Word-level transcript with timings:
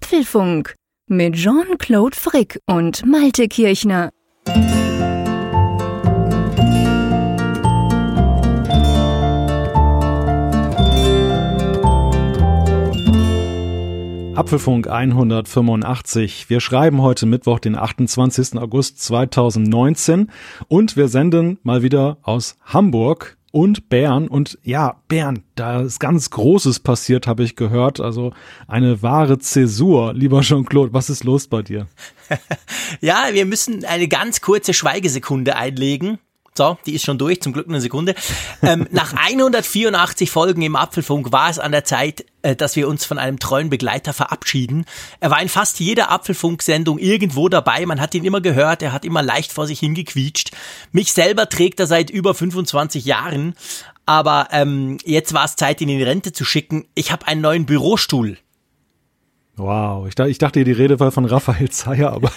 Apfelfunk 0.00 0.76
mit 1.08 1.34
Jean-Claude 1.34 2.16
Frick 2.16 2.60
und 2.66 3.04
Malte 3.04 3.48
Kirchner. 3.48 4.10
Apfelfunk 14.36 14.88
185. 14.88 16.48
Wir 16.48 16.60
schreiben 16.60 17.02
heute 17.02 17.26
Mittwoch, 17.26 17.58
den 17.58 17.74
28. 17.74 18.56
August 18.56 19.02
2019 19.02 20.30
und 20.68 20.96
wir 20.96 21.08
senden 21.08 21.58
mal 21.64 21.82
wieder 21.82 22.18
aus 22.22 22.56
Hamburg 22.64 23.37
und 23.50 23.88
Bern. 23.88 24.28
Und 24.28 24.58
ja, 24.62 25.00
Bern, 25.08 25.42
da 25.54 25.80
ist 25.80 26.00
ganz 26.00 26.30
Großes 26.30 26.80
passiert, 26.80 27.26
habe 27.26 27.42
ich 27.42 27.56
gehört. 27.56 28.00
Also 28.00 28.32
eine 28.66 29.02
wahre 29.02 29.38
Zäsur. 29.38 30.14
Lieber 30.14 30.40
Jean-Claude, 30.40 30.92
was 30.92 31.10
ist 31.10 31.24
los 31.24 31.48
bei 31.48 31.62
dir? 31.62 31.86
ja, 33.00 33.28
wir 33.32 33.46
müssen 33.46 33.84
eine 33.84 34.08
ganz 34.08 34.40
kurze 34.40 34.74
Schweigesekunde 34.74 35.56
einlegen. 35.56 36.18
So, 36.58 36.76
die 36.86 36.94
ist 36.96 37.04
schon 37.04 37.18
durch, 37.18 37.40
zum 37.40 37.52
Glück 37.52 37.68
eine 37.68 37.80
Sekunde. 37.80 38.16
Ähm, 38.62 38.88
nach 38.90 39.12
184 39.12 40.28
Folgen 40.28 40.60
im 40.62 40.74
Apfelfunk 40.74 41.30
war 41.30 41.48
es 41.48 41.60
an 41.60 41.70
der 41.70 41.84
Zeit, 41.84 42.24
äh, 42.42 42.56
dass 42.56 42.74
wir 42.74 42.88
uns 42.88 43.04
von 43.04 43.16
einem 43.16 43.38
treuen 43.38 43.70
Begleiter 43.70 44.12
verabschieden. 44.12 44.84
Er 45.20 45.30
war 45.30 45.40
in 45.40 45.48
fast 45.48 45.78
jeder 45.78 46.10
Apfelfunk-Sendung 46.10 46.98
irgendwo 46.98 47.48
dabei. 47.48 47.86
Man 47.86 48.00
hat 48.00 48.12
ihn 48.16 48.24
immer 48.24 48.40
gehört, 48.40 48.82
er 48.82 48.92
hat 48.92 49.04
immer 49.04 49.22
leicht 49.22 49.52
vor 49.52 49.68
sich 49.68 49.78
hingequietscht. 49.78 50.50
Mich 50.90 51.12
selber 51.12 51.48
trägt 51.48 51.78
er 51.78 51.86
seit 51.86 52.10
über 52.10 52.34
25 52.34 53.04
Jahren. 53.04 53.54
Aber 54.04 54.48
ähm, 54.50 54.98
jetzt 55.04 55.34
war 55.34 55.44
es 55.44 55.54
Zeit, 55.54 55.80
ihn 55.80 55.88
in 55.88 55.98
die 55.98 56.04
Rente 56.04 56.32
zu 56.32 56.44
schicken. 56.44 56.88
Ich 56.94 57.12
habe 57.12 57.28
einen 57.28 57.40
neuen 57.40 57.66
Bürostuhl. 57.66 58.36
Wow, 59.58 60.06
ich, 60.06 60.16
ich 60.16 60.38
dachte, 60.38 60.62
die 60.62 60.70
Rede 60.70 61.00
war 61.00 61.10
von 61.10 61.24
Raphael 61.24 61.68
Zeyer, 61.68 62.12
aber. 62.12 62.30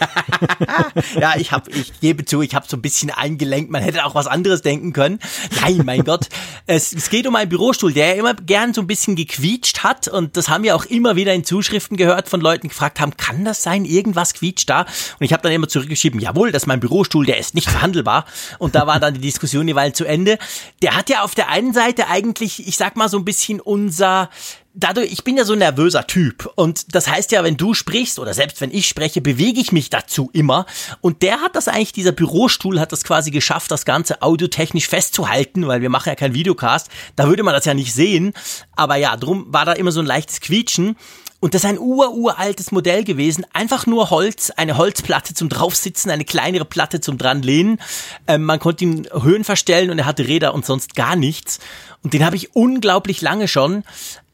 ja, 1.20 1.35
ich 1.38 1.52
habe, 1.52 1.69
ich 1.69 2.00
gebe 2.02 2.25
zu, 2.25 2.41
ich 2.41 2.55
habe 2.55 2.66
so 2.67 2.78
ein 2.78 2.81
bisschen 2.81 3.11
eingelenkt. 3.11 3.69
Man 3.69 3.83
hätte 3.83 4.05
auch 4.05 4.16
was 4.16 4.25
anderes 4.25 4.63
denken 4.63 4.91
können. 4.91 5.19
Nein, 5.61 5.83
mein 5.86 6.03
Gott. 6.03 6.30
Es, 6.66 6.94
es 6.94 7.11
geht 7.11 7.28
um 7.28 7.36
einen 7.36 7.50
Bürostuhl, 7.50 7.94
der 7.94 8.16
immer 8.16 8.33
gern 8.33 8.73
so 8.73 8.81
ein 8.81 8.88
bisschen 8.88 9.16
gequietscht 9.16 9.83
hat. 9.83 10.08
Und 10.08 10.36
das 10.36 10.50
haben 10.50 10.63
wir 10.63 10.75
auch 10.75 10.86
immer 10.86 11.16
wieder 11.16 11.31
in 11.33 11.44
Zuschriften 11.44 11.95
gehört 11.95 12.28
von 12.28 12.41
Leuten 12.41 12.69
gefragt 12.69 13.00
haben, 13.00 13.16
kann 13.17 13.45
das 13.45 13.61
sein? 13.61 13.85
Irgendwas 13.85 14.33
quietscht 14.33 14.67
da? 14.72 14.81
Und 14.81 15.22
ich 15.25 15.31
habe 15.31 15.44
dann 15.44 15.52
immer 15.52 15.67
zurückgeschrieben, 15.67 16.19
jawohl, 16.19 16.52
das 16.52 16.63
ist 16.63 16.67
mein 16.67 16.80
Bürostuhl, 16.80 17.28
der 17.28 17.38
ist 17.38 17.53
nicht 17.53 17.69
verhandelbar. 17.69 18.25
Und 18.58 18.73
da 18.73 18.88
war 18.88 19.00
dann 19.00 19.13
die 19.13 19.22
Diskussion 19.22 19.67
jeweils 19.67 19.95
zu 19.95 20.06
Ende. 20.06 20.39
Der 20.81 20.95
hat 20.95 21.09
ja 21.11 21.22
auf 21.22 21.35
der 21.35 21.50
einen 21.50 21.73
Seite 21.73 22.08
eigentlich, 22.08 22.67
ich 22.67 22.78
sag 22.78 22.95
mal 22.95 23.09
so 23.09 23.19
ein 23.19 23.25
bisschen 23.25 23.59
unser 23.59 24.31
dadurch, 24.73 25.11
ich 25.11 25.23
bin 25.23 25.38
ja 25.38 25.45
so 25.45 25.53
ein 25.53 25.59
nervöser 25.59 26.08
Typ 26.08 26.52
und 26.55 26.95
das 26.95 27.08
heißt 27.08 27.31
ja, 27.31 27.44
wenn 27.44 27.58
du 27.58 27.73
sprichst 27.73 28.19
oder 28.19 28.33
selbst 28.33 28.61
wenn 28.61 28.72
ich 28.72 28.88
spreche, 28.88 29.22
bewege 29.22 29.59
ich 29.59 29.72
mich 29.72 29.89
dazu 29.89 30.30
immer 30.33 30.66
und 31.02 31.22
der 31.22 31.41
hat 31.41 31.55
das 31.55 31.67
eigentlich, 31.67 31.94
dieser 31.94 32.11
Bürostuhl 32.11 32.80
hat 32.80 32.91
das 32.91 33.03
quasi 33.03 33.31
geschafft, 33.31 33.72
das 33.72 33.86
Ganze 33.86 34.22
audiotechnisch 34.22 34.88
festzuhalten, 34.88 35.67
weil 35.67 35.81
wir 35.81 35.89
machen 35.89 36.09
ja 36.09 36.16
keinen 36.16 36.33
Videocast, 36.33 36.89
da 37.16 37.28
würde 37.28 37.44
man 37.44 37.53
das 37.53 37.66
ja 37.66 37.73
nicht 37.73 37.94
sehen, 37.94 38.33
aber 38.75 38.95
ja, 38.95 39.17
drum 39.17 39.45
war 39.50 39.66
da 39.66 39.73
immer 39.73 39.91
so 39.91 40.00
ein 40.00 40.05
leichtes 40.05 40.39
Quietschen 40.39 40.95
und 41.41 41.56
das 41.56 41.63
ist 41.63 41.69
ein 41.69 41.80
ururaltes 41.80 42.72
Modell 42.72 43.03
gewesen. 43.03 43.47
Einfach 43.52 43.88
nur 43.88 44.11
Holz, 44.11 44.52
eine 44.52 44.78
Holzplatte 44.78 45.33
zum 45.33 45.50
draufsitzen, 45.50 46.11
eine 46.11 46.23
kleinere 46.23 46.66
Platte 46.66 47.02
zum 47.02 47.17
dranlehnen. 47.17 47.80
Ähm, 48.28 48.44
man 48.44 48.59
konnte 48.59 48.83
ihn 48.83 49.08
Höhen 49.11 49.44
verstellen 49.44 49.89
und 49.89 49.97
er 49.97 50.06
hatte 50.06 50.28
Räder 50.28 50.53
und 50.53 50.67
sonst 50.67 50.95
gar 50.95 51.16
nichts. 51.16 51.59
Und 52.03 52.13
den 52.13 52.23
habe 52.23 52.35
ich 52.35 52.56
unglaublich 52.56 53.22
lange 53.22 53.47
schon. 53.47 53.83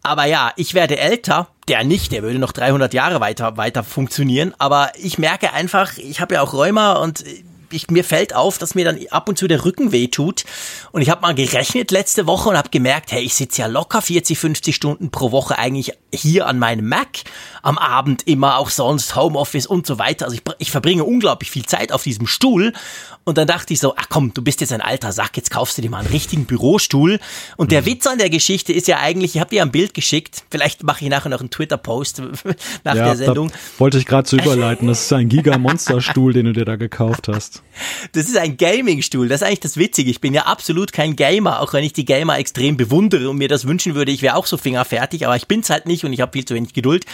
Aber 0.07 0.25
ja, 0.25 0.51
ich 0.55 0.73
werde 0.73 0.97
älter, 0.97 1.49
der 1.67 1.83
nicht, 1.83 2.11
der 2.11 2.23
würde 2.23 2.39
noch 2.39 2.51
300 2.51 2.93
Jahre 2.93 3.19
weiter, 3.19 3.57
weiter 3.57 3.83
funktionieren. 3.83 4.53
Aber 4.57 4.91
ich 4.97 5.17
merke 5.17 5.53
einfach, 5.53 5.97
ich 5.97 6.21
habe 6.21 6.35
ja 6.35 6.41
auch 6.41 6.53
Rheuma 6.53 6.93
und 6.93 7.23
ich, 7.71 7.89
mir 7.89 8.03
fällt 8.03 8.35
auf, 8.35 8.57
dass 8.57 8.75
mir 8.75 8.85
dann 8.85 8.99
ab 9.11 9.29
und 9.29 9.37
zu 9.37 9.47
der 9.47 9.65
Rücken 9.65 9.91
weh 9.91 10.07
tut. 10.07 10.45
Und 10.91 11.01
ich 11.01 11.09
habe 11.09 11.21
mal 11.21 11.35
gerechnet 11.35 11.91
letzte 11.91 12.27
Woche 12.27 12.49
und 12.49 12.57
habe 12.57 12.69
gemerkt, 12.69 13.11
hey, 13.11 13.23
ich 13.23 13.35
sitze 13.35 13.61
ja 13.61 13.67
locker 13.67 14.01
40, 14.01 14.37
50 14.37 14.75
Stunden 14.75 15.11
pro 15.11 15.31
Woche 15.31 15.57
eigentlich 15.57 15.93
hier 16.13 16.47
an 16.47 16.59
meinem 16.59 16.87
Mac. 16.87 17.23
Am 17.61 17.77
Abend 17.77 18.25
immer 18.27 18.57
auch 18.57 18.69
sonst 18.69 19.15
Homeoffice 19.15 19.67
und 19.67 19.85
so 19.85 19.99
weiter. 19.99 20.25
Also 20.25 20.37
ich, 20.37 20.43
ich 20.59 20.71
verbringe 20.71 21.03
unglaublich 21.03 21.51
viel 21.51 21.65
Zeit 21.65 21.91
auf 21.91 22.03
diesem 22.03 22.27
Stuhl. 22.27 22.73
Und 23.27 23.37
dann 23.37 23.45
dachte 23.45 23.73
ich 23.73 23.81
so, 23.81 23.93
ach 23.97 24.05
komm, 24.07 24.33
du 24.33 24.41
bist 24.41 24.61
jetzt 24.61 24.71
ein 24.71 24.79
alter 24.79 25.11
Sack, 25.11 25.35
jetzt 25.35 25.51
kaufst 25.51 25.77
du 25.77 25.81
dir 25.81 25.89
mal 25.89 25.99
einen 25.99 26.07
richtigen 26.07 26.45
Bürostuhl. 26.45 27.19
Und 27.57 27.73
der 27.73 27.81
mhm. 27.81 27.87
Witz 27.87 28.07
an 28.07 28.19
der 28.19 28.29
Geschichte 28.29 28.71
ist 28.71 28.87
ja 28.87 28.99
eigentlich, 28.99 29.35
ich 29.35 29.41
habe 29.41 29.49
dir 29.49 29.63
ein 29.63 29.71
Bild 29.71 29.93
geschickt, 29.93 30.43
vielleicht 30.49 30.83
mache 30.83 31.03
ich 31.03 31.11
nachher 31.11 31.27
noch 31.27 31.41
einen 31.41 31.49
Twitter-Post 31.49 32.21
nach 32.85 32.95
ja, 32.95 33.03
der 33.03 33.15
Sendung. 33.17 33.51
wollte 33.79 33.97
ich 33.97 34.05
gerade 34.05 34.25
zu 34.25 34.37
überleiten, 34.37 34.87
das 34.87 35.01
ist 35.01 35.11
ein 35.11 35.27
Giga-Monster-Stuhl, 35.29 36.31
den 36.31 36.45
du 36.45 36.53
dir 36.53 36.63
da 36.63 36.77
gekauft 36.77 37.27
hast. 37.27 37.56
Das 38.13 38.25
ist 38.25 38.37
ein 38.37 38.57
Gaming-Stuhl, 38.57 39.27
das 39.27 39.41
ist 39.41 39.47
eigentlich 39.47 39.59
das 39.59 39.77
Witzige. 39.77 40.09
Ich 40.09 40.21
bin 40.21 40.33
ja 40.33 40.43
absolut 40.43 40.93
kein 40.93 41.15
Gamer, 41.15 41.61
auch 41.61 41.73
wenn 41.73 41.83
ich 41.83 41.93
die 41.93 42.05
Gamer 42.05 42.37
extrem 42.39 42.77
bewundere 42.77 43.29
und 43.29 43.37
mir 43.37 43.49
das 43.49 43.67
wünschen 43.67 43.93
würde, 43.93 44.11
ich 44.11 44.21
wäre 44.21 44.35
auch 44.35 44.45
so 44.45 44.57
fingerfertig, 44.57 45.25
aber 45.25 45.35
ich 45.35 45.47
bin's 45.47 45.69
halt 45.69 45.85
nicht 45.85 46.05
und 46.05 46.13
ich 46.13 46.21
habe 46.21 46.31
viel 46.31 46.45
zu 46.45 46.55
wenig 46.55 46.73
Geduld. 46.73 47.05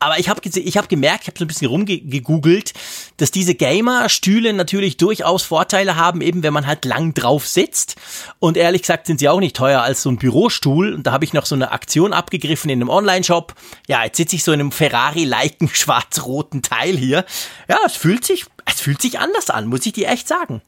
Aber 0.00 0.18
ich 0.18 0.28
habe 0.28 0.40
ich 0.44 0.76
hab 0.76 0.88
gemerkt, 0.88 1.22
ich 1.22 1.28
habe 1.28 1.38
so 1.38 1.44
ein 1.44 1.48
bisschen 1.48 1.68
rumgegoogelt, 1.68 2.74
dass 3.18 3.30
diese 3.30 3.54
Gamer-Stühle 3.54 4.52
natürlich 4.52 4.96
durchaus 4.96 5.42
vor 5.44 5.60
Vorteile 5.60 5.96
haben, 5.96 6.22
eben 6.22 6.42
wenn 6.42 6.54
man 6.54 6.66
halt 6.66 6.86
lang 6.86 7.12
drauf 7.12 7.46
sitzt. 7.46 7.96
Und 8.38 8.56
ehrlich 8.56 8.80
gesagt 8.80 9.06
sind 9.06 9.20
sie 9.20 9.28
auch 9.28 9.40
nicht 9.40 9.54
teuer 9.54 9.82
als 9.82 10.00
so 10.00 10.08
ein 10.08 10.16
Bürostuhl. 10.16 10.94
Und 10.94 11.06
da 11.06 11.12
habe 11.12 11.26
ich 11.26 11.34
noch 11.34 11.44
so 11.44 11.54
eine 11.54 11.70
Aktion 11.72 12.14
abgegriffen 12.14 12.70
in 12.70 12.80
einem 12.80 12.88
Online-Shop. 12.88 13.54
Ja, 13.86 14.04
jetzt 14.04 14.16
sitze 14.16 14.36
ich 14.36 14.42
so 14.42 14.52
in 14.52 14.60
einem 14.60 14.72
Ferrari-leiken 14.72 15.68
schwarz-roten 15.72 16.62
Teil 16.62 16.96
hier. 16.96 17.26
Ja, 17.68 17.76
es 17.84 17.94
fühlt 17.94 18.24
sich, 18.24 18.46
fühlt 18.80 19.02
sich 19.02 19.18
anders 19.18 19.50
an, 19.50 19.66
muss 19.66 19.86
ich 19.86 19.92
dir 19.92 20.08
echt 20.08 20.28
sagen. 20.28 20.62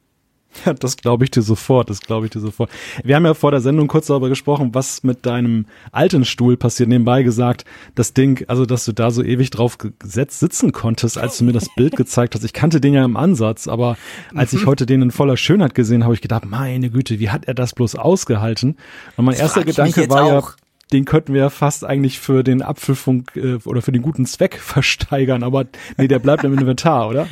Ja, 0.66 0.74
das 0.74 0.96
glaube 0.96 1.24
ich 1.24 1.30
dir 1.30 1.42
sofort, 1.42 1.88
das 1.90 2.00
glaube 2.00 2.26
ich 2.26 2.32
dir 2.32 2.40
sofort. 2.40 2.70
Wir 3.02 3.16
haben 3.16 3.24
ja 3.24 3.34
vor 3.34 3.50
der 3.50 3.60
Sendung 3.60 3.88
kurz 3.88 4.06
darüber 4.06 4.28
gesprochen, 4.28 4.74
was 4.74 5.02
mit 5.02 5.24
deinem 5.24 5.66
alten 5.92 6.24
Stuhl 6.24 6.56
passiert. 6.56 6.88
Nebenbei 6.88 7.22
gesagt, 7.22 7.64
das 7.94 8.12
Ding, 8.12 8.44
also 8.48 8.66
dass 8.66 8.84
du 8.84 8.92
da 8.92 9.10
so 9.10 9.22
ewig 9.22 9.50
drauf 9.50 9.78
gesetzt 9.78 10.40
sitzen 10.40 10.72
konntest, 10.72 11.16
als 11.16 11.38
du 11.38 11.44
mir 11.44 11.52
das 11.52 11.68
Bild 11.74 11.96
gezeigt 11.96 12.34
hast. 12.34 12.44
Ich 12.44 12.52
kannte 12.52 12.80
den 12.80 12.94
ja 12.94 13.04
im 13.04 13.16
Ansatz, 13.16 13.66
aber 13.66 13.96
als 14.34 14.52
ich 14.52 14.62
mhm. 14.62 14.66
heute 14.66 14.86
den 14.86 15.02
in 15.02 15.10
voller 15.10 15.36
Schönheit 15.36 15.74
gesehen 15.74 16.04
habe, 16.04 16.14
ich 16.14 16.20
gedacht, 16.20 16.44
meine 16.44 16.90
Güte, 16.90 17.18
wie 17.18 17.30
hat 17.30 17.46
er 17.46 17.54
das 17.54 17.72
bloß 17.72 17.96
ausgehalten? 17.96 18.76
Und 19.16 19.24
mein 19.24 19.34
das 19.34 19.40
erster 19.40 19.64
Gedanke 19.64 20.08
war 20.10 20.24
auch. 20.24 20.50
ja, 20.50 20.56
den 20.92 21.06
könnten 21.06 21.32
wir 21.32 21.48
fast 21.48 21.84
eigentlich 21.84 22.20
für 22.20 22.44
den 22.44 22.60
Apfelfunk 22.60 23.34
äh, 23.36 23.54
oder 23.64 23.80
für 23.80 23.92
den 23.92 24.02
guten 24.02 24.26
Zweck 24.26 24.56
versteigern, 24.60 25.42
aber 25.42 25.64
nee, 25.96 26.08
der 26.08 26.18
bleibt 26.18 26.44
im 26.44 26.52
Inventar, 26.52 27.08
oder? 27.08 27.26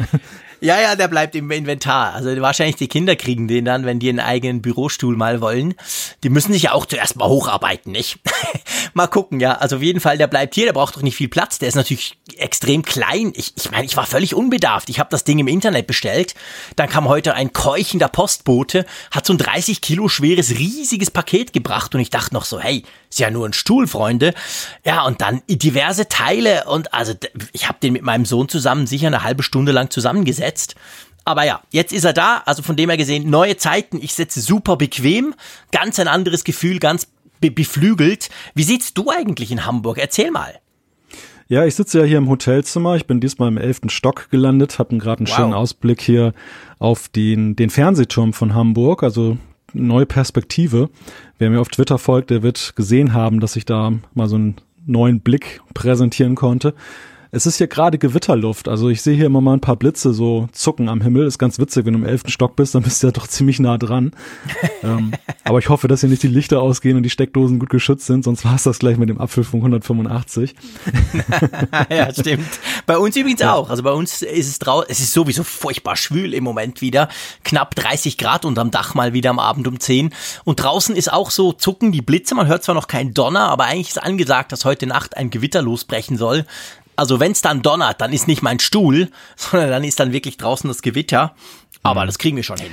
Ja, 0.62 0.78
ja, 0.78 0.94
der 0.94 1.08
bleibt 1.08 1.34
im 1.34 1.50
Inventar. 1.50 2.12
Also 2.14 2.38
wahrscheinlich 2.40 2.76
die 2.76 2.88
Kinder 2.88 3.16
kriegen 3.16 3.48
den 3.48 3.64
dann, 3.64 3.86
wenn 3.86 3.98
die 3.98 4.10
einen 4.10 4.20
eigenen 4.20 4.60
Bürostuhl 4.60 5.16
mal 5.16 5.40
wollen. 5.40 5.74
Die 6.22 6.28
müssen 6.28 6.52
sich 6.52 6.64
ja 6.64 6.72
auch 6.72 6.84
zuerst 6.84 7.16
mal 7.16 7.28
hocharbeiten, 7.28 7.92
nicht? 7.92 8.18
mal 8.94 9.06
gucken, 9.06 9.40
ja. 9.40 9.54
Also 9.54 9.76
auf 9.76 9.82
jeden 9.82 10.00
Fall, 10.00 10.18
der 10.18 10.26
bleibt 10.26 10.54
hier, 10.54 10.66
der 10.66 10.74
braucht 10.74 10.96
doch 10.96 11.02
nicht 11.02 11.16
viel 11.16 11.28
Platz. 11.28 11.58
Der 11.58 11.68
ist 11.68 11.76
natürlich 11.76 12.18
extrem 12.36 12.82
klein. 12.82 13.32
Ich, 13.34 13.54
ich 13.56 13.70
meine, 13.70 13.86
ich 13.86 13.96
war 13.96 14.04
völlig 14.04 14.34
unbedarft. 14.34 14.90
Ich 14.90 14.98
habe 14.98 15.08
das 15.10 15.24
Ding 15.24 15.38
im 15.38 15.48
Internet 15.48 15.86
bestellt. 15.86 16.34
Dann 16.76 16.90
kam 16.90 17.08
heute 17.08 17.34
ein 17.34 17.54
keuchender 17.54 18.08
Postbote, 18.08 18.84
hat 19.10 19.24
so 19.24 19.32
ein 19.32 19.38
30 19.38 19.80
Kilo 19.80 20.08
schweres, 20.08 20.50
riesiges 20.50 21.10
Paket 21.10 21.54
gebracht 21.54 21.94
und 21.94 22.00
ich 22.02 22.10
dachte 22.10 22.34
noch 22.34 22.44
so, 22.44 22.60
hey, 22.60 22.84
ist 23.10 23.18
ja 23.18 23.30
nur 23.30 23.46
ein 23.46 23.52
Stuhl, 23.52 23.86
Freunde. 23.86 24.32
Ja, 24.84 25.04
und 25.04 25.20
dann 25.20 25.42
diverse 25.48 26.08
Teile 26.08 26.64
und 26.64 26.94
also 26.94 27.12
ich 27.52 27.68
habe 27.68 27.78
den 27.82 27.92
mit 27.92 28.02
meinem 28.02 28.24
Sohn 28.24 28.48
zusammen 28.48 28.86
sicher 28.86 29.08
eine 29.08 29.24
halbe 29.24 29.42
Stunde 29.42 29.72
lang 29.72 29.90
zusammengesetzt. 29.90 30.76
Aber 31.24 31.44
ja, 31.44 31.60
jetzt 31.70 31.92
ist 31.92 32.04
er 32.04 32.12
da, 32.12 32.42
also 32.46 32.62
von 32.62 32.76
dem 32.76 32.88
her 32.88 32.96
gesehen, 32.96 33.28
neue 33.28 33.56
Zeiten, 33.56 33.98
ich 34.00 34.14
sitze 34.14 34.40
super 34.40 34.76
bequem, 34.76 35.34
ganz 35.70 35.98
ein 35.98 36.08
anderes 36.08 36.44
Gefühl, 36.44 36.78
ganz 36.78 37.08
be 37.40 37.50
beflügelt. 37.50 38.30
Wie 38.54 38.62
sitzt 38.62 38.96
du 38.96 39.10
eigentlich 39.10 39.50
in 39.50 39.66
Hamburg? 39.66 39.98
Erzähl 39.98 40.30
mal. 40.30 40.58
Ja, 41.48 41.64
ich 41.64 41.74
sitze 41.74 41.98
ja 41.98 42.04
hier 42.04 42.18
im 42.18 42.28
Hotelzimmer. 42.28 42.94
Ich 42.94 43.06
bin 43.06 43.20
diesmal 43.20 43.48
im 43.48 43.58
elften 43.58 43.90
Stock 43.90 44.30
gelandet, 44.30 44.78
habe 44.78 44.96
gerade 44.98 45.20
einen 45.20 45.28
wow. 45.28 45.34
schönen 45.34 45.52
Ausblick 45.52 46.00
hier 46.00 46.32
auf 46.78 47.08
den, 47.08 47.56
den 47.56 47.70
Fernsehturm 47.70 48.32
von 48.32 48.54
Hamburg. 48.54 49.02
Also 49.02 49.36
neue 49.72 50.06
Perspektive. 50.06 50.90
Wer 51.38 51.50
mir 51.50 51.60
auf 51.60 51.68
Twitter 51.68 51.98
folgt, 51.98 52.30
der 52.30 52.42
wird 52.42 52.74
gesehen 52.76 53.12
haben, 53.12 53.40
dass 53.40 53.56
ich 53.56 53.64
da 53.64 53.92
mal 54.14 54.28
so 54.28 54.36
einen 54.36 54.56
neuen 54.86 55.20
Blick 55.20 55.60
präsentieren 55.74 56.34
konnte. 56.34 56.74
Es 57.32 57.46
ist 57.46 57.58
hier 57.58 57.68
gerade 57.68 57.98
Gewitterluft. 57.98 58.68
Also 58.68 58.88
ich 58.88 59.02
sehe 59.02 59.14
hier 59.14 59.26
immer 59.26 59.40
mal 59.40 59.54
ein 59.54 59.60
paar 59.60 59.76
Blitze 59.76 60.12
so 60.12 60.48
zucken 60.52 60.88
am 60.88 61.00
Himmel. 61.00 61.26
Ist 61.26 61.38
ganz 61.38 61.60
witzig, 61.60 61.86
wenn 61.86 61.92
du 61.92 62.00
im 62.00 62.04
elften 62.04 62.30
Stock 62.30 62.56
bist, 62.56 62.74
dann 62.74 62.82
bist 62.82 63.02
du 63.02 63.06
ja 63.06 63.12
doch 63.12 63.28
ziemlich 63.28 63.60
nah 63.60 63.78
dran. 63.78 64.10
ähm, 64.82 65.12
aber 65.44 65.60
ich 65.60 65.68
hoffe, 65.68 65.86
dass 65.86 66.00
hier 66.00 66.08
nicht 66.08 66.24
die 66.24 66.28
Lichter 66.28 66.60
ausgehen 66.60 66.96
und 66.96 67.04
die 67.04 67.10
Steckdosen 67.10 67.60
gut 67.60 67.70
geschützt 67.70 68.06
sind, 68.06 68.24
sonst 68.24 68.44
war 68.44 68.56
es 68.56 68.64
das 68.64 68.80
gleich 68.80 68.96
mit 68.96 69.08
dem 69.08 69.20
Apfelfunk 69.20 69.62
185. 69.62 70.56
ja, 71.90 72.12
stimmt. 72.12 72.48
Bei 72.86 72.98
uns 72.98 73.16
übrigens 73.16 73.40
ja. 73.40 73.54
auch. 73.54 73.70
Also 73.70 73.84
bei 73.84 73.92
uns 73.92 74.22
ist 74.22 74.48
es 74.48 74.58
draußen, 74.58 74.90
es 74.90 74.98
ist 74.98 75.12
sowieso 75.12 75.44
furchtbar 75.44 75.94
schwül 75.94 76.34
im 76.34 76.42
Moment 76.42 76.80
wieder. 76.80 77.08
Knapp 77.44 77.76
30 77.76 78.18
Grad 78.18 78.44
unterm 78.44 78.72
Dach 78.72 78.94
mal 78.94 79.12
wieder 79.12 79.30
am 79.30 79.38
Abend 79.38 79.68
um 79.68 79.78
10. 79.78 80.12
Und 80.44 80.56
draußen 80.62 80.96
ist 80.96 81.12
auch 81.12 81.30
so 81.30 81.52
zucken 81.52 81.92
die 81.92 82.02
Blitze. 82.02 82.34
Man 82.34 82.48
hört 82.48 82.64
zwar 82.64 82.74
noch 82.74 82.88
keinen 82.88 83.14
Donner, 83.14 83.48
aber 83.50 83.64
eigentlich 83.64 83.90
ist 83.90 84.02
angesagt, 84.02 84.50
dass 84.50 84.64
heute 84.64 84.86
Nacht 84.86 85.16
ein 85.16 85.30
Gewitter 85.30 85.62
losbrechen 85.62 86.16
soll. 86.16 86.44
Also 87.00 87.18
wenn 87.18 87.32
es 87.32 87.40
dann 87.40 87.62
donnert, 87.62 88.02
dann 88.02 88.12
ist 88.12 88.28
nicht 88.28 88.42
mein 88.42 88.60
Stuhl, 88.60 89.08
sondern 89.36 89.70
dann 89.70 89.84
ist 89.84 89.98
dann 89.98 90.12
wirklich 90.12 90.36
draußen 90.36 90.68
das 90.68 90.82
Gewitter. 90.82 91.34
Aber 91.82 92.02
mhm. 92.02 92.06
das 92.06 92.18
kriegen 92.18 92.36
wir 92.36 92.42
schon 92.42 92.58
hin. 92.58 92.72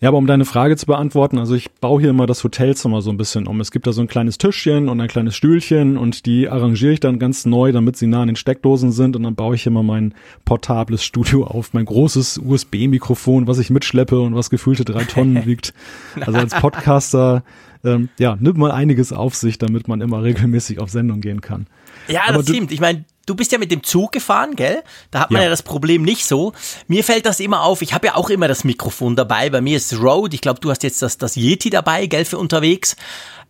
Ja, 0.00 0.08
aber 0.08 0.16
um 0.16 0.26
deine 0.26 0.46
Frage 0.46 0.78
zu 0.78 0.86
beantworten, 0.86 1.36
also 1.36 1.54
ich 1.54 1.70
baue 1.72 2.00
hier 2.00 2.08
immer 2.08 2.26
das 2.26 2.42
Hotelzimmer 2.42 3.02
so 3.02 3.10
ein 3.10 3.18
bisschen 3.18 3.46
um. 3.46 3.60
Es 3.60 3.70
gibt 3.70 3.86
da 3.86 3.92
so 3.92 4.00
ein 4.00 4.08
kleines 4.08 4.38
Tischchen 4.38 4.88
und 4.88 4.98
ein 4.98 5.08
kleines 5.08 5.36
Stühlchen 5.36 5.98
und 5.98 6.24
die 6.24 6.48
arrangiere 6.48 6.94
ich 6.94 7.00
dann 7.00 7.18
ganz 7.18 7.44
neu, 7.44 7.70
damit 7.70 7.98
sie 7.98 8.06
nah 8.06 8.22
an 8.22 8.28
den 8.28 8.36
Steckdosen 8.36 8.92
sind 8.92 9.14
und 9.14 9.24
dann 9.24 9.34
baue 9.34 9.56
ich 9.56 9.66
immer 9.66 9.82
mein 9.82 10.14
portables 10.46 11.04
Studio 11.04 11.44
auf, 11.44 11.74
mein 11.74 11.84
großes 11.84 12.38
USB-Mikrofon, 12.38 13.46
was 13.46 13.58
ich 13.58 13.68
mitschleppe 13.68 14.18
und 14.18 14.34
was 14.34 14.48
gefühlte 14.48 14.86
drei 14.86 15.04
Tonnen 15.04 15.44
wiegt. 15.44 15.74
Also 16.18 16.38
als 16.38 16.54
Podcaster, 16.54 17.44
ähm, 17.84 18.08
ja, 18.18 18.38
nimmt 18.40 18.56
man 18.56 18.70
einiges 18.70 19.12
auf 19.12 19.34
sich, 19.34 19.58
damit 19.58 19.86
man 19.86 20.00
immer 20.00 20.22
regelmäßig 20.22 20.78
auf 20.78 20.88
Sendung 20.88 21.20
gehen 21.20 21.42
kann. 21.42 21.66
Ja, 22.08 22.22
aber 22.26 22.38
das 22.38 22.48
stimmt. 22.48 22.72
Ich 22.72 22.80
meine, 22.80 23.04
du 23.30 23.36
bist 23.36 23.52
ja 23.52 23.58
mit 23.58 23.70
dem 23.70 23.84
Zug 23.84 24.10
gefahren, 24.10 24.56
gell? 24.56 24.82
Da 25.12 25.20
hat 25.20 25.30
man 25.30 25.40
ja, 25.40 25.44
ja 25.44 25.50
das 25.50 25.62
Problem 25.62 26.02
nicht 26.02 26.26
so. 26.26 26.52
Mir 26.88 27.04
fällt 27.04 27.26
das 27.26 27.38
immer 27.38 27.62
auf. 27.62 27.80
Ich 27.80 27.94
habe 27.94 28.08
ja 28.08 28.16
auch 28.16 28.28
immer 28.28 28.48
das 28.48 28.64
Mikrofon 28.64 29.14
dabei. 29.14 29.48
Bei 29.50 29.60
mir 29.60 29.76
ist 29.76 29.96
Rode. 29.96 30.34
Ich 30.34 30.40
glaube, 30.40 30.58
du 30.58 30.68
hast 30.68 30.82
jetzt 30.82 31.00
das, 31.00 31.16
das 31.16 31.36
Yeti 31.36 31.70
dabei, 31.70 32.06
gell, 32.06 32.24
für 32.24 32.38
unterwegs. 32.38 32.96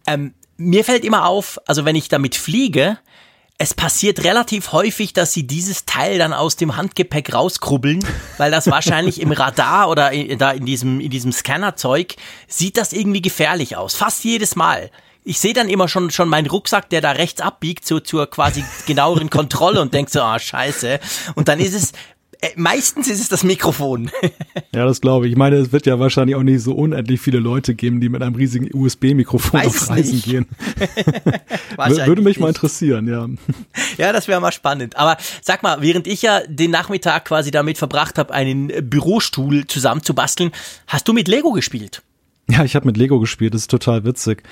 Ähm, 0.07 0.35
mir 0.59 0.85
fällt 0.85 1.03
immer 1.03 1.27
auf, 1.27 1.59
also 1.67 1.87
wenn 1.87 1.97
ich 1.97 2.11
damit 2.11 2.37
fliege, 2.37 2.99
es 3.57 3.73
passiert 3.73 4.23
relativ 4.23 4.73
häufig, 4.73 5.15
dass 5.15 5.33
sie 5.33 5.47
dieses 5.47 5.87
Teil 5.87 6.19
dann 6.19 6.35
aus 6.35 6.57
dem 6.57 6.77
Handgepäck 6.77 7.33
rauskrubbeln, 7.33 8.05
weil 8.37 8.51
das 8.51 8.71
wahrscheinlich 8.71 9.19
im 9.21 9.33
Radar 9.33 9.89
oder 9.89 10.13
in, 10.13 10.39
da 10.39 10.51
in 10.51 10.67
diesem, 10.67 11.01
in 11.01 11.11
diesem 11.11 11.33
Scannerzeug 11.33 12.17
sieht 12.49 12.77
das 12.77 12.93
irgendwie 12.93 13.23
gefährlich 13.23 13.77
aus. 13.77 13.95
Fast 13.95 14.25
jedes 14.25 14.57
Mal 14.57 14.91
ich 15.25 15.39
sehe 15.39 15.53
dann 15.53 15.69
immer 15.69 15.89
schon, 15.89 16.11
schon 16.11 16.29
meinen 16.29 16.47
Rucksack, 16.47 16.89
der 16.91 17.01
da 17.01 17.13
rechts 17.13 17.41
abbiegt, 17.41 17.87
so 17.87 18.01
zur 18.01 18.29
quasi 18.29 18.65
genaueren 18.87 19.31
Kontrolle 19.31 19.81
und 19.81 19.95
denk 19.95 20.11
so, 20.11 20.21
ah, 20.21 20.39
scheiße. 20.39 20.99
Und 21.35 21.49
dann 21.49 21.61
ist 21.61 21.75
es, 21.75 21.93
äh, 22.41 22.49
meistens 22.57 23.09
ist 23.09 23.21
es 23.21 23.29
das 23.29 23.45
Mikrofon. 23.45 24.11
ja, 24.75 24.87
das 24.87 25.01
glaube 25.01 25.27
ich. 25.27 25.33
Ich 25.33 25.39
meine, 25.39 25.57
es 25.57 25.73
wird 25.73 25.85
ja 25.85 25.99
wahrscheinlich 25.99 26.37
auch 26.37 26.43
nicht 26.43 26.63
so 26.63 26.73
unendlich 26.73 27.21
viele 27.21 27.39
Leute 27.39 27.75
geben, 27.75 28.01
die 28.01 28.09
mit 28.09 28.23
einem 28.23 28.35
riesigen 28.35 28.71
USB-Mikrofon 28.73 29.61
auf 29.61 29.91
Reisen 29.91 30.15
nicht. 30.15 30.25
gehen. 30.25 30.47
Würde 31.77 32.23
mich 32.23 32.37
nicht. 32.37 32.41
mal 32.41 32.49
interessieren, 32.49 33.07
ja. 33.07 33.29
Ja, 33.99 34.13
das 34.13 34.27
wäre 34.27 34.41
mal 34.41 34.53
spannend. 34.53 34.97
Aber 34.97 35.19
sag 35.43 35.63
mal, 35.63 35.83
während 35.83 36.07
ich 36.07 36.23
ja 36.23 36.41
den 36.47 36.71
Nachmittag 36.71 37.27
quasi 37.27 37.51
damit 37.51 37.77
verbracht 37.77 38.17
habe, 38.19 38.33
einen 38.33 38.69
Bürostuhl 38.89 39.67
zusammenzubasteln, 39.67 40.53
hast 40.87 41.09
du 41.09 41.13
mit 41.13 41.29
Lego 41.29 41.53
gespielt? 41.53 42.03
Ja, 42.49 42.65
ich 42.65 42.75
habe 42.75 42.87
mit 42.87 42.97
Lego 42.97 43.21
gespielt. 43.21 43.53
Das 43.53 43.63
ist 43.63 43.71
total 43.71 44.05
witzig. 44.05 44.43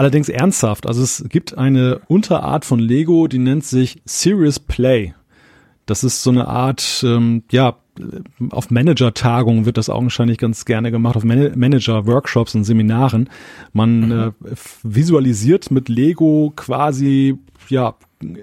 Allerdings 0.00 0.30
ernsthaft. 0.30 0.86
Also 0.86 1.02
es 1.02 1.26
gibt 1.28 1.58
eine 1.58 2.00
Unterart 2.08 2.64
von 2.64 2.78
Lego, 2.78 3.28
die 3.28 3.36
nennt 3.36 3.66
sich 3.66 4.00
Serious 4.06 4.58
Play. 4.58 5.12
Das 5.84 6.04
ist 6.04 6.22
so 6.22 6.30
eine 6.30 6.48
Art, 6.48 7.04
ähm, 7.06 7.42
ja, 7.52 7.76
auf 8.48 8.70
Manager-Tagungen 8.70 9.66
wird 9.66 9.76
das 9.76 9.90
augenscheinlich 9.90 10.38
ganz 10.38 10.64
gerne 10.64 10.90
gemacht, 10.90 11.16
auf 11.16 11.24
Man 11.24 11.52
Manager-Workshops 11.54 12.54
und 12.54 12.64
Seminaren. 12.64 13.28
Man 13.74 14.00
mhm. 14.00 14.12
äh, 14.12 14.54
visualisiert 14.82 15.70
mit 15.70 15.90
Lego 15.90 16.54
quasi, 16.56 17.36
ja, 17.68 17.94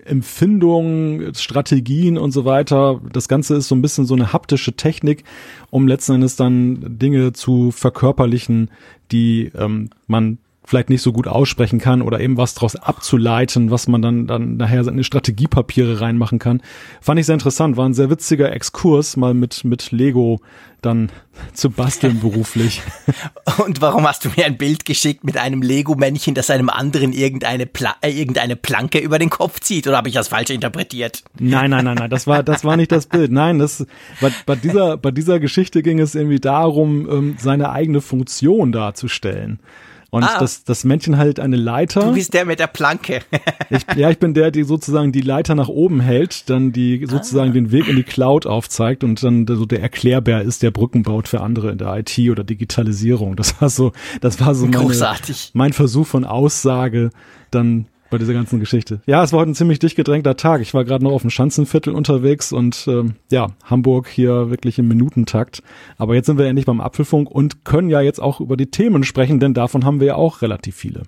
Empfindungen, 0.06 1.34
Strategien 1.34 2.20
und 2.20 2.34
so 2.34 2.46
weiter. 2.46 3.02
Das 3.12 3.28
Ganze 3.28 3.56
ist 3.56 3.68
so 3.68 3.74
ein 3.74 3.82
bisschen 3.82 4.06
so 4.06 4.14
eine 4.14 4.32
haptische 4.32 4.74
Technik, 4.74 5.24
um 5.72 5.88
letzten 5.88 6.14
Endes 6.14 6.36
dann 6.36 7.00
Dinge 7.00 7.34
zu 7.34 7.72
verkörperlichen, 7.72 8.70
die 9.12 9.52
ähm, 9.56 9.90
man 10.06 10.38
vielleicht 10.68 10.90
nicht 10.90 11.02
so 11.02 11.14
gut 11.14 11.30
aussprechen 11.30 11.80
kann 11.80 12.02
oder 12.02 12.20
eben 12.20 12.36
was 12.36 12.54
daraus 12.54 12.76
abzuleiten, 12.76 13.72
was 13.72 13.88
man 13.88 14.02
dann, 14.02 14.28
dann 14.28 14.58
nachher 14.58 14.86
in 14.86 15.02
Strategiepapiere 15.02 16.02
reinmachen 16.02 16.40
kann. 16.40 16.62
Fand 17.00 17.20
ich 17.22 17.26
sehr 17.26 17.36
interessant, 17.36 17.78
war 17.78 17.88
ein 17.88 17.94
sehr 17.94 18.10
witziger 18.10 18.52
Exkurs, 18.52 19.16
mal 19.16 19.34
mit, 19.34 19.64
mit 19.64 19.92
Lego 19.94 20.42
dann 20.82 21.10
zu 21.54 21.70
basteln 21.70 22.20
beruflich. 22.20 22.82
Und 23.66 23.80
warum 23.80 24.06
hast 24.06 24.26
du 24.26 24.30
mir 24.36 24.46
ein 24.46 24.58
Bild 24.58 24.84
geschickt 24.84 25.24
mit 25.24 25.38
einem 25.38 25.62
Lego-Männchen, 25.62 26.36
das 26.36 26.50
einem 26.50 26.70
anderen 26.70 27.14
irgendeine, 27.14 27.66
Pla 27.66 27.96
äh, 28.02 28.12
irgendeine 28.12 28.58
Planke 28.58 29.00
über 29.00 29.20
den 29.20 29.30
Kopf 29.30 29.62
zieht? 29.62 29.88
Oder 29.88 29.96
habe 29.96 30.10
ich 30.10 30.16
das 30.16 30.28
falsch 30.28 30.50
interpretiert? 30.50 31.24
Nein, 31.40 31.70
nein, 31.70 31.86
nein, 31.86 31.96
nein, 31.96 32.10
das 32.10 32.28
war, 32.28 32.44
das 32.44 32.66
war 32.66 32.76
nicht 32.76 32.92
das 32.92 33.06
Bild. 33.06 33.32
Nein, 33.32 33.60
das, 33.60 33.86
bei, 34.20 34.34
bei 34.46 34.58
dieser, 34.58 34.98
bei 34.98 35.12
dieser 35.12 35.40
Geschichte 35.40 35.82
ging 35.82 36.00
es 36.00 36.14
irgendwie 36.14 36.42
darum, 36.42 37.10
ähm, 37.10 37.36
seine 37.40 37.72
eigene 37.72 38.02
Funktion 38.02 38.74
darzustellen. 38.74 39.60
Und 40.10 40.24
ah. 40.24 40.38
das, 40.40 40.64
das 40.64 40.84
Männchen 40.86 41.18
halt 41.18 41.40
eine 41.40 41.58
Leiter. 41.58 42.02
Du 42.02 42.14
bist 42.14 42.34
der 42.34 42.46
mit 42.46 42.60
der 42.60 42.68
Planke. 42.68 43.22
ich, 43.70 43.82
ja, 43.96 44.10
ich 44.10 44.20
bin 44.20 44.34
der, 44.34 44.52
die 44.52 44.64
sozusagen 44.64 45.12
die 45.12 45.22
Leiter 45.22 45.54
nach 45.54 45.68
oben 45.68 46.00
hält, 46.00 46.50
dann 46.50 46.72
die 46.72 47.06
sozusagen 47.06 47.52
ah. 47.52 47.54
den 47.54 47.72
Weg 47.72 47.88
in 47.88 47.98
die 47.98 48.04
Cloud 48.04 48.46
aufzeigt 48.46 49.04
und 49.04 49.22
dann 49.22 49.46
so 49.46 49.66
der 49.66 49.82
Erklärbär 49.82 50.42
ist, 50.42 50.64
der 50.64 50.72
Brücken 50.72 51.04
baut 51.04 51.28
für 51.28 51.42
andere 51.42 51.72
in 51.72 51.78
der 51.78 51.94
IT 51.98 52.18
oder 52.32 52.44
Digitalisierung. 52.44 53.36
Das 53.36 53.62
war 53.62 53.70
so, 53.70 53.92
das 54.22 54.40
war 54.40 54.56
so 54.56 54.68
meine, 54.68 55.16
mein 55.54 55.74
Versuch 55.74 56.08
von 56.08 56.24
Aussage, 56.24 57.10
dann 57.52 57.88
bei 58.10 58.18
dieser 58.18 58.34
ganzen 58.34 58.60
Geschichte. 58.60 59.02
Ja, 59.06 59.24
es 59.24 59.34
war 59.34 59.42
heute 59.42 59.52
ein 59.52 59.56
ziemlich 59.56 59.80
dicht 59.80 59.96
gedrängter 59.96 60.36
Tag. 60.38 60.62
Ich 60.62 60.74
war 60.74 60.86
gerade 60.86 61.04
noch 61.04 61.12
auf 61.12 61.22
dem 61.22 61.30
Schanzenviertel 61.30 61.94
unterwegs 61.94 62.52
und 62.52 62.86
ähm, 62.88 63.16
ja, 63.32 63.48
Hamburg 63.64 64.08
hier 64.08 64.50
wirklich 64.50 64.80
im 64.80 64.88
Minutentakt. 64.88 65.64
Aber 65.98 66.16
jetzt 66.16 66.28
sind 66.28 66.38
wir 66.38 66.46
endlich 66.46 66.66
beim 66.66 66.82
Apfelfunk 66.82 67.30
und 67.30 67.66
können 67.66 67.90
ja 67.90 68.02
jetzt 68.02 68.20
auch 68.20 68.40
über 68.40 68.58
die 68.58 68.68
Themen 68.68 69.04
sprechen, 69.04 69.40
denn 69.40 69.54
davon 69.54 69.86
haben 69.86 70.00
wir 70.00 70.08
ja 70.08 70.16
auch 70.16 70.42
relativ 70.42 70.76
viele. 70.76 71.04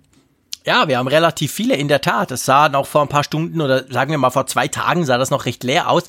Ja, 0.69 0.88
wir 0.88 1.00
haben 1.00 1.07
relativ 1.07 1.51
viele 1.51 1.75
in 1.75 1.88
der 1.88 2.00
Tat. 2.00 2.30
Es 2.30 2.45
sah 2.45 2.69
noch 2.69 2.86
vor 2.86 3.01
ein 3.01 3.07
paar 3.07 3.24
Stunden 3.24 3.60
oder 3.60 3.92
sagen 3.92 4.12
wir 4.12 4.19
mal 4.19 4.30
vor 4.30 4.45
zwei 4.45 4.68
Tagen 4.68 5.04
sah 5.04 5.18
das 5.18 5.31
noch 5.31 5.48
recht 5.48 5.63
leer 5.63 5.89
aus. 5.89 6.04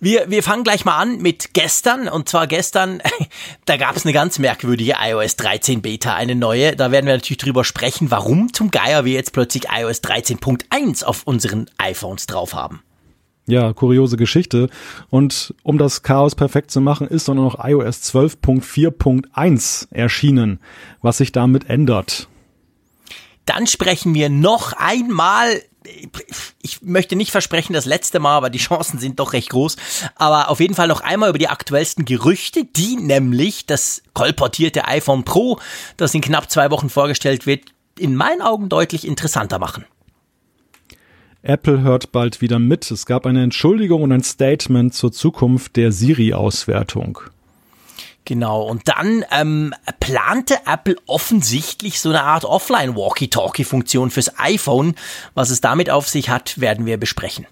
Wir, 0.00 0.28
wir 0.28 0.42
fangen 0.42 0.64
gleich 0.64 0.84
mal 0.84 0.96
an 0.96 1.18
mit 1.18 1.54
gestern. 1.54 2.08
Und 2.08 2.28
zwar 2.28 2.48
gestern, 2.48 3.00
da 3.66 3.76
gab 3.76 3.94
es 3.94 4.04
eine 4.04 4.12
ganz 4.12 4.40
merkwürdige 4.40 4.96
iOS 5.00 5.36
13 5.36 5.80
Beta, 5.80 6.12
eine 6.12 6.34
neue. 6.34 6.74
Da 6.74 6.90
werden 6.90 7.06
wir 7.06 7.14
natürlich 7.14 7.38
drüber 7.38 7.62
sprechen, 7.62 8.10
warum 8.10 8.52
zum 8.52 8.72
Geier 8.72 9.04
wir 9.04 9.12
jetzt 9.12 9.32
plötzlich 9.32 9.66
iOS 9.72 10.02
13.1 10.02 11.04
auf 11.04 11.22
unseren 11.22 11.70
iPhones 11.78 12.26
drauf 12.26 12.52
haben. 12.52 12.82
Ja, 13.46 13.72
kuriose 13.72 14.16
Geschichte. 14.16 14.70
Und 15.10 15.54
um 15.62 15.78
das 15.78 16.02
Chaos 16.02 16.34
perfekt 16.34 16.72
zu 16.72 16.80
machen, 16.80 17.06
ist 17.06 17.28
dann 17.28 17.36
noch 17.36 17.64
iOS 17.64 18.12
12.4.1 18.12 19.86
erschienen, 19.92 20.58
was 21.00 21.18
sich 21.18 21.30
damit 21.30 21.70
ändert. 21.70 22.26
Dann 23.50 23.66
sprechen 23.66 24.14
wir 24.14 24.28
noch 24.30 24.72
einmal 24.74 25.62
ich 26.62 26.82
möchte 26.82 27.16
nicht 27.16 27.32
versprechen 27.32 27.72
das 27.72 27.86
letzte 27.86 28.20
Mal, 28.20 28.36
aber 28.36 28.50
die 28.50 28.58
Chancen 28.58 28.98
sind 28.98 29.18
doch 29.18 29.32
recht 29.32 29.48
groß. 29.48 29.76
Aber 30.14 30.50
auf 30.50 30.60
jeden 30.60 30.74
Fall 30.74 30.88
noch 30.88 31.00
einmal 31.00 31.30
über 31.30 31.38
die 31.38 31.48
aktuellsten 31.48 32.04
Gerüchte, 32.04 32.64
die 32.64 32.96
nämlich 32.96 33.66
das 33.66 34.02
kolportierte 34.12 34.86
iPhone 34.86 35.24
Pro, 35.24 35.58
das 35.96 36.14
in 36.14 36.20
knapp 36.20 36.50
zwei 36.50 36.70
Wochen 36.70 36.90
vorgestellt 36.90 37.46
wird, 37.46 37.64
in 37.98 38.14
meinen 38.14 38.42
Augen 38.42 38.68
deutlich 38.68 39.06
interessanter 39.06 39.58
machen. 39.58 39.84
Apple 41.42 41.80
hört 41.80 42.12
bald 42.12 42.42
wieder 42.42 42.58
mit. 42.58 42.88
Es 42.90 43.06
gab 43.06 43.24
eine 43.24 43.42
Entschuldigung 43.42 44.02
und 44.02 44.12
ein 44.12 44.22
Statement 44.22 44.94
zur 44.94 45.10
Zukunft 45.10 45.76
der 45.76 45.90
Siri-Auswertung. 45.90 47.20
Genau, 48.24 48.62
und 48.62 48.86
dann 48.86 49.24
ähm, 49.32 49.74
plante 49.98 50.58
Apple 50.66 50.96
offensichtlich 51.06 52.00
so 52.00 52.10
eine 52.10 52.22
Art 52.22 52.44
Offline-Walkie-Talkie-Funktion 52.44 54.10
fürs 54.10 54.38
iPhone. 54.38 54.94
Was 55.34 55.50
es 55.50 55.60
damit 55.60 55.90
auf 55.90 56.08
sich 56.08 56.28
hat, 56.28 56.60
werden 56.60 56.86
wir 56.86 56.98
besprechen. 56.98 57.46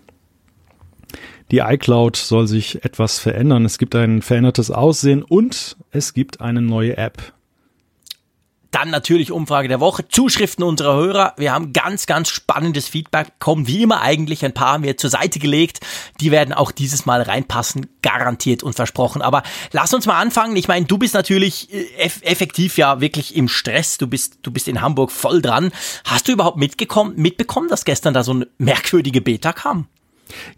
Die 1.50 1.58
iCloud 1.58 2.16
soll 2.16 2.46
sich 2.46 2.84
etwas 2.84 3.18
verändern. 3.18 3.64
Es 3.64 3.78
gibt 3.78 3.94
ein 3.94 4.20
verändertes 4.20 4.70
Aussehen 4.70 5.22
und 5.22 5.76
es 5.90 6.12
gibt 6.12 6.40
eine 6.42 6.60
neue 6.60 6.96
App. 6.98 7.32
Dann 8.70 8.90
natürlich 8.90 9.32
Umfrage 9.32 9.68
der 9.68 9.80
Woche, 9.80 10.06
Zuschriften 10.08 10.62
unserer 10.62 10.94
Hörer. 10.94 11.34
Wir 11.38 11.52
haben 11.52 11.72
ganz, 11.72 12.06
ganz 12.06 12.28
spannendes 12.28 12.86
Feedback 12.86 13.38
bekommen. 13.38 13.66
Wie 13.66 13.82
immer 13.82 14.02
eigentlich 14.02 14.44
ein 14.44 14.52
paar 14.52 14.74
haben 14.74 14.82
wir 14.82 14.98
zur 14.98 15.08
Seite 15.08 15.38
gelegt. 15.38 15.80
Die 16.20 16.30
werden 16.30 16.52
auch 16.52 16.70
dieses 16.70 17.06
Mal 17.06 17.22
reinpassen, 17.22 17.86
garantiert 18.02 18.62
und 18.62 18.74
versprochen. 18.74 19.22
Aber 19.22 19.42
lass 19.72 19.94
uns 19.94 20.04
mal 20.04 20.20
anfangen. 20.20 20.54
Ich 20.56 20.68
meine, 20.68 20.84
du 20.84 20.98
bist 20.98 21.14
natürlich 21.14 21.72
äh, 21.72 21.94
eff 21.96 22.20
effektiv 22.22 22.76
ja 22.76 23.00
wirklich 23.00 23.34
im 23.36 23.48
Stress. 23.48 23.96
Du 23.96 24.06
bist, 24.06 24.40
du 24.42 24.50
bist 24.50 24.68
in 24.68 24.82
Hamburg 24.82 25.12
voll 25.12 25.40
dran. 25.40 25.72
Hast 26.04 26.28
du 26.28 26.32
überhaupt 26.32 26.58
mitgekommen, 26.58 27.14
mitbekommen, 27.16 27.68
dass 27.68 27.86
gestern 27.86 28.12
da 28.12 28.22
so 28.22 28.32
eine 28.32 28.48
merkwürdige 28.58 29.22
Beta 29.22 29.54
kam? 29.54 29.88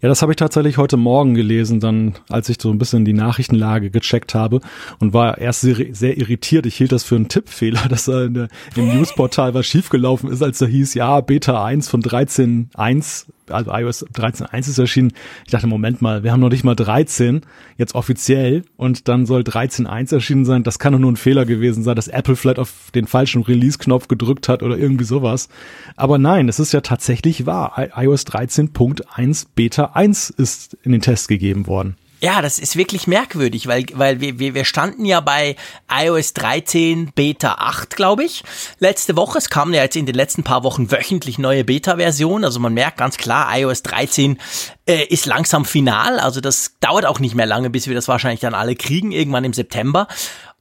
Ja, 0.01 0.09
das 0.09 0.21
habe 0.21 0.31
ich 0.31 0.35
tatsächlich 0.35 0.77
heute 0.77 0.97
Morgen 0.97 1.33
gelesen, 1.33 1.79
dann 1.79 2.15
als 2.29 2.49
ich 2.49 2.57
so 2.61 2.69
ein 2.71 2.77
bisschen 2.77 3.05
die 3.05 3.13
Nachrichtenlage 3.13 3.89
gecheckt 3.89 4.35
habe 4.35 4.61
und 4.99 5.13
war 5.13 5.37
erst 5.37 5.61
sehr, 5.61 5.75
sehr 5.91 6.17
irritiert. 6.17 6.65
Ich 6.65 6.75
hielt 6.75 6.91
das 6.91 7.03
für 7.03 7.15
einen 7.15 7.27
Tippfehler, 7.27 7.81
dass 7.89 8.05
da 8.05 8.23
in 8.23 8.33
der, 8.33 8.47
im 8.75 8.87
Newsportal 8.87 9.53
was 9.53 9.65
schiefgelaufen 9.65 10.31
ist, 10.31 10.41
als 10.41 10.59
da 10.59 10.65
hieß, 10.65 10.93
ja, 10.93 11.21
Beta 11.21 11.63
1 11.63 11.89
von 11.89 12.01
13.1 12.01 13.25
also 13.51 13.71
iOS 13.71 14.05
13.1 14.07 14.69
ist 14.69 14.77
erschienen. 14.77 15.13
Ich 15.45 15.51
dachte, 15.51 15.67
Moment 15.67 16.01
mal, 16.01 16.23
wir 16.23 16.31
haben 16.31 16.39
noch 16.39 16.49
nicht 16.49 16.63
mal 16.63 16.75
13, 16.75 17.41
jetzt 17.77 17.95
offiziell, 17.95 18.63
und 18.77 19.07
dann 19.07 19.25
soll 19.25 19.41
13.1 19.41 20.13
erschienen 20.13 20.45
sein. 20.45 20.63
Das 20.63 20.79
kann 20.79 20.93
doch 20.93 20.99
nur 20.99 21.11
ein 21.11 21.17
Fehler 21.17 21.45
gewesen 21.45 21.83
sein, 21.83 21.95
dass 21.95 22.07
Apple 22.07 22.35
vielleicht 22.35 22.59
auf 22.59 22.91
den 22.93 23.07
falschen 23.07 23.43
Release-Knopf 23.43 24.07
gedrückt 24.07 24.49
hat 24.49 24.63
oder 24.63 24.77
irgendwie 24.77 25.05
sowas. 25.05 25.49
Aber 25.95 26.17
nein, 26.17 26.49
es 26.49 26.59
ist 26.59 26.73
ja 26.73 26.81
tatsächlich 26.81 27.45
wahr. 27.45 27.89
iOS 27.95 28.25
13.1 28.27 29.47
Beta 29.55 29.91
1 29.93 30.29
ist 30.31 30.77
in 30.83 30.91
den 30.91 31.01
Test 31.01 31.27
gegeben 31.27 31.67
worden. 31.67 31.95
Ja, 32.23 32.43
das 32.43 32.59
ist 32.59 32.75
wirklich 32.75 33.07
merkwürdig, 33.07 33.65
weil, 33.65 33.85
weil 33.93 34.21
wir, 34.21 34.37
wir, 34.37 34.53
wir 34.53 34.63
standen 34.63 35.05
ja 35.05 35.21
bei 35.21 35.55
iOS 35.91 36.33
13 36.33 37.13
Beta 37.15 37.55
8, 37.55 37.95
glaube 37.95 38.23
ich, 38.23 38.43
letzte 38.77 39.15
Woche. 39.15 39.39
Es 39.39 39.49
kamen 39.49 39.73
ja 39.73 39.81
jetzt 39.81 39.95
in 39.95 40.05
den 40.05 40.13
letzten 40.13 40.43
paar 40.43 40.63
Wochen 40.63 40.91
wöchentlich 40.91 41.39
neue 41.39 41.63
Beta-Versionen. 41.63 42.45
Also 42.45 42.59
man 42.59 42.75
merkt 42.75 42.97
ganz 42.97 43.17
klar, 43.17 43.49
iOS 43.57 43.81
13 43.81 44.37
äh, 44.85 45.03
ist 45.05 45.25
langsam 45.25 45.65
final. 45.65 46.19
Also 46.19 46.41
das 46.41 46.75
dauert 46.79 47.07
auch 47.07 47.19
nicht 47.19 47.33
mehr 47.33 47.47
lange, 47.47 47.71
bis 47.71 47.87
wir 47.87 47.95
das 47.95 48.07
wahrscheinlich 48.07 48.41
dann 48.41 48.53
alle 48.53 48.75
kriegen, 48.75 49.11
irgendwann 49.11 49.43
im 49.43 49.53
September. 49.53 50.07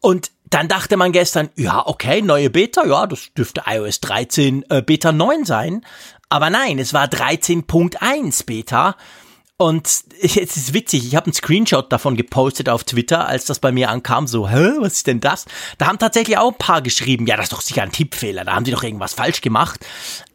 Und 0.00 0.30
dann 0.48 0.66
dachte 0.66 0.96
man 0.96 1.12
gestern, 1.12 1.50
ja, 1.56 1.86
okay, 1.86 2.22
neue 2.22 2.48
Beta, 2.48 2.86
ja, 2.86 3.06
das 3.06 3.34
dürfte 3.36 3.64
iOS 3.66 4.00
13 4.00 4.64
äh, 4.70 4.80
Beta 4.80 5.12
9 5.12 5.44
sein. 5.44 5.84
Aber 6.30 6.48
nein, 6.48 6.78
es 6.78 6.94
war 6.94 7.06
13.1 7.06 8.46
Beta. 8.46 8.96
Und 9.60 10.04
jetzt 10.22 10.56
ist 10.56 10.72
witzig, 10.72 11.06
ich 11.06 11.16
habe 11.16 11.26
einen 11.26 11.34
Screenshot 11.34 11.92
davon 11.92 12.16
gepostet 12.16 12.70
auf 12.70 12.84
Twitter, 12.84 13.28
als 13.28 13.44
das 13.44 13.58
bei 13.58 13.72
mir 13.72 13.90
ankam, 13.90 14.26
so, 14.26 14.48
hä, 14.48 14.70
was 14.78 14.94
ist 14.94 15.06
denn 15.06 15.20
das? 15.20 15.44
Da 15.76 15.86
haben 15.86 15.98
tatsächlich 15.98 16.38
auch 16.38 16.52
ein 16.52 16.58
paar 16.58 16.80
geschrieben, 16.80 17.26
ja, 17.26 17.36
das 17.36 17.44
ist 17.44 17.52
doch 17.52 17.60
sicher 17.60 17.82
ein 17.82 17.92
Tippfehler, 17.92 18.46
da 18.46 18.54
haben 18.54 18.64
sie 18.64 18.70
doch 18.70 18.82
irgendwas 18.82 19.12
falsch 19.12 19.42
gemacht. 19.42 19.84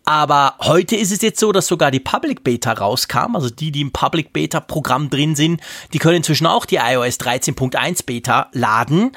Aber 0.04 0.54
heute 0.62 0.96
ist 0.96 1.12
es 1.12 1.24
jetzt 1.24 1.40
so, 1.40 1.52
dass 1.52 1.66
sogar 1.66 1.90
die 1.90 2.00
Public 2.00 2.44
Beta 2.44 2.74
rauskam, 2.74 3.36
also 3.36 3.50
die, 3.50 3.72
die 3.72 3.82
im 3.82 3.92
Public 3.92 4.32
Beta 4.32 4.60
Programm 4.60 5.10
drin 5.10 5.36
sind, 5.36 5.60
die 5.92 5.98
können 5.98 6.18
inzwischen 6.18 6.46
auch 6.46 6.68
die 6.68 6.76
iOS 6.76 7.20
13.1 7.20 8.06
Beta 8.06 8.50
laden. 8.52 9.12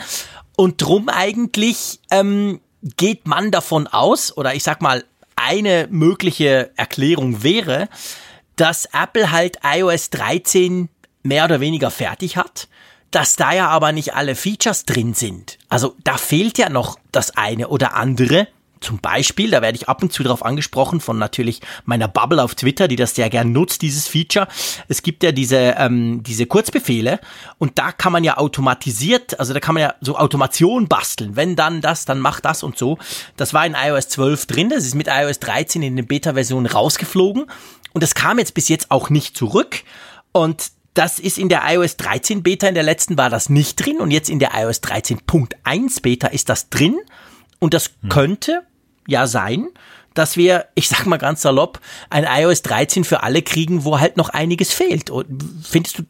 Und 0.56 0.80
drum 0.80 1.10
eigentlich 1.10 2.00
ähm, 2.10 2.60
geht 2.96 3.26
man 3.26 3.50
davon 3.50 3.86
aus, 3.86 4.34
oder 4.34 4.54
ich 4.54 4.62
sag 4.62 4.80
mal, 4.80 5.04
eine 5.36 5.86
mögliche 5.90 6.70
Erklärung 6.76 7.42
wäre, 7.42 7.90
dass 8.58 8.86
Apple 8.86 9.30
halt 9.30 9.58
iOS 9.64 10.10
13 10.10 10.88
mehr 11.22 11.44
oder 11.44 11.60
weniger 11.60 11.90
fertig 11.90 12.36
hat, 12.36 12.68
dass 13.10 13.36
da 13.36 13.52
ja 13.52 13.68
aber 13.68 13.92
nicht 13.92 14.14
alle 14.14 14.34
Features 14.34 14.84
drin 14.84 15.14
sind. 15.14 15.58
Also 15.68 15.94
da 16.04 16.18
fehlt 16.18 16.58
ja 16.58 16.68
noch 16.68 16.98
das 17.12 17.36
eine 17.36 17.68
oder 17.68 17.94
andere. 17.94 18.48
Zum 18.80 18.98
Beispiel, 18.98 19.50
da 19.50 19.60
werde 19.60 19.76
ich 19.76 19.88
ab 19.88 20.02
und 20.02 20.12
zu 20.12 20.22
darauf 20.22 20.44
angesprochen 20.44 21.00
von 21.00 21.18
natürlich 21.18 21.60
meiner 21.84 22.06
Bubble 22.06 22.42
auf 22.42 22.54
Twitter, 22.54 22.86
die 22.86 22.94
das 22.94 23.14
sehr 23.14 23.28
gern 23.28 23.50
nutzt, 23.50 23.82
dieses 23.82 24.06
Feature. 24.06 24.46
Es 24.86 25.02
gibt 25.02 25.24
ja 25.24 25.32
diese, 25.32 25.74
ähm, 25.78 26.22
diese 26.22 26.46
Kurzbefehle 26.46 27.18
und 27.58 27.78
da 27.78 27.90
kann 27.90 28.12
man 28.12 28.22
ja 28.22 28.36
automatisiert, 28.36 29.40
also 29.40 29.52
da 29.52 29.58
kann 29.58 29.74
man 29.74 29.82
ja 29.82 29.94
so 30.00 30.16
Automation 30.16 30.86
basteln. 30.86 31.34
Wenn 31.34 31.56
dann 31.56 31.80
das, 31.80 32.04
dann 32.04 32.20
macht 32.20 32.44
das 32.44 32.62
und 32.62 32.78
so. 32.78 32.98
Das 33.36 33.52
war 33.52 33.66
in 33.66 33.74
iOS 33.74 34.08
12 34.10 34.46
drin, 34.46 34.68
das 34.68 34.84
ist 34.84 34.94
mit 34.94 35.08
iOS 35.08 35.40
13 35.40 35.82
in 35.82 35.96
den 35.96 36.06
Beta-Versionen 36.06 36.66
rausgeflogen 36.66 37.46
und 37.92 38.02
das 38.02 38.14
kam 38.14 38.38
jetzt 38.38 38.54
bis 38.54 38.68
jetzt 38.68 38.90
auch 38.90 39.10
nicht 39.10 39.36
zurück. 39.36 39.82
Und 40.32 40.70
das 40.94 41.18
ist 41.18 41.38
in 41.38 41.48
der 41.48 41.62
iOS 41.64 41.96
13 41.96 42.42
Beta, 42.42 42.68
in 42.68 42.74
der 42.74 42.82
letzten 42.82 43.16
war 43.16 43.30
das 43.30 43.48
nicht 43.48 43.76
drin 43.76 43.98
und 43.98 44.10
jetzt 44.10 44.28
in 44.28 44.38
der 44.38 44.50
iOS 44.54 44.82
13.1 44.82 46.02
Beta 46.02 46.28
ist 46.28 46.48
das 46.48 46.70
drin. 46.70 46.96
Und 47.60 47.74
das 47.74 47.92
hm. 48.02 48.08
könnte 48.08 48.62
ja 49.06 49.26
sein, 49.26 49.68
dass 50.14 50.36
wir, 50.36 50.66
ich 50.74 50.88
sag 50.88 51.06
mal 51.06 51.16
ganz 51.16 51.42
salopp, 51.42 51.80
ein 52.10 52.26
iOS 52.28 52.62
13 52.62 53.04
für 53.04 53.22
alle 53.22 53.42
kriegen, 53.42 53.84
wo 53.84 54.00
halt 54.00 54.16
noch 54.16 54.30
einiges 54.30 54.72
fehlt. 54.72 55.10
Und 55.10 55.44
findest 55.62 56.00
du, 56.00 56.02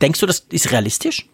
denkst 0.00 0.20
du, 0.20 0.26
das 0.26 0.40
ist 0.50 0.70
realistisch? 0.70 1.26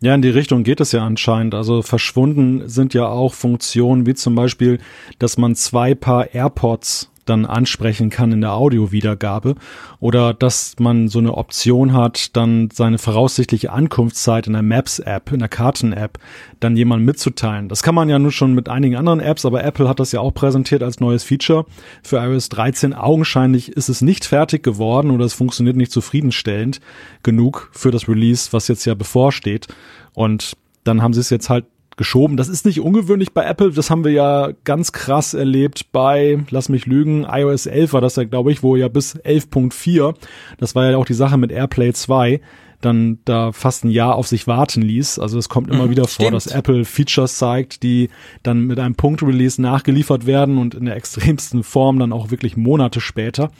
Ja, 0.00 0.14
in 0.14 0.22
die 0.22 0.30
Richtung 0.30 0.62
geht 0.62 0.80
es 0.80 0.92
ja 0.92 1.04
anscheinend. 1.04 1.54
Also 1.54 1.82
verschwunden 1.82 2.68
sind 2.68 2.94
ja 2.94 3.08
auch 3.08 3.34
Funktionen 3.34 4.06
wie 4.06 4.14
zum 4.14 4.36
Beispiel, 4.36 4.78
dass 5.18 5.38
man 5.38 5.56
zwei 5.56 5.96
Paar 5.96 6.32
AirPods 6.32 7.10
dann 7.28 7.46
ansprechen 7.46 8.10
kann 8.10 8.32
in 8.32 8.40
der 8.40 8.54
Audiowiedergabe 8.54 9.54
oder 10.00 10.34
dass 10.34 10.76
man 10.78 11.08
so 11.08 11.18
eine 11.18 11.34
Option 11.34 11.92
hat, 11.92 12.36
dann 12.36 12.70
seine 12.72 12.98
voraussichtliche 12.98 13.72
Ankunftszeit 13.72 14.46
in 14.46 14.52
der 14.54 14.62
Maps-App, 14.62 15.32
in 15.32 15.40
der 15.40 15.48
Karten-App, 15.48 16.18
dann 16.60 16.76
jemandem 16.76 17.06
mitzuteilen. 17.06 17.68
Das 17.68 17.82
kann 17.82 17.94
man 17.94 18.08
ja 18.08 18.18
nun 18.18 18.32
schon 18.32 18.54
mit 18.54 18.68
einigen 18.68 18.96
anderen 18.96 19.20
Apps, 19.20 19.44
aber 19.44 19.64
Apple 19.64 19.88
hat 19.88 20.00
das 20.00 20.12
ja 20.12 20.20
auch 20.20 20.32
präsentiert 20.32 20.82
als 20.82 21.00
neues 21.00 21.24
Feature 21.24 21.66
für 22.02 22.18
iOS 22.18 22.48
13. 22.48 22.94
Augenscheinlich 22.94 23.72
ist 23.72 23.88
es 23.88 24.02
nicht 24.02 24.24
fertig 24.24 24.62
geworden 24.62 25.10
oder 25.10 25.24
es 25.24 25.34
funktioniert 25.34 25.76
nicht 25.76 25.92
zufriedenstellend 25.92 26.80
genug 27.22 27.70
für 27.72 27.90
das 27.90 28.08
Release, 28.08 28.52
was 28.52 28.68
jetzt 28.68 28.84
ja 28.84 28.94
bevorsteht. 28.94 29.68
Und 30.14 30.56
dann 30.84 31.02
haben 31.02 31.12
sie 31.12 31.20
es 31.20 31.30
jetzt 31.30 31.50
halt 31.50 31.66
geschoben. 31.98 32.38
Das 32.38 32.48
ist 32.48 32.64
nicht 32.64 32.80
ungewöhnlich 32.80 33.32
bei 33.34 33.44
Apple. 33.44 33.72
Das 33.72 33.90
haben 33.90 34.04
wir 34.04 34.12
ja 34.12 34.52
ganz 34.64 34.92
krass 34.92 35.34
erlebt 35.34 35.92
bei, 35.92 36.38
lass 36.48 36.70
mich 36.70 36.86
lügen, 36.86 37.26
iOS 37.30 37.66
11 37.66 37.92
war 37.92 38.00
das 38.00 38.16
ja, 38.16 38.24
glaube 38.24 38.50
ich, 38.50 38.62
wo 38.62 38.76
ja 38.76 38.88
bis 38.88 39.16
11.4, 39.16 40.14
das 40.56 40.74
war 40.74 40.90
ja 40.90 40.96
auch 40.96 41.04
die 41.04 41.14
Sache 41.14 41.36
mit 41.36 41.52
AirPlay 41.52 41.92
2, 41.92 42.40
dann 42.80 43.18
da 43.24 43.50
fast 43.50 43.84
ein 43.84 43.90
Jahr 43.90 44.14
auf 44.14 44.28
sich 44.28 44.46
warten 44.46 44.82
ließ. 44.82 45.18
Also 45.18 45.38
es 45.38 45.48
kommt 45.48 45.68
immer 45.68 45.86
mhm, 45.86 45.90
wieder 45.90 46.06
stimmt. 46.06 46.28
vor, 46.28 46.30
dass 46.30 46.46
Apple 46.46 46.84
Features 46.84 47.36
zeigt, 47.36 47.82
die 47.82 48.08
dann 48.42 48.66
mit 48.66 48.78
einem 48.78 48.94
Punkt-Release 48.94 49.60
nachgeliefert 49.60 50.26
werden 50.26 50.58
und 50.58 50.74
in 50.74 50.84
der 50.84 50.94
extremsten 50.94 51.64
Form 51.64 51.98
dann 51.98 52.12
auch 52.12 52.30
wirklich 52.30 52.56
Monate 52.56 53.00
später. 53.00 53.50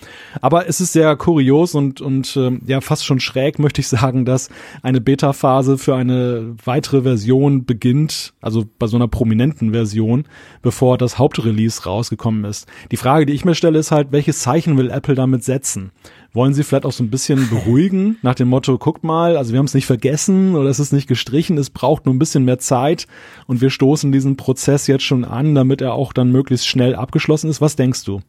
Aber 0.40 0.68
es 0.68 0.80
ist 0.80 0.92
sehr 0.92 1.16
kurios 1.16 1.74
und, 1.74 2.00
und 2.00 2.36
äh, 2.36 2.58
ja 2.66 2.80
fast 2.80 3.04
schon 3.04 3.18
schräg, 3.18 3.58
möchte 3.58 3.80
ich 3.80 3.88
sagen, 3.88 4.24
dass 4.24 4.50
eine 4.82 5.00
Beta-Phase 5.00 5.78
für 5.78 5.96
eine 5.96 6.54
weitere 6.64 7.02
Version 7.02 7.64
beginnt, 7.64 8.34
also 8.40 8.64
bei 8.78 8.86
so 8.86 8.96
einer 8.96 9.08
prominenten 9.08 9.72
Version, 9.72 10.24
bevor 10.62 10.96
das 10.96 11.18
Hauptrelease 11.18 11.82
rausgekommen 11.84 12.44
ist. 12.44 12.68
Die 12.92 12.96
Frage, 12.96 13.26
die 13.26 13.32
ich 13.32 13.44
mir 13.44 13.54
stelle, 13.56 13.78
ist 13.78 13.90
halt, 13.90 14.12
welches 14.12 14.40
Zeichen 14.40 14.78
will 14.78 14.90
Apple 14.90 15.16
damit 15.16 15.42
setzen? 15.42 15.90
Wollen 16.38 16.54
sie 16.54 16.62
vielleicht 16.62 16.86
auch 16.86 16.92
so 16.92 17.02
ein 17.02 17.10
bisschen 17.10 17.48
beruhigen, 17.50 18.16
nach 18.22 18.36
dem 18.36 18.48
Motto, 18.48 18.78
guckt 18.78 19.02
mal, 19.02 19.36
also 19.36 19.52
wir 19.52 19.58
haben 19.58 19.66
es 19.66 19.74
nicht 19.74 19.86
vergessen 19.86 20.54
oder 20.54 20.70
es 20.70 20.78
ist 20.78 20.92
nicht 20.92 21.08
gestrichen, 21.08 21.58
es 21.58 21.68
braucht 21.68 22.06
nur 22.06 22.14
ein 22.14 22.18
bisschen 22.18 22.44
mehr 22.44 22.60
Zeit 22.60 23.06
und 23.46 23.60
wir 23.60 23.70
stoßen 23.70 24.12
diesen 24.12 24.36
Prozess 24.36 24.86
jetzt 24.86 25.04
schon 25.04 25.24
an, 25.24 25.56
damit 25.56 25.82
er 25.82 25.94
auch 25.94 26.12
dann 26.12 26.30
möglichst 26.30 26.68
schnell 26.68 26.94
abgeschlossen 26.94 27.50
ist. 27.50 27.60
Was 27.60 27.74
denkst 27.74 28.04
du? 28.04 28.22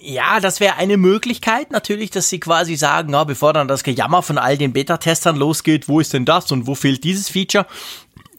Ja, 0.00 0.40
das 0.40 0.58
wäre 0.58 0.76
eine 0.76 0.96
Möglichkeit 0.96 1.70
natürlich, 1.70 2.10
dass 2.10 2.30
sie 2.30 2.40
quasi 2.40 2.74
sagen, 2.74 3.12
ja, 3.12 3.22
bevor 3.22 3.52
dann 3.52 3.68
das 3.68 3.84
Gejammer 3.84 4.22
von 4.22 4.38
all 4.38 4.56
den 4.56 4.72
Beta-Testern 4.72 5.36
losgeht, 5.36 5.88
wo 5.88 6.00
ist 6.00 6.14
denn 6.14 6.24
das 6.24 6.50
und 6.50 6.66
wo 6.66 6.74
fehlt 6.74 7.04
dieses 7.04 7.28
Feature? 7.28 7.66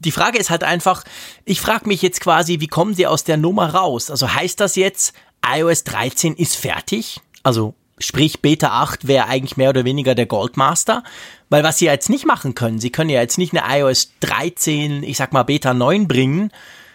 Die 0.00 0.10
Frage 0.10 0.38
ist 0.38 0.50
halt 0.50 0.64
einfach, 0.64 1.04
ich 1.46 1.60
frage 1.60 1.88
mich 1.88 2.02
jetzt 2.02 2.20
quasi, 2.20 2.58
wie 2.60 2.66
kommen 2.66 2.94
sie 2.94 3.06
aus 3.06 3.22
der 3.24 3.36
Nummer 3.36 3.74
raus? 3.74 4.10
Also 4.10 4.34
heißt 4.34 4.60
das 4.60 4.76
jetzt, 4.76 5.14
iOS 5.46 5.84
13 5.84 6.34
ist 6.34 6.56
fertig? 6.56 7.20
Also 7.44 7.74
Sprich, 7.98 8.42
Beta 8.42 8.70
8 8.82 9.06
wäre 9.06 9.26
eigentlich 9.26 9.56
mehr 9.56 9.70
oder 9.70 9.84
weniger 9.84 10.14
der 10.14 10.26
Goldmaster, 10.26 11.04
weil 11.48 11.62
was 11.62 11.78
sie 11.78 11.86
jetzt 11.86 12.10
nicht 12.10 12.26
machen 12.26 12.54
können, 12.54 12.80
sie 12.80 12.90
können 12.90 13.10
ja 13.10 13.20
jetzt 13.20 13.38
nicht 13.38 13.56
eine 13.56 13.80
iOS 13.80 14.12
13, 14.20 15.04
ich 15.04 15.16
sag 15.16 15.32
mal 15.32 15.44
Beta 15.44 15.74
9 15.74 16.08
bringen, 16.08 16.50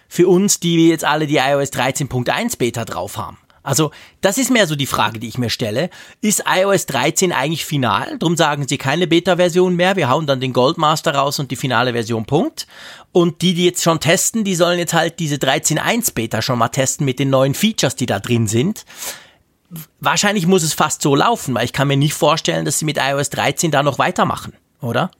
für 0.10 0.28
uns, 0.28 0.60
die 0.60 0.90
jetzt 0.90 1.06
alle 1.06 1.28
die 1.28 1.38
iOS 1.38 1.72
13.1 1.72 2.58
Beta 2.58 2.84
drauf 2.84 3.18
haben. 3.18 3.38
Also, 3.62 3.92
das 4.22 4.38
ist 4.38 4.52
mehr 4.52 4.68
so 4.68 4.76
die 4.76 4.88
Frage, 4.88 5.20
die 5.20 5.28
ich 5.28 5.38
mir 5.38 5.50
stelle. 5.50 5.90
Ist 6.22 6.44
iOS 6.48 6.86
13 6.88 7.32
eigentlich 7.32 7.66
final? 7.66 8.18
Drum 8.18 8.36
sagen 8.36 8.68
sie 8.68 8.78
keine 8.78 9.06
Beta-Version 9.06 9.76
mehr. 9.76 9.96
Wir 9.96 10.10
hauen 10.10 10.26
dann 10.26 10.40
den 10.40 10.54
Goldmaster 10.54 11.14
raus 11.14 11.40
und 11.40 11.52
die 11.52 11.56
finale 11.56 11.94
Version, 11.94 12.26
Punkt. 12.26 12.68
Und 13.12 13.42
die, 13.42 13.54
die 13.54 13.66
jetzt 13.66 13.84
schon 13.84 14.00
testen, 14.00 14.44
die 14.44 14.56
sollen 14.56 14.80
jetzt 14.80 14.94
halt 14.94 15.20
diese 15.20 15.36
13.1 15.36 16.14
Beta 16.14 16.42
schon 16.42 16.58
mal 16.58 16.70
testen 16.70 17.06
mit 17.06 17.20
den 17.20 17.30
neuen 17.30 17.54
Features, 17.54 17.96
die 17.96 18.06
da 18.06 18.20
drin 18.20 18.48
sind 18.48 18.86
wahrscheinlich 20.00 20.48
muss 20.48 20.64
es 20.64 20.74
fast 20.74 21.02
so 21.02 21.16
laufen, 21.16 21.54
weil 21.56 21.66
ich 21.66 21.74
kann 21.74 21.88
mir 21.88 21.98
nicht 21.98 22.14
vorstellen, 22.14 22.66
dass 22.66 22.80
sie 22.80 22.86
mit 22.86 22.98
iOS 22.98 23.30
13 23.30 23.72
da 23.72 23.84
noch 23.84 24.00
weitermachen, 24.00 24.54
oder? 24.82 25.12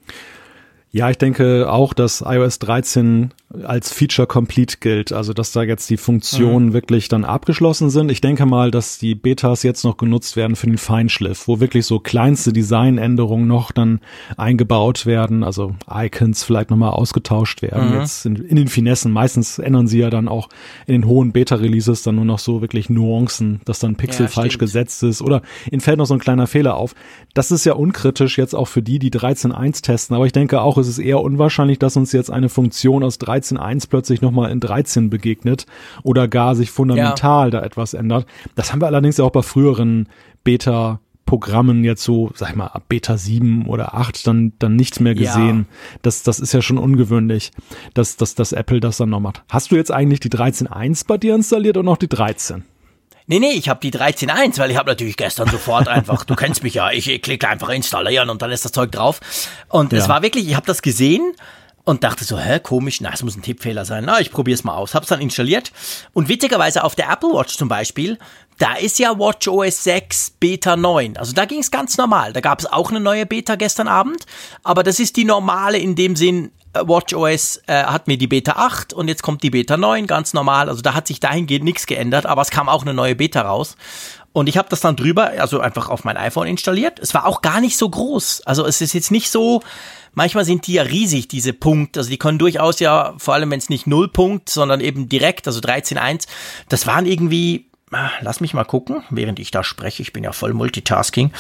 Ja, 0.92 1.10
ich 1.10 1.18
denke 1.18 1.72
auch, 1.72 1.94
dass 1.94 2.22
iOS 2.22 2.60
13 2.60 3.34
als 3.64 3.92
Feature 3.92 4.28
Complete 4.28 4.78
gilt, 4.80 5.12
also 5.12 5.34
dass 5.34 5.52
da 5.52 5.64
jetzt 5.64 5.90
die 5.90 5.98
Funktionen 5.98 6.68
mhm. 6.68 6.74
wirklich 6.74 7.08
dann 7.08 7.26
abgeschlossen 7.26 7.90
sind. 7.90 8.12
Ich 8.12 8.22
denke 8.22 8.46
mal, 8.46 8.70
dass 8.70 9.00
die 9.00 9.16
Betas 9.16 9.64
jetzt 9.64 9.84
noch 9.84 9.98
genutzt 9.98 10.36
werden 10.36 10.56
für 10.56 10.68
den 10.68 10.78
Feinschliff, 10.78 11.48
wo 11.48 11.60
wirklich 11.60 11.88
so 11.88 12.00
kleinste 12.00 12.54
Designänderungen 12.54 13.48
noch 13.48 13.72
dann 13.72 14.02
eingebaut 14.38 15.08
werden, 15.08 15.44
also 15.44 15.76
Icons 15.92 16.44
vielleicht 16.44 16.70
nochmal 16.70 16.92
ausgetauscht 16.92 17.64
werden. 17.64 17.90
Mhm. 17.90 18.00
Jetzt 18.00 18.28
in, 18.28 18.36
in, 18.36 18.56
den 18.56 18.68
Finessen, 18.68 19.12
meistens 19.12 19.58
ändern 19.58 19.88
sie 19.88 20.00
ja 20.00 20.12
dann 20.12 20.28
auch 20.28 20.50
in 20.86 20.94
den 20.94 21.08
hohen 21.08 21.32
Beta-Releases 21.32 22.04
dann 22.04 22.16
nur 22.16 22.26
noch 22.26 22.40
so 22.40 22.62
wirklich 22.62 22.92
Nuancen, 22.92 23.62
dass 23.66 23.80
dann 23.80 23.96
Pixel 23.96 24.28
ja, 24.28 24.32
falsch 24.32 24.60
gesetzt 24.60 25.02
ist 25.02 25.24
oder 25.24 25.42
ihnen 25.72 25.82
fällt 25.82 25.98
noch 25.98 26.06
so 26.06 26.14
ein 26.14 26.20
kleiner 26.20 26.46
Fehler 26.46 26.76
auf. 26.76 26.94
Das 27.34 27.50
ist 27.50 27.66
ja 27.66 27.74
unkritisch 27.74 28.38
jetzt 28.38 28.54
auch 28.54 28.68
für 28.68 28.84
die, 28.84 29.00
die 29.00 29.12
13.1 29.12 29.82
testen, 29.82 30.16
aber 30.16 30.28
ich 30.28 30.34
denke 30.34 30.62
auch, 30.62 30.78
es 30.78 30.88
ist 30.88 31.00
eher 31.00 31.22
unwahrscheinlich, 31.22 31.80
dass 31.80 31.98
uns 31.98 32.12
jetzt 32.12 32.30
eine 32.30 32.50
Funktion 32.50 33.04
aus 33.04 33.18
13 33.18 33.39
13.1 33.42 33.90
plötzlich 33.90 34.22
nochmal 34.22 34.52
in 34.52 34.60
13 34.60 35.10
begegnet 35.10 35.66
oder 36.04 36.28
gar 36.28 36.56
sich 36.56 36.72
fundamental 36.72 37.48
ja. 37.48 37.60
da 37.60 37.66
etwas 37.66 37.94
ändert. 37.94 38.26
Das 38.56 38.72
haben 38.72 38.82
wir 38.82 38.88
allerdings 38.88 39.20
auch 39.20 39.32
bei 39.32 39.42
früheren 39.42 40.08
Beta 40.44 41.00
Programmen 41.30 41.84
jetzt 41.84 42.04
so, 42.04 42.32
sag 42.34 42.50
ich 42.50 42.56
mal, 42.56 42.66
ab 42.66 42.86
Beta 42.90 43.16
7 43.16 43.68
oder 43.68 43.94
8 43.94 44.26
dann, 44.26 44.54
dann 44.58 44.76
nichts 44.76 45.00
mehr 45.00 45.14
gesehen. 45.14 45.68
Ja. 45.70 45.98
Das, 46.02 46.24
das 46.24 46.40
ist 46.40 46.54
ja 46.54 46.64
schon 46.64 46.80
ungewöhnlich, 46.80 47.52
dass, 47.94 48.18
dass, 48.18 48.34
dass 48.34 48.52
Apple 48.52 48.80
das 48.80 48.98
dann 48.98 49.12
noch 49.12 49.20
macht. 49.20 49.44
Hast 49.48 49.70
du 49.70 49.76
jetzt 49.76 49.92
eigentlich 49.92 50.22
die 50.22 50.30
13.1 50.30 51.06
bei 51.06 51.20
dir 51.20 51.36
installiert 51.36 51.78
oder 51.78 51.86
noch 51.86 51.98
die 51.98 52.10
13? 52.10 52.64
Nee, 53.28 53.38
nee, 53.38 53.52
ich 53.52 53.70
habe 53.70 53.80
die 53.80 53.92
13.1, 53.92 54.58
weil 54.58 54.72
ich 54.72 54.78
habe 54.78 54.90
natürlich 54.90 55.18
gestern 55.18 55.48
sofort 55.50 55.88
einfach, 55.88 56.26
du 56.26 56.34
kennst 56.34 56.64
mich 56.64 56.74
ja, 56.74 56.90
ich, 56.90 57.22
klicke 57.22 57.48
einfach 57.48 57.70
installieren 57.70 58.32
und 58.32 58.42
dann 58.42 58.50
ist 58.50 58.66
das 58.66 58.72
Zeug 58.72 58.92
drauf. 58.92 59.20
Und 59.68 59.94
ja. 59.94 60.00
es 60.00 60.10
war 60.10 60.24
wirklich, 60.24 60.48
ich 60.48 60.56
habe 60.56 60.66
das 60.66 60.82
gesehen 60.82 61.22
und 61.84 62.04
dachte 62.04 62.24
so, 62.24 62.38
hä, 62.38 62.60
komisch, 62.60 63.02
na, 63.02 63.12
es 63.14 63.24
muss 63.24 63.36
ein 63.36 63.42
Tippfehler 63.42 63.86
sein. 63.86 64.06
Na, 64.06 64.20
ich 64.20 64.32
probier's 64.32 64.64
mal 64.64 64.76
aus. 64.76 64.94
Hab's 64.94 65.08
dann 65.08 65.22
installiert. 65.22 65.72
Und 66.14 66.30
witzigerweise 66.30 66.84
auf 66.84 66.96
der 66.96 67.10
Apple 67.10 67.30
Watch 67.30 67.58
zum 67.58 67.68
Beispiel, 67.68 68.18
da 68.58 68.74
ist 68.76 69.00
ja 69.00 69.18
WatchOS 69.18 69.84
6 69.86 70.32
Beta 70.40 70.76
9. 70.76 71.18
Also 71.18 71.34
da 71.34 71.46
ging's 71.46 71.72
ganz 71.72 71.98
normal. 71.98 72.34
Da 72.34 72.42
gab 72.42 72.60
es 72.60 72.66
auch 72.66 72.90
eine 72.90 73.00
neue 73.00 73.26
Beta 73.26 73.56
gestern 73.56 73.88
Abend. 73.88 74.26
Aber 74.64 74.84
das 74.84 75.00
ist 75.00 75.16
die 75.16 75.26
normale 75.26 75.78
in 75.78 75.96
dem 75.96 76.16
Sinn, 76.16 76.52
äh, 76.74 76.82
WatchOS 76.86 77.62
äh, 77.68 77.84
hat 77.84 78.08
mir 78.08 78.18
die 78.18 78.28
Beta 78.28 78.54
8 78.54 78.94
und 78.94 79.08
jetzt 79.08 79.24
kommt 79.24 79.42
die 79.44 79.50
Beta 79.50 79.78
9, 79.78 80.06
ganz 80.08 80.34
normal. 80.34 80.70
Also 80.70 80.82
da 80.82 80.94
hat 80.94 81.08
sich 81.08 81.20
dahingehend 81.20 81.64
nichts 81.64 81.88
geändert, 81.88 82.26
aber 82.26 82.42
es 82.42 82.52
kam 82.52 82.70
auch 82.70 82.84
eine 82.84 82.94
neue 82.94 83.16
Beta 83.16 83.42
raus. 83.42 83.76
Und 84.32 84.48
ich 84.48 84.58
habe 84.58 84.70
das 84.70 84.82
dann 84.82 84.96
drüber, 84.96 85.32
also 85.40 85.60
einfach 85.60 85.90
auf 85.90 86.04
mein 86.04 86.18
iPhone 86.18 86.48
installiert. 86.48 87.00
Es 87.00 87.14
war 87.16 87.26
auch 87.26 87.42
gar 87.42 87.62
nicht 87.62 87.78
so 87.78 87.90
groß. 87.90 88.42
Also 88.46 88.66
es 88.66 88.80
ist 88.80 88.94
jetzt 88.94 89.10
nicht 89.10 89.32
so, 89.32 89.62
manchmal 90.14 90.46
sind 90.46 90.68
die 90.68 90.74
ja 90.74 90.84
riesig, 90.84 91.28
diese 91.28 91.54
Punkte. 91.54 92.00
Also 92.00 92.10
die 92.10 92.18
können 92.18 92.40
durchaus 92.40 92.80
ja, 92.80 93.14
vor 93.18 93.34
allem 93.34 93.52
wenn 93.52 93.60
es 93.60 93.70
nicht 93.70 93.88
Nullpunkt, 93.88 94.50
sondern 94.50 94.82
eben 94.82 95.10
direkt, 95.10 95.48
also 95.48 95.60
13.1, 95.60 96.28
das 96.70 96.88
waren 96.88 97.06
irgendwie 97.06 97.66
ah, 97.92 98.12
lass 98.22 98.42
mich 98.42 98.54
mal 98.54 98.66
gucken, 98.66 99.04
während 99.10 99.40
ich 99.40 99.52
da 99.52 99.64
spreche. 99.64 100.02
Ich 100.02 100.14
bin 100.14 100.24
ja 100.24 100.32
voll 100.32 100.54
Multitasking. 100.54 101.32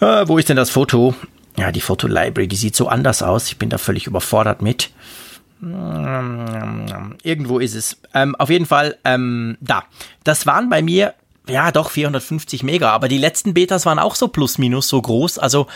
Äh, 0.00 0.28
wo 0.28 0.38
ist 0.38 0.48
denn 0.48 0.56
das 0.56 0.70
Foto? 0.70 1.14
Ja, 1.56 1.72
die 1.72 1.80
Fotolibrary, 1.80 2.48
die 2.48 2.56
sieht 2.56 2.76
so 2.76 2.88
anders 2.88 3.22
aus. 3.22 3.48
Ich 3.48 3.58
bin 3.58 3.70
da 3.70 3.78
völlig 3.78 4.06
überfordert 4.06 4.62
mit. 4.62 4.90
Irgendwo 7.22 7.58
ist 7.58 7.74
es. 7.74 8.00
Ähm, 8.14 8.34
auf 8.36 8.48
jeden 8.48 8.66
Fall, 8.66 8.96
ähm, 9.04 9.58
da. 9.60 9.84
Das 10.24 10.46
waren 10.46 10.70
bei 10.70 10.80
mir, 10.80 11.14
ja 11.50 11.72
doch, 11.72 11.90
450 11.90 12.62
Mega, 12.62 12.90
aber 12.90 13.08
die 13.08 13.18
letzten 13.18 13.54
Betas 13.54 13.86
waren 13.86 13.98
auch 13.98 14.14
so 14.14 14.28
plus 14.28 14.58
minus 14.58 14.88
so 14.88 15.00
groß. 15.00 15.38
Also 15.38 15.66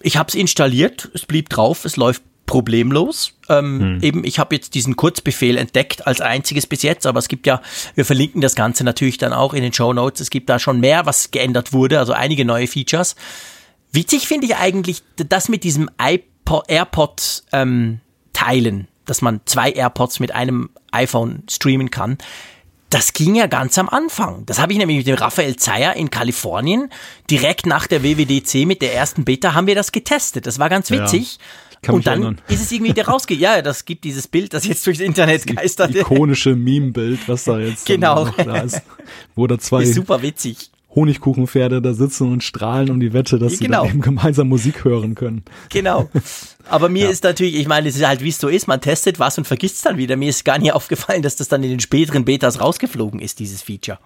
ich 0.00 0.16
habe 0.16 0.28
es 0.28 0.34
installiert, 0.34 1.10
es 1.14 1.26
blieb 1.26 1.48
drauf, 1.48 1.84
es 1.84 1.96
läuft 1.96 2.22
problemlos. 2.46 3.32
Ähm, 3.48 3.80
hm. 3.80 4.02
Eben, 4.02 4.24
ich 4.24 4.38
habe 4.38 4.54
jetzt 4.54 4.74
diesen 4.74 4.96
Kurzbefehl 4.96 5.56
entdeckt 5.56 6.06
als 6.06 6.20
einziges 6.20 6.66
bis 6.66 6.82
jetzt, 6.82 7.06
aber 7.06 7.18
es 7.18 7.28
gibt 7.28 7.46
ja, 7.46 7.60
wir 7.94 8.04
verlinken 8.04 8.40
das 8.40 8.54
Ganze 8.54 8.84
natürlich 8.84 9.18
dann 9.18 9.32
auch 9.32 9.54
in 9.54 9.62
den 9.62 9.72
Show 9.72 9.92
Notes. 9.92 10.20
Es 10.20 10.30
gibt 10.30 10.48
da 10.48 10.58
schon 10.58 10.80
mehr, 10.80 11.06
was 11.06 11.30
geändert 11.30 11.72
wurde, 11.72 11.98
also 11.98 12.12
einige 12.12 12.44
neue 12.44 12.66
Features. 12.66 13.16
Witzig 13.92 14.26
finde 14.26 14.46
ich 14.46 14.56
eigentlich 14.56 15.02
das 15.16 15.48
mit 15.48 15.64
diesem 15.64 15.88
iPod, 16.00 16.64
AirPod 16.68 17.44
ähm, 17.52 18.00
teilen, 18.32 18.88
dass 19.04 19.22
man 19.22 19.40
zwei 19.44 19.70
AirPods 19.70 20.20
mit 20.20 20.32
einem 20.32 20.70
iPhone 20.90 21.44
streamen 21.48 21.90
kann. 21.90 22.18
Das 22.94 23.12
ging 23.12 23.34
ja 23.34 23.48
ganz 23.48 23.76
am 23.76 23.88
Anfang. 23.88 24.46
Das 24.46 24.60
habe 24.60 24.70
ich 24.70 24.78
nämlich 24.78 24.98
mit 24.98 25.08
dem 25.08 25.16
Raphael 25.16 25.56
Zeyer 25.56 25.96
in 25.96 26.10
Kalifornien 26.10 26.90
direkt 27.28 27.66
nach 27.66 27.88
der 27.88 28.04
WWDC 28.04 28.66
mit 28.66 28.82
der 28.82 28.94
ersten 28.94 29.24
Beta 29.24 29.52
haben 29.52 29.66
wir 29.66 29.74
das 29.74 29.90
getestet. 29.90 30.46
Das 30.46 30.60
war 30.60 30.68
ganz 30.68 30.92
witzig. 30.92 31.40
Ja. 31.84 31.92
und 31.92 32.06
dann 32.06 32.22
erinnern. 32.22 32.40
ist 32.46 32.62
es 32.62 32.70
irgendwie 32.70 32.92
wieder 32.92 33.08
rausgegangen. 33.08 33.56
Ja, 33.56 33.62
das 33.62 33.84
gibt 33.84 34.04
dieses 34.04 34.28
Bild, 34.28 34.54
das 34.54 34.64
jetzt 34.64 34.86
durchs 34.86 35.00
Internet 35.00 35.44
geistert. 35.44 35.90
Das 35.90 36.02
ikonische 36.02 36.54
Meme-Bild, 36.54 37.28
was 37.28 37.42
da 37.42 37.58
jetzt 37.58 37.84
genau. 37.86 38.28
da 38.28 38.58
ist. 38.58 38.80
Wo 39.34 39.48
da 39.48 39.58
zwei 39.58 39.82
ist 39.82 39.94
super 39.94 40.22
witzig. 40.22 40.70
Honigkuchenpferde 40.94 41.82
da 41.82 41.92
sitzen 41.92 42.32
und 42.32 42.42
strahlen 42.42 42.90
um 42.90 43.00
die 43.00 43.12
Wette, 43.12 43.38
dass 43.38 43.58
genau. 43.58 43.84
sie 43.84 43.90
eben 43.90 44.00
gemeinsam 44.00 44.48
Musik 44.48 44.84
hören 44.84 45.14
können. 45.14 45.44
Genau. 45.70 46.08
Aber 46.68 46.88
mir 46.88 47.04
ja. 47.04 47.10
ist 47.10 47.24
natürlich, 47.24 47.56
ich 47.56 47.66
meine, 47.66 47.88
es 47.88 47.96
ist 47.96 48.06
halt 48.06 48.22
wie 48.22 48.28
es 48.28 48.38
so 48.38 48.48
ist, 48.48 48.68
man 48.68 48.80
testet 48.80 49.18
was 49.18 49.38
und 49.38 49.46
vergisst 49.46 49.76
es 49.76 49.82
dann 49.82 49.96
wieder. 49.96 50.16
Mir 50.16 50.30
ist 50.30 50.44
gar 50.44 50.58
nicht 50.58 50.72
aufgefallen, 50.74 51.22
dass 51.22 51.36
das 51.36 51.48
dann 51.48 51.62
in 51.62 51.70
den 51.70 51.80
späteren 51.80 52.24
Betas 52.24 52.60
rausgeflogen 52.60 53.20
ist, 53.20 53.38
dieses 53.38 53.62
Feature. 53.62 53.98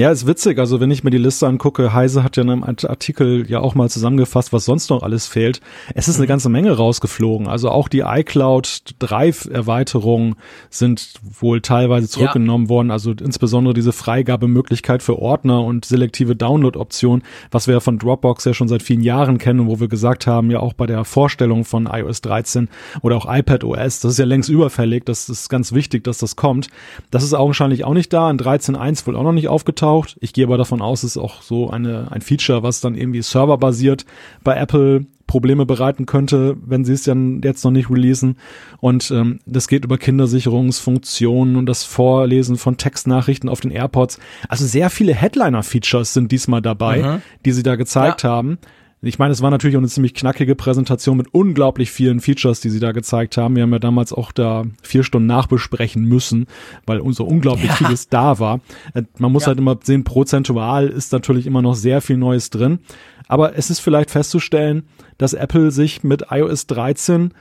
Ja, 0.00 0.10
ist 0.10 0.26
witzig. 0.26 0.58
Also 0.58 0.80
wenn 0.80 0.90
ich 0.90 1.04
mir 1.04 1.10
die 1.10 1.18
Liste 1.18 1.46
angucke, 1.46 1.92
Heise 1.92 2.24
hat 2.24 2.38
ja 2.38 2.42
in 2.42 2.48
einem 2.48 2.62
Artikel 2.64 3.44
ja 3.50 3.60
auch 3.60 3.74
mal 3.74 3.90
zusammengefasst, 3.90 4.50
was 4.50 4.64
sonst 4.64 4.88
noch 4.88 5.02
alles 5.02 5.26
fehlt. 5.26 5.60
Es 5.94 6.08
ist 6.08 6.16
eine 6.16 6.24
mhm. 6.24 6.28
ganze 6.28 6.48
Menge 6.48 6.72
rausgeflogen. 6.72 7.46
Also 7.46 7.68
auch 7.68 7.86
die 7.86 7.98
iCloud 7.98 8.94
Drive 8.98 9.44
Erweiterungen 9.52 10.36
sind 10.70 11.12
wohl 11.38 11.60
teilweise 11.60 12.08
zurückgenommen 12.08 12.64
ja. 12.64 12.70
worden. 12.70 12.90
Also 12.90 13.10
insbesondere 13.10 13.74
diese 13.74 13.92
Freigabemöglichkeit 13.92 15.02
für 15.02 15.18
Ordner 15.18 15.62
und 15.62 15.84
selektive 15.84 16.34
Download-Option, 16.34 17.22
was 17.50 17.66
wir 17.66 17.74
ja 17.74 17.80
von 17.80 17.98
Dropbox 17.98 18.46
ja 18.46 18.54
schon 18.54 18.68
seit 18.68 18.82
vielen 18.82 19.02
Jahren 19.02 19.36
kennen, 19.36 19.66
wo 19.66 19.80
wir 19.80 19.88
gesagt 19.88 20.26
haben, 20.26 20.50
ja 20.50 20.60
auch 20.60 20.72
bei 20.72 20.86
der 20.86 21.04
Vorstellung 21.04 21.66
von 21.66 21.84
iOS 21.84 22.22
13 22.22 22.70
oder 23.02 23.18
auch 23.18 23.26
iPad 23.28 23.64
OS, 23.64 24.00
das 24.00 24.12
ist 24.12 24.18
ja 24.18 24.24
längst 24.24 24.48
überfällig. 24.48 25.04
Das 25.04 25.28
ist 25.28 25.50
ganz 25.50 25.74
wichtig, 25.74 26.04
dass 26.04 26.16
das 26.16 26.36
kommt. 26.36 26.68
Das 27.10 27.22
ist 27.22 27.34
augenscheinlich 27.34 27.84
auch 27.84 27.92
nicht 27.92 28.10
da. 28.14 28.30
In 28.30 28.38
13.1 28.38 29.06
wohl 29.06 29.14
auch 29.14 29.24
noch 29.24 29.32
nicht 29.32 29.48
aufgetaucht 29.48 29.89
auftaucht. 29.90 30.16
Ich 30.20 30.32
gehe 30.32 30.44
aber 30.44 30.58
davon 30.58 30.82
aus, 30.82 31.02
es 31.02 31.16
ist 31.16 31.22
auch 31.22 31.42
so 31.42 31.70
eine, 31.70 32.10
ein 32.10 32.20
Feature, 32.20 32.62
was 32.62 32.80
dann 32.80 32.94
irgendwie 32.94 33.22
serverbasiert 33.22 34.04
bei 34.42 34.56
Apple 34.56 35.06
Probleme 35.26 35.64
bereiten 35.64 36.06
könnte, 36.06 36.56
wenn 36.66 36.84
sie 36.84 36.92
es 36.92 37.04
dann 37.04 37.40
jetzt 37.42 37.64
noch 37.64 37.70
nicht 37.70 37.88
releasen. 37.88 38.36
Und 38.80 39.12
ähm, 39.12 39.38
das 39.46 39.68
geht 39.68 39.84
über 39.84 39.96
Kindersicherungsfunktionen 39.96 41.54
und 41.54 41.66
das 41.66 41.84
Vorlesen 41.84 42.56
von 42.56 42.76
Textnachrichten 42.76 43.48
auf 43.48 43.60
den 43.60 43.70
AirPods. 43.70 44.18
Also 44.48 44.66
sehr 44.66 44.90
viele 44.90 45.14
Headliner-Features 45.14 46.14
sind 46.14 46.32
diesmal 46.32 46.62
dabei, 46.62 47.02
mhm. 47.02 47.22
die 47.44 47.52
sie 47.52 47.62
da 47.62 47.76
gezeigt 47.76 48.24
ja. 48.24 48.30
haben. 48.30 48.58
Ich 49.02 49.18
meine, 49.18 49.32
es 49.32 49.40
war 49.40 49.50
natürlich 49.50 49.76
auch 49.76 49.80
eine 49.80 49.88
ziemlich 49.88 50.12
knackige 50.12 50.54
Präsentation 50.54 51.16
mit 51.16 51.32
unglaublich 51.32 51.90
vielen 51.90 52.20
Features, 52.20 52.60
die 52.60 52.68
sie 52.68 52.80
da 52.80 52.92
gezeigt 52.92 53.38
haben. 53.38 53.56
Wir 53.56 53.62
haben 53.62 53.72
ja 53.72 53.78
damals 53.78 54.12
auch 54.12 54.30
da 54.30 54.64
vier 54.82 55.04
Stunden 55.04 55.26
nachbesprechen 55.26 56.04
müssen, 56.04 56.46
weil 56.84 57.00
unser 57.00 57.24
unglaublich 57.24 57.68
ja. 57.68 57.76
vieles 57.76 58.10
da 58.10 58.38
war. 58.38 58.60
Äh, 58.92 59.04
man 59.16 59.32
muss 59.32 59.44
ja. 59.44 59.48
halt 59.48 59.58
immer 59.58 59.78
sehen, 59.82 60.04
prozentual 60.04 60.88
ist 60.88 61.12
natürlich 61.12 61.46
immer 61.46 61.62
noch 61.62 61.74
sehr 61.74 62.02
viel 62.02 62.18
Neues 62.18 62.50
drin. 62.50 62.80
Aber 63.26 63.56
es 63.56 63.70
ist 63.70 63.80
vielleicht 63.80 64.10
festzustellen, 64.10 64.82
dass 65.16 65.32
Apple 65.32 65.70
sich 65.70 66.02
mit 66.02 66.26
iOS 66.30 66.66
13 66.66 67.32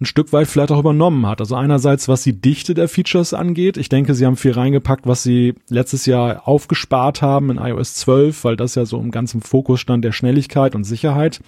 ein 0.00 0.06
Stück 0.06 0.32
weit 0.32 0.46
vielleicht 0.46 0.70
auch 0.70 0.78
übernommen 0.78 1.26
hat. 1.26 1.40
Also 1.40 1.56
einerseits, 1.56 2.06
was 2.06 2.22
die 2.22 2.40
Dichte 2.40 2.74
der 2.74 2.88
Features 2.88 3.34
angeht. 3.34 3.76
Ich 3.76 3.88
denke, 3.88 4.14
sie 4.14 4.26
haben 4.26 4.36
viel 4.36 4.52
reingepackt, 4.52 5.06
was 5.06 5.24
sie 5.24 5.54
letztes 5.68 6.06
Jahr 6.06 6.46
aufgespart 6.46 7.20
haben 7.20 7.50
in 7.50 7.58
iOS 7.58 7.94
12, 7.94 8.44
weil 8.44 8.56
das 8.56 8.76
ja 8.76 8.86
so 8.86 9.00
im 9.00 9.10
ganzen 9.10 9.40
Fokus 9.40 9.80
stand 9.80 10.04
der 10.04 10.12
Schnelligkeit 10.12 10.76
und 10.76 10.84
Sicherheit. 10.84 11.40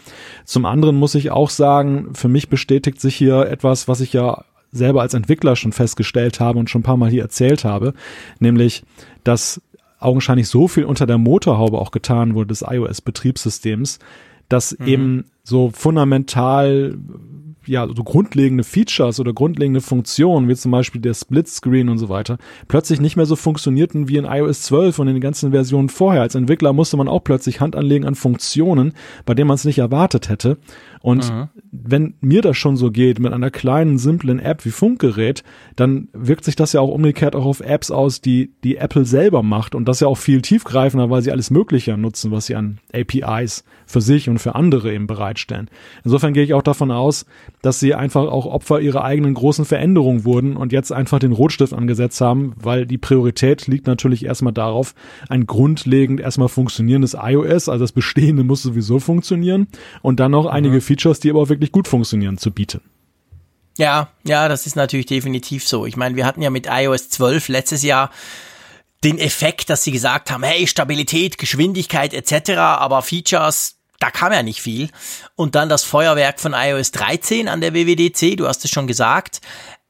Zum 0.45 0.65
anderen 0.65 0.97
muss 0.97 1.15
ich 1.15 1.31
auch 1.31 1.51
sagen, 1.51 2.09
für 2.15 2.29
mich 2.29 2.49
bestätigt 2.49 3.01
sich 3.01 3.15
hier 3.15 3.47
etwas, 3.47 3.87
was 3.87 4.01
ich 4.01 4.13
ja 4.13 4.45
selber 4.73 5.03
als 5.03 5.15
Entwickler 5.15 5.55
schon 5.55 5.73
festgestellt 5.73 6.41
habe 6.41 6.59
und 6.59 6.71
schon 6.71 6.81
ein 6.81 6.85
paar 6.85 6.97
Mal 6.97 7.11
hier 7.11 7.23
erzählt 7.23 7.65
habe, 7.65 7.95
nämlich, 8.41 8.83
dass 9.25 9.61
augenscheinlich 10.01 10.49
so 10.49 10.67
viel 10.67 10.85
unter 10.85 11.07
der 11.07 11.19
Motorhaube 11.19 11.79
auch 11.79 11.91
getan 11.91 12.35
wurde 12.35 12.49
des 12.49 12.65
iOS-Betriebssystems, 12.67 13.99
dass 14.49 14.77
mhm. 14.79 14.87
eben 14.87 15.25
so 15.45 15.71
fundamental 15.73 16.97
ja, 17.71 17.87
so 17.87 18.03
grundlegende 18.03 18.65
Features 18.65 19.21
oder 19.21 19.33
grundlegende 19.33 19.81
Funktionen, 19.81 20.49
wie 20.49 20.57
zum 20.57 20.73
Beispiel 20.73 21.01
der 21.01 21.15
Splitscreen 21.15 21.89
und 21.89 21.99
so 21.99 22.09
weiter, 22.09 22.37
plötzlich 22.67 23.01
nicht 23.01 23.17
mehr 23.17 23.27
so 23.27 23.37
funktionierten 23.37 24.09
wie 24.09 24.17
in 24.17 24.25
iOS 24.25 24.63
12 24.63 24.99
und 24.99 25.07
in 25.07 25.15
den 25.15 25.21
ganzen 25.21 25.53
Versionen 25.53 25.89
vorher. 25.89 26.23
Als 26.23 26.35
Entwickler 26.35 26.73
musste 26.73 26.97
man 26.97 27.07
auch 27.07 27.23
plötzlich 27.23 27.61
Hand 27.61 27.77
anlegen 27.77 28.07
an 28.07 28.17
Funktionen, 28.17 28.93
bei 29.25 29.35
denen 29.35 29.47
man 29.47 29.55
es 29.55 29.65
nicht 29.65 29.79
erwartet 29.79 30.29
hätte. 30.29 30.59
Und 31.03 31.33
mhm. 31.33 31.49
wenn 31.73 32.15
mir 32.21 32.43
das 32.43 32.59
schon 32.59 32.77
so 32.77 32.91
geht 32.91 33.21
mit 33.21 33.33
einer 33.33 33.51
kleinen, 33.51 33.97
simplen 33.97 34.39
App 34.39 34.67
wie 34.67 34.71
Funkgerät, 34.71 35.43
dann 35.75 36.09
wirkt 36.13 36.45
sich 36.45 36.57
das 36.57 36.75
ja 36.75 36.81
auch 36.81 36.91
umgekehrt 36.91 37.35
auch 37.35 37.47
auf 37.47 37.61
Apps 37.61 37.91
aus, 37.91 38.21
die, 38.21 38.53
die 38.65 38.77
Apple 38.77 39.07
selber 39.07 39.43
macht 39.43 39.75
und 39.75 39.87
das 39.87 40.01
ja 40.01 40.09
auch 40.09 40.19
viel 40.19 40.43
tiefgreifender, 40.43 41.09
weil 41.09 41.23
sie 41.23 41.33
alles 41.33 41.51
Mögliche 41.51 41.97
nutzen, 41.97 42.31
was 42.33 42.47
sie 42.47 42.55
an 42.55 42.79
APIs 42.93 43.65
für 43.87 44.03
sich 44.03 44.29
und 44.29 44.39
für 44.41 44.55
andere 44.55 44.93
eben 44.93 45.07
bereitstellen. 45.07 45.71
Insofern 46.05 46.35
gehe 46.35 46.45
ich 46.45 46.53
auch 46.53 46.63
davon 46.63 46.91
aus, 46.91 47.25
dass 47.63 47.81
sie 47.81 47.95
einfach 47.95 48.27
auch 48.27 48.45
Opfer 48.45 48.81
ihrer 48.81 49.03
eigenen 49.03 49.33
großen 49.33 49.65
Veränderungen 49.65 50.25
wurden 50.27 50.57
und 50.57 50.71
jetzt 50.71 50.93
einfach 50.93 51.19
den 51.19 51.33
Rotstift 51.33 51.73
angesetzt 51.73 52.21
haben, 52.21 52.53
weil 52.57 52.85
die 52.85 52.99
Priorität 52.99 53.67
liegt 53.67 53.87
natürlich 53.87 54.27
erstmal 54.27 54.53
darauf, 54.53 54.95
ein 55.31 55.47
grundlegend 55.47 56.21
erstmal 56.21 56.49
funktionierendes 56.49 57.17
iOS, 57.19 57.71
also 57.71 57.83
das 57.85 57.93
Bestehende 57.93 58.45
muss 58.45 58.63
sowieso 58.63 58.99
funktionieren 58.99 59.67
und 60.03 60.21
dann 60.21 60.33
noch 60.33 60.45
mhm. 60.45 60.51
Features, 60.91 61.21
die 61.21 61.31
aber 61.31 61.41
auch 61.41 61.49
wirklich 61.49 61.71
gut 61.71 61.87
funktionieren, 61.87 62.37
zu 62.37 62.51
bieten. 62.51 62.81
Ja, 63.79 64.11
ja, 64.25 64.49
das 64.49 64.67
ist 64.67 64.75
natürlich 64.75 65.07
definitiv 65.07 65.67
so. 65.67 65.87
Ich 65.87 65.97
meine, 65.97 66.17
wir 66.17 66.27
hatten 66.27 66.43
ja 66.43 66.51
mit 66.51 66.67
iOS 66.69 67.11
12 67.11 67.49
letztes 67.49 67.83
Jahr 67.83 68.11
den 69.05 69.19
Effekt, 69.19 69.71
dass 69.71 69.85
sie 69.85 69.93
gesagt 69.93 70.31
haben, 70.31 70.43
hey, 70.43 70.67
Stabilität, 70.67 71.39
Geschwindigkeit 71.39 72.13
etc., 72.13 72.51
aber 72.59 73.03
Features 73.03 73.77
da 74.01 74.11
kam 74.11 74.33
ja 74.33 74.43
nicht 74.43 74.63
viel. 74.63 74.89
Und 75.37 75.55
dann 75.55 75.69
das 75.69 75.85
Feuerwerk 75.85 76.41
von 76.41 76.55
iOS 76.55 76.91
13 76.91 77.49
an 77.49 77.61
der 77.61 77.75
WWDC, 77.75 78.37
du 78.37 78.49
hast 78.49 78.65
es 78.65 78.71
schon 78.71 78.87
gesagt. 78.87 79.41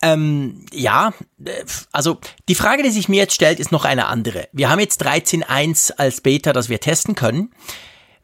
Ähm, 0.03 0.67
ja, 0.73 1.13
äh, 1.45 1.65
also 1.93 2.19
die 2.49 2.55
Frage, 2.55 2.83
die 2.83 2.91
sich 2.91 3.09
mir 3.09 3.19
jetzt 3.19 3.35
stellt, 3.35 3.61
ist 3.61 3.71
noch 3.73 3.85
eine 3.85 4.07
andere. 4.07 4.49
Wir 4.53 4.69
haben 4.69 4.81
jetzt 4.81 5.05
13.1 5.05 5.93
als 5.97 6.21
Beta, 6.21 6.53
das 6.53 6.69
wir 6.69 6.81
testen 6.81 7.15
können. 7.15 7.53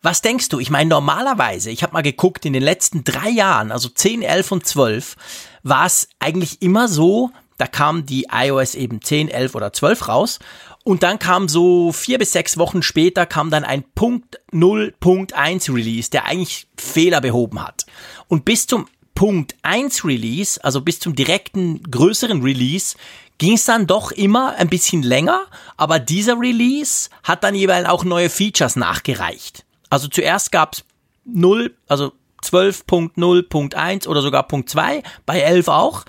Was 0.02 0.22
denkst 0.22 0.48
du? 0.50 0.61
Ich 0.61 0.70
meine, 0.70 0.90
normalerweise, 0.90 1.70
ich 1.70 1.82
habe 1.82 1.94
mal 1.94 2.02
geguckt, 2.02 2.44
in 2.44 2.52
den 2.52 2.62
letzten 2.62 3.04
drei 3.04 3.28
Jahren, 3.28 3.72
also 3.72 3.88
10, 3.88 4.22
11 4.22 4.52
und 4.52 4.66
12, 4.66 5.16
war 5.62 5.87
es 5.87 6.09
eigentlich 6.18 6.62
immer 6.62 6.88
so, 6.88 7.30
da 7.59 7.66
kam 7.66 8.06
die 8.06 8.28
iOS 8.30 8.74
eben 8.74 9.00
10, 9.02 9.28
11 9.28 9.54
oder 9.54 9.72
12 9.72 10.09
raus 10.09 10.38
und 10.85 11.02
dann 11.02 11.18
kam 11.18 11.48
so 11.48 11.90
vier 11.90 12.18
bis 12.18 12.30
sechs 12.32 12.59
Wochen 12.59 12.82
später 12.82 13.26
kam 13.26 13.50
dann 13.50 13.64
ein 13.64 13.82
Punkt 13.94 14.38
0.1 14.52 15.74
Release, 15.74 16.11
der 16.11 16.26
eigentlich 16.26 16.68
Fehler 16.76 17.20
behoben 17.20 17.61
hat. 17.61 17.87
Und 18.28 18.44
bis 18.44 18.68
zum 18.68 18.87
Punkt 19.16 19.56
1 19.62 20.04
Release, 20.04 20.62
also 20.62 20.82
bis 20.82 21.00
zum 21.00 21.16
direkten 21.16 21.82
größeren 21.90 22.40
Release, 22.42 22.96
ging 23.38 23.54
es 23.54 23.64
dann 23.64 23.88
doch 23.88 24.12
immer 24.12 24.54
ein 24.56 24.68
bisschen 24.68 25.02
länger, 25.02 25.46
aber 25.76 25.98
dieser 25.98 26.38
Release 26.38 27.11
hat 27.24 27.42
dann 27.42 27.56
jeweils 27.56 27.88
auch 27.88 28.04
neue 28.04 28.30
Features 28.30 28.76
nachgereicht. 28.76 29.65
Also 29.90 30.09
zuerst 30.09 30.53
gab's 30.53 30.85
0, 31.25 31.75
also 31.88 32.12
12.0.1 32.42 34.07
oder 34.07 34.22
sogar 34.22 34.46
Punkt 34.46 34.70
2, 34.70 35.03
bei 35.25 35.40
11 35.40 35.68
auch. 35.68 36.05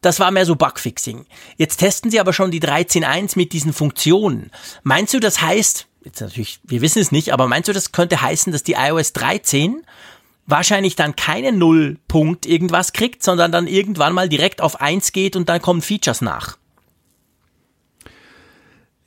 Das 0.00 0.20
war 0.20 0.30
mehr 0.30 0.46
so 0.46 0.56
Bugfixing. 0.56 1.26
Jetzt 1.56 1.78
testen 1.78 2.10
sie 2.10 2.20
aber 2.20 2.32
schon 2.32 2.50
die 2.50 2.60
13.1 2.60 3.36
mit 3.36 3.52
diesen 3.52 3.72
Funktionen. 3.72 4.50
Meinst 4.82 5.14
du, 5.14 5.20
das 5.20 5.40
heißt, 5.40 5.86
jetzt 6.04 6.20
natürlich, 6.20 6.60
wir 6.64 6.80
wissen 6.80 7.00
es 7.00 7.12
nicht, 7.12 7.32
aber 7.32 7.48
meinst 7.48 7.68
du, 7.68 7.72
das 7.72 7.92
könnte 7.92 8.20
heißen, 8.20 8.52
dass 8.52 8.62
die 8.62 8.74
iOS 8.74 9.12
13 9.14 9.84
wahrscheinlich 10.46 10.94
dann 10.94 11.16
keine 11.16 11.50
Nullpunkt 11.52 12.46
irgendwas 12.46 12.92
kriegt, 12.92 13.22
sondern 13.22 13.50
dann 13.50 13.66
irgendwann 13.66 14.12
mal 14.12 14.28
direkt 14.28 14.60
auf 14.60 14.80
1 14.80 15.12
geht 15.12 15.34
und 15.34 15.48
dann 15.48 15.60
kommen 15.60 15.82
Features 15.82 16.20
nach? 16.20 16.56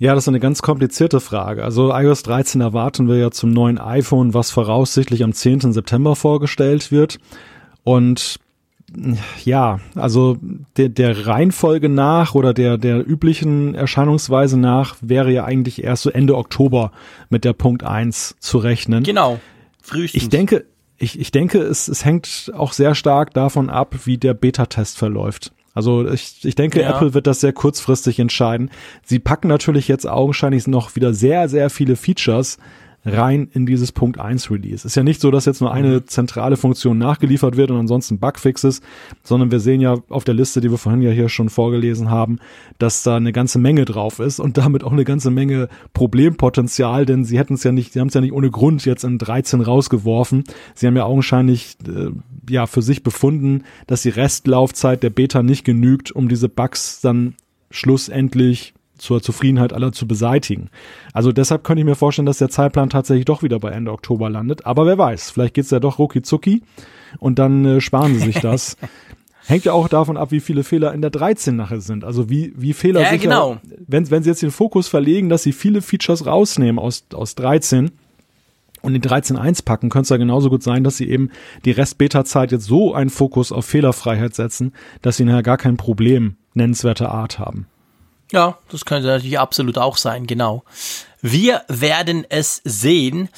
Ja, 0.02 0.16
das 0.16 0.24
ist 0.24 0.28
eine 0.30 0.40
ganz 0.40 0.62
komplizierte 0.62 1.20
Frage. 1.20 1.64
Also 1.64 1.94
iOS 1.94 2.24
13 2.24 2.62
erwarten 2.62 3.10
wir 3.10 3.18
ja 3.18 3.32
zum 3.32 3.52
neuen 3.52 3.78
iPhone, 3.78 4.34
was 4.34 4.50
voraussichtlich 4.50 5.26
am 5.26 5.34
10. 5.34 5.74
September 5.74 6.16
vorgestellt 6.16 6.90
wird. 6.90 7.20
Und 7.84 8.40
ja, 9.44 9.82
also 9.96 10.38
der, 10.78 10.88
der 10.88 11.28
Reihenfolge 11.28 11.90
nach 11.90 12.34
oder 12.34 12.54
der, 12.54 12.78
der 12.78 13.08
üblichen 13.08 13.76
Erscheinungsweise 13.76 14.58
nach 14.58 14.96
wäre 15.02 15.32
ja 15.34 15.44
eigentlich 15.44 15.84
erst 15.84 16.04
so 16.04 16.10
Ende 16.10 16.38
Oktober 16.38 16.92
mit 17.30 17.44
der 17.44 17.54
Punkt 17.54 17.84
1 17.84 18.38
zu 18.40 18.58
rechnen. 18.58 19.04
Genau. 19.04 19.40
Frühestens. 19.82 20.24
Ich 20.24 20.30
denke, 20.30 20.66
ich, 20.98 21.20
ich 21.20 21.32
denke, 21.32 21.60
es, 21.60 21.90
es 21.90 22.06
hängt 22.06 22.52
auch 22.56 22.72
sehr 22.72 22.96
stark 22.96 23.34
davon 23.34 23.70
ab, 23.70 23.96
wie 24.06 24.18
der 24.18 24.34
Beta-Test 24.34 24.98
verläuft. 24.98 25.52
Also 25.80 26.06
ich, 26.10 26.44
ich 26.44 26.56
denke, 26.56 26.82
ja. 26.82 26.90
Apple 26.90 27.14
wird 27.14 27.26
das 27.26 27.40
sehr 27.40 27.54
kurzfristig 27.54 28.20
entscheiden. 28.20 28.70
Sie 29.06 29.20
packen 29.20 29.48
natürlich 29.48 29.88
jetzt 29.88 30.06
augenscheinlich 30.06 30.68
noch 30.68 30.98
wieder 30.98 31.14
sehr, 31.14 31.48
sehr 31.48 31.70
viele 31.70 31.96
Features 31.96 32.58
rein 33.18 33.50
in 33.54 33.66
dieses 33.66 33.92
Punkt 33.92 34.20
1 34.20 34.52
Release. 34.52 34.86
Ist 34.86 34.96
ja 34.96 35.04
nicht 35.04 35.22
so, 35.22 35.32
dass 35.32 35.46
jetzt 35.46 35.62
nur 35.62 35.74
eine 35.74 36.00
mhm. 36.00 36.08
zentrale 36.08 36.58
Funktion 36.58 36.98
nachgeliefert 36.98 37.58
wird 37.58 37.72
und 37.72 37.78
ansonsten 37.78 38.20
Bugfixes, 38.20 38.82
sondern 39.24 39.52
wir 39.52 39.60
sehen 39.60 39.82
ja 39.82 39.98
auf 40.10 40.24
der 40.24 40.34
Liste, 40.34 40.62
die 40.62 40.72
wir 40.72 40.78
vorhin 40.78 41.02
ja 41.02 41.12
hier 41.12 41.30
schon 41.30 41.50
vorgelesen 41.50 42.10
haben, 42.10 42.40
dass 42.78 43.04
da 43.04 43.18
eine 43.18 43.32
ganze 43.32 43.60
Menge 43.60 43.86
drauf 43.86 44.20
ist 44.20 44.40
und 44.40 44.58
damit 44.58 44.84
auch 44.84 44.92
eine 44.92 45.04
ganze 45.04 45.32
Menge 45.32 45.70
Problempotenzial, 45.94 47.06
denn 47.06 47.24
sie 47.24 47.38
hätten 47.38 47.56
es 47.56 47.64
ja 47.64 47.72
nicht, 47.72 47.94
sie 47.94 48.00
haben 48.00 48.08
es 48.08 48.14
ja 48.14 48.22
nicht 48.22 48.34
ohne 48.34 48.50
Grund 48.50 48.86
jetzt 48.86 49.04
in 49.04 49.18
13 49.18 49.62
rausgeworfen. 49.62 50.44
Sie 50.76 50.88
haben 50.88 50.96
ja 50.96 51.06
augenscheinlich 51.06 51.78
äh, 51.88 52.12
ja 52.50 52.66
für 52.66 52.82
sich 52.82 53.04
befunden, 53.04 53.64
dass 53.88 54.02
die 54.02 54.10
Restlaufzeit 54.10 55.04
der 55.04 55.10
Beta 55.10 55.44
nicht 55.44 55.64
genügt, 55.64 56.12
um 56.12 56.30
diese 56.30 56.50
Bugs 56.50 57.02
dann 57.02 57.36
schlussendlich 57.72 58.74
zur 59.00 59.22
Zufriedenheit 59.22 59.74
aller 59.74 59.92
zu 59.92 60.08
beseitigen. 60.08 60.70
Also 61.14 61.32
deshalb 61.32 61.64
könnte 61.64 61.82
ich 61.82 61.86
mir 61.86 61.96
vorstellen, 61.96 62.26
dass 62.26 62.38
der 62.38 62.50
Zeitplan 62.50 62.90
tatsächlich 62.90 63.26
doch 63.26 63.44
wieder 63.44 63.60
bei 63.60 63.72
Ende 63.72 63.92
Oktober 63.92 64.30
landet. 64.30 64.66
Aber 64.66 64.86
wer 64.86 64.98
weiß, 64.98 65.32
vielleicht 65.32 65.56
geht's 65.56 65.72
ja 65.72 65.80
doch 65.80 66.00
rucki 66.00 66.22
zucki 66.22 66.62
und 67.18 67.40
dann 67.40 67.66
äh, 67.66 67.82
sparen 67.82 68.14
sie 68.14 68.26
sich 68.26 68.40
das. 68.42 68.78
Hängt 69.46 69.66
ja 69.66 69.74
auch 69.74 69.88
davon 69.88 70.16
ab, 70.16 70.32
wie 70.32 70.42
viele 70.42 70.64
Fehler 70.64 70.94
in 70.94 71.02
der 71.02 71.10
13 71.10 71.56
nachher 71.56 71.82
sind. 71.82 72.04
Also 72.04 72.30
wie, 72.30 72.54
wie 72.56 72.74
Fehler 72.74 73.02
ja, 73.02 73.18
genau. 73.18 73.58
wenn, 73.88 74.12
wenn 74.12 74.22
sie 74.22 74.30
jetzt 74.30 74.44
den 74.44 74.52
Fokus 74.52 74.88
verlegen, 74.88 75.30
dass 75.30 75.42
sie 75.42 75.54
viele 75.54 75.82
Features 75.82 76.28
rausnehmen 76.28 76.78
aus, 76.78 77.06
aus 77.14 77.34
13 77.34 77.90
und 78.82 78.96
in 78.96 79.02
13.1 79.02 79.66
packen, 79.66 79.90
könnte 79.90 80.04
es 80.04 80.10
ja 80.10 80.18
genauso 80.18 80.50
gut 80.52 80.62
sein, 80.62 80.84
dass 80.84 80.98
sie 80.98 81.10
eben 81.10 81.32
die 81.66 81.72
Rest-Beta-Zeit 81.72 82.52
jetzt 82.52 82.66
so 82.66 82.94
einen 82.94 83.10
Fokus 83.10 83.52
auf 83.52 83.66
Fehlerfreiheit 83.66 84.36
setzen, 84.36 84.74
dass 85.02 85.18
sie 85.18 85.26
nachher 85.26 85.44
gar 85.44 85.58
kein 85.58 85.78
Problem 85.78 86.36
nennenswerter 86.54 87.12
Art 87.12 87.40
haben. 87.40 87.66
Ja, 88.32 88.58
das 88.72 88.86
könnte 88.86 89.08
natürlich 89.08 89.40
absolut 89.40 89.78
auch 89.78 89.98
sein, 89.98 90.28
genau. 90.28 90.64
Wir 91.22 91.64
werden 91.68 92.26
es 92.30 92.62
sehen. 92.64 93.30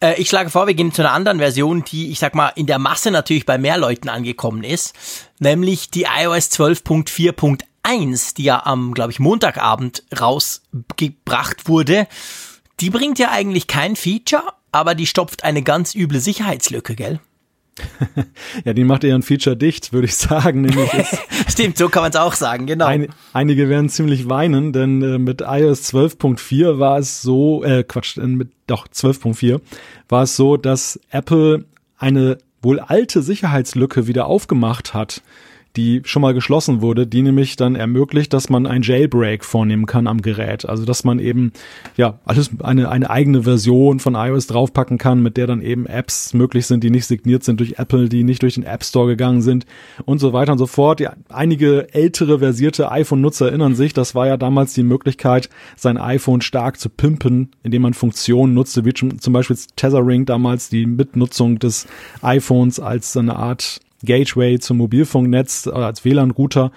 Äh, 0.00 0.20
ich 0.20 0.28
schlage 0.28 0.50
vor, 0.50 0.66
wir 0.66 0.74
gehen 0.74 0.92
zu 0.92 1.02
einer 1.02 1.12
anderen 1.12 1.38
Version, 1.38 1.84
die, 1.84 2.10
ich 2.10 2.18
sag 2.18 2.34
mal, 2.34 2.48
in 2.56 2.66
der 2.66 2.78
Masse 2.78 3.10
natürlich 3.10 3.46
bei 3.46 3.58
mehr 3.58 3.78
Leuten 3.78 4.08
angekommen 4.08 4.64
ist, 4.64 4.94
nämlich 5.38 5.90
die 5.90 6.04
iOS 6.04 6.50
12.4.1, 6.50 8.34
die 8.36 8.44
ja 8.44 8.64
am, 8.64 8.94
glaube 8.94 9.12
ich, 9.12 9.20
Montagabend 9.20 10.02
rausgebracht 10.18 11.68
wurde. 11.68 12.06
Die 12.80 12.90
bringt 12.90 13.18
ja 13.18 13.30
eigentlich 13.30 13.66
kein 13.66 13.96
Feature, 13.96 14.44
aber 14.72 14.94
die 14.94 15.06
stopft 15.06 15.44
eine 15.44 15.62
ganz 15.62 15.94
üble 15.94 16.20
Sicherheitslücke, 16.20 16.94
gell? 16.94 17.20
ja, 18.64 18.72
die 18.72 18.84
macht 18.84 19.04
eher 19.04 19.14
ein 19.14 19.22
Feature 19.22 19.56
dicht, 19.56 19.92
würde 19.92 20.06
ich 20.06 20.16
sagen. 20.16 20.62
Nämlich 20.62 20.90
Stimmt, 21.48 21.78
so 21.78 21.88
kann 21.88 22.02
man 22.02 22.10
es 22.10 22.16
auch 22.16 22.34
sagen, 22.34 22.66
genau. 22.66 22.86
Ein, 22.86 23.08
einige 23.32 23.68
werden 23.68 23.88
ziemlich 23.88 24.28
weinen, 24.28 24.72
denn 24.72 25.02
äh, 25.02 25.18
mit 25.18 25.42
iOS 25.42 25.92
12.4 25.92 26.78
war 26.78 26.98
es 26.98 27.22
so, 27.22 27.64
äh, 27.64 27.84
Quatsch, 27.84 28.18
äh, 28.18 28.26
mit 28.26 28.50
doch 28.66 28.86
12.4 28.88 29.60
war 30.08 30.22
es 30.22 30.36
so, 30.36 30.56
dass 30.56 31.00
Apple 31.10 31.64
eine 31.98 32.38
wohl 32.62 32.80
alte 32.80 33.22
Sicherheitslücke 33.22 34.06
wieder 34.06 34.26
aufgemacht 34.26 34.94
hat 34.94 35.22
die 35.78 36.02
schon 36.04 36.22
mal 36.22 36.34
geschlossen 36.34 36.82
wurde, 36.82 37.06
die 37.06 37.22
nämlich 37.22 37.54
dann 37.54 37.76
ermöglicht, 37.76 38.32
dass 38.32 38.50
man 38.50 38.66
ein 38.66 38.82
Jailbreak 38.82 39.44
vornehmen 39.44 39.86
kann 39.86 40.08
am 40.08 40.22
Gerät. 40.22 40.68
Also 40.68 40.84
dass 40.84 41.04
man 41.04 41.20
eben 41.20 41.52
ja 41.96 42.18
alles 42.24 42.50
eine, 42.64 42.88
eine 42.90 43.08
eigene 43.08 43.44
Version 43.44 44.00
von 44.00 44.16
iOS 44.16 44.48
draufpacken 44.48 44.98
kann, 44.98 45.22
mit 45.22 45.36
der 45.36 45.46
dann 45.46 45.62
eben 45.62 45.86
Apps 45.86 46.34
möglich 46.34 46.66
sind, 46.66 46.82
die 46.82 46.90
nicht 46.90 47.06
signiert 47.06 47.44
sind 47.44 47.60
durch 47.60 47.78
Apple, 47.78 48.08
die 48.08 48.24
nicht 48.24 48.42
durch 48.42 48.54
den 48.54 48.64
App 48.64 48.82
Store 48.82 49.06
gegangen 49.06 49.40
sind 49.40 49.66
und 50.04 50.18
so 50.18 50.32
weiter 50.32 50.50
und 50.50 50.58
so 50.58 50.66
fort. 50.66 50.98
Ja, 50.98 51.12
einige 51.28 51.94
ältere 51.94 52.40
versierte 52.40 52.90
iPhone-Nutzer 52.90 53.46
erinnern 53.46 53.76
sich, 53.76 53.92
das 53.92 54.16
war 54.16 54.26
ja 54.26 54.36
damals 54.36 54.74
die 54.74 54.82
Möglichkeit, 54.82 55.48
sein 55.76 55.96
iPhone 55.96 56.40
stark 56.40 56.80
zu 56.80 56.88
pimpen, 56.88 57.50
indem 57.62 57.82
man 57.82 57.94
Funktionen 57.94 58.52
nutzte, 58.52 58.84
wie 58.84 58.94
zum 58.94 59.32
Beispiel 59.32 59.56
Tethering 59.76 60.26
damals, 60.26 60.70
die 60.70 60.86
Mitnutzung 60.86 61.60
des 61.60 61.86
iPhones 62.20 62.80
als 62.80 63.16
eine 63.16 63.36
Art 63.36 63.80
Gateway 64.04 64.58
zum 64.58 64.78
Mobilfunknetz 64.78 65.66
äh, 65.66 65.70
als 65.70 66.04
WLAN-Router, 66.04 66.70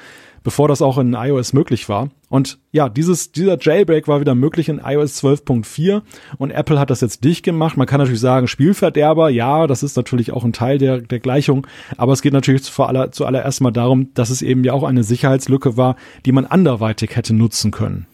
bevor 0.43 0.67
das 0.67 0.81
auch 0.81 0.97
in 0.97 1.13
iOS 1.13 1.53
möglich 1.53 1.87
war. 1.87 2.09
Und 2.29 2.59
ja, 2.71 2.89
dieses, 2.89 3.31
dieser 3.31 3.57
Jailbreak 3.59 4.07
war 4.07 4.21
wieder 4.21 4.35
möglich 4.35 4.69
in 4.69 4.79
iOS 4.83 5.23
12.4 5.23 6.01
und 6.37 6.51
Apple 6.51 6.79
hat 6.79 6.89
das 6.89 7.01
jetzt 7.01 7.23
dicht 7.23 7.43
gemacht. 7.43 7.77
Man 7.77 7.87
kann 7.87 7.99
natürlich 7.99 8.21
sagen, 8.21 8.47
Spielverderber, 8.47 9.29
ja, 9.29 9.67
das 9.67 9.83
ist 9.83 9.97
natürlich 9.97 10.31
auch 10.31 10.43
ein 10.43 10.53
Teil 10.53 10.77
der, 10.77 11.01
der 11.01 11.19
Gleichung, 11.19 11.67
aber 11.97 12.13
es 12.13 12.21
geht 12.21 12.33
natürlich 12.33 12.63
zu 12.63 12.83
aller, 12.83 13.11
zuallererst 13.11 13.61
mal 13.61 13.71
darum, 13.71 14.13
dass 14.13 14.29
es 14.29 14.41
eben 14.41 14.63
ja 14.63 14.73
auch 14.73 14.83
eine 14.83 15.03
Sicherheitslücke 15.03 15.77
war, 15.77 15.95
die 16.25 16.31
man 16.31 16.45
anderweitig 16.45 17.15
hätte 17.15 17.33
nutzen 17.33 17.71
können. 17.71 18.07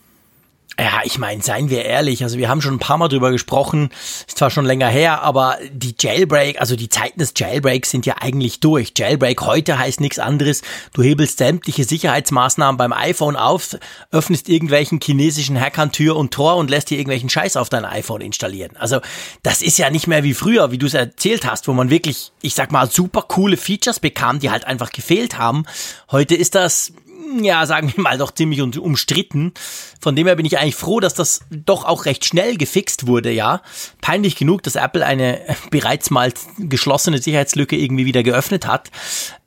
Ja, 0.79 1.01
ich 1.03 1.17
meine, 1.17 1.41
seien 1.41 1.71
wir 1.71 1.85
ehrlich, 1.85 2.21
also 2.21 2.37
wir 2.37 2.49
haben 2.49 2.61
schon 2.61 2.75
ein 2.75 2.79
paar 2.79 2.99
Mal 2.99 3.07
drüber 3.07 3.31
gesprochen, 3.31 3.89
ist 4.27 4.37
zwar 4.37 4.51
schon 4.51 4.65
länger 4.65 4.87
her, 4.87 5.23
aber 5.23 5.57
die 5.71 5.95
Jailbreak, 5.97 6.61
also 6.61 6.75
die 6.75 6.87
Zeiten 6.87 7.17
des 7.17 7.33
Jailbreaks 7.35 7.89
sind 7.89 8.05
ja 8.05 8.17
eigentlich 8.19 8.59
durch. 8.59 8.93
Jailbreak 8.95 9.41
heute 9.41 9.79
heißt 9.79 10.01
nichts 10.01 10.19
anderes, 10.19 10.61
du 10.93 11.01
hebelst 11.01 11.39
sämtliche 11.39 11.83
Sicherheitsmaßnahmen 11.83 12.77
beim 12.77 12.93
iPhone 12.93 13.35
auf, 13.35 13.75
öffnest 14.11 14.49
irgendwelchen 14.49 14.99
chinesischen 15.01 15.59
Hackern 15.59 15.91
Tür 15.91 16.15
und 16.15 16.31
Tor 16.31 16.57
und 16.57 16.69
lässt 16.69 16.91
dir 16.91 16.99
irgendwelchen 16.99 17.29
Scheiß 17.29 17.57
auf 17.57 17.69
dein 17.69 17.83
iPhone 17.83 18.21
installieren. 18.21 18.77
Also 18.77 18.99
das 19.41 19.63
ist 19.63 19.79
ja 19.79 19.89
nicht 19.89 20.05
mehr 20.05 20.23
wie 20.23 20.35
früher, 20.35 20.69
wie 20.71 20.77
du 20.77 20.85
es 20.85 20.93
erzählt 20.93 21.49
hast, 21.49 21.67
wo 21.67 21.73
man 21.73 21.89
wirklich, 21.89 22.33
ich 22.43 22.53
sag 22.53 22.71
mal, 22.71 22.87
super 22.87 23.23
coole 23.23 23.57
Features 23.57 23.99
bekam, 23.99 24.37
die 24.37 24.51
halt 24.51 24.65
einfach 24.65 24.91
gefehlt 24.91 25.39
haben. 25.39 25.65
Heute 26.11 26.35
ist 26.35 26.53
das 26.53 26.93
ja, 27.41 27.65
sagen 27.65 27.91
wir 27.95 28.03
mal, 28.03 28.17
doch 28.17 28.31
ziemlich 28.31 28.61
umstritten. 28.61 29.53
Von 29.99 30.15
dem 30.15 30.27
her 30.27 30.35
bin 30.35 30.45
ich 30.45 30.57
eigentlich 30.57 30.75
froh, 30.75 30.99
dass 30.99 31.13
das 31.13 31.41
doch 31.49 31.85
auch 31.85 32.05
recht 32.05 32.25
schnell 32.25 32.57
gefixt 32.57 33.07
wurde, 33.07 33.31
ja. 33.31 33.61
Peinlich 34.01 34.35
genug, 34.35 34.63
dass 34.63 34.75
Apple 34.75 35.05
eine 35.05 35.41
bereits 35.69 36.09
mal 36.09 36.33
geschlossene 36.57 37.19
Sicherheitslücke 37.19 37.75
irgendwie 37.75 38.05
wieder 38.05 38.23
geöffnet 38.23 38.67
hat. 38.67 38.89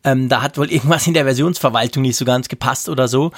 Ähm, 0.05 0.29
da 0.29 0.43
hat 0.43 0.59
wohl 0.59 0.71
irgendwas 0.71 1.07
in 1.07 1.15
der 1.15 1.25
Versionsverwaltung 1.25 2.03
nicht 2.03 2.17
so 2.17 2.25
ganz 2.25 2.49
gepasst 2.49 2.89
oder 2.89 3.09
so. 3.09 3.33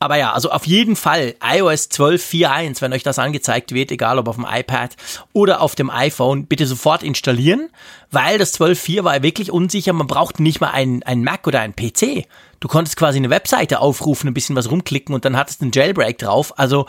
Aber 0.00 0.16
ja, 0.16 0.32
also 0.32 0.50
auf 0.50 0.66
jeden 0.66 0.94
Fall 0.94 1.34
iOS 1.42 1.90
12.4.1, 1.90 2.80
wenn 2.80 2.92
euch 2.92 3.02
das 3.02 3.18
angezeigt 3.18 3.72
wird, 3.72 3.90
egal 3.90 4.18
ob 4.18 4.28
auf 4.28 4.36
dem 4.36 4.46
iPad 4.48 4.96
oder 5.32 5.60
auf 5.60 5.74
dem 5.74 5.90
iPhone, 5.90 6.46
bitte 6.46 6.66
sofort 6.66 7.02
installieren, 7.02 7.68
weil 8.12 8.38
das 8.38 8.58
12.4 8.60 9.02
war 9.02 9.22
wirklich 9.22 9.50
unsicher. 9.50 9.92
Man 9.92 10.06
braucht 10.06 10.38
nicht 10.38 10.60
mal 10.60 10.70
einen, 10.70 11.02
einen 11.02 11.24
Mac 11.24 11.46
oder 11.48 11.60
einen 11.60 11.74
PC. 11.74 12.26
Du 12.60 12.68
konntest 12.68 12.96
quasi 12.96 13.18
eine 13.18 13.30
Webseite 13.30 13.80
aufrufen, 13.80 14.28
ein 14.28 14.34
bisschen 14.34 14.56
was 14.56 14.70
rumklicken 14.70 15.14
und 15.14 15.24
dann 15.24 15.36
hattest 15.36 15.60
du 15.60 15.66
einen 15.66 15.72
Jailbreak 15.72 16.18
drauf. 16.18 16.58
Also 16.58 16.86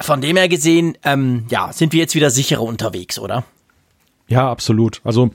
von 0.00 0.20
dem 0.20 0.36
her 0.36 0.48
gesehen, 0.48 0.96
ähm, 1.04 1.46
ja, 1.50 1.72
sind 1.72 1.92
wir 1.92 2.00
jetzt 2.00 2.14
wieder 2.14 2.30
sicherer 2.30 2.62
unterwegs, 2.62 3.18
oder? 3.18 3.44
Ja, 4.28 4.50
absolut. 4.50 5.00
Also 5.04 5.30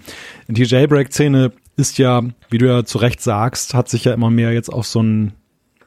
die 0.47 0.63
Jailbreak-Szene 0.63 1.51
ist 1.75 1.97
ja, 1.97 2.21
wie 2.49 2.57
du 2.57 2.67
ja 2.67 2.85
zu 2.85 2.97
Recht 2.99 3.21
sagst, 3.21 3.73
hat 3.73 3.89
sich 3.89 4.05
ja 4.05 4.13
immer 4.13 4.29
mehr 4.29 4.53
jetzt 4.53 4.71
auf 4.71 4.85
so 4.85 4.99
einen 4.99 5.33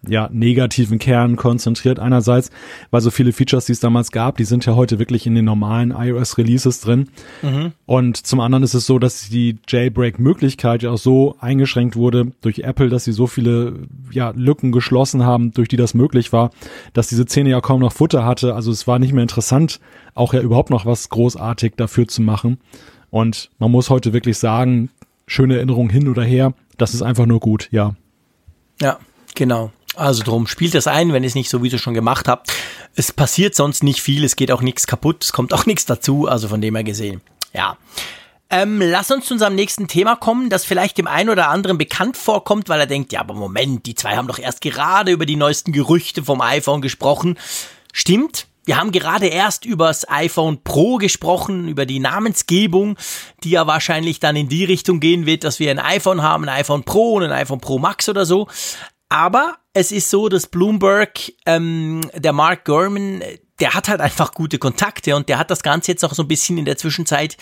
ja, 0.07 0.29
negativen 0.33 0.99
Kern 0.99 1.37
konzentriert. 1.37 1.99
Einerseits, 1.99 2.51
weil 2.91 3.01
so 3.01 3.11
viele 3.11 3.33
Features, 3.33 3.67
die 3.67 3.73
es 3.73 3.81
damals 3.81 4.11
gab, 4.11 4.37
die 4.37 4.45
sind 4.45 4.65
ja 4.67 4.75
heute 4.75 4.99
wirklich 4.99 5.27
in 5.27 5.35
den 5.35 5.45
normalen 5.45 5.91
iOS-Releases 5.91 6.81
drin. 6.81 7.09
Mhm. 7.43 7.73
Und 7.87 8.27
zum 8.27 8.41
anderen 8.41 8.63
ist 8.63 8.75
es 8.75 8.87
so, 8.87 8.99
dass 8.99 9.29
die 9.29 9.59
Jailbreak-Möglichkeit 9.69 10.83
ja 10.83 10.91
auch 10.91 10.99
so 10.99 11.37
eingeschränkt 11.41 11.97
wurde 11.97 12.33
durch 12.41 12.61
Apple, 12.61 12.89
dass 12.89 13.05
sie 13.05 13.13
so 13.13 13.27
viele 13.27 13.75
ja, 14.11 14.33
Lücken 14.35 14.73
geschlossen 14.73 15.25
haben, 15.25 15.53
durch 15.53 15.69
die 15.69 15.77
das 15.77 15.95
möglich 15.95 16.33
war, 16.33 16.51
dass 16.93 17.09
diese 17.09 17.25
Szene 17.25 17.51
ja 17.51 17.61
kaum 17.61 17.81
noch 17.81 17.93
Futter 17.93 18.25
hatte. 18.25 18.55
Also 18.55 18.71
es 18.71 18.87
war 18.87 18.99
nicht 18.99 19.13
mehr 19.13 19.23
interessant, 19.23 19.81
auch 20.15 20.35
ja 20.35 20.41
überhaupt 20.41 20.71
noch 20.71 20.87
was 20.87 21.09
großartig 21.09 21.75
dafür 21.77 22.09
zu 22.09 22.23
machen. 22.23 22.59
Und 23.11 23.51
man 23.59 23.71
muss 23.71 23.91
heute 23.91 24.13
wirklich 24.13 24.39
sagen, 24.39 24.91
schöne 25.27 25.57
Erinnerung 25.57 25.91
hin 25.91 26.09
oder 26.09 26.23
her, 26.23 26.55
das 26.77 26.95
ist 26.95 27.03
einfach 27.03 27.27
nur 27.27 27.41
gut, 27.41 27.69
ja. 27.71 27.95
Ja, 28.81 28.99
genau. 29.35 29.73
Also 29.97 30.23
drum, 30.23 30.47
spielt 30.47 30.75
das 30.75 30.87
ein, 30.87 31.13
wenn 31.13 31.23
ihr 31.23 31.29
es 31.29 31.35
nicht 31.35 31.49
sowieso 31.49 31.79
schon 31.79 31.95
gemacht 31.95 32.29
habt. 32.29 32.53
Es 32.95 33.13
passiert 33.13 33.55
sonst 33.55 33.83
nicht 33.83 34.03
viel, 34.03 34.25
es 34.25 34.37
geht 34.37 34.53
auch 34.53 34.61
nichts 34.61 34.87
kaputt, 34.87 35.25
es 35.25 35.33
kommt 35.33 35.55
auch 35.55 35.67
nichts 35.67 35.87
dazu, 35.87 36.29
also 36.29 36.49
von 36.49 36.61
dem 36.61 36.75
her 36.75 36.85
gesehen. 36.85 37.23
Ja. 37.53 37.79
Ähm, 38.49 38.81
lass 38.81 39.11
uns 39.11 39.27
zu 39.27 39.35
unserem 39.35 39.57
nächsten 39.57 39.89
Thema 39.89 40.15
kommen, 40.15 40.51
das 40.51 40.65
vielleicht 40.65 40.99
dem 40.99 41.09
einen 41.09 41.31
oder 41.31 41.49
anderen 41.49 41.79
bekannt 41.79 42.17
vorkommt, 42.17 42.69
weil 42.69 42.79
er 42.79 42.87
denkt, 42.87 43.13
ja, 43.13 43.21
aber 43.21 43.35
Moment, 43.35 43.87
die 43.87 43.97
zwei 43.97 44.17
haben 44.17 44.29
doch 44.29 44.39
erst 44.39 44.61
gerade 44.61 45.11
über 45.11 45.27
die 45.27 45.35
neuesten 45.35 45.73
Gerüchte 45.73 46.23
vom 46.23 46.41
iPhone 46.41 46.81
gesprochen. 46.81 47.39
Stimmt, 47.93 48.47
wir 48.67 48.77
haben 48.77 48.93
gerade 48.93 49.27
erst 49.27 49.65
übers 49.65 50.09
iPhone 50.09 50.63
Pro 50.63 50.97
gesprochen, 50.97 51.69
über 51.69 51.87
die 51.87 52.01
Namensgebung, 52.01 52.97
die 53.45 53.51
ja 53.51 53.67
wahrscheinlich 53.67 54.21
dann 54.21 54.37
in 54.37 54.49
die 54.49 54.65
Richtung 54.65 55.01
gehen 55.01 55.25
wird, 55.25 55.45
dass 55.45 55.59
wir 55.59 55.71
ein 55.71 55.79
iPhone 55.79 56.21
haben, 56.21 56.49
ein 56.49 56.61
iPhone 56.61 56.83
Pro 56.83 57.15
und 57.15 57.23
ein 57.23 57.33
iPhone 57.33 57.61
Pro 57.61 57.79
Max 57.79 58.09
oder 58.09 58.27
so. 58.27 58.49
Aber 59.09 59.59
es 59.73 59.93
ist 59.93 60.11
so, 60.11 60.29
dass 60.29 60.47
Bloomberg, 60.47 61.33
ähm, 61.45 62.01
der 62.15 62.33
Mark 62.33 62.65
Gurman, 62.65 63.23
der 63.61 63.75
hat 63.75 63.89
halt 63.89 64.01
einfach 64.01 64.33
gute 64.33 64.59
Kontakte 64.59 65.17
und 65.17 65.29
der 65.29 65.39
hat 65.39 65.51
das 65.51 65.63
Ganze 65.63 65.93
jetzt 65.93 66.05
auch 66.05 66.15
so 66.15 66.23
ein 66.23 66.29
bisschen 66.29 66.59
in 66.59 66.65
der 66.65 66.77
Zwischenzeit, 66.77 67.37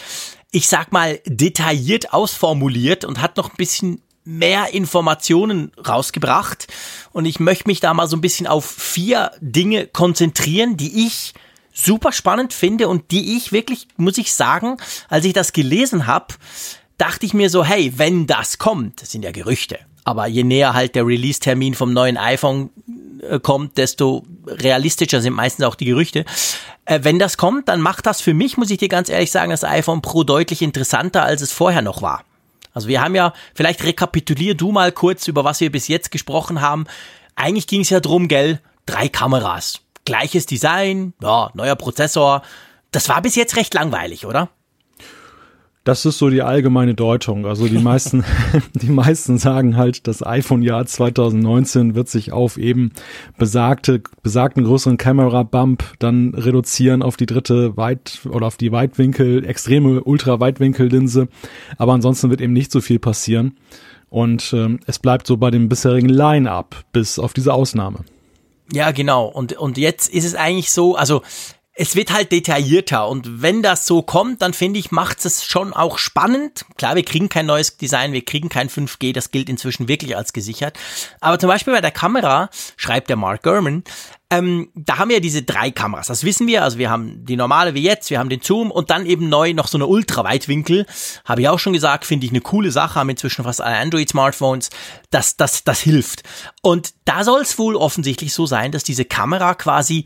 ich 0.50 0.68
sag 0.68 0.92
mal, 0.92 1.20
detailliert 1.26 2.12
ausformuliert 2.12 3.04
und 3.04 3.20
hat 3.20 3.36
noch 3.36 3.50
ein 3.50 3.56
bisschen 3.56 4.02
mehr 4.24 4.72
Informationen 4.72 5.72
rausgebracht. 5.86 6.66
Und 7.12 7.24
ich 7.24 7.40
möchte 7.40 7.68
mich 7.68 7.80
da 7.80 7.94
mal 7.94 8.08
so 8.08 8.16
ein 8.16 8.20
bisschen 8.20 8.46
auf 8.46 8.64
vier 8.64 9.32
Dinge 9.40 9.86
konzentrieren, 9.86 10.76
die 10.76 11.06
ich 11.06 11.34
super 11.72 12.12
spannend 12.12 12.52
finde 12.52 12.88
und 12.88 13.10
die 13.10 13.36
ich 13.36 13.52
wirklich, 13.52 13.88
muss 13.96 14.18
ich 14.18 14.32
sagen, 14.32 14.76
als 15.08 15.24
ich 15.24 15.32
das 15.32 15.52
gelesen 15.52 16.06
habe, 16.06 16.34
dachte 16.98 17.26
ich 17.26 17.34
mir 17.34 17.50
so, 17.50 17.64
hey, 17.64 17.92
wenn 17.96 18.26
das 18.26 18.58
kommt, 18.58 19.02
das 19.02 19.10
sind 19.10 19.24
ja 19.24 19.32
Gerüchte, 19.32 19.78
aber 20.04 20.26
je 20.26 20.44
näher 20.44 20.74
halt 20.74 20.94
der 20.94 21.06
Release-Termin 21.06 21.74
vom 21.74 21.92
neuen 21.92 22.16
iPhone 22.16 22.70
äh, 23.28 23.40
kommt, 23.40 23.78
desto 23.78 24.24
realistischer 24.46 25.20
sind 25.20 25.34
meistens 25.34 25.64
auch 25.64 25.74
die 25.74 25.86
Gerüchte. 25.86 26.24
Äh, 26.84 27.00
wenn 27.02 27.18
das 27.18 27.36
kommt, 27.36 27.68
dann 27.68 27.80
macht 27.80 28.06
das 28.06 28.20
für 28.20 28.34
mich, 28.34 28.56
muss 28.56 28.70
ich 28.70 28.78
dir 28.78 28.88
ganz 28.88 29.08
ehrlich 29.08 29.30
sagen, 29.30 29.50
das 29.50 29.64
iPhone 29.64 30.02
Pro 30.02 30.22
deutlich 30.24 30.62
interessanter, 30.62 31.24
als 31.24 31.40
es 31.42 31.52
vorher 31.52 31.82
noch 31.82 32.02
war. 32.02 32.24
Also 32.74 32.88
wir 32.88 33.00
haben 33.00 33.14
ja, 33.14 33.32
vielleicht 33.54 33.84
rekapitulier 33.84 34.54
du 34.54 34.72
mal 34.72 34.92
kurz, 34.92 35.28
über 35.28 35.44
was 35.44 35.60
wir 35.60 35.70
bis 35.70 35.88
jetzt 35.88 36.10
gesprochen 36.10 36.60
haben. 36.60 36.86
Eigentlich 37.36 37.66
ging 37.66 37.80
es 37.80 37.90
ja 37.90 38.00
drum, 38.00 38.28
gell, 38.28 38.60
drei 38.84 39.08
Kameras, 39.08 39.80
gleiches 40.04 40.46
Design, 40.46 41.14
ja, 41.22 41.50
neuer 41.54 41.76
Prozessor. 41.76 42.42
Das 42.90 43.08
war 43.08 43.22
bis 43.22 43.36
jetzt 43.36 43.56
recht 43.56 43.74
langweilig, 43.74 44.26
oder? 44.26 44.50
Das 45.84 46.06
ist 46.06 46.16
so 46.16 46.30
die 46.30 46.40
allgemeine 46.40 46.94
Deutung. 46.94 47.44
Also 47.44 47.68
die 47.68 47.78
meisten, 47.78 48.24
die 48.74 48.90
meisten 48.90 49.36
sagen 49.36 49.76
halt, 49.76 50.06
das 50.06 50.26
iPhone-Jahr 50.26 50.86
2019 50.86 51.94
wird 51.94 52.08
sich 52.08 52.32
auf 52.32 52.56
eben 52.56 52.92
besagte, 53.36 54.02
besagten 54.22 54.64
größeren 54.64 54.96
Camera-Bump 54.96 55.84
dann 55.98 56.34
reduzieren 56.34 57.02
auf 57.02 57.18
die 57.18 57.26
dritte 57.26 57.76
Weit- 57.76 58.20
oder 58.30 58.46
auf 58.46 58.56
die 58.56 58.72
Weitwinkel, 58.72 59.44
extreme 59.44 60.02
Ultra-Weitwinkel-Linse. 60.02 61.28
Aber 61.76 61.92
ansonsten 61.92 62.30
wird 62.30 62.40
eben 62.40 62.54
nicht 62.54 62.72
so 62.72 62.80
viel 62.80 62.98
passieren. 62.98 63.58
Und 64.08 64.54
ähm, 64.54 64.80
es 64.86 64.98
bleibt 64.98 65.26
so 65.26 65.36
bei 65.36 65.50
dem 65.50 65.68
bisherigen 65.68 66.08
Line-Up, 66.08 66.84
bis 66.92 67.18
auf 67.18 67.34
diese 67.34 67.52
Ausnahme. 67.52 68.04
Ja, 68.72 68.92
genau. 68.92 69.26
Und, 69.26 69.54
und 69.54 69.76
jetzt 69.76 70.12
ist 70.12 70.24
es 70.24 70.34
eigentlich 70.34 70.70
so, 70.70 70.96
also 70.96 71.22
es 71.76 71.96
wird 71.96 72.12
halt 72.12 72.30
detaillierter 72.30 73.08
und 73.08 73.42
wenn 73.42 73.60
das 73.60 73.84
so 73.84 74.02
kommt, 74.02 74.42
dann 74.42 74.54
finde 74.54 74.78
ich, 74.78 74.92
macht 74.92 75.24
es 75.24 75.44
schon 75.44 75.72
auch 75.72 75.98
spannend. 75.98 76.64
Klar, 76.76 76.94
wir 76.94 77.04
kriegen 77.04 77.28
kein 77.28 77.46
neues 77.46 77.76
Design, 77.76 78.12
wir 78.12 78.24
kriegen 78.24 78.48
kein 78.48 78.68
5G, 78.70 79.12
das 79.12 79.32
gilt 79.32 79.48
inzwischen 79.48 79.88
wirklich 79.88 80.16
als 80.16 80.32
gesichert. 80.32 80.78
Aber 81.20 81.38
zum 81.38 81.48
Beispiel 81.48 81.72
bei 81.72 81.80
der 81.80 81.90
Kamera, 81.90 82.48
schreibt 82.76 83.08
der 83.08 83.16
Mark 83.16 83.42
Gurman, 83.42 83.82
ähm, 84.30 84.70
da 84.74 84.98
haben 84.98 85.08
wir 85.08 85.16
ja 85.16 85.20
diese 85.20 85.42
drei 85.42 85.72
Kameras, 85.72 86.06
das 86.06 86.22
wissen 86.22 86.46
wir. 86.46 86.62
Also 86.62 86.78
wir 86.78 86.90
haben 86.90 87.24
die 87.24 87.36
normale 87.36 87.74
wie 87.74 87.82
jetzt, 87.82 88.08
wir 88.08 88.20
haben 88.20 88.28
den 88.28 88.40
Zoom 88.40 88.70
und 88.70 88.90
dann 88.90 89.04
eben 89.04 89.28
neu 89.28 89.52
noch 89.52 89.66
so 89.66 89.76
eine 89.76 89.86
Ultraweitwinkel. 89.86 90.86
Habe 91.24 91.40
ich 91.40 91.48
auch 91.48 91.58
schon 91.58 91.72
gesagt, 91.72 92.04
finde 92.04 92.26
ich 92.26 92.32
eine 92.32 92.40
coole 92.40 92.70
Sache, 92.70 93.00
haben 93.00 93.08
inzwischen 93.08 93.44
fast 93.44 93.60
alle 93.60 93.76
Android-Smartphones. 93.78 94.70
Das, 95.10 95.36
das, 95.36 95.64
das 95.64 95.80
hilft. 95.80 96.22
Und 96.62 96.94
da 97.04 97.24
soll 97.24 97.42
es 97.42 97.58
wohl 97.58 97.74
offensichtlich 97.74 98.32
so 98.32 98.46
sein, 98.46 98.70
dass 98.70 98.84
diese 98.84 99.04
Kamera 99.04 99.54
quasi 99.54 100.04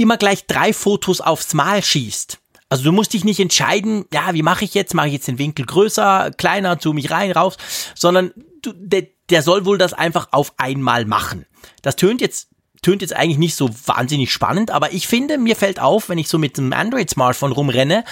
immer 0.00 0.16
gleich 0.16 0.46
drei 0.46 0.72
Fotos 0.72 1.20
aufs 1.20 1.54
Mal 1.54 1.82
schießt. 1.82 2.38
Also 2.68 2.84
du 2.84 2.92
musst 2.92 3.12
dich 3.12 3.24
nicht 3.24 3.40
entscheiden, 3.40 4.04
ja, 4.12 4.32
wie 4.32 4.42
mache 4.42 4.64
ich 4.64 4.74
jetzt? 4.74 4.94
Mache 4.94 5.08
ich 5.08 5.14
jetzt 5.14 5.28
den 5.28 5.38
Winkel 5.38 5.66
größer, 5.66 6.30
kleiner, 6.36 6.78
zoome 6.78 7.00
ich 7.00 7.10
rein, 7.10 7.32
raus, 7.32 7.56
sondern 7.94 8.32
du, 8.62 8.72
der, 8.72 9.08
der 9.28 9.42
soll 9.42 9.64
wohl 9.64 9.76
das 9.76 9.92
einfach 9.92 10.28
auf 10.30 10.54
einmal 10.56 11.04
machen. 11.04 11.46
Das 11.82 11.96
tönt 11.96 12.20
jetzt 12.20 12.48
tönt 12.82 13.02
jetzt 13.02 13.14
eigentlich 13.14 13.38
nicht 13.38 13.56
so 13.56 13.68
wahnsinnig 13.86 14.32
spannend, 14.32 14.70
aber 14.70 14.92
ich 14.92 15.06
finde, 15.06 15.36
mir 15.36 15.54
fällt 15.54 15.80
auf, 15.80 16.08
wenn 16.08 16.16
ich 16.16 16.28
so 16.28 16.38
mit 16.38 16.58
einem 16.58 16.72
Android-Smartphone 16.72 17.52
rumrenne, 17.52 18.04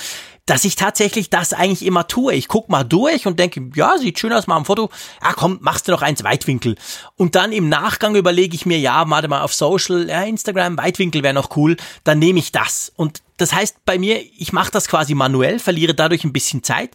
dass 0.49 0.65
ich 0.65 0.77
tatsächlich 0.77 1.29
das 1.29 1.53
eigentlich 1.53 1.85
immer 1.85 2.09
tue. 2.09 2.33
Ich 2.33 2.49
guck 2.49 2.71
mal 2.71 2.83
durch 2.83 3.27
und 3.27 3.39
denke, 3.39 3.71
ja, 3.75 3.99
sieht 3.99 4.19
schön 4.19 4.33
aus 4.33 4.47
mal 4.47 4.57
am 4.57 4.65
Foto. 4.65 4.89
Ah, 5.21 5.35
komm, 5.35 5.59
machst 5.61 5.87
du 5.87 5.93
noch 5.93 6.01
eins 6.01 6.25
Weitwinkel. 6.25 6.77
Und 7.17 7.35
dann 7.35 7.53
im 7.53 7.69
Nachgang 7.69 8.17
überlege 8.17 8.55
ich 8.55 8.65
mir, 8.65 8.79
ja, 8.79 9.09
warte 9.11 9.29
mal 9.29 9.43
auf 9.43 9.53
Social, 9.53 10.09
ja, 10.09 10.23
Instagram, 10.23 10.79
Weitwinkel 10.79 11.23
wäre 11.23 11.35
noch 11.35 11.55
cool. 11.59 11.77
Dann 12.05 12.19
nehme 12.19 12.39
ich 12.39 12.51
das. 12.51 12.91
Und 12.97 13.23
das 13.37 13.53
heißt 13.53 13.85
bei 13.85 13.99
mir, 13.99 14.23
ich 14.39 14.55
mache 14.55 14.71
das 14.71 14.89
quasi 14.89 15.15
manuell, 15.15 15.59
verliere 15.59 15.95
dadurch 15.95 16.25
ein 16.25 16.33
bisschen 16.33 16.63
Zeit. 16.63 16.93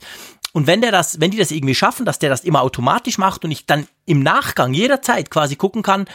Und 0.52 0.66
wenn 0.66 0.82
der 0.82 0.92
das, 0.92 1.20
wenn 1.20 1.30
die 1.30 1.38
das 1.38 1.52
irgendwie 1.52 1.76
schaffen, 1.76 2.08
dass 2.08 2.18
der 2.18 2.32
das 2.32 2.44
immer 2.44 2.64
automatisch 2.64 3.20
macht 3.20 3.46
und 3.46 3.52
ich 3.52 3.68
dann 3.68 3.88
im 4.06 4.24
Nachgang 4.24 4.74
jederzeit 4.74 5.30
quasi 5.30 5.56
gucken 5.56 5.84
kann, 5.84 6.06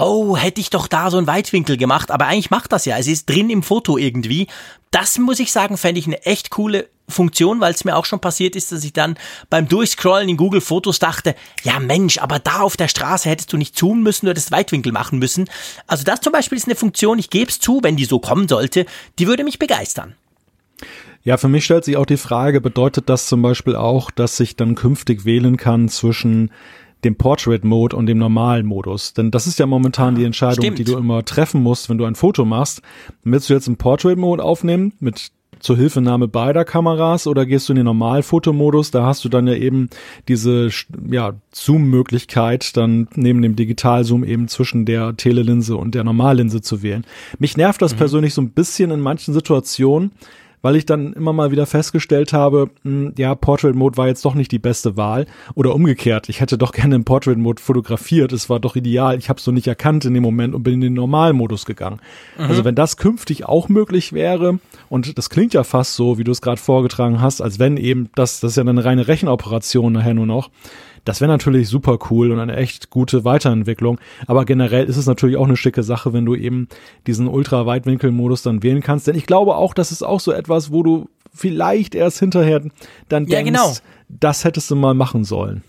oh, 0.00 0.36
hätte 0.36 0.60
ich 0.60 0.70
doch 0.70 0.86
da 0.86 1.10
so 1.10 1.18
einen 1.18 1.26
Weitwinkel 1.26 1.76
gemacht, 1.76 2.10
aber 2.10 2.26
eigentlich 2.26 2.50
macht 2.50 2.72
das 2.72 2.84
ja. 2.84 2.96
Es 2.98 3.06
ist 3.06 3.28
drin 3.28 3.50
im 3.50 3.62
Foto 3.62 3.98
irgendwie. 3.98 4.46
Das 4.90 5.18
muss 5.18 5.38
ich 5.38 5.52
sagen, 5.52 5.76
fände 5.76 6.00
ich 6.00 6.06
eine 6.06 6.24
echt 6.24 6.50
coole 6.50 6.88
Funktion, 7.08 7.60
weil 7.60 7.72
es 7.72 7.84
mir 7.84 7.96
auch 7.96 8.04
schon 8.04 8.20
passiert 8.20 8.56
ist, 8.56 8.72
dass 8.72 8.84
ich 8.84 8.92
dann 8.92 9.16
beim 9.50 9.68
Durchscrollen 9.68 10.28
in 10.28 10.36
Google 10.36 10.60
Fotos 10.60 10.98
dachte, 10.98 11.34
ja 11.62 11.78
Mensch, 11.80 12.18
aber 12.18 12.38
da 12.38 12.60
auf 12.60 12.76
der 12.76 12.88
Straße 12.88 13.28
hättest 13.28 13.52
du 13.52 13.56
nicht 13.56 13.76
zoomen 13.76 14.02
müssen, 14.02 14.26
du 14.26 14.30
hättest 14.30 14.52
Weitwinkel 14.52 14.92
machen 14.92 15.18
müssen. 15.18 15.48
Also 15.86 16.04
das 16.04 16.20
zum 16.20 16.32
Beispiel 16.32 16.56
ist 16.56 16.66
eine 16.66 16.76
Funktion, 16.76 17.18
ich 17.18 17.30
gebe 17.30 17.50
es 17.50 17.60
zu, 17.60 17.80
wenn 17.82 17.96
die 17.96 18.04
so 18.04 18.20
kommen 18.20 18.48
sollte, 18.48 18.86
die 19.18 19.26
würde 19.26 19.44
mich 19.44 19.58
begeistern. 19.58 20.14
Ja, 21.22 21.36
für 21.36 21.48
mich 21.48 21.66
stellt 21.66 21.84
sich 21.84 21.98
auch 21.98 22.06
die 22.06 22.16
Frage, 22.16 22.62
bedeutet 22.62 23.10
das 23.10 23.26
zum 23.26 23.42
Beispiel 23.42 23.76
auch, 23.76 24.10
dass 24.10 24.40
ich 24.40 24.56
dann 24.56 24.74
künftig 24.74 25.26
wählen 25.26 25.58
kann 25.58 25.88
zwischen 25.90 26.50
dem 27.04 27.16
Portrait 27.16 27.64
Mode 27.64 27.96
und 27.96 28.06
dem 28.06 28.18
normalen 28.18 28.66
Modus. 28.66 29.14
Denn 29.14 29.30
das 29.30 29.46
ist 29.46 29.58
ja 29.58 29.66
momentan 29.66 30.14
die 30.14 30.24
Entscheidung, 30.24 30.64
Stimmt. 30.64 30.78
die 30.78 30.84
du 30.84 30.96
immer 30.96 31.24
treffen 31.24 31.62
musst, 31.62 31.88
wenn 31.88 31.98
du 31.98 32.04
ein 32.04 32.14
Foto 32.14 32.44
machst. 32.44 32.82
Willst 33.24 33.48
du 33.48 33.54
jetzt 33.54 33.66
einen 33.66 33.76
Portrait 33.76 34.18
Mode 34.18 34.42
aufnehmen 34.42 34.92
mit 35.00 35.32
zur 35.60 35.76
Hilfenahme 35.76 36.26
beider 36.26 36.64
Kameras 36.64 37.26
oder 37.26 37.46
gehst 37.46 37.68
du 37.68 37.74
in 37.74 37.76
den 37.76 37.84
Normalfotomodus? 37.84 38.90
Da 38.90 39.04
hast 39.04 39.24
du 39.24 39.28
dann 39.28 39.46
ja 39.46 39.54
eben 39.54 39.90
diese 40.26 40.70
ja, 41.08 41.34
Zoom-Möglichkeit, 41.52 42.76
dann 42.76 43.08
neben 43.14 43.42
dem 43.42 43.56
Digitalzoom 43.56 44.24
eben 44.24 44.48
zwischen 44.48 44.86
der 44.86 45.16
Telelinse 45.16 45.76
und 45.76 45.94
der 45.94 46.04
Normallinse 46.04 46.62
zu 46.62 46.82
wählen. 46.82 47.04
Mich 47.38 47.56
nervt 47.56 47.82
das 47.82 47.92
mhm. 47.92 47.98
persönlich 47.98 48.34
so 48.34 48.42
ein 48.42 48.50
bisschen 48.50 48.90
in 48.90 49.00
manchen 49.00 49.34
Situationen, 49.34 50.12
weil 50.62 50.76
ich 50.76 50.86
dann 50.86 51.12
immer 51.12 51.32
mal 51.32 51.50
wieder 51.50 51.66
festgestellt 51.66 52.32
habe, 52.32 52.70
mh, 52.82 52.90
hm, 52.90 53.14
ja, 53.16 53.34
Portrait 53.34 53.74
Mode 53.74 53.96
war 53.96 54.06
jetzt 54.06 54.24
doch 54.24 54.34
nicht 54.34 54.52
die 54.52 54.58
beste 54.58 54.96
Wahl 54.96 55.26
oder 55.54 55.74
umgekehrt. 55.74 56.28
Ich 56.28 56.40
hätte 56.40 56.58
doch 56.58 56.72
gerne 56.72 56.96
im 56.96 57.04
Portrait 57.04 57.38
Mode 57.38 57.62
fotografiert. 57.62 58.32
Es 58.32 58.50
war 58.50 58.60
doch 58.60 58.76
ideal. 58.76 59.18
Ich 59.18 59.28
habe 59.28 59.38
es 59.38 59.44
so 59.44 59.52
nicht 59.52 59.66
erkannt 59.66 60.04
in 60.04 60.14
dem 60.14 60.22
Moment 60.22 60.54
und 60.54 60.62
bin 60.62 60.74
in 60.74 60.80
den 60.80 60.94
Normalmodus 60.94 61.66
gegangen. 61.66 62.00
Mhm. 62.38 62.44
Also 62.44 62.64
wenn 62.64 62.74
das 62.74 62.96
künftig 62.96 63.46
auch 63.46 63.68
möglich 63.68 64.12
wäre 64.12 64.58
und 64.88 65.16
das 65.18 65.30
klingt 65.30 65.54
ja 65.54 65.64
fast 65.64 65.94
so, 65.94 66.18
wie 66.18 66.24
du 66.24 66.32
es 66.32 66.40
gerade 66.40 66.60
vorgetragen 66.60 67.20
hast, 67.20 67.40
als 67.40 67.58
wenn 67.58 67.76
eben 67.76 68.10
das, 68.14 68.40
das 68.40 68.52
ist 68.52 68.56
ja 68.56 68.64
eine 68.64 68.84
reine 68.84 69.08
Rechenoperation 69.08 69.92
nachher 69.92 70.14
nur 70.14 70.26
noch. 70.26 70.50
Das 71.04 71.20
wäre 71.20 71.30
natürlich 71.30 71.68
super 71.68 71.98
cool 72.10 72.30
und 72.30 72.38
eine 72.38 72.56
echt 72.56 72.90
gute 72.90 73.24
Weiterentwicklung. 73.24 73.98
Aber 74.26 74.44
generell 74.44 74.86
ist 74.86 74.96
es 74.96 75.06
natürlich 75.06 75.36
auch 75.36 75.46
eine 75.46 75.56
schicke 75.56 75.82
Sache, 75.82 76.12
wenn 76.12 76.26
du 76.26 76.34
eben 76.34 76.68
diesen 77.06 77.28
Ultra-Weitwinkel-Modus 77.28 78.42
dann 78.42 78.62
wählen 78.62 78.82
kannst. 78.82 79.06
Denn 79.06 79.16
ich 79.16 79.26
glaube 79.26 79.56
auch, 79.56 79.74
das 79.74 79.92
ist 79.92 80.02
auch 80.02 80.20
so 80.20 80.32
etwas, 80.32 80.72
wo 80.72 80.82
du 80.82 81.08
vielleicht 81.32 81.94
erst 81.94 82.18
hinterher 82.18 82.62
dann 83.08 83.26
ja, 83.26 83.36
denkst, 83.36 83.52
genau. 83.52 83.72
das 84.08 84.44
hättest 84.44 84.70
du 84.70 84.76
mal 84.76 84.94
machen 84.94 85.24
sollen. 85.24 85.62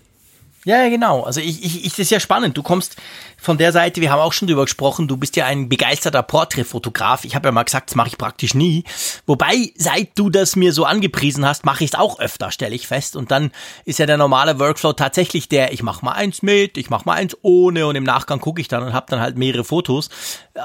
Ja, 0.64 0.88
genau. 0.88 1.22
Also 1.22 1.40
ich, 1.40 1.64
ich, 1.64 1.84
ich, 1.84 1.90
das 1.90 2.00
ist 2.00 2.10
ja 2.10 2.20
spannend. 2.20 2.56
Du 2.56 2.62
kommst 2.62 2.96
von 3.36 3.58
der 3.58 3.72
Seite, 3.72 4.00
wir 4.00 4.12
haben 4.12 4.20
auch 4.20 4.32
schon 4.32 4.46
drüber 4.46 4.64
gesprochen, 4.64 5.08
du 5.08 5.16
bist 5.16 5.34
ja 5.34 5.46
ein 5.46 5.68
begeisterter 5.68 6.22
Porträtfotograf. 6.22 7.24
Ich 7.24 7.34
habe 7.34 7.48
ja 7.48 7.52
mal 7.52 7.64
gesagt, 7.64 7.90
das 7.90 7.96
mache 7.96 8.08
ich 8.08 8.18
praktisch 8.18 8.54
nie. 8.54 8.84
Wobei, 9.26 9.72
seit 9.76 10.16
du 10.16 10.30
das 10.30 10.54
mir 10.54 10.72
so 10.72 10.84
angepriesen 10.84 11.44
hast, 11.44 11.64
mache 11.64 11.82
ich 11.82 11.90
es 11.90 11.98
auch 11.98 12.20
öfter, 12.20 12.52
stelle 12.52 12.76
ich 12.76 12.86
fest. 12.86 13.16
Und 13.16 13.32
dann 13.32 13.50
ist 13.84 13.98
ja 13.98 14.06
der 14.06 14.16
normale 14.16 14.60
Workflow 14.60 14.92
tatsächlich 14.92 15.48
der, 15.48 15.72
ich 15.72 15.82
mache 15.82 16.04
mal 16.04 16.12
eins 16.12 16.42
mit, 16.42 16.78
ich 16.78 16.90
mache 16.90 17.06
mal 17.06 17.14
eins 17.14 17.36
ohne 17.42 17.88
und 17.88 17.96
im 17.96 18.04
Nachgang 18.04 18.38
gucke 18.38 18.60
ich 18.60 18.68
dann 18.68 18.84
und 18.84 18.92
habe 18.92 19.06
dann 19.08 19.20
halt 19.20 19.36
mehrere 19.36 19.64
Fotos. 19.64 20.10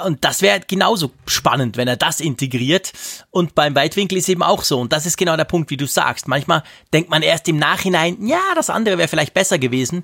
Und 0.06 0.26
das 0.26 0.42
wäre 0.42 0.60
genauso 0.68 1.12
spannend, 1.28 1.78
wenn 1.78 1.88
er 1.88 1.96
das 1.96 2.20
integriert. 2.20 2.92
Und 3.32 3.56
beim 3.56 3.76
Weitwinkel 3.76 4.18
ist 4.18 4.28
eben 4.28 4.44
auch 4.44 4.64
so. 4.64 4.80
Und 4.80 4.92
das 4.92 5.06
ist 5.06 5.18
genau 5.18 5.38
der 5.38 5.46
Punkt, 5.46 5.70
wie 5.70 5.78
du 5.78 5.88
sagst. 5.88 6.28
Manchmal 6.28 6.64
denkt 6.94 7.10
man 7.10 7.22
erst 7.22 7.48
im 7.48 7.58
Nachhinein, 7.58 8.26
ja, 8.28 8.42
das 8.56 8.70
andere 8.70 8.98
wäre 8.98 9.08
vielleicht 9.08 9.34
besser 9.34 9.58
gewesen. 9.58 10.04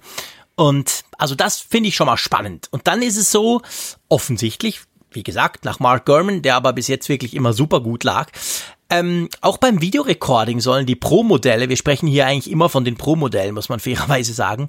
Und 0.55 1.03
also 1.17 1.35
das 1.35 1.59
finde 1.59 1.89
ich 1.89 1.95
schon 1.95 2.07
mal 2.07 2.17
spannend. 2.17 2.67
Und 2.71 2.87
dann 2.87 3.01
ist 3.01 3.17
es 3.17 3.31
so, 3.31 3.61
offensichtlich, 4.07 4.81
wie 5.11 5.23
gesagt, 5.23 5.65
nach 5.65 5.79
Mark 5.79 6.05
Gurman, 6.05 6.41
der 6.41 6.55
aber 6.55 6.73
bis 6.73 6.87
jetzt 6.87 7.09
wirklich 7.09 7.35
immer 7.35 7.53
super 7.53 7.81
gut 7.81 8.03
lag, 8.03 8.31
ähm, 8.89 9.27
auch 9.41 9.57
beim 9.57 9.81
Videorecording 9.81 10.59
sollen 10.59 10.85
die 10.85 10.95
Pro-Modelle, 10.95 11.67
wir 11.67 11.77
sprechen 11.77 12.07
hier 12.07 12.27
eigentlich 12.27 12.51
immer 12.51 12.69
von 12.69 12.85
den 12.85 12.95
Pro-Modellen, 12.95 13.55
muss 13.55 13.69
man 13.69 13.79
fairerweise 13.81 14.33
sagen, 14.33 14.67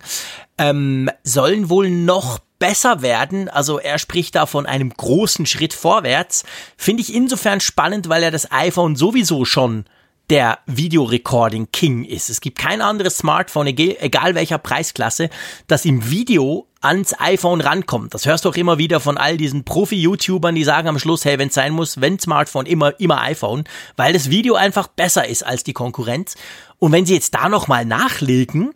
ähm, 0.57 1.11
sollen 1.22 1.68
wohl 1.68 1.90
noch 1.90 2.38
besser 2.64 3.03
werden. 3.03 3.50
Also 3.50 3.79
er 3.79 3.98
spricht 3.98 4.37
da 4.37 4.46
von 4.46 4.64
einem 4.64 4.88
großen 4.88 5.44
Schritt 5.44 5.74
vorwärts. 5.74 6.44
Finde 6.79 7.03
ich 7.03 7.14
insofern 7.14 7.61
spannend, 7.61 8.09
weil 8.09 8.22
er 8.22 8.31
das 8.31 8.50
iPhone 8.50 8.96
sowieso 8.96 9.44
schon 9.44 9.85
der 10.31 10.61
Videorecording 10.64 11.68
King 11.72 12.07
ist. 12.07 12.31
Es 12.31 12.40
gibt 12.40 12.57
kein 12.57 12.81
anderes 12.81 13.18
Smartphone, 13.18 13.66
egal 13.66 14.35
welcher 14.35 14.57
Preisklasse, 14.57 15.29
das 15.66 15.85
im 15.85 16.11
Video 16.11 16.66
ans 16.81 17.14
iPhone 17.20 17.61
rankommt. 17.61 18.14
Das 18.14 18.24
hörst 18.24 18.46
du 18.46 18.48
auch 18.48 18.57
immer 18.57 18.79
wieder 18.79 18.98
von 18.98 19.18
all 19.18 19.37
diesen 19.37 19.64
Profi-YouTubern, 19.64 20.55
die 20.55 20.64
sagen 20.64 20.88
am 20.88 20.98
Schluss, 20.98 21.27
hey, 21.27 21.38
wenn 21.38 21.48
es 21.48 21.55
sein 21.55 21.74
muss, 21.74 22.00
wenn 22.00 22.18
Smartphone, 22.18 22.64
immer, 22.64 22.98
immer 22.98 23.20
iPhone, 23.20 23.64
weil 23.96 24.14
das 24.14 24.31
Video 24.31 24.55
einfach 24.55 24.88
besser 24.88 25.29
ist 25.29 25.44
als 25.44 25.64
die 25.64 25.74
Konkurrenz. 25.74 26.35
Und 26.79 26.92
wenn 26.92 27.05
sie 27.05 27.12
jetzt 27.12 27.35
da 27.35 27.50
nochmal 27.50 27.85
nachlegen, 27.85 28.72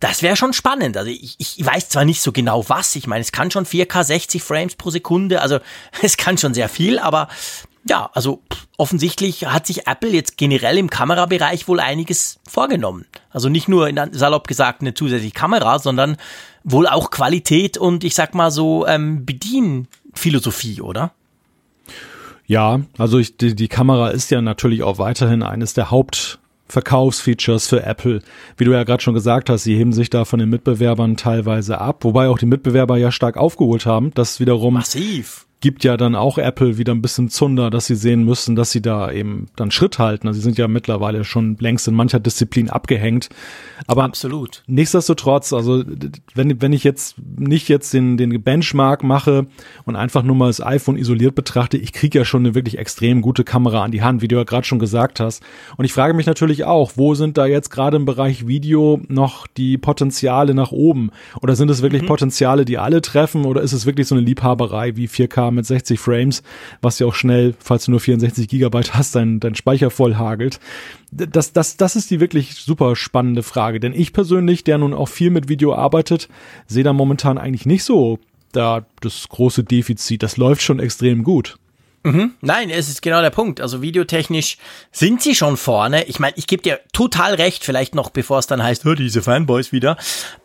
das 0.00 0.22
wäre 0.22 0.36
schon 0.36 0.52
spannend. 0.52 0.96
Also 0.96 1.10
ich, 1.10 1.36
ich 1.38 1.64
weiß 1.64 1.88
zwar 1.88 2.04
nicht 2.04 2.20
so 2.20 2.32
genau 2.32 2.68
was, 2.68 2.94
ich 2.96 3.06
meine, 3.06 3.22
es 3.22 3.32
kann 3.32 3.50
schon 3.50 3.64
4K 3.64 4.04
60 4.04 4.42
Frames 4.42 4.74
pro 4.74 4.90
Sekunde, 4.90 5.40
also 5.40 5.58
es 6.02 6.16
kann 6.16 6.38
schon 6.38 6.54
sehr 6.54 6.68
viel, 6.68 6.98
aber 6.98 7.28
ja, 7.86 8.10
also 8.14 8.42
offensichtlich 8.78 9.46
hat 9.46 9.66
sich 9.66 9.86
Apple 9.86 10.10
jetzt 10.10 10.38
generell 10.38 10.78
im 10.78 10.88
Kamerabereich 10.88 11.68
wohl 11.68 11.80
einiges 11.80 12.40
vorgenommen. 12.48 13.04
Also 13.30 13.50
nicht 13.50 13.68
nur 13.68 13.88
in 13.88 14.00
salopp 14.12 14.48
gesagt 14.48 14.80
eine 14.80 14.94
zusätzliche 14.94 15.34
Kamera, 15.34 15.78
sondern 15.78 16.16
wohl 16.62 16.86
auch 16.86 17.10
Qualität 17.10 17.76
und 17.76 18.02
ich 18.04 18.14
sag 18.14 18.34
mal 18.34 18.50
so 18.50 18.86
ähm, 18.86 19.26
Bedienphilosophie, 19.26 20.80
oder? 20.80 21.12
Ja, 22.46 22.80
also 22.98 23.18
ich, 23.18 23.36
die, 23.36 23.54
die 23.54 23.68
Kamera 23.68 24.10
ist 24.10 24.30
ja 24.30 24.40
natürlich 24.40 24.82
auch 24.82 24.98
weiterhin 24.98 25.42
eines 25.42 25.74
der 25.74 25.90
Hauptverkaufsfeatures 26.64 27.68
für 27.68 27.82
Apple. 27.84 28.20
Wie 28.56 28.64
du 28.64 28.72
ja 28.72 28.84
gerade 28.84 29.02
schon 29.02 29.14
gesagt 29.14 29.50
hast, 29.50 29.64
sie 29.64 29.76
heben 29.76 29.92
sich 29.92 30.10
da 30.10 30.24
von 30.24 30.38
den 30.38 30.48
Mitbewerbern 30.50 31.16
teilweise 31.16 31.78
ab, 31.78 32.04
wobei 32.04 32.28
auch 32.28 32.38
die 32.38 32.46
Mitbewerber 32.46 32.96
ja 32.96 33.12
stark 33.12 33.36
aufgeholt 33.36 33.86
haben. 33.86 34.12
Das 34.14 34.40
wiederum 34.40 34.74
massiv 34.74 35.46
gibt 35.64 35.82
ja 35.82 35.96
dann 35.96 36.14
auch 36.14 36.36
Apple 36.36 36.76
wieder 36.76 36.92
ein 36.92 37.00
bisschen 37.00 37.30
Zunder, 37.30 37.70
dass 37.70 37.86
sie 37.86 37.94
sehen 37.94 38.22
müssen, 38.22 38.54
dass 38.54 38.70
sie 38.70 38.82
da 38.82 39.10
eben 39.10 39.46
dann 39.56 39.70
Schritt 39.70 39.98
halten. 39.98 40.28
Also 40.28 40.38
sie 40.38 40.44
sind 40.44 40.58
ja 40.58 40.68
mittlerweile 40.68 41.24
schon 41.24 41.56
längst 41.58 41.88
in 41.88 41.94
mancher 41.94 42.20
Disziplin 42.20 42.68
abgehängt. 42.68 43.30
Aber 43.86 44.04
absolut. 44.04 44.62
Nichtsdestotrotz, 44.66 45.54
also 45.54 45.82
wenn, 46.34 46.60
wenn 46.60 46.74
ich 46.74 46.84
jetzt 46.84 47.16
nicht 47.38 47.70
jetzt 47.70 47.94
den, 47.94 48.18
den 48.18 48.42
Benchmark 48.42 49.02
mache 49.02 49.46
und 49.86 49.96
einfach 49.96 50.22
nur 50.22 50.36
mal 50.36 50.48
das 50.48 50.60
iPhone 50.60 50.98
isoliert 50.98 51.34
betrachte, 51.34 51.78
ich 51.78 51.94
kriege 51.94 52.18
ja 52.18 52.24
schon 52.26 52.44
eine 52.44 52.54
wirklich 52.54 52.76
extrem 52.76 53.22
gute 53.22 53.42
Kamera 53.42 53.82
an 53.82 53.90
die 53.90 54.02
Hand, 54.02 54.20
wie 54.20 54.28
du 54.28 54.36
ja 54.36 54.44
gerade 54.44 54.66
schon 54.66 54.78
gesagt 54.78 55.18
hast. 55.18 55.42
Und 55.78 55.86
ich 55.86 55.94
frage 55.94 56.12
mich 56.12 56.26
natürlich 56.26 56.64
auch, 56.64 56.92
wo 56.96 57.14
sind 57.14 57.38
da 57.38 57.46
jetzt 57.46 57.70
gerade 57.70 57.96
im 57.96 58.04
Bereich 58.04 58.46
Video 58.46 59.00
noch 59.08 59.46
die 59.46 59.78
Potenziale 59.78 60.52
nach 60.52 60.72
oben? 60.72 61.10
Oder 61.40 61.56
sind 61.56 61.70
es 61.70 61.80
wirklich 61.80 62.02
mhm. 62.02 62.08
Potenziale, 62.08 62.66
die 62.66 62.76
alle 62.76 63.00
treffen? 63.00 63.46
Oder 63.46 63.62
ist 63.62 63.72
es 63.72 63.86
wirklich 63.86 64.06
so 64.06 64.14
eine 64.14 64.22
Liebhaberei 64.22 64.96
wie 64.96 65.08
4K 65.08 65.53
mit 65.54 65.66
60 65.66 65.98
Frames, 65.98 66.42
was 66.82 66.98
ja 66.98 67.06
auch 67.06 67.14
schnell, 67.14 67.54
falls 67.58 67.86
du 67.86 67.92
nur 67.92 68.00
64 68.00 68.48
Gigabyte 68.48 68.94
hast, 68.94 69.14
dein, 69.14 69.40
dein 69.40 69.54
Speicher 69.54 69.90
voll. 69.90 70.14
Das, 71.10 71.52
das, 71.52 71.76
das 71.76 71.96
ist 71.96 72.10
die 72.10 72.20
wirklich 72.20 72.54
super 72.54 72.96
spannende 72.96 73.42
Frage. 73.42 73.80
Denn 73.80 73.92
ich 73.92 74.12
persönlich, 74.12 74.64
der 74.64 74.78
nun 74.78 74.94
auch 74.94 75.08
viel 75.08 75.30
mit 75.30 75.48
Video 75.48 75.74
arbeitet, 75.74 76.28
sehe 76.66 76.84
da 76.84 76.92
momentan 76.92 77.38
eigentlich 77.38 77.66
nicht 77.66 77.84
so 77.84 78.18
da 78.52 78.86
das 79.00 79.28
große 79.28 79.64
Defizit. 79.64 80.22
Das 80.22 80.36
läuft 80.36 80.62
schon 80.62 80.80
extrem 80.80 81.24
gut. 81.24 81.56
Mhm. 82.04 82.34
Nein, 82.42 82.68
es 82.68 82.88
ist 82.88 83.00
genau 83.00 83.22
der 83.22 83.30
Punkt. 83.30 83.62
Also 83.62 83.80
videotechnisch 83.80 84.58
sind 84.92 85.22
sie 85.22 85.34
schon 85.34 85.56
vorne. 85.56 86.04
Ich 86.04 86.20
meine, 86.20 86.34
ich 86.36 86.46
gebe 86.46 86.62
dir 86.62 86.80
total 86.92 87.34
recht, 87.34 87.64
vielleicht 87.64 87.94
noch 87.94 88.10
bevor 88.10 88.38
es 88.38 88.46
dann 88.46 88.62
heißt, 88.62 88.84
oh, 88.84 88.94
diese 88.94 89.22
Fanboys 89.22 89.72
wieder. 89.72 89.96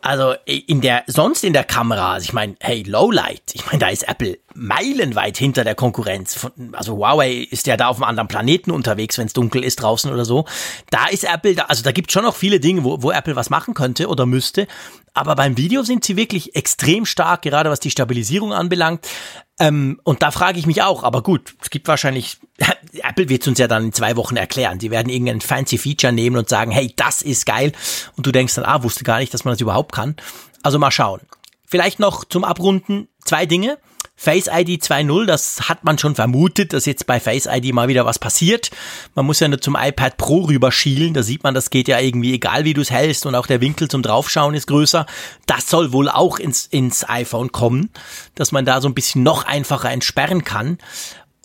Also 0.01 0.35
in 0.45 0.79
der 0.79 1.03
sonst 1.07 1.43
in 1.43 1.51
der 1.51 1.65
Kamera, 1.65 2.13
also 2.13 2.23
ich 2.23 2.33
meine, 2.33 2.55
hey, 2.61 2.83
Lowlight, 2.83 3.43
ich 3.53 3.65
meine, 3.65 3.79
da 3.79 3.89
ist 3.89 4.07
Apple 4.07 4.37
meilenweit 4.55 5.37
hinter 5.37 5.65
der 5.65 5.75
Konkurrenz. 5.75 6.47
Also 6.71 6.95
Huawei 6.95 7.47
ist 7.49 7.67
ja 7.67 7.75
da 7.75 7.87
auf 7.87 7.97
einem 7.97 8.05
anderen 8.05 8.29
Planeten 8.29 8.71
unterwegs, 8.71 9.17
wenn 9.17 9.27
es 9.27 9.33
dunkel 9.33 9.63
ist 9.63 9.81
draußen 9.81 10.11
oder 10.11 10.23
so. 10.23 10.45
Da 10.89 11.07
ist 11.07 11.25
Apple, 11.25 11.55
da, 11.55 11.63
also 11.63 11.83
da 11.83 11.91
gibt 11.91 12.11
schon 12.11 12.23
noch 12.23 12.35
viele 12.35 12.61
Dinge, 12.61 12.85
wo, 12.85 13.01
wo 13.01 13.11
Apple 13.11 13.35
was 13.35 13.49
machen 13.49 13.73
könnte 13.73 14.07
oder 14.07 14.25
müsste. 14.25 14.67
Aber 15.13 15.35
beim 15.35 15.57
Video 15.57 15.83
sind 15.83 16.05
sie 16.05 16.15
wirklich 16.15 16.55
extrem 16.55 17.05
stark, 17.05 17.41
gerade 17.41 17.69
was 17.69 17.79
die 17.79 17.91
Stabilisierung 17.91 18.53
anbelangt. 18.53 19.05
Ähm, 19.59 19.99
und 20.03 20.23
da 20.23 20.31
frage 20.31 20.57
ich 20.57 20.65
mich 20.65 20.81
auch, 20.81 21.03
aber 21.03 21.21
gut, 21.21 21.53
es 21.61 21.69
gibt 21.69 21.87
wahrscheinlich, 21.87 22.37
Apple 23.03 23.27
wird 23.27 23.41
es 23.41 23.47
uns 23.47 23.59
ja 23.59 23.67
dann 23.67 23.85
in 23.85 23.93
zwei 23.93 24.15
Wochen 24.15 24.37
erklären. 24.37 24.79
Die 24.79 24.89
werden 24.89 25.09
irgendein 25.09 25.41
fancy 25.41 25.77
Feature 25.77 26.13
nehmen 26.13 26.37
und 26.37 26.47
sagen, 26.47 26.71
hey, 26.71 26.93
das 26.95 27.21
ist 27.21 27.45
geil. 27.45 27.73
Und 28.15 28.25
du 28.25 28.31
denkst 28.31 28.55
dann, 28.55 28.65
ah, 28.65 28.83
wusste 28.83 29.03
gar 29.03 29.19
nicht, 29.19 29.33
dass 29.33 29.43
man 29.43 29.53
das 29.53 29.61
überhaupt 29.61 29.93
kann. 29.93 30.15
Also 30.63 30.79
mal 30.79 30.91
schauen. 30.91 31.21
Vielleicht 31.65 31.99
noch 31.99 32.23
zum 32.23 32.43
Abrunden 32.43 33.09
zwei 33.23 33.45
Dinge. 33.45 33.77
Face 34.21 34.47
ID 34.47 34.83
2.0, 34.83 35.25
das 35.27 35.69
hat 35.69 35.85
man 35.85 35.97
schon 35.97 36.13
vermutet, 36.13 36.73
dass 36.73 36.85
jetzt 36.85 37.07
bei 37.07 37.21
Face 37.21 37.45
ID 37.49 37.73
mal 37.73 37.87
wieder 37.87 38.05
was 38.05 38.19
passiert. 38.19 38.69
Man 39.15 39.25
muss 39.25 39.39
ja 39.39 39.47
nur 39.47 39.61
zum 39.61 39.77
iPad 39.79 40.17
Pro 40.17 40.41
rüberschielen, 40.41 41.13
da 41.13 41.23
sieht 41.23 41.41
man, 41.43 41.53
das 41.53 41.69
geht 41.69 41.87
ja 41.87 42.01
irgendwie 42.01 42.33
egal, 42.33 42.65
wie 42.65 42.73
du 42.73 42.81
es 42.81 42.91
hältst 42.91 43.25
und 43.25 43.33
auch 43.33 43.47
der 43.47 43.61
Winkel 43.61 43.87
zum 43.87 44.01
Draufschauen 44.01 44.55
ist 44.55 44.67
größer. 44.67 45.05
Das 45.45 45.69
soll 45.69 45.93
wohl 45.93 46.09
auch 46.09 46.37
ins, 46.37 46.65
ins 46.65 47.07
iPhone 47.07 47.53
kommen, 47.53 47.91
dass 48.35 48.51
man 48.51 48.65
da 48.65 48.81
so 48.81 48.89
ein 48.89 48.93
bisschen 48.93 49.23
noch 49.23 49.45
einfacher 49.45 49.89
entsperren 49.89 50.43
kann. 50.43 50.79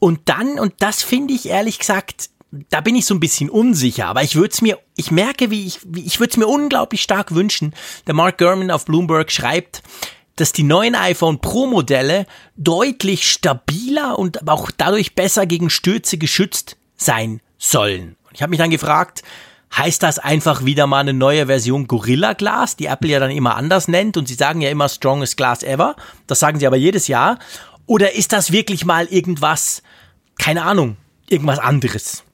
Und 0.01 0.23
dann, 0.25 0.59
und 0.59 0.75
das 0.81 1.05
finde 1.05 1.33
ich 1.33 1.49
ehrlich 1.49 1.79
gesagt, 1.79 2.31
da 2.71 2.81
bin 2.81 2.97
ich 2.97 3.07
so 3.07 3.15
ein 3.15 3.21
bisschen 3.21 3.51
unsicher, 3.51 4.07
aber 4.07 4.25
ich 4.25 4.35
würde 4.35 4.51
es 4.53 4.63
mir, 4.63 4.81
ich 4.97 5.13
merke, 5.13 5.53
wie 5.53 5.65
ich, 5.65 5.79
wie, 5.85 6.05
ich 6.05 6.19
würde 6.19 6.33
es 6.33 6.37
mir 6.39 6.49
unglaublich 6.49 7.03
stark 7.03 7.37
wünschen. 7.37 7.73
Der 8.09 8.15
Mark 8.15 8.39
Gurman 8.39 8.73
auf 8.73 8.85
Bloomberg 8.85 9.31
schreibt, 9.31 9.85
dass 10.37 10.53
die 10.53 10.63
neuen 10.63 10.95
iPhone 10.95 11.41
Pro 11.41 11.67
Modelle 11.67 12.27
deutlich 12.57 13.31
stabiler 13.31 14.19
und 14.19 14.49
auch 14.49 14.71
dadurch 14.71 15.15
besser 15.15 15.47
gegen 15.47 15.71
Stürze 15.71 16.19
geschützt 16.19 16.77
sein 16.97 17.41
sollen. 17.59 18.17
Ich 18.33 18.43
habe 18.43 18.51
mich 18.51 18.59
dann 18.59 18.71
gefragt, 18.71 19.23
heißt 19.77 20.03
das 20.03 20.19
einfach 20.19 20.65
wieder 20.65 20.87
mal 20.87 21.01
eine 21.01 21.13
neue 21.13 21.47
Version 21.47 21.87
Gorilla 21.87 22.33
Glass, 22.33 22.77
die 22.77 22.87
Apple 22.87 23.11
ja 23.11 23.21
dann 23.21 23.31
immer 23.31 23.57
anders 23.57 23.89
nennt 23.89 24.17
und 24.17 24.29
sie 24.29 24.35
sagen 24.35 24.61
ja 24.61 24.71
immer 24.71 24.89
strongest 24.89 25.37
glass 25.37 25.63
ever. 25.63 25.97
Das 26.27 26.41
sagen 26.41 26.59
sie 26.59 26.67
aber 26.67 26.77
jedes 26.77 27.09
Jahr. 27.09 27.39
Oder 27.87 28.15
ist 28.15 28.33
das 28.33 28.53
wirklich 28.53 28.85
mal 28.85 29.07
irgendwas, 29.07 29.83
keine 30.39 30.65
Ahnung, 30.65 30.97
irgendwas 31.29 31.59
anderes? 31.59 32.25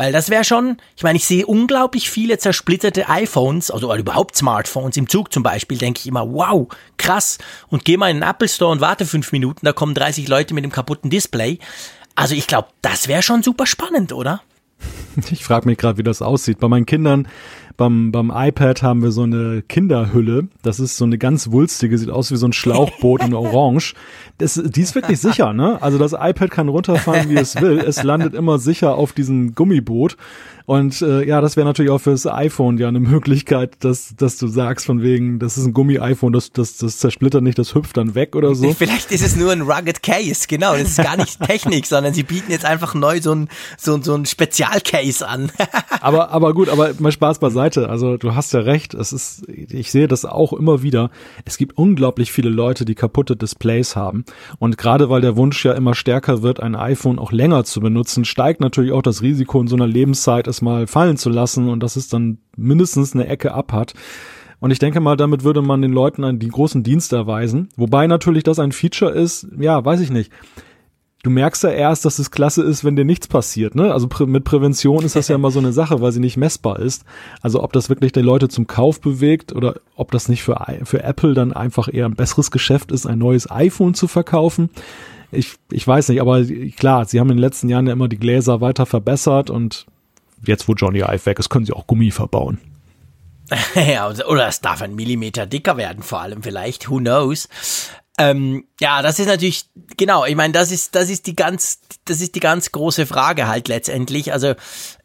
Weil 0.00 0.12
das 0.12 0.30
wäre 0.30 0.44
schon, 0.44 0.78
ich 0.96 1.02
meine, 1.02 1.18
ich 1.18 1.26
sehe 1.26 1.44
unglaublich 1.44 2.08
viele 2.08 2.38
zersplitterte 2.38 3.10
iPhones, 3.10 3.70
also 3.70 3.94
überhaupt 3.94 4.34
Smartphones, 4.34 4.96
im 4.96 5.10
Zug 5.10 5.30
zum 5.30 5.42
Beispiel, 5.42 5.76
denke 5.76 6.00
ich 6.00 6.06
immer, 6.06 6.26
wow, 6.32 6.68
krass. 6.96 7.36
Und 7.68 7.84
gehe 7.84 7.98
mal 7.98 8.08
in 8.10 8.16
den 8.16 8.22
Apple 8.22 8.48
Store 8.48 8.72
und 8.72 8.80
warte 8.80 9.04
fünf 9.04 9.30
Minuten, 9.30 9.60
da 9.62 9.74
kommen 9.74 9.92
30 9.92 10.26
Leute 10.26 10.54
mit 10.54 10.64
dem 10.64 10.72
kaputten 10.72 11.10
Display. 11.10 11.58
Also 12.14 12.34
ich 12.34 12.46
glaube, 12.46 12.68
das 12.80 13.08
wäre 13.08 13.20
schon 13.20 13.42
super 13.42 13.66
spannend, 13.66 14.14
oder? 14.14 14.40
ich 15.30 15.44
frage 15.44 15.68
mich 15.68 15.76
gerade, 15.76 15.98
wie 15.98 16.02
das 16.02 16.22
aussieht. 16.22 16.60
Bei 16.60 16.68
meinen 16.68 16.86
Kindern 16.86 17.28
beim, 17.80 18.12
beim 18.12 18.30
iPad 18.30 18.82
haben 18.82 19.02
wir 19.02 19.10
so 19.10 19.22
eine 19.22 19.62
Kinderhülle. 19.62 20.48
Das 20.62 20.80
ist 20.80 20.98
so 20.98 21.06
eine 21.06 21.16
ganz 21.16 21.50
wulstige, 21.50 21.96
sieht 21.96 22.10
aus 22.10 22.30
wie 22.30 22.36
so 22.36 22.46
ein 22.46 22.52
Schlauchboot 22.52 23.24
in 23.24 23.32
Orange. 23.32 23.94
Das, 24.36 24.60
die 24.62 24.82
ist 24.82 24.94
wirklich 24.94 25.18
sicher, 25.18 25.54
ne? 25.54 25.80
Also 25.80 25.96
das 25.96 26.12
iPad 26.12 26.50
kann 26.50 26.68
runterfahren, 26.68 27.30
wie 27.30 27.38
es 27.38 27.58
will. 27.58 27.78
Es 27.78 28.02
landet 28.02 28.34
immer 28.34 28.58
sicher 28.58 28.96
auf 28.96 29.14
diesem 29.14 29.54
Gummiboot. 29.54 30.18
Und 30.70 31.02
äh, 31.02 31.26
ja, 31.26 31.40
das 31.40 31.56
wäre 31.56 31.66
natürlich 31.66 31.90
auch 31.90 31.98
fürs 31.98 32.28
iPhone 32.28 32.78
ja 32.78 32.86
eine 32.86 33.00
Möglichkeit, 33.00 33.72
dass, 33.80 34.14
dass 34.16 34.38
du 34.38 34.46
sagst 34.46 34.86
von 34.86 35.02
wegen, 35.02 35.40
das 35.40 35.58
ist 35.58 35.66
ein 35.66 35.72
Gummi-iPhone, 35.72 36.32
das, 36.32 36.52
das, 36.52 36.76
das 36.76 36.98
zersplittert 36.98 37.42
nicht, 37.42 37.58
das 37.58 37.74
hüpft 37.74 37.96
dann 37.96 38.14
weg 38.14 38.36
oder 38.36 38.54
so. 38.54 38.72
Vielleicht 38.78 39.10
ist 39.10 39.24
es 39.24 39.34
nur 39.34 39.50
ein 39.50 39.62
Rugged 39.62 40.00
Case, 40.04 40.46
genau. 40.46 40.74
Das 40.74 40.90
ist 40.90 41.02
gar 41.02 41.16
nicht 41.16 41.40
Technik, 41.44 41.86
sondern 41.86 42.14
sie 42.14 42.22
bieten 42.22 42.52
jetzt 42.52 42.64
einfach 42.64 42.94
neu 42.94 43.20
so 43.20 43.34
ein, 43.34 43.48
so, 43.78 44.00
so 44.00 44.14
ein 44.14 44.26
Spezialcase 44.26 45.26
an. 45.26 45.50
aber, 46.00 46.30
aber 46.30 46.54
gut, 46.54 46.68
aber 46.68 46.92
mal 47.00 47.10
Spaß 47.10 47.40
beiseite. 47.40 47.88
Also 47.88 48.16
du 48.16 48.36
hast 48.36 48.52
ja 48.52 48.60
recht. 48.60 48.94
Es 48.94 49.12
ist, 49.12 49.48
ich 49.48 49.90
sehe 49.90 50.06
das 50.06 50.24
auch 50.24 50.52
immer 50.52 50.82
wieder. 50.82 51.10
Es 51.44 51.58
gibt 51.58 51.78
unglaublich 51.78 52.30
viele 52.30 52.48
Leute, 52.48 52.84
die 52.84 52.94
kaputte 52.94 53.34
Displays 53.34 53.96
haben. 53.96 54.24
Und 54.60 54.78
gerade 54.78 55.10
weil 55.10 55.20
der 55.20 55.36
Wunsch 55.36 55.64
ja 55.64 55.72
immer 55.72 55.96
stärker 55.96 56.42
wird, 56.42 56.60
ein 56.60 56.76
iPhone 56.76 57.18
auch 57.18 57.32
länger 57.32 57.64
zu 57.64 57.80
benutzen, 57.80 58.24
steigt 58.24 58.60
natürlich 58.60 58.92
auch 58.92 59.02
das 59.02 59.20
Risiko 59.20 59.60
in 59.60 59.66
so 59.66 59.74
einer 59.74 59.88
Lebenszeit, 59.88 60.46
es 60.46 60.59
mal 60.62 60.86
fallen 60.86 61.16
zu 61.16 61.30
lassen 61.30 61.68
und 61.68 61.82
dass 61.82 61.96
es 61.96 62.08
dann 62.08 62.38
mindestens 62.56 63.14
eine 63.14 63.26
Ecke 63.26 63.52
ab 63.52 63.72
hat. 63.72 63.94
Und 64.60 64.70
ich 64.70 64.78
denke 64.78 65.00
mal, 65.00 65.16
damit 65.16 65.42
würde 65.42 65.62
man 65.62 65.82
den 65.82 65.92
Leuten 65.92 66.22
einen 66.22 66.38
die 66.38 66.48
großen 66.48 66.82
Dienst 66.82 67.12
erweisen. 67.12 67.70
Wobei 67.76 68.06
natürlich 68.06 68.44
das 68.44 68.58
ein 68.58 68.72
Feature 68.72 69.10
ist, 69.10 69.48
ja, 69.58 69.82
weiß 69.84 70.00
ich 70.00 70.10
nicht. 70.10 70.30
Du 71.22 71.28
merkst 71.28 71.62
ja 71.64 71.70
erst, 71.70 72.06
dass 72.06 72.18
es 72.18 72.30
klasse 72.30 72.62
ist, 72.62 72.82
wenn 72.82 72.96
dir 72.96 73.04
nichts 73.04 73.28
passiert, 73.28 73.74
ne? 73.74 73.92
Also 73.92 74.08
prä 74.08 74.24
mit 74.24 74.44
Prävention 74.44 75.04
ist 75.04 75.16
das 75.16 75.28
ja 75.28 75.34
immer 75.34 75.50
so 75.50 75.58
eine 75.58 75.72
Sache, 75.72 76.00
weil 76.00 76.12
sie 76.12 76.20
nicht 76.20 76.38
messbar 76.38 76.78
ist. 76.78 77.04
Also 77.42 77.62
ob 77.62 77.74
das 77.74 77.90
wirklich 77.90 78.12
die 78.12 78.22
Leute 78.22 78.48
zum 78.48 78.66
Kauf 78.66 79.02
bewegt 79.02 79.54
oder 79.54 79.80
ob 79.96 80.12
das 80.12 80.30
nicht 80.30 80.42
für, 80.42 80.58
für 80.84 81.02
Apple 81.02 81.34
dann 81.34 81.52
einfach 81.52 81.92
eher 81.92 82.06
ein 82.06 82.14
besseres 82.14 82.50
Geschäft 82.50 82.90
ist, 82.90 83.04
ein 83.04 83.18
neues 83.18 83.50
iPhone 83.50 83.92
zu 83.92 84.08
verkaufen. 84.08 84.70
Ich, 85.30 85.56
ich 85.70 85.86
weiß 85.86 86.08
nicht, 86.08 86.22
aber 86.22 86.42
klar, 86.42 87.04
sie 87.04 87.20
haben 87.20 87.28
in 87.30 87.36
den 87.36 87.42
letzten 87.42 87.68
Jahren 87.68 87.86
ja 87.86 87.92
immer 87.92 88.08
die 88.08 88.18
Gläser 88.18 88.62
weiter 88.62 88.86
verbessert 88.86 89.50
und 89.50 89.86
jetzt, 90.46 90.68
wo 90.68 90.74
Johnny 90.74 91.00
Ive 91.00 91.26
weg 91.26 91.38
ist, 91.38 91.48
können 91.48 91.66
sie 91.66 91.72
auch 91.72 91.86
Gummi 91.86 92.10
verbauen. 92.10 92.60
ja, 93.74 94.08
oder 94.08 94.46
es 94.46 94.60
darf 94.60 94.82
ein 94.82 94.94
Millimeter 94.94 95.46
dicker 95.46 95.76
werden, 95.76 96.02
vor 96.02 96.20
allem 96.20 96.42
vielleicht, 96.42 96.88
who 96.88 96.98
knows. 96.98 97.48
Ähm, 98.20 98.64
ja, 98.78 99.00
das 99.00 99.18
ist 99.18 99.28
natürlich, 99.28 99.64
genau, 99.96 100.26
ich 100.26 100.36
meine, 100.36 100.52
das 100.52 100.70
ist, 100.70 100.94
das 100.94 101.08
ist 101.08 101.26
die 101.26 101.34
ganz, 101.34 101.80
das 102.04 102.20
ist 102.20 102.34
die 102.34 102.40
ganz 102.40 102.70
große 102.70 103.06
Frage 103.06 103.48
halt 103.48 103.66
letztendlich. 103.68 104.30
Also, 104.30 104.52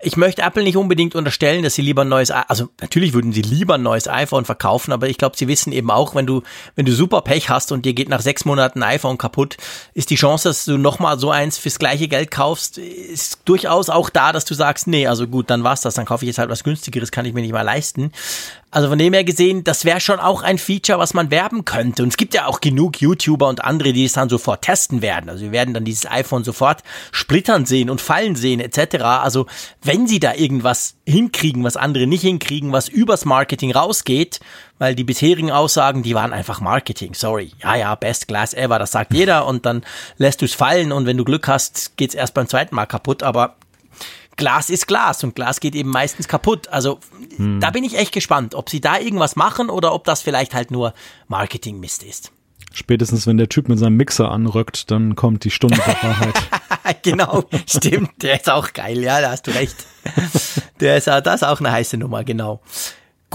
ich 0.02 0.18
möchte 0.18 0.42
Apple 0.42 0.64
nicht 0.64 0.76
unbedingt 0.76 1.16
unterstellen, 1.16 1.64
dass 1.64 1.76
sie 1.76 1.82
lieber 1.82 2.02
ein 2.02 2.10
neues, 2.10 2.30
also 2.30 2.68
natürlich 2.82 3.14
würden 3.14 3.32
sie 3.32 3.42
lieber 3.42 3.76
ein 3.76 3.84
neues 3.84 4.10
iPhone 4.10 4.44
verkaufen, 4.44 4.92
aber 4.92 5.08
ich 5.08 5.18
glaube, 5.18 5.38
sie 5.38 5.48
wissen 5.48 5.72
eben 5.72 5.92
auch, 5.92 6.14
wenn 6.14 6.26
du, 6.26 6.44
wenn 6.76 6.86
du 6.86 6.92
super 6.92 7.22
Pech 7.22 7.50
hast 7.50 7.72
und 7.72 7.86
dir 7.86 7.94
geht 7.94 8.10
nach 8.10 8.20
sechs 8.20 8.44
Monaten 8.44 8.84
ein 8.84 8.96
iPhone 8.96 9.18
kaputt, 9.18 9.56
ist 9.94 10.10
die 10.10 10.16
Chance, 10.16 10.50
dass 10.50 10.66
du 10.66 10.78
nochmal 10.78 11.18
so 11.18 11.32
eins 11.32 11.58
fürs 11.58 11.80
gleiche 11.80 12.10
Geld 12.10 12.32
kaufst, 12.32 12.78
ist 12.78 13.40
durchaus 13.46 13.90
auch 13.90 14.10
da, 14.10 14.34
dass 14.34 14.44
du 14.44 14.56
sagst, 14.56 14.88
nee, 14.88 15.08
also 15.08 15.26
gut, 15.26 15.50
dann 15.50 15.64
war's 15.64 15.80
das, 15.80 15.94
dann 15.94 16.06
kaufe 16.06 16.26
ich 16.26 16.28
jetzt 16.28 16.40
halt 16.40 16.50
was 16.50 16.66
günstigeres, 16.66 17.12
kann 17.12 17.24
ich 17.24 17.34
mir 17.34 17.42
nicht 17.42 17.54
mal 17.54 17.62
leisten. 17.62 18.12
Also 18.76 18.90
von 18.90 19.00
dem 19.00 19.14
her 19.14 19.24
gesehen, 19.24 19.64
das 19.64 19.86
wäre 19.86 20.02
schon 20.02 20.20
auch 20.20 20.44
ein 20.44 20.58
Feature, 20.58 21.00
was 21.00 21.14
man 21.14 21.32
werben 21.32 21.64
könnte. 21.64 22.04
Und 22.04 22.10
es 22.10 22.18
gibt 22.18 22.34
ja 22.34 22.46
auch 22.46 22.60
genug 22.60 23.00
YouTuber 23.00 23.48
und 23.48 23.64
andere, 23.64 23.94
die 23.94 24.04
es 24.04 24.12
dann 24.12 24.28
sofort 24.28 24.64
testen 24.64 25.02
werden. 25.02 25.30
Also 25.30 25.46
wir 25.46 25.54
werden 25.54 25.74
dann 25.74 25.86
dieses 25.86 26.12
iPhone 26.12 26.44
sofort 26.44 26.84
splittern 27.14 27.66
sehen 27.66 27.90
und 27.90 28.02
fallen 28.02 28.36
sehen 28.36 28.60
etc. 28.60 28.98
Also 29.06 29.46
wenn 29.82 30.08
sie 30.08 30.20
da 30.20 30.34
irgendwas 30.34 30.96
hinkriegen, 31.06 31.64
was 31.64 31.78
andere 31.78 32.06
nicht 32.06 32.24
hinkriegen, 32.24 32.74
was 32.74 32.90
übers 32.90 33.24
Marketing 33.24 33.72
rausgeht, 33.72 34.42
weil 34.78 34.94
die 34.94 35.06
bisherigen 35.06 35.52
Aussagen, 35.52 36.04
die 36.04 36.14
waren 36.14 36.34
einfach 36.34 36.60
Marketing. 36.60 37.14
Sorry. 37.14 37.54
Ja, 37.64 37.76
ja, 37.76 37.96
best 37.96 38.28
class 38.28 38.54
ever, 38.54 38.78
das 38.78 38.92
sagt 38.92 39.14
jeder 39.14 39.48
und 39.48 39.66
dann 39.66 39.86
lässt 40.18 40.42
du 40.42 40.46
es 40.46 40.54
fallen 40.54 40.92
und 40.92 41.06
wenn 41.06 41.16
du 41.16 41.24
Glück 41.24 41.48
hast, 41.48 41.96
geht's 41.96 42.14
erst 42.14 42.34
beim 42.34 42.50
zweiten 42.50 42.76
Mal 42.76 42.88
kaputt, 42.88 43.24
aber 43.24 43.56
Glas 44.38 44.70
ist 44.70 44.88
Glas 44.88 45.24
und 45.24 45.36
Glas 45.36 45.60
geht 45.60 45.76
eben 45.76 45.90
meistens 45.90 46.28
kaputt. 46.28 46.68
Also 46.70 47.00
hm. 47.38 47.60
da 47.60 47.70
bin 47.72 47.84
ich 47.84 47.98
echt 47.98 48.12
gespannt, 48.12 48.56
ob 48.56 48.70
sie 48.70 48.82
da 48.82 49.00
irgendwas 49.00 49.36
machen 49.36 49.70
oder 49.70 49.94
ob 49.94 50.04
das 50.04 50.22
vielleicht 50.22 50.54
halt 50.54 50.72
nur 50.72 50.94
Marketing-Mist 51.28 52.04
ist. 52.04 52.32
Spätestens 52.74 53.26
wenn 53.26 53.38
der 53.38 53.48
Typ 53.48 53.70
mit 53.70 53.80
seinem 53.80 53.96
Mixer 53.96 54.30
anrückt, 54.30 54.92
dann 54.92 55.16
kommt 55.16 55.46
die 55.46 55.52
Stunde 55.52 55.78
der 55.78 56.04
Wahrheit. 56.04 56.36
genau, 57.04 57.46
stimmt. 57.68 58.22
Der 58.22 58.36
ist 58.36 58.50
auch 58.50 58.74
geil, 58.74 59.02
ja, 59.02 59.22
da 59.22 59.32
hast 59.32 59.48
du 59.48 59.52
recht. 59.52 59.76
Der 60.82 60.98
ist, 60.98 61.08
das 61.08 61.36
ist 61.36 61.44
auch 61.44 61.62
eine 61.62 61.72
heiße 61.72 61.96
Nummer, 61.96 62.26
genau. 62.26 62.62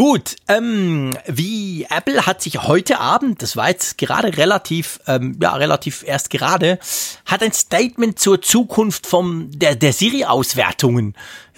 Gut, 0.00 0.36
ähm, 0.48 1.14
wie 1.26 1.86
Apple 1.90 2.24
hat 2.24 2.40
sich 2.40 2.62
heute 2.62 3.00
Abend, 3.00 3.42
das 3.42 3.54
war 3.54 3.68
jetzt 3.68 3.98
gerade 3.98 4.38
relativ, 4.38 4.98
ähm, 5.06 5.36
ja, 5.42 5.52
relativ 5.52 6.04
erst 6.06 6.30
gerade, 6.30 6.78
hat 7.26 7.42
ein 7.42 7.52
Statement 7.52 8.18
zur 8.18 8.40
Zukunft 8.40 9.06
vom, 9.06 9.50
der, 9.50 9.76
der 9.76 9.92
Siri-Auswertungen 9.92 11.14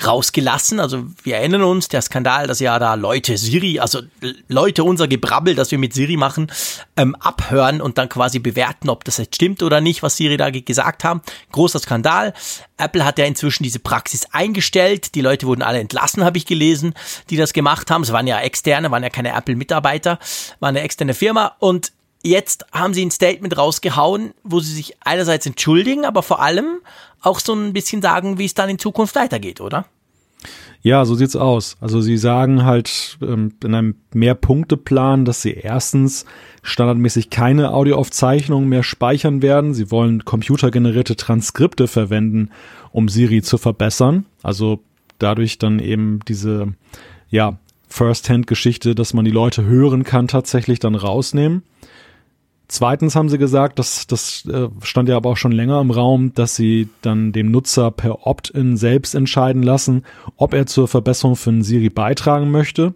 rausgelassen. 0.06 0.80
Also 0.80 1.04
wir 1.22 1.36
erinnern 1.36 1.62
uns, 1.62 1.88
der 1.88 2.02
Skandal, 2.02 2.46
dass 2.46 2.60
ja 2.60 2.78
da 2.78 2.94
Leute 2.94 3.36
Siri, 3.36 3.78
also 3.78 4.00
Leute 4.48 4.84
unser 4.84 5.08
Gebrabbel, 5.08 5.54
das 5.54 5.70
wir 5.70 5.78
mit 5.78 5.94
Siri 5.94 6.16
machen, 6.16 6.50
ähm, 6.96 7.14
abhören 7.16 7.80
und 7.80 7.98
dann 7.98 8.08
quasi 8.08 8.38
bewerten, 8.38 8.88
ob 8.88 9.04
das 9.04 9.18
jetzt 9.18 9.36
stimmt 9.36 9.62
oder 9.62 9.80
nicht, 9.80 10.02
was 10.02 10.16
Siri 10.16 10.36
da 10.36 10.50
gesagt 10.50 11.04
haben. 11.04 11.22
Großer 11.52 11.78
Skandal. 11.78 12.34
Apple 12.76 13.04
hat 13.04 13.18
ja 13.18 13.24
inzwischen 13.24 13.62
diese 13.62 13.78
Praxis 13.78 14.26
eingestellt. 14.32 15.14
Die 15.14 15.20
Leute 15.20 15.46
wurden 15.46 15.62
alle 15.62 15.80
entlassen, 15.80 16.24
habe 16.24 16.38
ich 16.38 16.46
gelesen, 16.46 16.94
die 17.30 17.36
das 17.36 17.52
gemacht 17.52 17.90
haben. 17.90 18.02
Es 18.02 18.12
waren 18.12 18.26
ja 18.26 18.40
externe, 18.40 18.90
waren 18.90 19.02
ja 19.02 19.10
keine 19.10 19.34
Apple-Mitarbeiter, 19.34 20.18
war 20.60 20.68
eine 20.68 20.80
externe 20.80 21.14
Firma 21.14 21.56
und 21.58 21.92
Jetzt 22.22 22.66
haben 22.72 22.94
sie 22.94 23.04
ein 23.04 23.10
Statement 23.10 23.56
rausgehauen, 23.56 24.32
wo 24.44 24.60
sie 24.60 24.72
sich 24.72 24.96
einerseits 25.00 25.46
entschuldigen, 25.46 26.04
aber 26.04 26.22
vor 26.22 26.40
allem 26.40 26.78
auch 27.20 27.40
so 27.40 27.54
ein 27.54 27.72
bisschen 27.72 28.02
sagen, 28.02 28.38
wie 28.38 28.44
es 28.44 28.54
dann 28.54 28.68
in 28.68 28.78
Zukunft 28.78 29.16
weitergeht, 29.16 29.60
oder? 29.60 29.86
Ja, 30.84 31.04
so 31.04 31.14
sieht's 31.14 31.36
aus. 31.36 31.76
Also 31.80 32.00
sie 32.00 32.16
sagen 32.16 32.64
halt 32.64 33.16
ähm, 33.22 33.54
in 33.62 33.74
einem 33.74 33.94
Mehrpunkteplan, 34.12 35.24
dass 35.24 35.40
sie 35.40 35.52
erstens 35.52 36.26
standardmäßig 36.62 37.30
keine 37.30 37.72
Audioaufzeichnungen 37.72 38.68
mehr 38.68 38.82
speichern 38.82 39.42
werden. 39.42 39.74
Sie 39.74 39.92
wollen 39.92 40.24
computergenerierte 40.24 41.14
Transkripte 41.14 41.86
verwenden, 41.86 42.50
um 42.90 43.08
Siri 43.08 43.42
zu 43.42 43.58
verbessern. 43.58 44.26
Also 44.42 44.80
dadurch 45.18 45.58
dann 45.58 45.78
eben 45.78 46.18
diese 46.26 46.74
ja 47.30 47.58
First-Hand-Geschichte, 47.86 48.96
dass 48.96 49.14
man 49.14 49.24
die 49.24 49.30
Leute 49.30 49.64
hören 49.64 50.02
kann, 50.02 50.26
tatsächlich 50.26 50.80
dann 50.80 50.96
rausnehmen. 50.96 51.62
Zweitens 52.72 53.14
haben 53.16 53.28
sie 53.28 53.36
gesagt, 53.36 53.78
dass 53.78 54.06
das 54.06 54.46
äh, 54.46 54.70
stand 54.82 55.06
ja 55.10 55.18
aber 55.18 55.28
auch 55.28 55.36
schon 55.36 55.52
länger 55.52 55.78
im 55.82 55.90
Raum, 55.90 56.32
dass 56.32 56.56
sie 56.56 56.88
dann 57.02 57.30
dem 57.30 57.50
Nutzer 57.50 57.90
per 57.90 58.26
Opt-in 58.26 58.78
selbst 58.78 59.14
entscheiden 59.14 59.62
lassen, 59.62 60.04
ob 60.38 60.54
er 60.54 60.64
zur 60.64 60.88
Verbesserung 60.88 61.36
von 61.36 61.62
Siri 61.62 61.90
beitragen 61.90 62.50
möchte. 62.50 62.94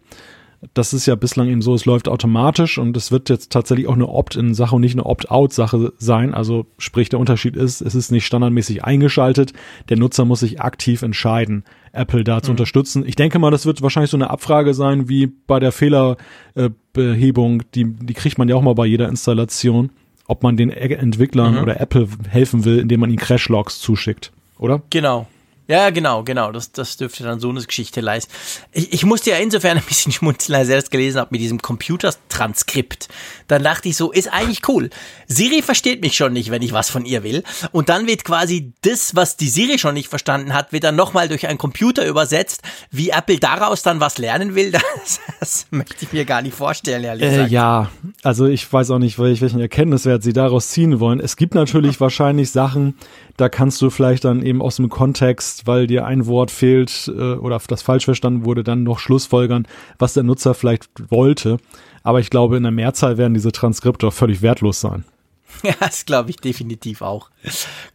Das 0.75 0.93
ist 0.93 1.07
ja 1.07 1.15
bislang 1.15 1.49
eben 1.49 1.63
so, 1.63 1.75
es 1.75 1.85
läuft 1.85 2.09
automatisch 2.09 2.79
und 2.79 2.97
es 2.97 3.13
wird 3.13 3.29
jetzt 3.29 3.53
tatsächlich 3.53 3.87
auch 3.87 3.95
eine 3.95 4.09
Opt-in-Sache 4.09 4.75
und 4.75 4.81
nicht 4.81 4.95
eine 4.95 5.07
Opt-out-Sache 5.07 5.93
sein. 5.99 6.35
Also 6.35 6.67
sprich, 6.79 7.09
der 7.09 7.21
Unterschied 7.21 7.57
ist, 7.57 7.81
es 7.81 7.95
ist 7.95 8.11
nicht 8.11 8.27
standardmäßig 8.27 8.85
eingeschaltet. 8.85 9.53
Der 9.89 9.97
Nutzer 9.97 10.25
muss 10.25 10.41
sich 10.41 10.61
aktiv 10.61 11.03
entscheiden, 11.03 11.65
Apple 11.93 12.25
da 12.25 12.43
zu 12.43 12.51
mhm. 12.51 12.55
unterstützen. 12.55 13.05
Ich 13.07 13.17
denke 13.17 13.39
mal, 13.39 13.51
das 13.51 13.67
wird 13.67 13.83
wahrscheinlich 13.83 14.11
so 14.11 14.17
eine 14.17 14.31
Abfrage 14.31 14.75
sein 14.75 15.09
wie 15.09 15.27
bei 15.27 15.61
der 15.61 15.73
Fehlerbehebung. 15.73 17.63
Die, 17.75 17.85
die 17.85 18.15
kriegt 18.15 18.39
man 18.39 18.49
ja 18.49 18.57
auch 18.57 18.63
mal 18.63 18.75
bei 18.75 18.87
jeder 18.87 19.09
Installation, 19.09 19.91
ob 20.27 20.43
man 20.43 20.57
den 20.57 20.71
Entwicklern 20.71 21.55
mhm. 21.55 21.63
oder 21.63 21.81
Apple 21.81 22.09
helfen 22.29 22.65
will, 22.65 22.79
indem 22.79 23.01
man 23.01 23.11
ihnen 23.11 23.19
Crash-Logs 23.19 23.79
zuschickt, 23.81 24.33
oder? 24.59 24.83
Genau. 24.91 25.27
Ja, 25.69 25.91
genau, 25.91 26.23
genau. 26.23 26.53
Das, 26.53 26.71
das 26.71 26.97
dürfte 26.97 27.25
dann 27.25 27.41
so 27.41 27.51
eine 27.51 27.61
Geschichte 27.63 28.01
leisten. 28.01 28.33
Ich, 28.73 28.93
ich 28.93 29.05
musste 29.05 29.31
ja 29.31 29.37
insofern 29.37 29.77
ein 29.79 29.85
bisschen 29.85 30.13
schmunzeln, 30.13 30.57
als 30.57 30.69
ich 30.69 30.75
das 30.75 30.91
gelesen 30.91 31.19
habe 31.19 31.31
mit 31.33 31.41
diesem 31.41 31.61
Computertranskript. 31.61 33.09
Dann 33.49 33.63
dachte 33.63 33.89
ich 33.89 33.97
so, 33.97 34.13
ist 34.13 34.33
eigentlich 34.33 34.69
cool. 34.69 34.91
Siri 35.27 35.63
versteht 35.63 36.03
mich 36.03 36.17
schon 36.17 36.33
nicht, 36.33 36.51
wenn 36.51 36.63
ich 36.63 36.73
was 36.73 36.91
von 36.91 37.05
ihr 37.05 37.25
will. 37.25 37.43
Und 37.73 37.89
dann 37.89 38.07
wird 38.07 38.25
quasi 38.25 38.73
das, 38.83 39.17
was 39.17 39.37
die 39.37 39.49
Siri 39.49 39.79
schon 39.79 39.95
nicht 39.95 40.09
verstanden 40.09 40.53
hat, 40.53 40.73
wird 40.73 40.85
dann 40.85 40.97
nochmal 40.97 41.29
durch 41.29 41.47
einen 41.47 41.59
Computer 41.59 42.07
übersetzt. 42.07 42.63
Wie 42.91 43.11
Apple 43.11 43.39
daraus 43.39 43.83
dann 43.83 44.01
was 44.01 44.19
lernen 44.19 44.55
will, 44.55 44.71
das, 45.01 45.21
das 45.41 45.67
möchte 45.71 46.05
ich 46.05 46.13
mir 46.13 46.25
gar 46.25 46.43
nicht 46.43 46.55
vorstellen, 46.55 47.05
ehrlich 47.05 47.27
äh, 47.27 47.31
gesagt. 47.31 47.51
Ja, 47.51 47.91
also 48.23 48.47
ich 48.47 48.73
weiß 48.73 48.91
auch 48.91 48.99
nicht, 48.99 49.19
welchen 49.19 49.61
Erkenntniswert 49.61 50.23
sie 50.23 50.33
daraus 50.33 50.69
ziehen 50.69 51.01
wollen. 51.01 51.21
Es 51.21 51.37
gibt 51.37 51.55
natürlich 51.55 52.01
wahrscheinlich 52.01 52.51
Sachen, 52.51 52.95
da 53.37 53.49
kannst 53.49 53.83
du 53.83 53.91
vielleicht 53.91 54.25
dann 54.25 54.43
eben 54.43 54.63
aus 54.63 54.77
dem 54.77 54.89
Kontext, 54.89 55.56
weil 55.65 55.87
dir 55.87 56.05
ein 56.05 56.27
Wort 56.27 56.51
fehlt 56.51 57.09
äh, 57.09 57.35
oder 57.35 57.61
das 57.69 57.83
falsch 57.83 58.05
verstanden 58.05 58.45
wurde, 58.45 58.65
dann 58.65 58.83
noch 58.83 58.99
Schlussfolgern, 58.99 59.67
was 59.99 60.13
der 60.13 60.23
Nutzer 60.23 60.55
vielleicht 60.55 60.89
wollte. 61.11 61.59
Aber 62.03 62.21
ich 62.21 62.31
glaube, 62.31 62.57
in 62.57 62.63
der 62.63 62.73
Mehrzahl 62.73 63.17
werden 63.17 63.35
diese 63.35 63.53
Transkripte 63.53 64.11
völlig 64.11 64.43
wertlos 64.43 64.81
sein. 64.81 65.05
Ja, 65.63 65.73
das 65.81 66.05
glaube 66.05 66.29
ich 66.29 66.37
definitiv 66.37 67.01
auch. 67.01 67.31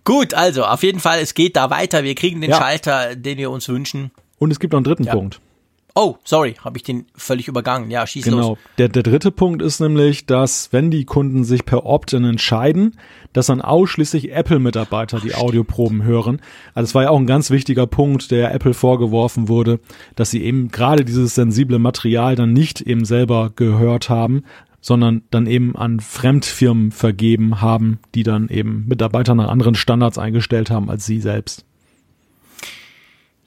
Gut, 0.03 0.34
also 0.34 0.64
auf 0.64 0.82
jeden 0.82 0.99
Fall, 0.99 1.20
es 1.20 1.36
geht 1.36 1.55
da 1.55 1.70
weiter. 1.70 2.03
Wir 2.03 2.16
kriegen 2.16 2.41
den 2.41 2.49
ja. 2.49 2.57
Schalter, 2.57 3.16
den 3.16 3.38
wir 3.38 3.51
uns 3.51 3.70
wünschen. 3.70 4.09
Und 4.39 4.49
es 4.49 4.59
gibt 4.59 4.74
noch 4.74 4.78
einen 4.78 4.86
dritten 4.86 5.03
ja. 5.03 5.14
Punkt. 5.14 5.39
Oh, 5.94 6.16
sorry, 6.24 6.56
habe 6.64 6.78
ich 6.78 6.84
den 6.84 7.06
völlig 7.16 7.48
übergangen. 7.48 7.92
Ja, 7.92 8.08
schieß 8.08 8.24
genau. 8.24 8.38
los. 8.38 8.46
Genau. 8.46 8.58
Der, 8.78 8.89
der 8.89 9.04
dritte 9.04 9.32
Punkt 9.32 9.62
ist 9.62 9.80
nämlich, 9.80 10.26
dass 10.26 10.72
wenn 10.72 10.89
die 10.89 11.06
Kunden 11.06 11.44
sich 11.44 11.66
per 11.66 11.86
Opt-in 11.86 12.24
entscheiden, 12.24 12.96
dass 13.34 13.48
dann 13.48 13.62
ausschließlich 13.62 14.32
Apple-Mitarbeiter 14.32 15.20
die 15.20 15.36
Audioproben 15.36 16.04
hören. 16.04 16.42
Also 16.74 16.86
es 16.86 16.96
war 16.96 17.04
ja 17.04 17.10
auch 17.10 17.20
ein 17.20 17.28
ganz 17.28 17.52
wichtiger 17.52 17.88
Punkt, 17.88 18.32
der 18.32 18.54
Apple 18.54 18.74
vorgeworfen 18.74 19.48
wurde, 19.48 19.80
dass 20.16 20.32
sie 20.32 20.44
eben 20.44 20.70
gerade 20.70 21.04
dieses 21.04 21.36
sensible 21.36 21.80
Material 21.80 22.36
dann 22.36 22.54
nicht 22.54 22.82
eben 22.82 23.06
selber 23.06 23.52
gehört 23.56 24.10
haben, 24.10 24.44
sondern 24.82 25.24
dann 25.30 25.46
eben 25.46 25.76
an 25.76 26.00
Fremdfirmen 26.00 26.92
vergeben 26.92 27.62
haben, 27.62 28.00
die 28.16 28.24
dann 28.24 28.50
eben 28.50 28.86
Mitarbeiter 28.88 29.36
nach 29.36 29.50
anderen 29.50 29.76
Standards 29.76 30.18
eingestellt 30.18 30.72
haben 30.72 30.89
als 30.89 31.06
sie 31.06 31.20
selbst. 31.20 31.66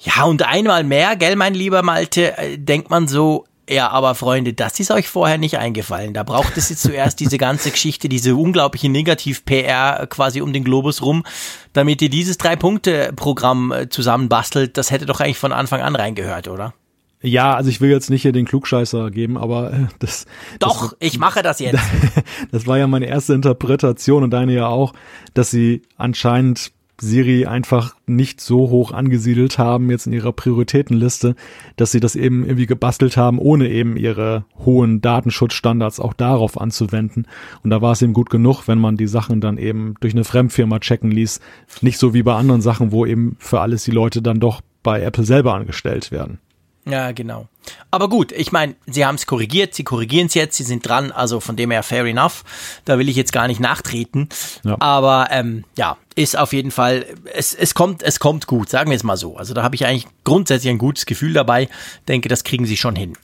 Ja, 0.05 0.25
und 0.25 0.43
einmal 0.47 0.85
mehr, 0.85 1.17
gell, 1.17 1.35
mein 1.35 1.55
lieber 1.55 1.83
Malte, 1.83 2.37
äh, 2.37 2.59
denkt 2.59 2.91
man 2.91 3.09
so, 3.09 3.47
ja, 3.69 3.89
aber 3.89 4.15
Freunde, 4.15 4.53
das 4.53 4.79
ist 4.79 4.91
euch 4.91 5.09
vorher 5.09 5.39
nicht 5.39 5.59
eingefallen. 5.59 6.13
Da 6.13 6.23
braucht 6.23 6.59
es 6.59 6.69
jetzt 6.69 6.83
zuerst 6.83 7.19
diese 7.21 7.39
ganze 7.39 7.71
Geschichte, 7.71 8.11
diese 8.11 8.37
unglaubliche 8.37 8.91
Negativ-PR 8.91 10.07
quasi 10.09 10.43
um 10.43 10.53
den 10.53 10.65
Globus 10.65 11.01
rum, 11.01 11.25
damit 11.73 12.03
ihr 12.03 12.11
dieses 12.11 12.37
Drei-Punkte-Programm 12.37 13.73
äh, 13.73 13.89
zusammenbastelt. 13.89 14.77
Das 14.77 14.91
hätte 14.91 15.07
doch 15.07 15.21
eigentlich 15.21 15.39
von 15.39 15.53
Anfang 15.53 15.81
an 15.81 15.97
reingehört, 15.97 16.49
oder? 16.49 16.75
Ja, 17.23 17.55
also 17.55 17.71
ich 17.71 17.81
will 17.81 17.89
jetzt 17.89 18.11
nicht 18.11 18.21
hier 18.21 18.33
den 18.33 18.45
Klugscheißer 18.45 19.11
geben, 19.11 19.39
aber 19.39 19.73
äh, 19.73 19.87
das. 19.99 20.27
Doch, 20.59 20.91
das, 20.91 20.97
ich 21.01 21.19
mache 21.19 21.43
das 21.43 21.59
jetzt. 21.59 21.81
Das 22.53 22.67
war 22.67 22.77
ja 22.77 22.87
meine 22.87 23.07
erste 23.07 23.33
Interpretation 23.33 24.23
und 24.23 24.31
deine 24.31 24.53
ja 24.53 24.67
auch, 24.67 24.93
dass 25.33 25.51
sie 25.51 25.81
anscheinend 25.97 26.73
Siri 27.01 27.47
einfach 27.47 27.97
nicht 28.07 28.41
so 28.41 28.71
hoch 28.71 28.93
angesiedelt 28.93 29.59
haben 29.59 29.91
jetzt 29.91 30.07
in 30.07 30.13
ihrer 30.13 30.33
Prioritätenliste, 30.33 31.35
dass 31.77 31.93
sie 31.93 32.01
das 32.01 32.15
eben 32.15 32.45
irgendwie 32.45 32.67
gebastelt 32.67 33.17
haben, 33.17 33.39
ohne 33.39 33.69
eben 33.69 33.97
ihre 33.97 34.45
hohen 34.65 35.01
Datenschutzstandards 35.01 35.99
auch 35.99 36.13
darauf 36.13 36.61
anzuwenden. 36.61 37.27
Und 37.63 37.71
da 37.71 37.83
war 37.83 37.93
es 37.93 38.03
eben 38.03 38.13
gut 38.13 38.31
genug, 38.31 38.69
wenn 38.69 38.79
man 38.79 38.97
die 38.97 39.09
Sachen 39.09 39.41
dann 39.41 39.59
eben 39.59 39.95
durch 40.01 40.15
eine 40.15 40.25
Fremdfirma 40.25 40.79
checken 40.79 41.11
ließ. 41.11 41.41
Nicht 41.81 41.99
so 41.99 42.15
wie 42.15 42.23
bei 42.23 42.35
anderen 42.35 42.61
Sachen, 42.61 42.93
wo 42.93 43.05
eben 43.05 43.37
für 43.39 43.61
alles 43.61 43.85
die 43.85 43.91
Leute 43.91 44.23
dann 44.23 44.39
doch 44.39 44.61
bei 44.83 45.03
Apple 45.03 45.25
selber 45.25 45.55
angestellt 45.55 46.13
werden. 46.13 46.39
Ja, 46.87 47.13
genau. 47.13 47.49
Aber 47.91 48.09
gut, 48.09 48.31
ich 48.33 48.53
meine, 48.53 48.75
sie 48.87 49.07
haben 49.07 49.15
es 49.15 49.27
korrigiert, 49.27 49.75
sie 49.75 49.85
korrigieren 49.85 50.27
es 50.27 50.35
jetzt, 50.35 50.57
sie 50.57 50.65
sind 50.65 50.87
dran, 50.87 51.13
also 51.13 51.41
von 51.41 51.57
dem 51.57 51.71
her 51.71 51.83
fair 51.83 52.05
enough. 52.05 52.45
Da 52.85 52.99
will 52.99 53.09
ich 53.09 53.17
jetzt 53.17 53.33
gar 53.33 53.47
nicht 53.47 53.61
nachtreten. 53.61 54.29
Ja. 54.65 54.77
Aber 54.81 55.29
ähm, 55.31 55.65
ja, 55.79 55.97
ist 56.15 56.37
auf 56.37 56.53
jeden 56.53 56.71
Fall, 56.71 57.07
es, 57.33 57.55
es 57.55 57.75
kommt, 57.75 58.03
es 58.03 58.21
kommt 58.21 58.47
gut, 58.47 58.69
sagen 58.69 58.91
wir 58.91 58.97
es 58.97 59.03
mal 59.03 59.17
so. 59.17 59.37
Also 59.37 59.55
da 59.55 59.63
habe 59.63 59.75
ich 59.75 59.87
eigentlich 59.87 60.07
grundsätzlich 60.25 60.71
ein 60.71 60.79
gutes 60.79 61.07
Gefühl 61.07 61.33
dabei. 61.33 61.69
Denke, 62.07 62.29
das 62.29 62.45
kriegen 62.45 62.67
sie 62.67 62.77
schon 62.77 62.97
hin. 62.97 63.17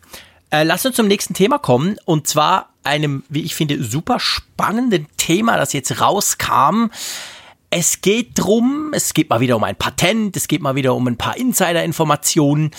Äh, 0.51 0.65
lass 0.65 0.85
uns 0.87 0.97
zum 0.97 1.07
nächsten 1.07 1.35
Thema 1.35 1.59
kommen 1.59 1.97
und 2.07 2.27
zwar 2.27 2.71
einem, 2.83 3.25
wie 3.29 3.43
ich 3.43 3.55
finde, 3.55 3.83
super 3.85 4.19
spannenden 4.19 5.07
Thema, 5.17 5.57
das 5.57 5.73
jetzt 5.73 6.01
rauskam. 6.01 6.87
Es 7.69 8.01
geht 8.01 8.31
drum, 8.35 8.91
es 8.93 9.15
geht 9.15 9.31
mal 9.31 9.39
wieder 9.41 9.55
um 9.55 9.63
ein 9.63 9.77
Patent, 9.77 10.37
es 10.37 10.49
geht 10.49 10.61
mal 10.61 10.75
wieder 10.75 10.95
um 10.95 11.07
ein 11.07 11.17
paar 11.17 11.37
Insider-Informationen. 11.37 12.73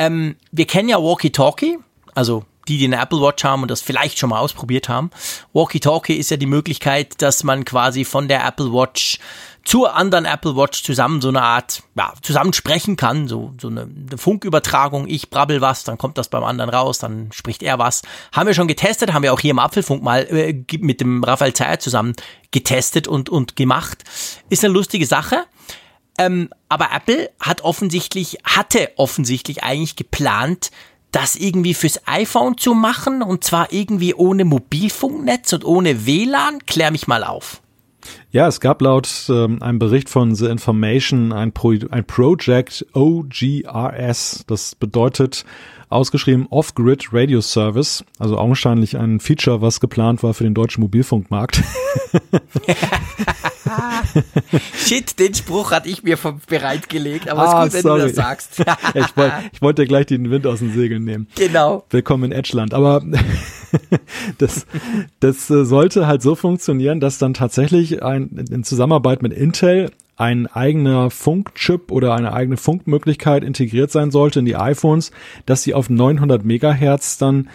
Ähm, 0.00 0.36
wir 0.50 0.66
kennen 0.66 0.88
ja 0.88 0.96
Walkie-Talkie, 0.96 1.78
also 2.14 2.46
die, 2.68 2.78
die 2.78 2.86
eine 2.86 3.02
Apple 3.02 3.20
Watch 3.20 3.44
haben 3.44 3.60
und 3.60 3.70
das 3.70 3.82
vielleicht 3.82 4.18
schon 4.18 4.30
mal 4.30 4.38
ausprobiert 4.38 4.88
haben. 4.88 5.10
Walkie-Talkie 5.52 6.14
ist 6.14 6.30
ja 6.30 6.38
die 6.38 6.46
Möglichkeit, 6.46 7.20
dass 7.20 7.44
man 7.44 7.66
quasi 7.66 8.06
von 8.06 8.26
der 8.26 8.46
Apple 8.46 8.72
Watch 8.72 9.18
zur 9.62 9.94
anderen 9.94 10.24
Apple 10.24 10.56
Watch 10.56 10.82
zusammen 10.84 11.20
so 11.20 11.28
eine 11.28 11.42
Art, 11.42 11.82
ja, 11.94 12.14
zusammen 12.22 12.54
sprechen 12.54 12.96
kann, 12.96 13.28
so, 13.28 13.52
so 13.60 13.68
eine, 13.68 13.82
eine 13.82 14.16
Funkübertragung. 14.16 15.06
Ich 15.06 15.28
brabbel 15.28 15.60
was, 15.60 15.84
dann 15.84 15.98
kommt 15.98 16.16
das 16.16 16.30
beim 16.30 16.44
anderen 16.44 16.70
raus, 16.70 16.98
dann 16.98 17.30
spricht 17.30 17.62
er 17.62 17.78
was. 17.78 18.00
Haben 18.32 18.46
wir 18.46 18.54
schon 18.54 18.68
getestet, 18.68 19.12
haben 19.12 19.22
wir 19.22 19.34
auch 19.34 19.40
hier 19.40 19.50
im 19.50 19.58
Apfelfunk 19.58 20.02
mal 20.02 20.22
äh, 20.30 20.64
mit 20.78 21.02
dem 21.02 21.22
Raphael 21.22 21.52
Zeyer 21.52 21.78
zusammen 21.78 22.14
getestet 22.52 23.06
und, 23.06 23.28
und 23.28 23.54
gemacht. 23.54 24.02
Ist 24.48 24.64
eine 24.64 24.72
lustige 24.72 25.04
Sache. 25.04 25.44
Ähm, 26.20 26.50
aber 26.68 26.88
Apple 26.94 27.30
hat 27.40 27.62
offensichtlich, 27.62 28.38
hatte 28.44 28.90
offensichtlich 28.96 29.64
eigentlich 29.64 29.96
geplant, 29.96 30.70
das 31.12 31.34
irgendwie 31.34 31.72
fürs 31.72 32.06
iPhone 32.06 32.58
zu 32.58 32.74
machen 32.74 33.22
und 33.22 33.42
zwar 33.42 33.72
irgendwie 33.72 34.14
ohne 34.14 34.44
Mobilfunknetz 34.44 35.54
und 35.54 35.64
ohne 35.64 36.04
WLAN. 36.04 36.66
Klär 36.66 36.90
mich 36.90 37.06
mal 37.08 37.24
auf. 37.24 37.62
Ja, 38.30 38.46
es 38.48 38.60
gab 38.60 38.82
laut 38.82 39.08
ähm, 39.30 39.62
einem 39.62 39.78
Bericht 39.78 40.10
von 40.10 40.34
The 40.34 40.46
Information 40.46 41.32
ein, 41.32 41.52
Pro 41.52 41.74
ein 41.90 42.04
Project 42.04 42.84
OGRS. 42.92 44.44
Das 44.46 44.74
bedeutet 44.74 45.46
ausgeschrieben 45.90 46.46
Off-Grid 46.48 47.08
Radio 47.12 47.40
Service, 47.40 48.04
also 48.18 48.38
augenscheinlich 48.38 48.96
ein 48.96 49.20
Feature, 49.20 49.60
was 49.60 49.80
geplant 49.80 50.22
war 50.22 50.32
für 50.34 50.44
den 50.44 50.54
deutschen 50.54 50.80
Mobilfunkmarkt. 50.80 51.62
Shit, 54.74 55.18
den 55.18 55.34
Spruch 55.34 55.70
hatte 55.72 55.88
ich 55.88 56.02
mir 56.02 56.16
bereitgelegt, 56.48 57.28
aber 57.28 57.42
ah, 57.42 57.64
ist 57.64 57.72
gut, 57.72 57.74
wenn 57.74 57.82
sorry. 57.82 58.00
du 58.00 58.06
das 58.06 58.16
sagst. 58.16 58.60
ich 58.94 59.16
wollte 59.16 59.34
ich 59.52 59.62
wollt 59.62 59.78
dir 59.78 59.86
gleich 59.86 60.06
den 60.06 60.30
Wind 60.30 60.46
aus 60.46 60.60
den 60.60 60.72
Segeln 60.72 61.04
nehmen. 61.04 61.26
Genau. 61.36 61.84
Willkommen 61.90 62.24
in 62.24 62.32
Edgeland. 62.32 62.74
Aber 62.74 63.02
das, 64.38 64.66
das 65.20 65.50
äh, 65.50 65.64
sollte 65.64 66.06
halt 66.06 66.22
so 66.22 66.34
funktionieren, 66.34 67.00
dass 67.00 67.18
dann 67.18 67.34
tatsächlich 67.34 68.02
ein, 68.02 68.44
in 68.50 68.64
Zusammenarbeit 68.64 69.22
mit 69.22 69.32
Intel 69.32 69.90
ein 70.20 70.46
eigener 70.46 71.10
Funkchip 71.10 71.90
oder 71.90 72.14
eine 72.14 72.34
eigene 72.34 72.58
Funkmöglichkeit 72.58 73.42
integriert 73.42 73.90
sein 73.90 74.10
sollte 74.10 74.40
in 74.40 74.44
die 74.44 74.54
iPhones, 74.54 75.12
dass 75.46 75.62
sie 75.62 75.72
auf 75.72 75.88
900 75.88 76.44
Megahertz 76.44 77.16
dann 77.16 77.48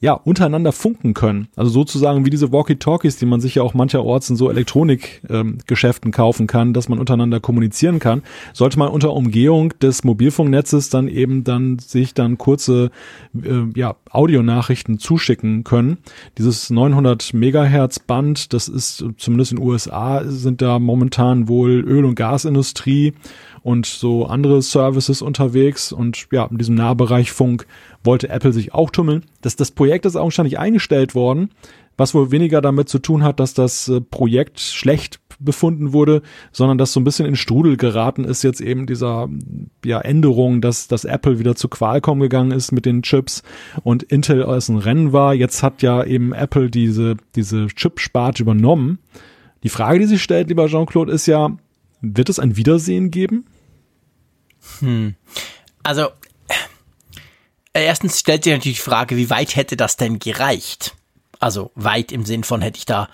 ja, 0.00 0.12
untereinander 0.12 0.70
funken 0.70 1.12
können. 1.12 1.48
Also 1.56 1.72
sozusagen 1.72 2.24
wie 2.24 2.30
diese 2.30 2.52
Walkie-Talkies, 2.52 3.16
die 3.16 3.26
man 3.26 3.40
sich 3.40 3.56
ja 3.56 3.62
auch 3.64 3.74
mancherorts 3.74 4.30
in 4.30 4.36
so 4.36 4.48
Elektronikgeschäften 4.48 6.08
ähm, 6.08 6.12
kaufen 6.12 6.46
kann, 6.46 6.72
dass 6.72 6.88
man 6.88 7.00
untereinander 7.00 7.40
kommunizieren 7.40 7.98
kann, 7.98 8.22
sollte 8.52 8.78
man 8.78 8.90
unter 8.90 9.12
Umgehung 9.12 9.74
des 9.80 10.04
Mobilfunknetzes 10.04 10.90
dann 10.90 11.08
eben 11.08 11.42
dann 11.42 11.80
sich 11.80 12.14
dann 12.14 12.38
kurze 12.38 12.92
äh, 13.34 13.64
ja, 13.74 13.96
Audionachrichten 14.10 15.00
zuschicken 15.00 15.64
können. 15.64 15.98
Dieses 16.38 16.70
900 16.70 17.34
Megahertz 17.34 17.98
Band, 17.98 18.52
das 18.52 18.68
ist 18.68 19.04
zumindest 19.16 19.50
in 19.50 19.58
den 19.58 19.66
USA 19.66 20.22
sind 20.24 20.62
da 20.62 20.78
momentan 20.78 21.48
wohl 21.48 21.80
Öl- 21.80 22.04
und 22.04 22.14
Gasindustrie 22.14 23.14
und 23.62 23.86
so 23.86 24.26
andere 24.26 24.62
Services 24.62 25.22
unterwegs 25.22 25.92
und 25.92 26.28
ja, 26.32 26.46
in 26.46 26.58
diesem 26.58 26.74
Nahbereich 26.74 27.32
Funk 27.32 27.66
wollte 28.04 28.28
Apple 28.28 28.52
sich 28.52 28.74
auch 28.74 28.90
tummeln. 28.90 29.24
Das, 29.42 29.56
das 29.56 29.70
Projekt 29.70 30.06
ist 30.06 30.16
augenscheinlich 30.16 30.58
eingestellt 30.58 31.14
worden, 31.14 31.50
was 31.96 32.14
wohl 32.14 32.30
weniger 32.30 32.60
damit 32.60 32.88
zu 32.88 33.00
tun 33.00 33.22
hat, 33.24 33.40
dass 33.40 33.54
das 33.54 33.88
äh, 33.88 34.00
Projekt 34.00 34.60
schlecht 34.60 35.20
befunden 35.40 35.92
wurde, 35.92 36.22
sondern 36.52 36.78
dass 36.78 36.92
so 36.92 37.00
ein 37.00 37.04
bisschen 37.04 37.26
in 37.26 37.36
Strudel 37.36 37.76
geraten 37.76 38.24
ist 38.24 38.42
jetzt 38.42 38.60
eben 38.60 38.86
dieser 38.86 39.28
ja, 39.84 40.00
Änderung, 40.00 40.60
dass, 40.60 40.88
dass 40.88 41.04
Apple 41.04 41.38
wieder 41.38 41.54
zu 41.54 41.68
Qualcomm 41.68 42.20
gegangen 42.20 42.50
ist 42.50 42.72
mit 42.72 42.86
den 42.86 43.02
Chips 43.02 43.42
und 43.82 44.02
Intel 44.02 44.42
aus 44.42 44.66
dem 44.66 44.76
Rennen 44.76 45.12
war. 45.12 45.34
Jetzt 45.34 45.62
hat 45.62 45.82
ja 45.82 46.02
eben 46.04 46.32
Apple 46.32 46.70
diese, 46.70 47.16
diese 47.34 47.66
Chip-Sparte 47.68 48.42
übernommen. 48.42 48.98
Die 49.62 49.68
Frage, 49.68 49.98
die 49.98 50.06
sich 50.06 50.22
stellt, 50.22 50.48
lieber 50.48 50.66
Jean-Claude, 50.66 51.12
ist 51.12 51.26
ja, 51.26 51.56
wird 52.00 52.28
es 52.28 52.38
ein 52.38 52.56
Wiedersehen 52.56 53.10
geben? 53.10 53.46
Hm. 54.80 55.14
Also, 55.82 56.08
äh, 57.72 57.84
erstens 57.84 58.18
stellt 58.18 58.44
sich 58.44 58.52
natürlich 58.52 58.78
die 58.78 58.82
Frage, 58.82 59.16
wie 59.16 59.30
weit 59.30 59.56
hätte 59.56 59.76
das 59.76 59.96
denn 59.96 60.18
gereicht? 60.18 60.94
Also 61.40 61.70
weit 61.76 62.10
im 62.10 62.24
Sinn 62.24 62.42
von 62.42 62.62
hätte 62.62 62.78
ich 62.78 62.86
da, 62.86 63.08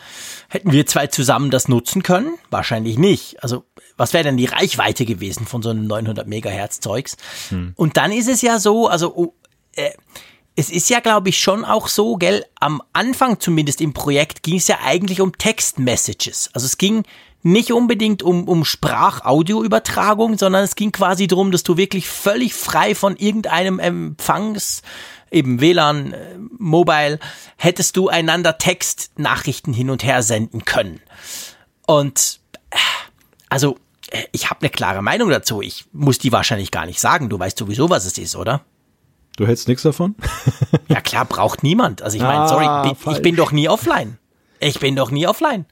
hätten 0.48 0.72
wir 0.72 0.86
zwei 0.86 1.08
zusammen 1.08 1.50
das 1.50 1.68
nutzen 1.68 2.02
können? 2.02 2.34
Wahrscheinlich 2.50 2.98
nicht. 2.98 3.42
Also 3.42 3.64
was 3.96 4.12
wäre 4.12 4.24
denn 4.24 4.38
die 4.38 4.46
Reichweite 4.46 5.04
gewesen 5.04 5.46
von 5.46 5.62
so 5.62 5.70
einem 5.70 5.86
900 5.86 6.26
Megahertz 6.26 6.80
Zeugs? 6.80 7.16
Hm. 7.50 7.74
Und 7.76 7.96
dann 7.98 8.12
ist 8.12 8.28
es 8.28 8.40
ja 8.40 8.58
so, 8.58 8.88
also 8.88 9.14
oh, 9.14 9.34
äh, 9.76 9.90
es 10.56 10.70
ist 10.70 10.88
ja, 10.88 11.00
glaube 11.00 11.28
ich, 11.28 11.38
schon 11.38 11.64
auch 11.64 11.88
so, 11.88 12.16
gell, 12.16 12.44
am 12.60 12.82
Anfang 12.92 13.40
zumindest 13.40 13.80
im 13.80 13.92
Projekt 13.92 14.42
ging 14.42 14.56
es 14.56 14.68
ja 14.68 14.78
eigentlich 14.82 15.20
um 15.20 15.36
Text-Messages. 15.36 16.50
Also 16.52 16.66
es 16.66 16.78
ging 16.78 17.04
nicht 17.44 17.72
unbedingt 17.72 18.22
um, 18.22 18.48
um 18.48 18.64
Sprach-Audio-Übertragung, 18.64 20.38
sondern 20.38 20.64
es 20.64 20.76
ging 20.76 20.92
quasi 20.92 21.26
darum, 21.26 21.52
dass 21.52 21.62
du 21.62 21.76
wirklich 21.76 22.08
völlig 22.08 22.54
frei 22.54 22.94
von 22.94 23.16
irgendeinem 23.16 23.78
Empfangs, 23.78 24.80
eben 25.30 25.60
WLAN, 25.60 26.12
äh, 26.14 26.38
Mobile, 26.56 27.18
hättest 27.56 27.98
du 27.98 28.08
einander 28.08 28.56
Textnachrichten 28.56 29.74
hin 29.74 29.90
und 29.90 30.02
her 30.02 30.22
senden 30.22 30.64
können. 30.64 31.00
Und 31.86 32.40
äh, 32.70 32.76
also, 33.50 33.76
äh, 34.10 34.24
ich 34.32 34.48
habe 34.48 34.62
eine 34.62 34.70
klare 34.70 35.02
Meinung 35.02 35.28
dazu. 35.28 35.60
Ich 35.60 35.84
muss 35.92 36.18
die 36.18 36.32
wahrscheinlich 36.32 36.70
gar 36.70 36.86
nicht 36.86 36.98
sagen. 36.98 37.28
Du 37.28 37.38
weißt 37.38 37.58
sowieso, 37.58 37.90
was 37.90 38.06
es 38.06 38.16
ist, 38.16 38.36
oder? 38.36 38.62
Du 39.36 39.46
hältst 39.46 39.68
nichts 39.68 39.82
davon? 39.82 40.14
ja 40.88 41.02
klar, 41.02 41.26
braucht 41.26 41.62
niemand. 41.62 42.00
Also 42.00 42.16
ich 42.16 42.22
meine, 42.22 42.40
ah, 42.40 42.48
sorry, 42.48 42.96
ich 43.12 43.20
bin 43.20 43.36
doch 43.36 43.52
nie 43.52 43.68
offline. 43.68 44.16
Ich 44.60 44.80
bin 44.80 44.96
doch 44.96 45.10
nie 45.10 45.26
offline. 45.26 45.66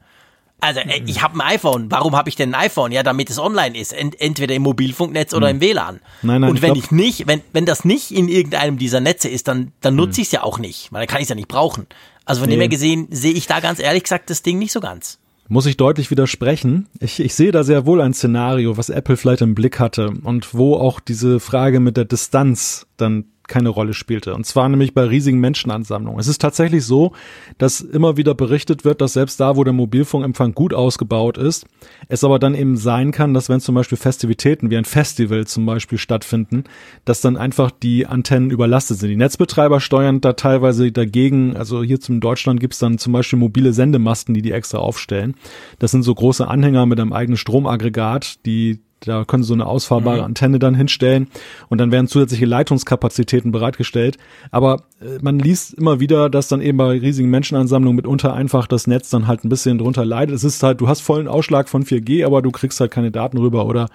Also 0.62 0.80
äh, 0.80 1.02
ich 1.06 1.22
habe 1.22 1.34
ein 1.34 1.40
iPhone. 1.40 1.90
Warum 1.90 2.14
habe 2.14 2.28
ich 2.28 2.36
denn 2.36 2.54
ein 2.54 2.66
iPhone? 2.66 2.92
Ja, 2.92 3.02
damit 3.02 3.28
es 3.28 3.38
online 3.38 3.76
ist. 3.76 3.92
Ent 3.92 4.20
entweder 4.20 4.54
im 4.54 4.62
Mobilfunknetz 4.62 5.34
oder 5.34 5.48
hm. 5.48 5.56
im 5.56 5.60
WLAN. 5.60 6.00
Nein, 6.22 6.40
nein, 6.40 6.50
Und 6.50 6.62
wenn 6.62 6.76
ich, 6.76 6.84
ich 6.84 6.90
nicht, 6.92 7.26
wenn, 7.26 7.42
wenn 7.52 7.66
das 7.66 7.84
nicht 7.84 8.12
in 8.12 8.28
irgendeinem 8.28 8.78
dieser 8.78 9.00
Netze 9.00 9.28
ist, 9.28 9.48
dann, 9.48 9.72
dann 9.80 9.96
nutze 9.96 10.18
hm. 10.18 10.22
ich 10.22 10.28
es 10.28 10.32
ja 10.32 10.42
auch 10.44 10.58
nicht, 10.58 10.92
weil 10.92 11.00
dann 11.00 11.08
kann 11.08 11.18
ich 11.18 11.24
es 11.24 11.28
ja 11.30 11.34
nicht 11.34 11.48
brauchen. 11.48 11.86
Also 12.24 12.40
von 12.40 12.48
nee. 12.48 12.54
dem 12.54 12.60
her 12.60 12.68
gesehen 12.68 13.08
sehe 13.10 13.32
ich 13.32 13.48
da 13.48 13.58
ganz 13.58 13.80
ehrlich 13.80 14.04
gesagt 14.04 14.30
das 14.30 14.42
Ding 14.42 14.58
nicht 14.60 14.70
so 14.70 14.80
ganz. 14.80 15.18
Muss 15.48 15.66
ich 15.66 15.76
deutlich 15.76 16.10
widersprechen. 16.12 16.88
Ich, 17.00 17.18
ich 17.18 17.34
sehe 17.34 17.50
da 17.50 17.64
sehr 17.64 17.84
wohl 17.84 18.00
ein 18.00 18.14
Szenario, 18.14 18.76
was 18.76 18.88
Apple 18.88 19.16
vielleicht 19.16 19.42
im 19.42 19.56
Blick 19.56 19.80
hatte 19.80 20.12
und 20.22 20.54
wo 20.54 20.76
auch 20.76 21.00
diese 21.00 21.40
Frage 21.40 21.80
mit 21.80 21.96
der 21.96 22.04
Distanz 22.04 22.86
dann 22.96 23.24
keine 23.48 23.68
Rolle 23.68 23.94
spielte. 23.94 24.34
Und 24.34 24.46
zwar 24.46 24.68
nämlich 24.68 24.94
bei 24.94 25.04
riesigen 25.04 25.40
Menschenansammlungen. 25.40 26.20
Es 26.20 26.28
ist 26.28 26.40
tatsächlich 26.40 26.84
so, 26.84 27.12
dass 27.58 27.80
immer 27.80 28.16
wieder 28.16 28.34
berichtet 28.34 28.84
wird, 28.84 29.00
dass 29.00 29.14
selbst 29.14 29.40
da, 29.40 29.56
wo 29.56 29.64
der 29.64 29.72
Mobilfunkempfang 29.72 30.54
gut 30.54 30.74
ausgebaut 30.74 31.38
ist, 31.38 31.66
es 32.08 32.24
aber 32.24 32.38
dann 32.38 32.54
eben 32.54 32.76
sein 32.76 33.12
kann, 33.12 33.34
dass 33.34 33.48
wenn 33.48 33.60
zum 33.60 33.74
Beispiel 33.74 33.98
Festivitäten 33.98 34.70
wie 34.70 34.76
ein 34.76 34.84
Festival 34.84 35.46
zum 35.46 35.66
Beispiel 35.66 35.98
stattfinden, 35.98 36.64
dass 37.04 37.20
dann 37.20 37.36
einfach 37.36 37.70
die 37.70 38.06
Antennen 38.06 38.50
überlastet 38.50 38.98
sind. 38.98 39.10
Die 39.10 39.16
Netzbetreiber 39.16 39.80
steuern 39.80 40.20
da 40.20 40.34
teilweise 40.34 40.92
dagegen. 40.92 41.56
Also 41.56 41.82
hier 41.82 42.00
zum 42.00 42.20
Deutschland 42.20 42.60
gibt's 42.60 42.78
dann 42.78 42.98
zum 42.98 43.12
Beispiel 43.12 43.38
mobile 43.38 43.72
Sendemasten, 43.72 44.34
die 44.34 44.42
die 44.42 44.52
extra 44.52 44.78
aufstellen. 44.78 45.34
Das 45.78 45.90
sind 45.90 46.02
so 46.02 46.14
große 46.14 46.46
Anhänger 46.46 46.86
mit 46.86 47.00
einem 47.00 47.12
eigenen 47.12 47.36
Stromaggregat, 47.36 48.44
die 48.46 48.80
da 49.06 49.24
können 49.24 49.42
sie 49.42 49.48
so 49.48 49.54
eine 49.54 49.66
ausfahrbare 49.66 50.18
mhm. 50.18 50.24
Antenne 50.24 50.58
dann 50.58 50.74
hinstellen 50.74 51.28
und 51.68 51.78
dann 51.78 51.92
werden 51.92 52.06
zusätzliche 52.06 52.46
Leitungskapazitäten 52.46 53.52
bereitgestellt. 53.52 54.18
Aber 54.50 54.82
äh, 55.00 55.18
man 55.20 55.38
liest 55.38 55.74
immer 55.74 56.00
wieder, 56.00 56.30
dass 56.30 56.48
dann 56.48 56.60
eben 56.60 56.78
bei 56.78 56.98
riesigen 56.98 57.30
Menschenansammlungen 57.30 57.96
mitunter 57.96 58.34
einfach 58.34 58.66
das 58.66 58.86
Netz 58.86 59.10
dann 59.10 59.26
halt 59.26 59.44
ein 59.44 59.48
bisschen 59.48 59.78
drunter 59.78 60.04
leidet. 60.04 60.34
Es 60.34 60.44
ist 60.44 60.62
halt, 60.62 60.80
du 60.80 60.88
hast 60.88 61.00
vollen 61.00 61.28
Ausschlag 61.28 61.68
von 61.68 61.84
4G, 61.84 62.24
aber 62.24 62.42
du 62.42 62.50
kriegst 62.50 62.80
halt 62.80 62.90
keine 62.90 63.10
Daten 63.10 63.38
rüber 63.38 63.66
oder 63.66 63.88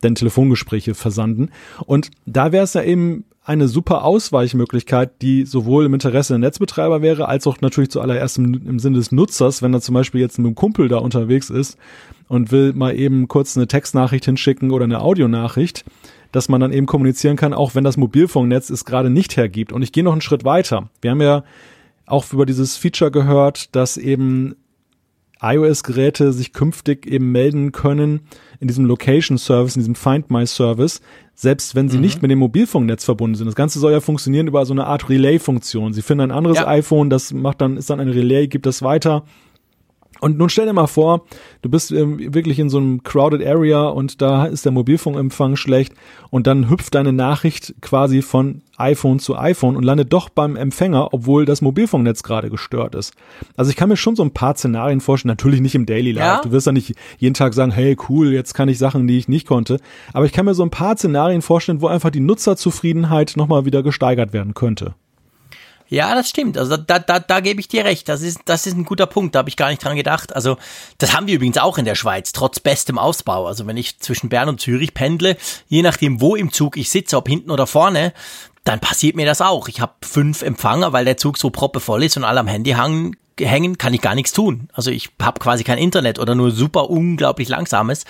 deine 0.00 0.14
Telefongespräche 0.14 0.94
versanden. 0.94 1.50
Und 1.86 2.10
da 2.26 2.52
wäre 2.52 2.64
es 2.64 2.74
ja 2.74 2.82
eben 2.82 3.24
eine 3.44 3.68
super 3.68 4.04
Ausweichmöglichkeit, 4.04 5.20
die 5.20 5.44
sowohl 5.44 5.84
im 5.84 5.94
Interesse 5.94 6.32
der 6.32 6.38
Netzbetreiber 6.38 7.02
wäre, 7.02 7.28
als 7.28 7.46
auch 7.46 7.60
natürlich 7.60 7.90
zuallererst 7.90 8.38
im, 8.38 8.54
im 8.66 8.78
Sinne 8.78 8.96
des 8.96 9.12
Nutzers, 9.12 9.60
wenn 9.60 9.74
er 9.74 9.82
zum 9.82 9.94
Beispiel 9.94 10.22
jetzt 10.22 10.38
mit 10.38 10.46
einem 10.46 10.54
Kumpel 10.54 10.88
da 10.88 10.96
unterwegs 10.96 11.50
ist 11.50 11.76
und 12.26 12.52
will 12.52 12.72
mal 12.72 12.98
eben 12.98 13.28
kurz 13.28 13.54
eine 13.56 13.68
Textnachricht 13.68 14.24
hinschicken 14.24 14.70
oder 14.70 14.84
eine 14.84 15.02
Audionachricht, 15.02 15.84
dass 16.32 16.48
man 16.48 16.62
dann 16.62 16.72
eben 16.72 16.86
kommunizieren 16.86 17.36
kann, 17.36 17.52
auch 17.52 17.74
wenn 17.74 17.84
das 17.84 17.98
Mobilfunknetz 17.98 18.70
es 18.70 18.86
gerade 18.86 19.10
nicht 19.10 19.36
hergibt. 19.36 19.74
Und 19.74 19.82
ich 19.82 19.92
gehe 19.92 20.02
noch 20.02 20.12
einen 20.12 20.22
Schritt 20.22 20.44
weiter. 20.44 20.88
Wir 21.02 21.10
haben 21.10 21.20
ja 21.20 21.44
auch 22.06 22.32
über 22.32 22.46
dieses 22.46 22.78
Feature 22.78 23.10
gehört, 23.10 23.76
dass 23.76 23.98
eben 23.98 24.56
iOS-Geräte 25.42 26.32
sich 26.32 26.54
künftig 26.54 27.06
eben 27.06 27.30
melden 27.30 27.72
können 27.72 28.20
in 28.60 28.68
diesem 28.68 28.86
Location 28.86 29.36
Service, 29.36 29.76
in 29.76 29.80
diesem 29.80 29.94
Find 29.94 30.30
My 30.30 30.46
Service, 30.46 31.02
selbst 31.34 31.74
wenn 31.74 31.88
sie 31.88 31.96
mhm. 31.96 32.02
nicht 32.02 32.22
mit 32.22 32.30
dem 32.30 32.38
Mobilfunknetz 32.38 33.04
verbunden 33.04 33.34
sind. 33.34 33.46
Das 33.46 33.54
Ganze 33.54 33.78
soll 33.78 33.92
ja 33.92 34.00
funktionieren 34.00 34.46
über 34.46 34.64
so 34.66 34.72
eine 34.72 34.86
Art 34.86 35.08
Relay-Funktion. 35.08 35.92
Sie 35.92 36.02
finden 36.02 36.22
ein 36.22 36.30
anderes 36.30 36.58
ja. 36.58 36.68
iPhone, 36.68 37.10
das 37.10 37.32
macht 37.32 37.60
dann, 37.60 37.76
ist 37.76 37.90
dann 37.90 38.00
ein 38.00 38.08
Relay, 38.08 38.46
gibt 38.46 38.66
das 38.66 38.82
weiter 38.82 39.24
und 40.24 40.38
nun 40.38 40.48
stell 40.48 40.64
dir 40.64 40.72
mal 40.72 40.86
vor, 40.86 41.26
du 41.60 41.68
bist 41.68 41.92
ähm, 41.92 42.32
wirklich 42.32 42.58
in 42.58 42.70
so 42.70 42.78
einem 42.78 43.02
crowded 43.02 43.46
area 43.46 43.88
und 43.88 44.22
da 44.22 44.46
ist 44.46 44.64
der 44.64 44.72
Mobilfunkempfang 44.72 45.56
schlecht 45.56 45.92
und 46.30 46.46
dann 46.46 46.70
hüpft 46.70 46.94
deine 46.94 47.12
Nachricht 47.12 47.74
quasi 47.82 48.22
von 48.22 48.62
iPhone 48.78 49.18
zu 49.18 49.36
iPhone 49.36 49.76
und 49.76 49.82
landet 49.82 50.14
doch 50.14 50.30
beim 50.30 50.56
Empfänger, 50.56 51.12
obwohl 51.12 51.44
das 51.44 51.60
Mobilfunknetz 51.60 52.22
gerade 52.22 52.48
gestört 52.48 52.94
ist. 52.94 53.12
Also 53.54 53.70
ich 53.70 53.76
kann 53.76 53.90
mir 53.90 53.98
schon 53.98 54.16
so 54.16 54.22
ein 54.22 54.30
paar 54.30 54.56
Szenarien 54.56 55.02
vorstellen, 55.02 55.28
natürlich 55.28 55.60
nicht 55.60 55.74
im 55.74 55.84
Daily 55.84 56.12
Life. 56.12 56.26
Ja? 56.26 56.40
Du 56.40 56.52
wirst 56.52 56.66
ja 56.66 56.72
nicht 56.72 56.94
jeden 57.18 57.34
Tag 57.34 57.52
sagen, 57.52 57.70
hey 57.70 57.94
cool, 58.08 58.32
jetzt 58.32 58.54
kann 58.54 58.70
ich 58.70 58.78
Sachen, 58.78 59.06
die 59.06 59.18
ich 59.18 59.28
nicht 59.28 59.46
konnte. 59.46 59.78
Aber 60.14 60.24
ich 60.24 60.32
kann 60.32 60.46
mir 60.46 60.54
so 60.54 60.62
ein 60.62 60.70
paar 60.70 60.96
Szenarien 60.96 61.42
vorstellen, 61.42 61.82
wo 61.82 61.88
einfach 61.88 62.08
die 62.08 62.20
Nutzerzufriedenheit 62.20 63.34
nochmal 63.36 63.66
wieder 63.66 63.82
gesteigert 63.82 64.32
werden 64.32 64.54
könnte. 64.54 64.94
Ja, 65.94 66.12
das 66.16 66.28
stimmt. 66.28 66.58
Also 66.58 66.76
da, 66.76 66.98
da, 66.98 67.20
da 67.20 67.38
gebe 67.38 67.60
ich 67.60 67.68
dir 67.68 67.84
recht. 67.84 68.08
Das 68.08 68.20
ist, 68.20 68.40
das 68.46 68.66
ist 68.66 68.76
ein 68.76 68.84
guter 68.84 69.06
Punkt. 69.06 69.34
Da 69.34 69.38
habe 69.38 69.48
ich 69.48 69.56
gar 69.56 69.68
nicht 69.68 69.84
dran 69.84 69.94
gedacht. 69.94 70.34
Also 70.34 70.56
das 70.98 71.14
haben 71.14 71.28
wir 71.28 71.36
übrigens 71.36 71.56
auch 71.56 71.78
in 71.78 71.84
der 71.84 71.94
Schweiz, 71.94 72.32
trotz 72.32 72.58
bestem 72.58 72.98
Ausbau. 72.98 73.46
Also 73.46 73.68
wenn 73.68 73.76
ich 73.76 74.00
zwischen 74.00 74.28
Bern 74.28 74.48
und 74.48 74.60
Zürich 74.60 74.92
pendle, 74.92 75.36
je 75.68 75.82
nachdem, 75.82 76.20
wo 76.20 76.34
im 76.34 76.50
Zug 76.50 76.76
ich 76.76 76.90
sitze, 76.90 77.16
ob 77.16 77.28
hinten 77.28 77.52
oder 77.52 77.68
vorne, 77.68 78.12
dann 78.64 78.80
passiert 78.80 79.14
mir 79.14 79.24
das 79.24 79.40
auch. 79.40 79.68
Ich 79.68 79.80
habe 79.80 79.92
fünf 80.02 80.42
Empfänger, 80.42 80.92
weil 80.92 81.04
der 81.04 81.16
Zug 81.16 81.38
so 81.38 81.50
proppevoll 81.50 82.02
ist 82.02 82.16
und 82.16 82.24
alle 82.24 82.40
am 82.40 82.48
Handy 82.48 82.72
hangen, 82.72 83.14
hängen, 83.38 83.78
kann 83.78 83.94
ich 83.94 84.00
gar 84.00 84.16
nichts 84.16 84.32
tun. 84.32 84.68
Also 84.72 84.90
ich 84.90 85.10
habe 85.22 85.38
quasi 85.38 85.62
kein 85.62 85.78
Internet 85.78 86.18
oder 86.18 86.34
nur 86.34 86.50
super 86.50 86.90
unglaublich 86.90 87.48
langsames. 87.48 88.04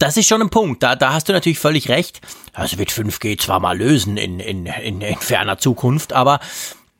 Das 0.00 0.16
ist 0.16 0.26
schon 0.26 0.42
ein 0.42 0.50
Punkt. 0.50 0.82
Da, 0.82 0.96
da 0.96 1.12
hast 1.12 1.28
du 1.28 1.32
natürlich 1.32 1.60
völlig 1.60 1.88
recht. 1.90 2.20
Also 2.54 2.78
wird 2.78 2.90
5G 2.90 3.38
zwar 3.38 3.60
mal 3.60 3.78
lösen 3.78 4.16
in, 4.16 4.40
in, 4.40 4.66
in, 4.66 5.00
in 5.00 5.16
ferner 5.18 5.58
Zukunft, 5.58 6.12
aber 6.12 6.40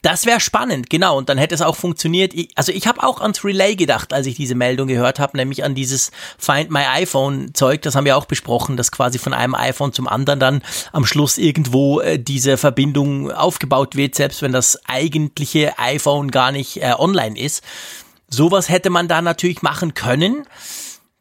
das 0.03 0.25
wäre 0.25 0.41
spannend, 0.41 0.89
genau. 0.89 1.19
Und 1.19 1.29
dann 1.29 1.37
hätte 1.37 1.55
es 1.55 1.61
auch 1.61 1.77
funktioniert. 1.77 2.33
Also 2.55 2.73
ich 2.73 2.87
habe 2.87 3.03
auch 3.03 3.21
ans 3.21 3.45
Relay 3.45 3.77
gedacht, 3.77 4.13
als 4.13 4.27
ich 4.27 4.35
diese 4.35 4.55
Meldung 4.55 4.89
gehört 4.89 5.19
habe, 5.19 5.37
nämlich 5.37 5.63
an 5.63 5.75
dieses 5.75 6.11
Find 6.39 6.71
My 6.71 6.85
iPhone 6.95 7.53
Zeug. 7.53 7.83
Das 7.83 7.95
haben 7.95 8.07
wir 8.07 8.17
auch 8.17 8.25
besprochen, 8.25 8.79
dass 8.79 8.93
quasi 8.93 9.19
von 9.19 9.35
einem 9.35 9.55
iPhone 9.55 9.93
zum 9.93 10.09
anderen 10.09 10.41
dann 10.41 10.63
am 10.93 11.05
Schluss 11.05 11.37
irgendwo 11.37 12.01
äh, 12.01 12.19
diese 12.19 12.57
Verbindung 12.57 13.31
aufgebaut 13.31 13.95
wird, 13.95 14.15
selbst 14.15 14.41
wenn 14.41 14.53
das 14.53 14.81
eigentliche 14.87 15.79
iPhone 15.79 16.31
gar 16.31 16.51
nicht 16.51 16.83
äh, 16.83 16.95
online 16.97 17.39
ist. 17.39 17.63
Sowas 18.29 18.71
hätte 18.71 18.89
man 18.89 19.07
da 19.07 19.21
natürlich 19.21 19.61
machen 19.61 19.93
können. 19.93 20.47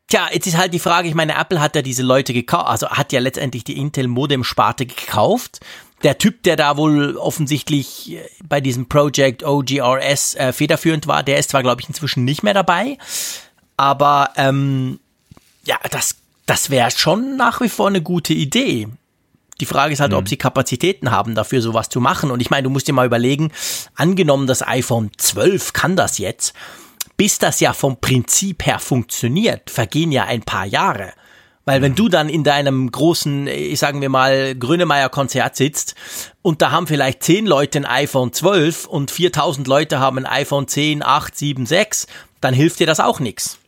Tja, 0.07 0.30
jetzt 0.32 0.47
ist 0.47 0.57
halt 0.57 0.73
die 0.73 0.80
Frage, 0.80 1.07
ich 1.07 1.15
meine, 1.15 1.36
Apple 1.36 1.61
hat 1.61 1.75
ja 1.75 1.82
diese 1.82 2.01
Leute 2.01 2.34
gekauft, 2.34 2.67
also 2.67 2.89
hat 2.89 3.11
ja 3.11 3.19
letztendlich 3.19 3.63
die 3.63 3.77
Intel 3.77 4.07
Modem 4.07 4.43
Sparte 4.43 4.86
gekauft 4.86 5.59
der 6.03 6.17
Typ, 6.17 6.43
der 6.43 6.55
da 6.55 6.77
wohl 6.77 7.17
offensichtlich 7.17 8.13
äh, 8.13 8.29
bei 8.43 8.61
diesem 8.61 8.87
Project 8.87 9.43
OGRS 9.43 10.35
äh, 10.35 10.53
federführend 10.53 11.07
war, 11.07 11.23
der 11.23 11.37
ist 11.37 11.49
zwar, 11.51 11.63
glaube 11.63 11.81
ich, 11.81 11.87
inzwischen 11.87 12.23
nicht 12.23 12.43
mehr 12.43 12.53
dabei, 12.53 12.97
aber 13.77 14.31
ähm, 14.35 14.99
ja, 15.65 15.77
das, 15.91 16.15
das 16.45 16.69
wäre 16.69 16.91
schon 16.91 17.37
nach 17.37 17.61
wie 17.61 17.69
vor 17.69 17.87
eine 17.87 18.01
gute 18.01 18.33
Idee. 18.33 18.87
Die 19.59 19.65
Frage 19.65 19.93
ist 19.93 19.99
halt, 19.99 20.11
mhm. 20.11 20.17
ob 20.17 20.29
sie 20.29 20.37
Kapazitäten 20.37 21.11
haben, 21.11 21.35
dafür 21.35 21.61
sowas 21.61 21.89
zu 21.89 21.99
machen. 21.99 22.31
Und 22.31 22.41
ich 22.41 22.49
meine, 22.49 22.63
du 22.63 22.69
musst 22.69 22.87
dir 22.87 22.93
mal 22.93 23.05
überlegen, 23.05 23.51
angenommen, 23.95 24.47
das 24.47 24.65
iPhone 24.65 25.11
12 25.17 25.73
kann 25.73 25.95
das 25.95 26.17
jetzt, 26.17 26.53
bis 27.17 27.39
das 27.39 27.59
ja 27.59 27.73
vom 27.73 27.99
Prinzip 27.99 28.65
her 28.65 28.79
funktioniert, 28.79 29.69
vergehen 29.69 30.11
ja 30.11 30.23
ein 30.23 30.43
paar 30.43 30.65
Jahre. 30.65 31.13
Weil 31.66 31.82
wenn 31.82 31.93
du 31.93 32.10
dann 32.10 32.30
in 32.30 32.43
deinem 32.43 32.91
großen, 32.91 33.47
ich 33.47 33.80
sagen 33.80 34.01
wir 34.01 34.10
mal, 34.10 34.55
Grönemeyer-Konzert 34.55 35.55
sitzt 35.55 35.93
und 36.41 36.62
da 36.62 36.72
haben 36.72 36.88
vielleicht 36.88 37.22
zehn 37.22 37.45
Leute 37.45 37.80
ein 37.80 37.86
iPhone 37.86 38.34
12 38.34 38.88
und 38.88 39.12
4000 39.12 39.68
Leute 39.68 39.99
haben 39.99 40.18
ein 40.18 40.26
iPhone 40.26 40.68
10, 40.68 41.03
8, 41.03 41.38
7, 41.38 41.66
6, 41.66 42.07
dann 42.41 42.53
hilft 42.53 42.80
dir 42.80 42.88
das 42.88 42.99
auch 42.99 43.20
nichts. 43.20 43.60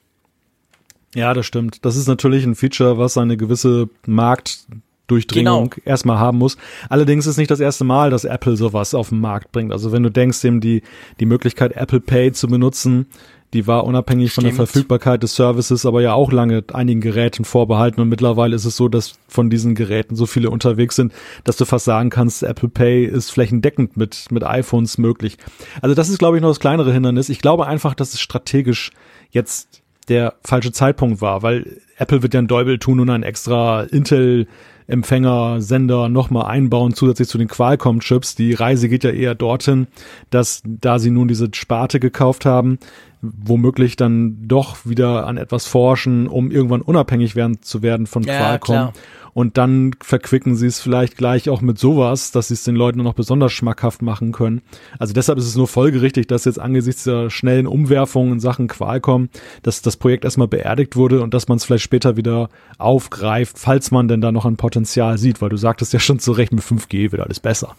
Ja, 1.13 1.33
das 1.33 1.45
stimmt. 1.45 1.85
Das 1.85 1.95
ist 1.95 2.07
natürlich 2.07 2.45
ein 2.45 2.55
Feature, 2.55 2.97
was 2.97 3.17
eine 3.17 3.35
gewisse 3.35 3.89
Marktdurchdringung 4.05 5.69
genau. 5.69 5.85
erstmal 5.85 6.19
haben 6.19 6.37
muss. 6.37 6.57
Allerdings 6.89 7.27
ist 7.27 7.37
nicht 7.37 7.51
das 7.51 7.59
erste 7.59 7.83
Mal, 7.83 8.09
dass 8.09 8.23
Apple 8.23 8.55
sowas 8.55 8.93
auf 8.93 9.09
den 9.09 9.19
Markt 9.19 9.51
bringt. 9.51 9.73
Also 9.73 9.91
wenn 9.91 10.03
du 10.03 10.09
denkst, 10.09 10.43
eben 10.45 10.61
die, 10.61 10.83
die 11.19 11.25
Möglichkeit 11.25 11.73
Apple 11.73 11.99
Pay 11.99 12.31
zu 12.31 12.47
benutzen, 12.47 13.07
die 13.53 13.67
war 13.67 13.83
unabhängig 13.83 14.31
Stimmt. 14.31 14.47
von 14.47 14.55
der 14.55 14.65
Verfügbarkeit 14.65 15.23
des 15.23 15.35
Services 15.35 15.85
aber 15.85 16.01
ja 16.01 16.13
auch 16.13 16.31
lange 16.31 16.63
einigen 16.73 17.01
Geräten 17.01 17.45
vorbehalten 17.45 18.01
und 18.01 18.09
mittlerweile 18.09 18.55
ist 18.55 18.65
es 18.65 18.77
so, 18.77 18.87
dass 18.87 19.15
von 19.27 19.49
diesen 19.49 19.75
Geräten 19.75 20.15
so 20.15 20.25
viele 20.25 20.49
unterwegs 20.49 20.95
sind, 20.95 21.13
dass 21.43 21.57
du 21.57 21.65
fast 21.65 21.85
sagen 21.85 22.09
kannst, 22.09 22.43
Apple 22.43 22.69
Pay 22.69 23.05
ist 23.05 23.31
flächendeckend 23.31 23.97
mit, 23.97 24.27
mit 24.31 24.43
iPhones 24.43 24.97
möglich. 24.97 25.37
Also 25.81 25.95
das 25.95 26.09
ist, 26.09 26.19
glaube 26.19 26.37
ich, 26.37 26.41
noch 26.41 26.49
das 26.49 26.59
kleinere 26.59 26.93
Hindernis. 26.93 27.29
Ich 27.29 27.39
glaube 27.39 27.67
einfach, 27.67 27.93
dass 27.93 28.13
es 28.13 28.21
strategisch 28.21 28.91
jetzt 29.31 29.81
der 30.07 30.33
falsche 30.43 30.71
Zeitpunkt 30.71 31.21
war, 31.21 31.43
weil 31.43 31.81
Apple 31.97 32.23
wird 32.23 32.33
ja 32.33 32.39
ein 32.39 32.47
Däubel 32.47 32.79
tun 32.79 32.99
und 32.99 33.09
ein 33.09 33.23
extra 33.23 33.83
Intel 33.83 34.47
Empfänger, 34.87 35.61
Sender 35.61 36.09
nochmal 36.09 36.47
einbauen, 36.47 36.93
zusätzlich 36.93 37.29
zu 37.29 37.37
den 37.37 37.47
Qualcomm-Chips. 37.47 38.35
Die 38.35 38.53
Reise 38.53 38.89
geht 38.89 39.05
ja 39.05 39.11
eher 39.11 39.35
dorthin, 39.35 39.87
dass 40.31 40.61
da 40.65 40.99
sie 40.99 41.11
nun 41.11 41.29
diese 41.29 41.47
Sparte 41.53 42.01
gekauft 42.01 42.45
haben, 42.45 42.77
womöglich 43.21 43.95
dann 43.95 44.47
doch 44.47 44.77
wieder 44.85 45.27
an 45.27 45.37
etwas 45.37 45.67
forschen, 45.67 46.27
um 46.27 46.51
irgendwann 46.51 46.81
unabhängig 46.81 47.35
werden 47.35 47.61
zu 47.61 47.81
werden 47.81 48.07
von 48.07 48.23
ja, 48.23 48.37
Qualcomm. 48.37 48.75
Klar. 48.75 48.93
Und 49.33 49.57
dann 49.57 49.91
verquicken 50.01 50.55
sie 50.55 50.67
es 50.67 50.81
vielleicht 50.81 51.15
gleich 51.15 51.49
auch 51.49 51.61
mit 51.61 51.79
sowas, 51.79 52.31
dass 52.31 52.49
sie 52.49 52.55
es 52.55 52.63
den 52.63 52.75
Leuten 52.75 53.01
noch 53.01 53.13
besonders 53.13 53.53
schmackhaft 53.53 54.01
machen 54.01 54.33
können. 54.33 54.61
Also 54.99 55.13
deshalb 55.13 55.37
ist 55.37 55.47
es 55.47 55.55
nur 55.55 55.67
folgerichtig, 55.67 56.27
dass 56.27 56.45
jetzt 56.45 56.59
angesichts 56.59 57.05
der 57.05 57.29
schnellen 57.29 57.67
Umwerfungen 57.67 58.33
in 58.33 58.39
Sachen 58.41 58.67
Qualcomm, 58.67 59.29
dass 59.63 59.81
das 59.81 59.95
Projekt 59.95 60.25
erstmal 60.25 60.49
beerdigt 60.49 60.95
wurde 60.95 61.21
und 61.21 61.33
dass 61.33 61.47
man 61.47 61.57
es 61.57 61.63
vielleicht 61.63 61.83
später 61.83 62.17
wieder 62.17 62.49
aufgreift, 62.77 63.57
falls 63.57 63.91
man 63.91 64.09
denn 64.09 64.21
da 64.21 64.31
noch 64.33 64.45
ein 64.45 64.57
Potenzial 64.57 65.17
sieht, 65.17 65.41
weil 65.41 65.49
du 65.49 65.57
sagtest 65.57 65.93
ja 65.93 65.99
schon 65.99 66.19
zu 66.19 66.33
Recht, 66.33 66.51
mit 66.51 66.63
5G 66.63 67.11
wird 67.13 67.21
alles 67.21 67.39
besser. 67.39 67.75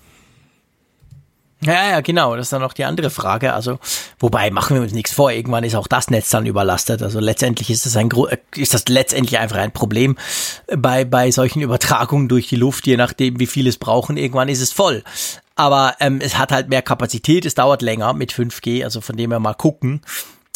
Ja, 1.65 1.91
ja, 1.91 2.01
genau. 2.01 2.35
Das 2.35 2.47
ist 2.47 2.53
dann 2.53 2.61
noch 2.61 2.73
die 2.73 2.85
andere 2.85 3.09
Frage. 3.09 3.53
Also, 3.53 3.79
wobei 4.19 4.51
machen 4.51 4.75
wir 4.75 4.83
uns 4.83 4.93
nichts 4.93 5.13
vor. 5.13 5.31
Irgendwann 5.31 5.63
ist 5.63 5.77
auch 5.77 5.87
das 5.87 6.11
Netz 6.11 6.29
dann 6.31 6.45
überlastet. 6.45 7.03
Also 7.03 7.21
letztendlich 7.21 7.71
ist 7.71 7.87
das 7.87 7.97
ein 7.97 8.11
äh, 8.11 8.39
ist 8.57 8.75
das 8.75 8.89
letztendlich 8.89 9.39
einfach 9.39 9.59
ein 9.59 9.73
Problem 9.73 10.17
bei 10.77 11.05
bei 11.05 11.31
solchen 11.31 11.63
Übertragungen 11.63 12.29
durch 12.29 12.49
die 12.49 12.57
Luft, 12.57 12.87
je 12.87 12.97
nachdem 12.97 13.39
wie 13.39 13.47
viel 13.47 13.69
es 13.69 13.77
brauchen. 13.77 14.17
Irgendwann 14.17 14.49
ist 14.49 14.61
es 14.61 14.73
voll. 14.73 15.05
Aber 15.55 15.95
ähm, 16.01 16.21
es 16.21 16.37
hat 16.37 16.51
halt 16.51 16.69
mehr 16.69 16.83
Kapazität. 16.83 17.47
Es 17.47 17.55
dauert 17.55 17.83
länger 17.83 18.13
mit 18.13 18.33
5G. 18.33 18.83
Also 18.83 19.01
von 19.01 19.17
dem 19.17 19.31
her 19.31 19.39
mal 19.39 19.55
gucken. 19.55 20.01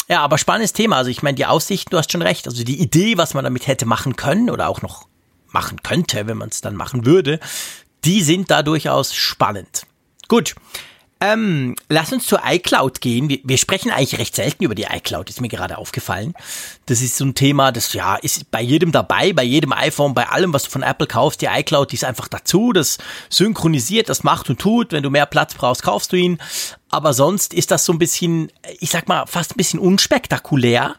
Ja, 0.09 0.21
aber 0.21 0.37
spannendes 0.37 0.73
Thema. 0.73 0.97
Also 0.97 1.09
ich 1.09 1.23
meine, 1.23 1.35
die 1.35 1.45
Aussichten, 1.45 1.91
du 1.91 1.97
hast 1.97 2.11
schon 2.11 2.21
recht. 2.21 2.47
Also 2.47 2.65
die 2.65 2.81
Idee, 2.81 3.17
was 3.17 3.33
man 3.33 3.45
damit 3.45 3.67
hätte 3.67 3.85
machen 3.85 4.17
können 4.17 4.49
oder 4.49 4.67
auch 4.67 4.81
noch 4.81 5.07
machen 5.47 5.81
könnte, 5.83 6.27
wenn 6.27 6.37
man 6.37 6.49
es 6.49 6.59
dann 6.59 6.75
machen 6.75 7.05
würde, 7.05 7.39
die 8.03 8.21
sind 8.21 8.51
da 8.51 8.61
durchaus 8.61 9.15
spannend. 9.15 9.85
Gut. 10.27 10.55
Ähm, 11.19 11.75
lass 11.89 12.13
uns 12.13 12.27
zur 12.27 12.41
iCloud 12.45 13.01
gehen. 13.01 13.27
Wir, 13.27 13.39
wir, 13.43 13.57
sprechen 13.57 13.89
eigentlich 13.89 14.19
recht 14.19 14.35
selten 14.35 14.63
über 14.63 14.75
die 14.75 14.83
iCloud, 14.83 15.29
ist 15.29 15.41
mir 15.41 15.47
gerade 15.47 15.79
aufgefallen. 15.79 16.35
Das 16.85 17.01
ist 17.01 17.17
so 17.17 17.25
ein 17.25 17.33
Thema, 17.33 17.71
das 17.71 17.93
ja 17.93 18.15
ist 18.17 18.51
bei 18.51 18.61
jedem 18.61 18.91
dabei, 18.91 19.33
bei 19.33 19.43
jedem 19.43 19.73
iPhone, 19.73 20.13
bei 20.13 20.29
allem, 20.29 20.53
was 20.53 20.63
du 20.63 20.69
von 20.69 20.83
Apple 20.83 21.07
kaufst. 21.07 21.41
Die 21.41 21.47
iCloud, 21.47 21.91
die 21.91 21.95
ist 21.95 22.03
einfach 22.03 22.27
dazu, 22.27 22.71
das 22.71 22.99
synchronisiert, 23.29 24.09
das 24.09 24.23
macht 24.23 24.49
und 24.49 24.59
tut. 24.59 24.91
Wenn 24.91 25.03
du 25.03 25.09
mehr 25.09 25.25
Platz 25.25 25.55
brauchst, 25.55 25.81
kaufst 25.81 26.11
du 26.13 26.17
ihn. 26.17 26.37
Aber 26.89 27.13
sonst 27.13 27.53
ist 27.53 27.71
das 27.71 27.83
so 27.83 27.93
ein 27.93 27.99
bisschen, 27.99 28.51
ich 28.79 28.91
sag 28.91 29.07
mal, 29.07 29.25
fast 29.25 29.53
ein 29.53 29.57
bisschen 29.57 29.79
unspektakulär. 29.79 30.95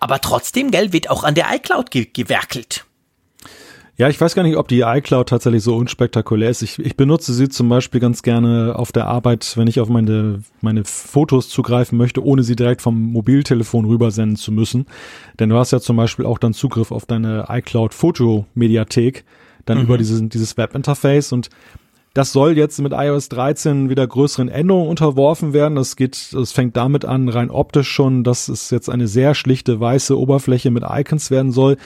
Aber 0.00 0.20
trotzdem, 0.20 0.72
gell, 0.72 0.92
wird 0.92 1.10
auch 1.10 1.22
an 1.22 1.36
der 1.36 1.46
iCloud 1.54 1.92
ge 1.92 2.08
gewerkelt. 2.12 2.84
Ja, 4.00 4.08
ich 4.08 4.18
weiß 4.18 4.34
gar 4.34 4.44
nicht, 4.44 4.56
ob 4.56 4.66
die 4.66 4.80
iCloud 4.80 5.28
tatsächlich 5.28 5.62
so 5.62 5.76
unspektakulär 5.76 6.48
ist. 6.48 6.62
Ich, 6.62 6.78
ich 6.78 6.96
benutze 6.96 7.34
sie 7.34 7.50
zum 7.50 7.68
Beispiel 7.68 8.00
ganz 8.00 8.22
gerne 8.22 8.72
auf 8.74 8.92
der 8.92 9.08
Arbeit, 9.08 9.58
wenn 9.58 9.66
ich 9.66 9.78
auf 9.78 9.90
meine, 9.90 10.40
meine 10.62 10.86
Fotos 10.86 11.50
zugreifen 11.50 11.98
möchte, 11.98 12.24
ohne 12.24 12.42
sie 12.42 12.56
direkt 12.56 12.80
vom 12.80 12.98
Mobiltelefon 12.98 13.84
rübersenden 13.84 14.36
zu 14.36 14.52
müssen. 14.52 14.86
Denn 15.38 15.50
du 15.50 15.56
hast 15.58 15.72
ja 15.72 15.80
zum 15.80 15.98
Beispiel 15.98 16.24
auch 16.24 16.38
dann 16.38 16.54
Zugriff 16.54 16.92
auf 16.92 17.04
deine 17.04 17.44
iCloud 17.50 17.92
Foto-Mediathek, 17.92 19.26
dann 19.66 19.76
mhm. 19.76 19.84
über 19.84 19.98
dieses, 19.98 20.26
dieses 20.30 20.56
Webinterface 20.56 21.32
und 21.32 21.50
das 22.14 22.32
soll 22.32 22.56
jetzt 22.56 22.80
mit 22.80 22.92
iOS 22.92 23.28
13 23.28 23.90
wieder 23.90 24.06
größeren 24.06 24.48
Änderungen 24.48 24.88
unterworfen 24.88 25.52
werden. 25.52 25.76
Das 25.76 25.94
geht, 25.94 26.30
das 26.32 26.52
fängt 26.52 26.76
damit 26.76 27.04
an, 27.04 27.28
rein 27.28 27.50
optisch 27.50 27.88
schon, 27.88 28.24
dass 28.24 28.48
es 28.48 28.70
jetzt 28.70 28.88
eine 28.88 29.06
sehr 29.06 29.34
schlichte 29.34 29.78
weiße 29.78 30.18
Oberfläche 30.18 30.70
mit 30.70 30.84
Icons 30.88 31.30
werden 31.30 31.52
soll. 31.52 31.76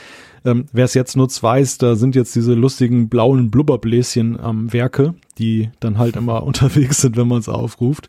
Ähm, 0.44 0.66
Wer 0.72 0.84
es 0.84 0.94
jetzt 0.94 1.16
nutzt, 1.16 1.42
weiß, 1.42 1.78
da 1.78 1.96
sind 1.96 2.14
jetzt 2.14 2.34
diese 2.34 2.54
lustigen 2.54 3.08
blauen 3.08 3.50
Blubberbläschen 3.50 4.38
am 4.38 4.72
Werke, 4.72 5.14
die 5.38 5.70
dann 5.80 5.98
halt 5.98 6.16
immer 6.16 6.42
unterwegs 6.44 7.00
sind, 7.00 7.16
wenn 7.16 7.28
man 7.28 7.38
es 7.38 7.48
aufruft. 7.48 8.08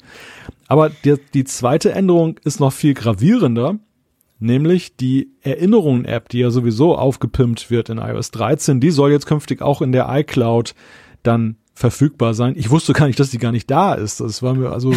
Aber 0.68 0.90
die, 0.90 1.16
die 1.34 1.46
zweite 1.46 1.92
Änderung 1.92 2.40
ist 2.44 2.60
noch 2.60 2.74
viel 2.74 2.94
gravierender, 2.94 3.80
nämlich 4.40 4.96
die 4.98 5.30
Erinnerungen-App, 5.42 6.30
die 6.30 6.40
ja 6.40 6.50
sowieso 6.50 6.98
aufgepimpt 6.98 7.72
wird 7.72 7.90
in 7.90 8.00
iOS 8.00 8.32
13, 8.32 8.80
die 8.80 8.92
soll 8.92 9.12
jetzt 9.12 9.28
künftig 9.28 9.62
auch 9.62 9.82
in 9.82 9.92
der 9.92 10.08
iCloud 10.10 10.76
dann 11.24 11.58
verfügbar 11.76 12.34
sein. 12.34 12.54
Ich 12.58 12.70
wusste 12.70 12.94
gar 12.94 13.06
nicht, 13.06 13.20
dass 13.20 13.30
die 13.30 13.38
gar 13.38 13.52
nicht 13.52 13.70
da 13.70 13.94
ist. 13.94 14.22
Das 14.22 14.42
war 14.42 14.54
mir 14.54 14.72
also. 14.72 14.94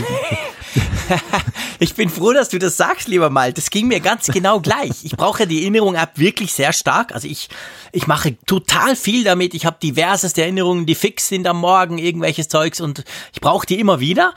ich 1.80 1.94
bin 1.94 2.08
froh, 2.08 2.32
dass 2.32 2.48
du 2.50 2.58
das 2.58 2.76
sagst, 2.76 3.08
lieber 3.08 3.30
Mal. 3.30 3.52
Das 3.52 3.70
ging 3.70 3.88
mir 3.88 3.98
ganz 3.98 4.28
genau 4.28 4.60
gleich. 4.62 5.04
Ich 5.04 5.16
brauche 5.16 5.46
die 5.48 5.62
Erinnerung-App 5.62 6.12
wirklich 6.18 6.52
sehr 6.52 6.72
stark. 6.72 7.12
Also 7.12 7.26
ich, 7.26 7.48
ich 7.90 8.06
mache 8.06 8.36
total 8.46 8.94
viel 8.94 9.24
damit. 9.24 9.54
Ich 9.54 9.66
habe 9.66 9.76
diverseste 9.82 10.42
Erinnerungen, 10.42 10.86
die 10.86 10.94
fix 10.94 11.28
sind 11.28 11.48
am 11.48 11.60
Morgen, 11.60 11.98
irgendwelches 11.98 12.48
Zeugs 12.48 12.80
und 12.80 13.04
ich 13.32 13.40
brauche 13.40 13.66
die 13.66 13.80
immer 13.80 13.98
wieder. 13.98 14.34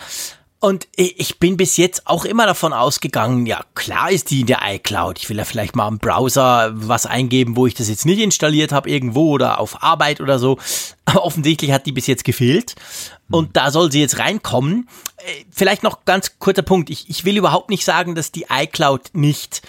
Und 0.63 0.87
ich 0.95 1.39
bin 1.39 1.57
bis 1.57 1.75
jetzt 1.77 2.05
auch 2.05 2.23
immer 2.23 2.45
davon 2.45 2.71
ausgegangen, 2.71 3.47
ja, 3.47 3.65
klar 3.73 4.11
ist 4.11 4.29
die 4.29 4.41
in 4.41 4.45
der 4.45 4.59
iCloud. 4.63 5.17
Ich 5.17 5.27
will 5.27 5.37
ja 5.37 5.43
vielleicht 5.43 5.75
mal 5.75 5.87
im 5.87 5.97
Browser 5.97 6.69
was 6.75 7.07
eingeben, 7.07 7.55
wo 7.55 7.65
ich 7.65 7.73
das 7.73 7.89
jetzt 7.89 8.05
nicht 8.05 8.19
installiert 8.19 8.71
habe, 8.71 8.87
irgendwo 8.87 9.31
oder 9.31 9.59
auf 9.59 9.81
Arbeit 9.81 10.21
oder 10.21 10.37
so. 10.37 10.59
Aber 11.03 11.23
offensichtlich 11.25 11.71
hat 11.71 11.87
die 11.87 11.91
bis 11.91 12.05
jetzt 12.05 12.25
gefehlt. 12.25 12.75
Und 13.31 13.57
da 13.57 13.71
soll 13.71 13.91
sie 13.91 14.01
jetzt 14.01 14.19
reinkommen. 14.19 14.87
Äh, 15.17 15.45
vielleicht 15.49 15.81
noch 15.81 16.05
ganz 16.05 16.37
kurzer 16.37 16.61
Punkt. 16.61 16.91
Ich, 16.91 17.09
ich 17.09 17.25
will 17.25 17.37
überhaupt 17.37 17.71
nicht 17.71 17.83
sagen, 17.83 18.13
dass 18.13 18.31
die 18.31 18.45
iCloud 18.51 19.09
nicht 19.13 19.63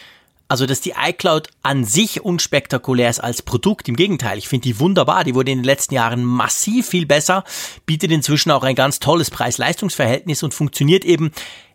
also, 0.52 0.66
dass 0.66 0.82
die 0.82 0.92
iCloud 1.02 1.48
an 1.62 1.86
sich 1.86 2.26
unspektakulär 2.26 3.08
ist 3.08 3.20
als 3.20 3.40
Produkt. 3.40 3.88
Im 3.88 3.96
Gegenteil, 3.96 4.36
ich 4.36 4.48
finde 4.48 4.64
die 4.64 4.78
wunderbar. 4.78 5.24
Die 5.24 5.34
wurde 5.34 5.50
in 5.50 5.60
den 5.60 5.64
letzten 5.64 5.94
Jahren 5.94 6.24
massiv 6.24 6.88
viel 6.88 7.06
besser, 7.06 7.44
bietet 7.86 8.10
inzwischen 8.10 8.50
auch 8.50 8.62
ein 8.62 8.74
ganz 8.74 9.00
tolles 9.00 9.30
Preis-Leistungs-Verhältnis 9.30 10.42
und 10.42 10.52
funktioniert 10.52 11.06
eben 11.06 11.30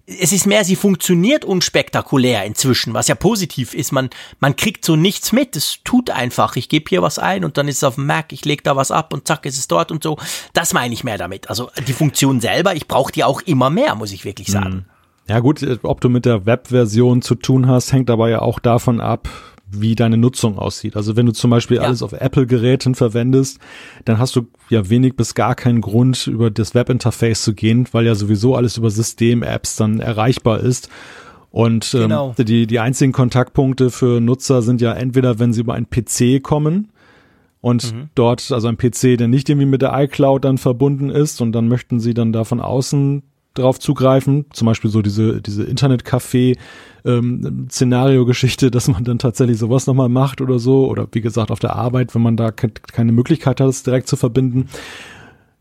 es 0.06 0.32
ist 0.32 0.46
mehr, 0.46 0.64
sie 0.64 0.76
funktioniert 0.76 1.44
unspektakulär 1.44 2.46
inzwischen, 2.46 2.94
was 2.94 3.08
ja 3.08 3.16
positiv 3.16 3.74
ist. 3.74 3.92
Man, 3.92 4.12
man 4.40 4.56
kriegt 4.56 4.86
so 4.86 4.96
nichts 4.96 5.32
mit. 5.32 5.56
Es 5.56 5.80
tut 5.84 6.12
einfach. 6.12 6.56
Ich 6.56 6.70
gebe 6.70 6.86
hier 6.88 7.02
was 7.02 7.18
ein 7.18 7.44
und 7.44 7.58
dann 7.58 7.68
ist 7.68 7.78
es 7.78 7.84
auf 7.84 7.96
dem 7.96 8.06
Mac, 8.06 8.32
ich 8.32 8.46
lege 8.46 8.62
da 8.62 8.76
was 8.76 8.92
ab 8.92 9.12
und 9.12 9.28
zack, 9.28 9.46
ist 9.48 9.58
es 9.58 9.68
dort 9.68 9.92
und 9.92 10.04
so. 10.04 10.18
Das 10.54 10.74
meine 10.74 10.94
ich 10.94 11.04
mehr 11.04 11.18
damit. 11.18 11.50
Also 11.50 11.72
die 11.88 11.94
Funktion 11.94 12.40
selber, 12.40 12.76
ich 12.76 12.88
brauche 12.88 13.12
die 13.12 13.24
auch 13.24 13.42
immer 13.42 13.72
mehr, 13.72 13.96
muss 13.96 14.12
ich 14.12 14.24
wirklich 14.24 14.48
sagen. 14.48 14.86
Ja 15.30 15.40
gut, 15.40 15.66
ob 15.84 16.02
du 16.02 16.10
mit 16.10 16.26
der 16.26 16.46
Web-Version 16.46 17.22
zu 17.22 17.36
tun 17.36 17.68
hast, 17.68 17.92
hängt 17.92 18.10
aber 18.10 18.30
ja 18.30 18.42
auch 18.42 18.60
davon 18.60 19.02
ab, 19.02 19.30
wie 19.70 19.96
deine 19.96 20.18
Nutzung 20.18 20.58
aussieht. 20.58 20.96
Also 20.96 21.16
wenn 21.16 21.26
du 21.26 21.34
zum 21.34 21.50
Beispiel 21.52 21.78
ja. 21.78 21.84
alles 21.84 22.02
auf 22.02 22.14
Apple-Geräten 22.14 22.96
verwendest, 22.96 23.60
dann 24.06 24.18
hast 24.18 24.36
du 24.36 24.48
ja 24.70 24.90
wenig 24.90 25.16
bis 25.16 25.36
gar 25.36 25.56
keinen 25.56 25.82
Grund, 25.82 26.28
über 26.28 26.50
das 26.50 26.74
Webinterface 26.74 27.44
zu 27.44 27.54
gehen, 27.54 27.88
weil 27.92 28.06
ja 28.06 28.16
sowieso 28.16 28.56
alles 28.56 28.78
über 28.78 28.90
System-Apps 28.90 29.76
dann 29.76 30.00
erreichbar 30.00 30.62
ist. 30.62 30.90
Und 31.52 31.94
ähm, 31.94 32.02
genau. 32.02 32.36
die, 32.38 32.68
die 32.68 32.80
einzigen 32.80 33.12
Kontaktpunkte 33.12 33.90
für 33.90 34.22
Nutzer 34.22 34.62
sind 34.62 34.80
ja 34.80 34.94
entweder, 34.94 35.40
wenn 35.40 35.54
sie 35.54 35.62
über 35.62 35.74
einen 35.74 35.90
PC 35.90 36.42
kommen 36.42 36.90
und 37.60 37.94
mhm. 37.94 38.10
dort, 38.16 38.52
also 38.52 38.68
ein 38.68 38.78
PC, 38.78 39.18
der 39.18 39.28
nicht 39.28 39.50
irgendwie 39.50 39.66
mit 39.66 39.82
der 39.82 39.92
iCloud 39.94 40.46
dann 40.46 40.58
verbunden 40.58 41.10
ist 41.10 41.42
und 41.42 41.52
dann 41.52 41.68
möchten 41.68 42.00
sie 42.00 42.14
dann 42.14 42.32
da 42.32 42.44
von 42.44 42.62
außen 42.62 43.24
drauf 43.58 43.80
zugreifen. 43.80 44.46
Zum 44.52 44.66
Beispiel 44.66 44.90
so 44.90 45.02
diese, 45.02 45.42
diese 45.42 45.64
Internetcafé 45.64 46.58
ähm, 47.06 47.68
Szenario-Geschichte, 47.70 48.72
dass 48.72 48.88
man 48.88 49.04
dann 49.04 49.20
tatsächlich 49.20 49.58
sowas 49.58 49.88
nochmal 49.88 50.10
macht 50.10 50.42
oder 50.42 50.60
so. 50.60 50.88
Oder 50.88 51.08
wie 51.12 51.22
gesagt, 51.22 51.52
auf 51.52 51.60
der 51.60 51.76
Arbeit, 51.76 52.14
wenn 52.16 52.22
man 52.22 52.38
da 52.38 52.52
ke 52.52 52.70
keine 52.92 53.12
Möglichkeit 53.12 53.60
hat, 53.60 53.68
es 53.68 53.84
direkt 53.84 54.08
zu 54.08 54.16
verbinden. 54.16 54.68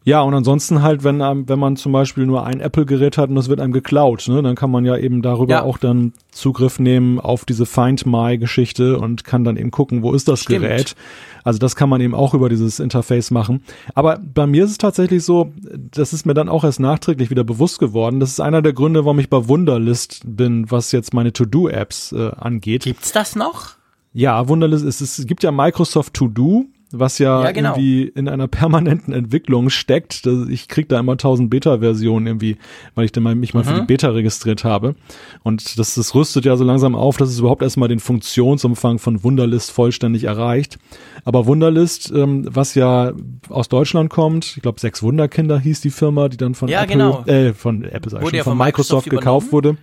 Ja, 0.06 0.20
und 0.20 0.34
ansonsten 0.34 0.82
halt, 0.82 1.02
wenn, 1.02 1.18
wenn 1.18 1.58
man 1.58 1.74
zum 1.74 1.90
Beispiel 1.90 2.26
nur 2.26 2.46
ein 2.46 2.60
Apple-Gerät 2.60 3.18
hat 3.18 3.28
und 3.28 3.34
das 3.34 3.48
wird 3.48 3.60
einem 3.60 3.72
geklaut, 3.72 4.28
ne, 4.28 4.40
dann 4.40 4.54
kann 4.54 4.70
man 4.70 4.84
ja 4.84 4.96
eben 4.96 5.20
darüber 5.20 5.54
ja. 5.54 5.62
auch 5.64 5.78
dann 5.78 6.12
Zugriff 6.30 6.78
nehmen 6.78 7.18
auf 7.18 7.44
diese 7.44 7.66
Find 7.66 8.06
My-Geschichte 8.06 9.00
und 9.00 9.24
kann 9.24 9.42
dann 9.42 9.56
eben 9.56 9.72
gucken, 9.72 10.04
wo 10.04 10.12
ist 10.12 10.28
das 10.28 10.42
Stimmt. 10.42 10.60
Gerät. 10.60 10.94
Also 11.42 11.58
das 11.58 11.74
kann 11.74 11.88
man 11.88 12.00
eben 12.00 12.14
auch 12.14 12.34
über 12.34 12.48
dieses 12.48 12.78
Interface 12.78 13.32
machen. 13.32 13.64
Aber 13.96 14.20
bei 14.20 14.46
mir 14.46 14.62
ist 14.62 14.70
es 14.70 14.78
tatsächlich 14.78 15.24
so, 15.24 15.52
das 15.90 16.12
ist 16.12 16.24
mir 16.24 16.34
dann 16.34 16.48
auch 16.48 16.62
erst 16.62 16.78
nachträglich 16.78 17.30
wieder 17.30 17.42
bewusst 17.42 17.80
geworden. 17.80 18.20
Das 18.20 18.30
ist 18.30 18.38
einer 18.38 18.62
der 18.62 18.74
Gründe, 18.74 19.04
warum 19.04 19.18
ich 19.18 19.28
bei 19.28 19.48
Wunderlist 19.48 20.22
bin, 20.24 20.70
was 20.70 20.92
jetzt 20.92 21.14
meine 21.14 21.32
To-Do-Apps 21.32 22.12
äh, 22.12 22.30
angeht. 22.36 22.84
Gibt's 22.84 23.10
das 23.10 23.34
noch? 23.34 23.70
Ja, 24.12 24.46
Wunderlist, 24.46 24.84
es, 24.84 25.00
es 25.00 25.26
gibt 25.26 25.42
ja 25.42 25.50
Microsoft 25.50 26.14
To 26.14 26.28
Do, 26.28 26.66
was 26.98 27.18
ja, 27.18 27.44
ja 27.44 27.52
genau. 27.52 27.70
irgendwie 27.70 28.04
in 28.04 28.28
einer 28.28 28.48
permanenten 28.48 29.12
Entwicklung 29.12 29.70
steckt. 29.70 30.26
Ich 30.48 30.68
krieg 30.68 30.88
da 30.88 30.98
immer 30.98 31.16
tausend 31.16 31.50
Beta-Versionen 31.50 32.26
irgendwie, 32.26 32.56
weil 32.94 33.04
ich 33.04 33.12
dann 33.12 33.22
mal, 33.22 33.34
mich 33.34 33.54
mal 33.54 33.60
mhm. 33.60 33.66
für 33.66 33.74
die 33.74 33.80
mhm. 33.82 33.86
Beta 33.86 34.08
registriert 34.08 34.64
habe. 34.64 34.94
Und 35.42 35.78
das, 35.78 35.94
das 35.94 36.14
rüstet 36.14 36.44
ja 36.44 36.56
so 36.56 36.64
langsam 36.64 36.94
auf, 36.94 37.16
dass 37.16 37.28
es 37.28 37.38
überhaupt 37.38 37.62
erstmal 37.62 37.88
den 37.88 38.00
Funktionsumfang 38.00 38.98
von 38.98 39.22
Wunderlist 39.22 39.70
vollständig 39.70 40.24
erreicht. 40.24 40.78
Aber 41.24 41.46
Wunderlist, 41.46 42.12
ähm, 42.14 42.46
was 42.48 42.74
ja 42.74 43.12
aus 43.48 43.68
Deutschland 43.68 44.10
kommt, 44.10 44.56
ich 44.56 44.62
glaube 44.62 44.80
sechs 44.80 45.02
Wunderkinder 45.02 45.58
hieß 45.58 45.80
die 45.80 45.90
Firma, 45.90 46.28
die 46.28 46.36
dann 46.36 46.54
von 46.54 46.68
ja, 46.68 46.82
Apple, 46.82 46.96
genau. 46.96 47.24
äh, 47.26 47.52
von 47.52 47.84
Apple 47.84 48.10
sag 48.10 48.22
ich 48.22 48.28
schon, 48.30 48.40
von, 48.40 48.58
Microsoft, 48.58 49.06
Microsoft 49.06 49.10
gekauft 49.10 49.52
wurde. 49.52 49.76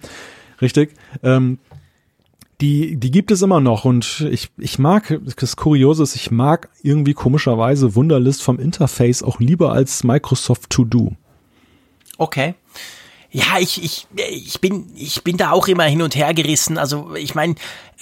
Richtig. 0.61 0.93
Ähm, 1.21 1.59
die, 2.63 2.95
die 2.95 3.11
gibt 3.11 3.29
es 3.29 3.41
immer 3.41 3.59
noch 3.59 3.83
und 3.83 4.25
ich, 4.31 4.49
ich 4.57 4.79
mag, 4.79 5.19
das 5.35 5.57
Kuriose 5.57 6.03
ist, 6.03 6.15
ich 6.15 6.31
mag 6.31 6.69
irgendwie 6.81 7.13
komischerweise 7.13 7.93
Wunderlist 7.93 8.41
vom 8.41 8.57
Interface 8.57 9.21
auch 9.21 9.41
lieber 9.41 9.73
als 9.73 10.05
Microsoft 10.05 10.69
To 10.69 10.85
Do. 10.85 11.11
Okay. 12.17 12.55
Ja, 13.31 13.57
ich, 13.59 13.83
ich, 13.83 14.07
ich 14.15 14.61
bin, 14.61 14.91
ich 14.95 15.23
bin 15.23 15.35
da 15.37 15.51
auch 15.51 15.67
immer 15.67 15.83
hin 15.85 16.03
und 16.03 16.15
her 16.15 16.33
gerissen. 16.35 16.77
Also, 16.77 17.15
ich 17.15 17.33
meine, 17.33 17.55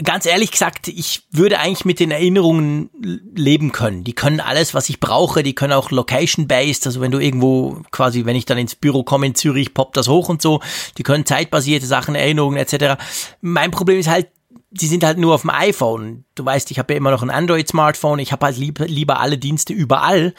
ganz 0.04 0.26
ehrlich 0.26 0.52
gesagt, 0.52 0.90
ich 0.90 1.24
würde 1.32 1.58
eigentlich 1.58 1.86
mit 1.86 2.02
den 2.02 2.12
Erinnerungen 2.12 2.90
leben 3.34 3.72
können. 3.72 4.04
Die 4.04 4.12
können 4.12 4.42
alles, 4.42 4.74
was 4.74 4.90
ich 4.90 5.00
brauche. 5.00 5.42
Die 5.42 5.56
können 5.56 5.72
auch 5.72 5.90
location-based. 5.90 6.86
Also, 6.86 7.00
wenn 7.00 7.12
du 7.12 7.20
irgendwo 7.20 7.82
quasi, 7.92 8.26
wenn 8.26 8.36
ich 8.36 8.46
dann 8.46 8.58
ins 8.58 8.76
Büro 8.76 9.04
komme 9.04 9.26
in 9.26 9.34
Zürich, 9.34 9.74
poppt 9.74 9.96
das 9.96 10.10
hoch 10.10 10.28
und 10.28 10.42
so. 10.42 10.60
Die 10.98 11.04
können 11.04 11.26
zeitbasierte 11.26 11.86
Sachen, 11.88 12.14
Erinnerungen 12.14 12.58
etc. 12.58 13.02
Mein 13.40 13.72
Problem 13.72 14.00
ist 14.00 14.10
halt, 14.10 14.28
die 14.72 14.88
sind 14.88 15.04
halt 15.04 15.18
nur 15.18 15.36
auf 15.36 15.42
dem 15.42 15.50
iPhone. 15.50 16.24
Du 16.34 16.46
weißt, 16.46 16.72
ich 16.72 16.80
habe 16.80 16.94
ja 16.94 16.98
immer 16.98 17.12
noch 17.12 17.22
ein 17.22 17.30
Android-Smartphone. 17.30 18.20
Ich 18.20 18.32
habe 18.32 18.46
halt 18.46 18.58
lieb, 18.58 18.80
lieber 18.80 19.20
alle 19.20 19.38
Dienste 19.38 19.74
überall. 19.74 20.34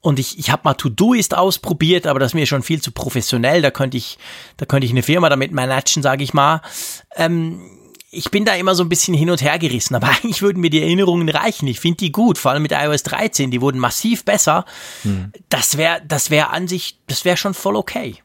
Und 0.00 0.18
ich, 0.18 0.38
ich 0.38 0.50
habe 0.50 0.62
mal 0.64 0.74
To-Doist 0.74 1.36
ausprobiert, 1.36 2.06
aber 2.06 2.18
das 2.18 2.30
ist 2.30 2.34
mir 2.34 2.46
schon 2.46 2.62
viel 2.62 2.80
zu 2.80 2.92
professionell. 2.92 3.60
Da 3.62 3.70
könnte 3.70 3.98
ich, 3.98 4.18
da 4.56 4.64
könnte 4.64 4.86
ich 4.86 4.92
eine 4.92 5.02
Firma 5.02 5.28
damit 5.28 5.52
managen, 5.52 6.02
sage 6.02 6.24
ich 6.24 6.32
mal. 6.32 6.62
Ähm, 7.14 7.60
ich 8.10 8.30
bin 8.30 8.44
da 8.44 8.54
immer 8.54 8.74
so 8.74 8.82
ein 8.82 8.88
bisschen 8.88 9.14
hin 9.14 9.30
und 9.30 9.42
her 9.42 9.58
gerissen, 9.58 9.94
aber 9.94 10.08
eigentlich 10.08 10.40
würden 10.40 10.60
mir 10.60 10.70
die 10.70 10.80
Erinnerungen 10.80 11.28
reichen. 11.28 11.68
Ich 11.68 11.80
finde 11.80 11.98
die 11.98 12.12
gut, 12.12 12.38
vor 12.38 12.52
allem 12.52 12.62
mit 12.62 12.72
iOS 12.72 13.02
13, 13.02 13.50
die 13.50 13.60
wurden 13.60 13.78
massiv 13.78 14.24
besser. 14.24 14.64
Hm. 15.02 15.32
Das 15.50 15.76
wäre, 15.76 16.00
das 16.06 16.30
wäre 16.30 16.50
an 16.50 16.68
sich, 16.68 17.00
das 17.06 17.26
wäre 17.26 17.36
schon 17.36 17.54
voll 17.54 17.76
okay. 17.76 18.23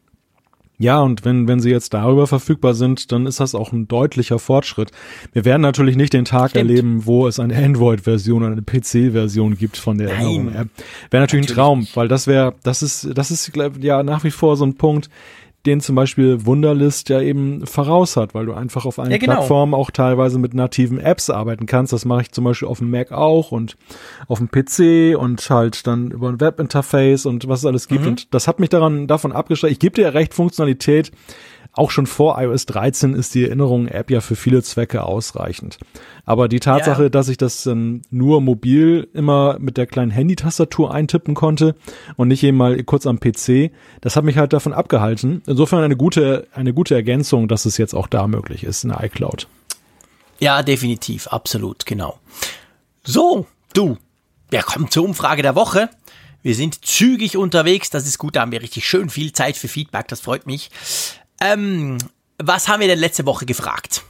Ja, 0.81 1.01
und 1.01 1.25
wenn, 1.25 1.49
wenn 1.49 1.59
sie 1.59 1.69
jetzt 1.69 1.93
darüber 1.93 2.25
verfügbar 2.25 2.73
sind, 2.73 3.11
dann 3.11 3.25
ist 3.25 3.41
das 3.41 3.53
auch 3.53 3.73
ein 3.73 3.89
deutlicher 3.89 4.39
Fortschritt. 4.39 4.91
Wir 5.33 5.43
werden 5.43 5.61
natürlich 5.61 5.97
nicht 5.97 6.13
den 6.13 6.23
Tag 6.23 6.51
Stimmt. 6.51 6.69
erleben, 6.69 7.05
wo 7.05 7.27
es 7.27 7.37
eine 7.37 7.57
Android-Version 7.57 8.43
oder 8.43 8.53
eine 8.53 8.61
PC-Version 8.61 9.57
gibt 9.57 9.75
von 9.75 9.97
der 9.97 10.11
Erinnerung-App. 10.11 10.55
Wäre 10.55 11.21
natürlich, 11.21 11.49
natürlich, 11.49 11.49
ein 11.49 11.53
Traum, 11.53 11.87
weil 11.95 12.07
das 12.07 12.27
wäre, 12.27 12.55
das 12.63 12.81
ist, 12.81 13.09
das 13.13 13.29
ist 13.29 13.51
ja 13.81 14.03
nach 14.03 14.23
wie 14.23 14.31
vor 14.31 14.55
so 14.55 14.65
ein 14.65 14.75
Punkt, 14.75 15.09
den 15.65 15.81
zum 15.81 15.95
Beispiel 15.95 16.45
Wunderlist 16.45 17.09
ja 17.09 17.21
eben 17.21 17.65
voraus 17.65 18.15
hat, 18.15 18.33
weil 18.33 18.45
du 18.45 18.53
einfach 18.53 18.85
auf 18.85 18.97
einer 18.97 19.11
ja, 19.11 19.17
genau. 19.17 19.33
Plattform 19.33 19.73
auch 19.73 19.91
teilweise 19.91 20.39
mit 20.39 20.53
nativen 20.53 20.99
Apps 20.99 21.29
arbeiten 21.29 21.65
kannst. 21.65 21.91
Das 21.91 22.05
mache 22.05 22.21
ich 22.21 22.31
zum 22.31 22.45
Beispiel 22.45 22.67
auf 22.67 22.79
dem 22.79 22.89
Mac 22.89 23.11
auch 23.11 23.51
und 23.51 23.75
auf 24.27 24.39
dem 24.39 24.49
PC 24.49 25.19
und 25.19 25.49
halt 25.49 25.85
dann 25.85 26.11
über 26.11 26.29
ein 26.29 26.39
Webinterface 26.39 27.25
und 27.25 27.47
was 27.47 27.59
es 27.59 27.65
alles 27.65 27.87
gibt. 27.87 28.03
Mhm. 28.03 28.07
Und 28.07 28.33
das 28.33 28.47
hat 28.47 28.59
mich 28.59 28.69
daran 28.69 29.07
davon 29.07 29.33
abgeschreckt. 29.33 29.73
Ich 29.73 29.79
gebe 29.79 29.95
dir 29.95 30.03
ja 30.03 30.09
recht, 30.09 30.33
Funktionalität 30.33 31.11
auch 31.79 31.91
schon 31.91 32.07
vor 32.07 32.39
iOS 32.39 32.65
13 32.65 33.13
ist 33.13 33.33
die 33.33 33.45
Erinnerung-App 33.45 34.11
ja 34.11 34.19
für 34.19 34.35
viele 34.35 34.61
Zwecke 34.61 35.03
ausreichend. 35.03 35.77
Aber 36.25 36.49
die 36.49 36.59
Tatsache, 36.59 37.03
ja. 37.03 37.09
dass 37.09 37.29
ich 37.29 37.37
das 37.37 37.63
dann 37.63 38.01
nur 38.11 38.41
mobil 38.41 39.07
immer 39.13 39.57
mit 39.59 39.77
der 39.77 39.87
kleinen 39.87 40.11
Handy-Tastatur 40.11 40.93
eintippen 40.93 41.35
konnte 41.35 41.75
und 42.17 42.27
nicht 42.27 42.43
eben 42.43 42.57
mal 42.57 42.83
kurz 42.83 43.07
am 43.07 43.21
PC, 43.21 43.71
das 44.01 44.17
hat 44.17 44.25
mich 44.25 44.37
halt 44.37 44.51
davon 44.51 44.73
abgehalten. 44.73 45.41
Insofern 45.47 45.83
eine 45.83 45.95
gute, 45.95 46.47
eine 46.53 46.73
gute 46.73 46.95
Ergänzung, 46.95 47.47
dass 47.47 47.65
es 47.65 47.77
jetzt 47.77 47.95
auch 47.95 48.07
da 48.07 48.27
möglich 48.27 48.65
ist 48.65 48.83
in 48.83 48.89
der 48.89 49.01
iCloud. 49.05 49.47
Ja, 50.39 50.63
definitiv, 50.63 51.27
absolut, 51.27 51.85
genau. 51.85 52.19
So, 53.05 53.47
du, 53.73 53.97
wir 54.49 54.63
kommen 54.63 54.91
zur 54.91 55.05
Umfrage 55.05 55.43
der 55.43 55.55
Woche. 55.55 55.89
Wir 56.41 56.55
sind 56.55 56.85
zügig 56.85 57.37
unterwegs, 57.37 57.89
das 57.89 58.05
ist 58.05 58.17
gut, 58.17 58.35
da 58.35 58.41
haben 58.41 58.51
wir 58.51 58.61
richtig 58.61 58.87
schön 58.87 59.09
viel 59.09 59.31
Zeit 59.31 59.55
für 59.57 59.67
Feedback, 59.69 60.09
das 60.09 60.19
freut 60.21 60.45
mich. 60.45 60.71
Ähm, 61.41 61.97
was 62.37 62.67
haben 62.67 62.81
wir 62.81 62.87
denn 62.87 62.99
letzte 62.99 63.25
Woche 63.25 63.45
gefragt? 63.45 64.03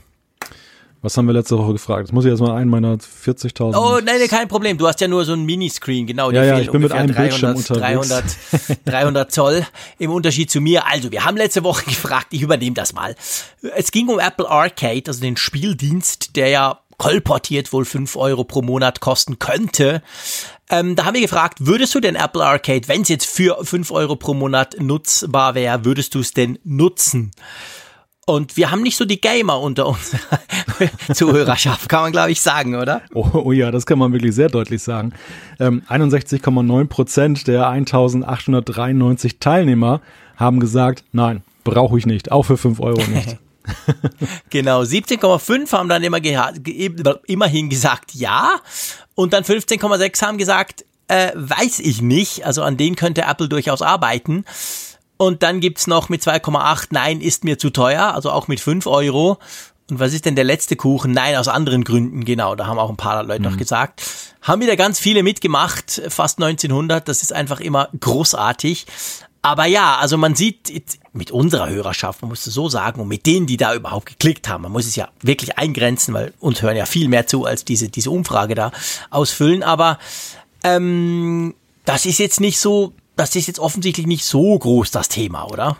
Was 1.02 1.16
haben 1.16 1.26
wir 1.26 1.32
letzte 1.32 1.56
Woche 1.56 1.72
gefragt? 1.72 2.04
Das 2.04 2.12
muss 2.12 2.26
ich 2.26 2.30
erstmal 2.30 2.58
einen 2.58 2.68
meiner 2.68 2.96
40.000. 2.96 3.74
Oh, 3.74 4.00
nein, 4.04 4.20
kein 4.28 4.48
Problem. 4.48 4.76
Du 4.76 4.86
hast 4.86 5.00
ja 5.00 5.08
nur 5.08 5.24
so 5.24 5.32
ein 5.32 5.46
Miniscreen, 5.46 6.06
genau. 6.06 6.30
Ja, 6.30 6.44
ja, 6.44 6.58
ich 6.58 6.70
bin 6.70 6.82
mit 6.82 6.92
einem 6.92 7.14
300, 7.14 7.16
Bildschirm 7.16 7.56
unterwegs. 7.56 8.08
300, 8.08 8.78
300 8.84 9.32
Zoll 9.32 9.66
im 9.98 10.10
Unterschied 10.10 10.50
zu 10.50 10.60
mir. 10.60 10.86
Also, 10.86 11.10
wir 11.10 11.24
haben 11.24 11.38
letzte 11.38 11.64
Woche 11.64 11.84
gefragt, 11.86 12.28
ich 12.32 12.42
übernehme 12.42 12.74
das 12.74 12.92
mal. 12.92 13.16
Es 13.74 13.92
ging 13.92 14.08
um 14.08 14.18
Apple 14.18 14.48
Arcade, 14.48 15.04
also 15.06 15.22
den 15.22 15.38
Spieldienst, 15.38 16.36
der 16.36 16.48
ja 16.48 16.80
kolportiert 16.98 17.72
wohl 17.72 17.86
5 17.86 18.16
Euro 18.16 18.44
pro 18.44 18.60
Monat 18.60 19.00
kosten 19.00 19.38
könnte. 19.38 20.02
Ähm, 20.70 20.94
da 20.94 21.04
haben 21.04 21.14
wir 21.14 21.20
gefragt, 21.20 21.58
würdest 21.60 21.94
du 21.94 22.00
den 22.00 22.14
Apple 22.14 22.44
Arcade, 22.44 22.86
wenn 22.86 23.02
es 23.02 23.08
jetzt 23.08 23.26
für 23.26 23.58
5 23.64 23.90
Euro 23.90 24.14
pro 24.14 24.34
Monat 24.34 24.76
nutzbar 24.78 25.56
wäre, 25.56 25.84
würdest 25.84 26.14
du 26.14 26.20
es 26.20 26.32
denn 26.32 26.58
nutzen? 26.62 27.32
Und 28.24 28.56
wir 28.56 28.70
haben 28.70 28.82
nicht 28.82 28.96
so 28.96 29.04
die 29.04 29.20
Gamer 29.20 29.58
unter 29.58 29.88
uns 29.88 30.14
Zuhörerschaft, 31.12 31.88
kann 31.88 32.02
man 32.02 32.12
glaube 32.12 32.30
ich 32.30 32.40
sagen, 32.40 32.76
oder? 32.76 33.02
Oh, 33.12 33.28
oh, 33.32 33.52
ja, 33.52 33.72
das 33.72 33.84
kann 33.84 33.98
man 33.98 34.12
wirklich 34.12 34.36
sehr 34.36 34.48
deutlich 34.48 34.82
sagen. 34.82 35.12
Ähm, 35.58 35.82
61,9 35.88 36.86
Prozent 36.86 37.48
der 37.48 37.68
1893 37.68 39.40
Teilnehmer 39.40 40.00
haben 40.36 40.60
gesagt, 40.60 41.02
nein, 41.10 41.42
brauche 41.64 41.98
ich 41.98 42.06
nicht, 42.06 42.30
auch 42.30 42.44
für 42.44 42.56
5 42.56 42.78
Euro 42.78 43.02
nicht. 43.08 43.36
genau, 44.50 44.82
17,5 44.82 45.72
haben 45.72 45.88
dann 45.88 46.02
immer 46.02 46.18
immerhin 47.26 47.68
gesagt 47.68 48.14
ja 48.14 48.52
und 49.20 49.34
dann 49.34 49.44
15,6 49.44 50.22
haben 50.22 50.38
gesagt, 50.38 50.86
äh, 51.08 51.32
weiß 51.34 51.80
ich 51.80 52.00
nicht, 52.00 52.46
also 52.46 52.62
an 52.62 52.78
denen 52.78 52.96
könnte 52.96 53.22
Apple 53.22 53.50
durchaus 53.50 53.82
arbeiten. 53.82 54.46
Und 55.18 55.42
dann 55.42 55.60
gibt's 55.60 55.86
noch 55.86 56.08
mit 56.08 56.22
2,8, 56.22 56.86
nein, 56.92 57.20
ist 57.20 57.44
mir 57.44 57.58
zu 57.58 57.68
teuer, 57.68 58.14
also 58.14 58.30
auch 58.30 58.48
mit 58.48 58.60
5 58.60 58.86
Euro. 58.86 59.38
Und 59.90 60.00
was 60.00 60.14
ist 60.14 60.24
denn 60.24 60.36
der 60.36 60.44
letzte 60.44 60.74
Kuchen? 60.74 61.12
Nein, 61.12 61.36
aus 61.36 61.48
anderen 61.48 61.84
Gründen, 61.84 62.24
genau, 62.24 62.54
da 62.54 62.66
haben 62.66 62.78
auch 62.78 62.88
ein 62.88 62.96
paar 62.96 63.22
Leute 63.22 63.42
mhm. 63.42 63.50
noch 63.50 63.58
gesagt. 63.58 64.02
Haben 64.40 64.62
wieder 64.62 64.76
ganz 64.76 64.98
viele 64.98 65.22
mitgemacht, 65.22 66.00
fast 66.08 66.38
1900, 66.38 67.06
das 67.06 67.20
ist 67.20 67.34
einfach 67.34 67.60
immer 67.60 67.90
großartig. 68.00 68.86
Aber 69.42 69.64
ja, 69.64 69.96
also 69.96 70.18
man 70.18 70.34
sieht 70.34 71.00
mit 71.12 71.30
unserer 71.30 71.70
Hörerschaft, 71.70 72.20
man 72.22 72.30
muss 72.30 72.46
es 72.46 72.52
so 72.52 72.68
sagen, 72.68 73.00
und 73.00 73.08
mit 73.08 73.24
denen, 73.24 73.46
die 73.46 73.56
da 73.56 73.74
überhaupt 73.74 74.06
geklickt 74.06 74.48
haben, 74.48 74.62
man 74.62 74.72
muss 74.72 74.86
es 74.86 74.96
ja 74.96 75.08
wirklich 75.22 75.56
eingrenzen, 75.56 76.12
weil 76.12 76.34
uns 76.40 76.60
hören 76.60 76.76
ja 76.76 76.84
viel 76.84 77.08
mehr 77.08 77.26
zu, 77.26 77.46
als 77.46 77.64
diese, 77.64 77.88
diese 77.88 78.10
Umfrage 78.10 78.54
da 78.54 78.70
ausfüllen. 79.08 79.62
Aber 79.62 79.98
ähm, 80.62 81.54
das 81.86 82.04
ist 82.04 82.18
jetzt 82.18 82.40
nicht 82.40 82.58
so, 82.58 82.92
das 83.16 83.34
ist 83.34 83.46
jetzt 83.46 83.60
offensichtlich 83.60 84.06
nicht 84.06 84.24
so 84.24 84.58
groß, 84.58 84.90
das 84.90 85.08
Thema, 85.08 85.44
oder? 85.46 85.78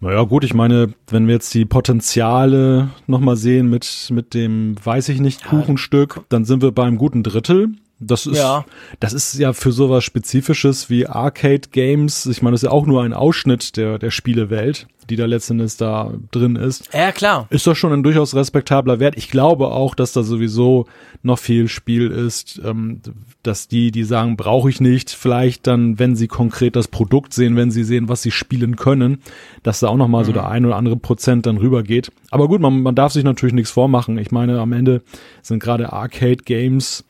Naja, 0.00 0.22
gut, 0.22 0.44
ich 0.44 0.54
meine, 0.54 0.94
wenn 1.08 1.26
wir 1.26 1.34
jetzt 1.34 1.52
die 1.52 1.66
Potenziale 1.66 2.88
nochmal 3.06 3.36
sehen 3.36 3.68
mit, 3.68 4.08
mit 4.10 4.32
dem, 4.34 4.74
weiß 4.82 5.10
ich 5.10 5.20
nicht, 5.20 5.44
Kuchenstück, 5.44 6.22
dann 6.30 6.46
sind 6.46 6.62
wir 6.62 6.72
beim 6.72 6.96
guten 6.96 7.22
Drittel. 7.22 7.68
Das 8.00 8.26
ist, 8.26 8.38
ja. 8.38 8.64
das 8.98 9.12
ist 9.12 9.38
ja 9.38 9.52
für 9.52 9.72
sowas 9.72 10.04
Spezifisches 10.04 10.88
wie 10.88 11.06
Arcade 11.06 11.68
Games. 11.70 12.24
Ich 12.24 12.40
meine, 12.40 12.54
das 12.54 12.62
ist 12.62 12.68
ja 12.68 12.72
auch 12.72 12.86
nur 12.86 13.02
ein 13.02 13.12
Ausschnitt 13.12 13.76
der, 13.76 13.98
der 13.98 14.10
Spielewelt, 14.10 14.86
die 15.10 15.16
da 15.16 15.26
letztendlich 15.26 15.76
da 15.76 16.14
drin 16.30 16.56
ist. 16.56 16.88
Ja, 16.94 17.12
klar. 17.12 17.46
Ist 17.50 17.66
doch 17.66 17.76
schon 17.76 17.92
ein 17.92 18.02
durchaus 18.02 18.34
respektabler 18.34 19.00
Wert. 19.00 19.18
Ich 19.18 19.30
glaube 19.30 19.68
auch, 19.68 19.94
dass 19.94 20.14
da 20.14 20.22
sowieso 20.22 20.86
noch 21.22 21.38
viel 21.38 21.68
Spiel 21.68 22.10
ist, 22.10 22.58
ähm, 22.64 23.02
dass 23.42 23.68
die, 23.68 23.90
die 23.90 24.04
sagen, 24.04 24.38
brauche 24.38 24.70
ich 24.70 24.80
nicht, 24.80 25.10
vielleicht 25.10 25.66
dann, 25.66 25.98
wenn 25.98 26.16
sie 26.16 26.26
konkret 26.26 26.76
das 26.76 26.88
Produkt 26.88 27.34
sehen, 27.34 27.54
wenn 27.56 27.70
sie 27.70 27.84
sehen, 27.84 28.08
was 28.08 28.22
sie 28.22 28.30
spielen 28.30 28.76
können, 28.76 29.20
dass 29.62 29.80
da 29.80 29.88
auch 29.88 29.98
nochmal 29.98 30.22
mhm. 30.22 30.26
so 30.26 30.32
der 30.32 30.48
ein 30.48 30.64
oder 30.64 30.76
andere 30.76 30.96
Prozent 30.96 31.44
dann 31.44 31.58
rübergeht. 31.58 32.10
Aber 32.30 32.48
gut, 32.48 32.62
man, 32.62 32.80
man 32.80 32.94
darf 32.94 33.12
sich 33.12 33.24
natürlich 33.24 33.54
nichts 33.54 33.70
vormachen. 33.70 34.16
Ich 34.16 34.30
meine, 34.30 34.58
am 34.58 34.72
Ende 34.72 35.02
sind 35.42 35.62
gerade 35.62 35.92
Arcade 35.92 36.44
Games 36.44 37.04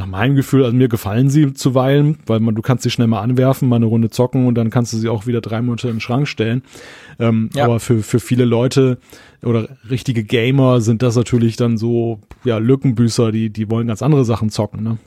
nach 0.00 0.06
meinem 0.06 0.34
Gefühl, 0.34 0.64
also 0.64 0.74
mir 0.74 0.88
gefallen 0.88 1.28
sie 1.28 1.52
zuweilen, 1.52 2.18
weil 2.26 2.40
man, 2.40 2.54
du 2.54 2.62
kannst 2.62 2.84
sie 2.84 2.90
schnell 2.90 3.06
mal 3.06 3.20
anwerfen, 3.20 3.68
mal 3.68 3.76
eine 3.76 3.84
Runde 3.84 4.08
zocken 4.08 4.46
und 4.46 4.54
dann 4.54 4.70
kannst 4.70 4.94
du 4.94 4.96
sie 4.96 5.10
auch 5.10 5.26
wieder 5.26 5.42
drei 5.42 5.60
Monate 5.60 5.88
in 5.88 5.96
den 5.96 6.00
Schrank 6.00 6.26
stellen. 6.26 6.62
Ähm, 7.18 7.50
ja. 7.54 7.64
Aber 7.64 7.80
für, 7.80 8.02
für 8.02 8.18
viele 8.18 8.46
Leute 8.46 8.98
oder 9.42 9.68
richtige 9.90 10.24
Gamer 10.24 10.80
sind 10.80 11.02
das 11.02 11.16
natürlich 11.16 11.56
dann 11.56 11.76
so, 11.76 12.18
ja, 12.44 12.56
Lückenbüßer, 12.56 13.30
die, 13.30 13.50
die 13.50 13.70
wollen 13.70 13.88
ganz 13.88 14.00
andere 14.00 14.24
Sachen 14.24 14.48
zocken, 14.48 14.82
ne? 14.82 14.98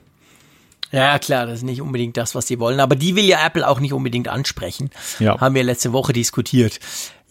Ja, 0.92 1.18
klar, 1.18 1.48
das 1.48 1.60
ist 1.60 1.64
nicht 1.64 1.82
unbedingt 1.82 2.18
das, 2.18 2.36
was 2.36 2.46
sie 2.46 2.60
wollen. 2.60 2.80
Aber 2.80 2.96
die 2.96 3.16
will 3.16 3.26
ja 3.26 3.44
Apple 3.44 3.68
auch 3.68 3.80
nicht 3.80 3.94
unbedingt 3.94 4.28
ansprechen. 4.28 4.92
Ja. 5.18 5.42
Haben 5.42 5.56
wir 5.56 5.64
letzte 5.64 5.92
Woche 5.92 6.14
diskutiert. 6.14 6.80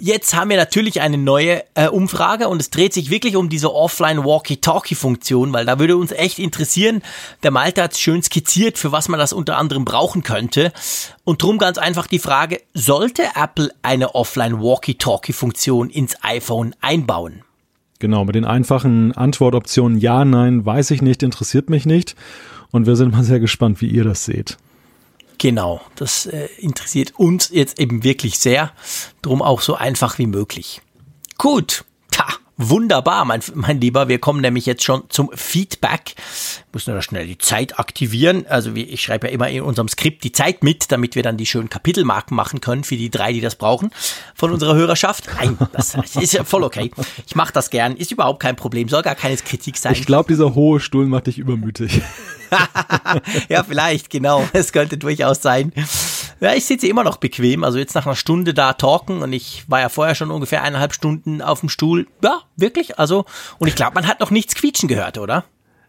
Jetzt 0.04 0.34
haben 0.34 0.50
wir 0.50 0.56
natürlich 0.56 1.00
eine 1.00 1.16
neue 1.16 1.62
äh, 1.74 1.86
Umfrage 1.86 2.48
und 2.48 2.60
es 2.60 2.70
dreht 2.70 2.92
sich 2.92 3.08
wirklich 3.10 3.36
um 3.36 3.48
diese 3.48 3.72
Offline-Walkie-Talkie-Funktion, 3.72 5.52
weil 5.52 5.64
da 5.64 5.78
würde 5.78 5.96
uns 5.96 6.10
echt 6.10 6.40
interessieren, 6.40 7.02
der 7.44 7.52
Malte 7.52 7.84
hat 7.84 7.92
es 7.92 8.00
schön 8.00 8.20
skizziert, 8.20 8.78
für 8.78 8.90
was 8.90 9.08
man 9.08 9.20
das 9.20 9.32
unter 9.32 9.58
anderem 9.58 9.84
brauchen 9.84 10.24
könnte. 10.24 10.72
Und 11.22 11.40
drum 11.40 11.56
ganz 11.56 11.78
einfach 11.78 12.08
die 12.08 12.18
Frage, 12.18 12.60
sollte 12.74 13.22
Apple 13.40 13.70
eine 13.82 14.16
Offline-Walkie-Talkie-Funktion 14.16 15.88
ins 15.88 16.16
iPhone 16.24 16.74
einbauen? 16.80 17.44
Genau, 18.00 18.24
mit 18.24 18.34
den 18.34 18.44
einfachen 18.44 19.12
Antwortoptionen 19.12 20.00
Ja, 20.00 20.24
Nein, 20.24 20.66
weiß 20.66 20.90
ich 20.90 21.00
nicht, 21.00 21.22
interessiert 21.22 21.70
mich 21.70 21.86
nicht. 21.86 22.16
Und 22.72 22.88
wir 22.88 22.96
sind 22.96 23.12
mal 23.12 23.22
sehr 23.22 23.38
gespannt, 23.38 23.80
wie 23.80 23.86
ihr 23.86 24.02
das 24.02 24.24
seht. 24.24 24.56
Genau, 25.42 25.80
das 25.96 26.26
äh, 26.26 26.46
interessiert 26.58 27.14
uns 27.16 27.50
jetzt 27.52 27.80
eben 27.80 28.04
wirklich 28.04 28.38
sehr. 28.38 28.70
Drum 29.22 29.42
auch 29.42 29.60
so 29.60 29.74
einfach 29.74 30.16
wie 30.18 30.28
möglich. 30.28 30.82
Gut, 31.36 31.84
ta, 32.12 32.26
wunderbar, 32.56 33.24
mein, 33.24 33.42
mein 33.52 33.80
Lieber. 33.80 34.06
Wir 34.06 34.20
kommen 34.20 34.40
nämlich 34.40 34.66
jetzt 34.66 34.84
schon 34.84 35.02
zum 35.08 35.32
Feedback. 35.34 36.14
Muss 36.72 36.86
nur 36.86 37.02
schnell 37.02 37.26
die 37.26 37.36
Zeit 37.38 37.78
aktivieren. 37.78 38.46
Also 38.48 38.74
wie, 38.74 38.84
ich 38.84 39.02
schreibe 39.02 39.26
ja 39.26 39.32
immer 39.32 39.48
in 39.48 39.62
unserem 39.62 39.88
Skript 39.88 40.24
die 40.24 40.32
Zeit 40.32 40.62
mit, 40.64 40.90
damit 40.90 41.14
wir 41.14 41.22
dann 41.22 41.36
die 41.36 41.44
schönen 41.44 41.68
Kapitelmarken 41.68 42.34
machen 42.34 42.60
können 42.60 42.82
für 42.82 42.96
die 42.96 43.10
drei, 43.10 43.32
die 43.32 43.42
das 43.42 43.56
brauchen 43.56 43.90
von 44.34 44.50
unserer 44.50 44.74
Hörerschaft. 44.74 45.28
Nein, 45.38 45.58
das 45.72 45.94
ist 45.94 46.32
ja 46.32 46.44
voll 46.44 46.64
okay. 46.64 46.90
Ich 47.26 47.36
mache 47.36 47.52
das 47.52 47.68
gern, 47.68 47.96
ist 47.96 48.10
überhaupt 48.10 48.40
kein 48.40 48.56
Problem, 48.56 48.88
soll 48.88 49.02
gar 49.02 49.14
keine 49.14 49.36
Kritik 49.36 49.76
sein. 49.76 49.92
Ich 49.92 50.06
glaube, 50.06 50.28
dieser 50.28 50.54
hohe 50.54 50.80
Stuhl 50.80 51.06
macht 51.06 51.26
dich 51.26 51.38
übermütig. 51.38 52.00
ja, 53.48 53.64
vielleicht, 53.64 54.10
genau. 54.10 54.48
Es 54.52 54.72
könnte 54.72 54.98
durchaus 54.98 55.42
sein. 55.42 55.72
Ja, 56.40 56.54
ich 56.54 56.64
sitze 56.64 56.88
immer 56.88 57.04
noch 57.04 57.18
bequem. 57.18 57.64
Also 57.64 57.78
jetzt 57.78 57.94
nach 57.94 58.06
einer 58.06 58.16
Stunde 58.16 58.54
da 58.54 58.72
talken 58.72 59.22
und 59.22 59.32
ich 59.32 59.64
war 59.68 59.80
ja 59.80 59.88
vorher 59.88 60.14
schon 60.14 60.30
ungefähr 60.30 60.62
eineinhalb 60.62 60.92
Stunden 60.92 61.40
auf 61.40 61.60
dem 61.60 61.68
Stuhl. 61.68 62.06
Ja, 62.22 62.40
wirklich. 62.56 62.98
Also, 62.98 63.26
und 63.58 63.68
ich 63.68 63.74
glaube, 63.74 63.94
man 63.94 64.06
hat 64.06 64.20
noch 64.20 64.30
nichts 64.30 64.54
quietschen 64.54 64.88
gehört, 64.88 65.18
oder? 65.18 65.44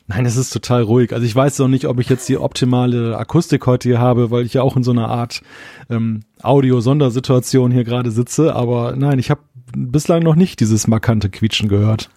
Nein, 0.07 0.25
es 0.25 0.35
ist 0.35 0.51
total 0.51 0.81
ruhig. 0.81 1.13
Also 1.13 1.25
ich 1.25 1.33
weiß 1.33 1.59
noch 1.59 1.69
nicht, 1.69 1.85
ob 1.87 1.99
ich 1.99 2.09
jetzt 2.09 2.27
die 2.27 2.37
optimale 2.37 3.17
Akustik 3.17 3.65
heute 3.65 3.87
hier 3.87 3.99
habe, 3.99 4.31
weil 4.31 4.45
ich 4.45 4.53
ja 4.53 4.61
auch 4.61 4.75
in 4.75 4.83
so 4.83 4.91
einer 4.91 5.07
Art 5.07 5.41
ähm, 5.89 6.23
Audio-Sondersituation 6.41 7.71
hier 7.71 7.85
gerade 7.85 8.11
sitze. 8.11 8.53
Aber 8.53 8.95
nein, 8.97 9.17
ich 9.17 9.29
habe 9.29 9.41
bislang 9.75 10.21
noch 10.23 10.35
nicht 10.35 10.59
dieses 10.59 10.87
markante 10.87 11.29
Quietschen 11.29 11.69
gehört. 11.69 12.09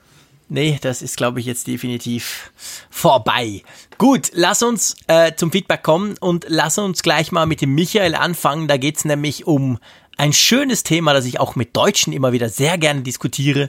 Nee, 0.49 0.78
das 0.80 1.03
ist, 1.03 1.16
glaube 1.16 1.41
ich, 1.41 1.47
jetzt 1.47 1.66
definitiv 1.66 2.53
vorbei. 2.89 3.62
Gut, 3.99 4.30
lass 4.32 4.62
uns 4.62 4.97
äh, 5.09 5.32
zum 5.34 5.51
Feedback 5.51 5.82
kommen 5.82 6.16
und 6.20 6.47
lass 6.49 6.78
uns 6.78 7.03
gleich 7.03 7.32
mal 7.32 7.47
mit 7.47 7.61
dem 7.61 7.74
Michael 7.74 8.14
anfangen. 8.14 8.68
Da 8.68 8.76
geht's 8.76 9.05
nämlich 9.05 9.47
um 9.47 9.78
ein 10.16 10.32
schönes 10.32 10.82
Thema, 10.82 11.12
das 11.12 11.26
ich 11.26 11.41
auch 11.41 11.57
mit 11.57 11.76
Deutschen 11.76 12.12
immer 12.12 12.32
wieder 12.32 12.49
sehr 12.49 12.78
gerne 12.78 13.03
diskutiere. 13.03 13.68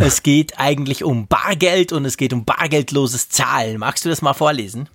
Es 0.00 0.22
geht 0.22 0.60
eigentlich 0.60 1.02
um 1.02 1.26
Bargeld 1.26 1.92
und 1.92 2.04
es 2.04 2.16
geht 2.16 2.32
um 2.32 2.44
bargeldloses 2.44 3.30
Zahlen. 3.30 3.78
Magst 3.78 4.04
du 4.04 4.08
das 4.08 4.22
mal 4.22 4.32
vorlesen? 4.32 4.88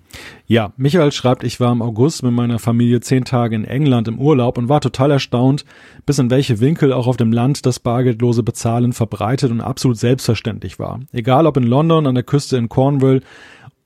Ja, 0.48 0.72
Michael 0.78 1.12
schreibt, 1.12 1.44
ich 1.44 1.60
war 1.60 1.74
im 1.74 1.82
August 1.82 2.24
mit 2.24 2.32
meiner 2.32 2.58
Familie 2.58 3.02
zehn 3.02 3.26
Tage 3.26 3.54
in 3.54 3.66
England 3.66 4.08
im 4.08 4.18
Urlaub 4.18 4.58
und 4.58 4.70
war 4.70 4.80
total 4.80 5.12
erstaunt, 5.12 5.66
bis 6.06 6.20
in 6.20 6.30
welche 6.30 6.62
Winkel 6.62 6.94
auch 6.94 7.08
auf 7.08 7.18
dem 7.18 7.34
Land 7.34 7.66
das 7.66 7.80
bargeldlose 7.80 8.44
Bezahlen 8.44 8.94
verbreitet 8.94 9.52
und 9.52 9.60
absolut 9.60 9.98
selbstverständlich 9.98 10.80
war. 10.80 11.02
Egal 11.12 11.48
ob 11.48 11.58
in 11.58 11.64
London, 11.64 12.08
an 12.08 12.16
der 12.16 12.24
Küste 12.24 12.56
in 12.56 12.70
Cornwall 12.70 13.22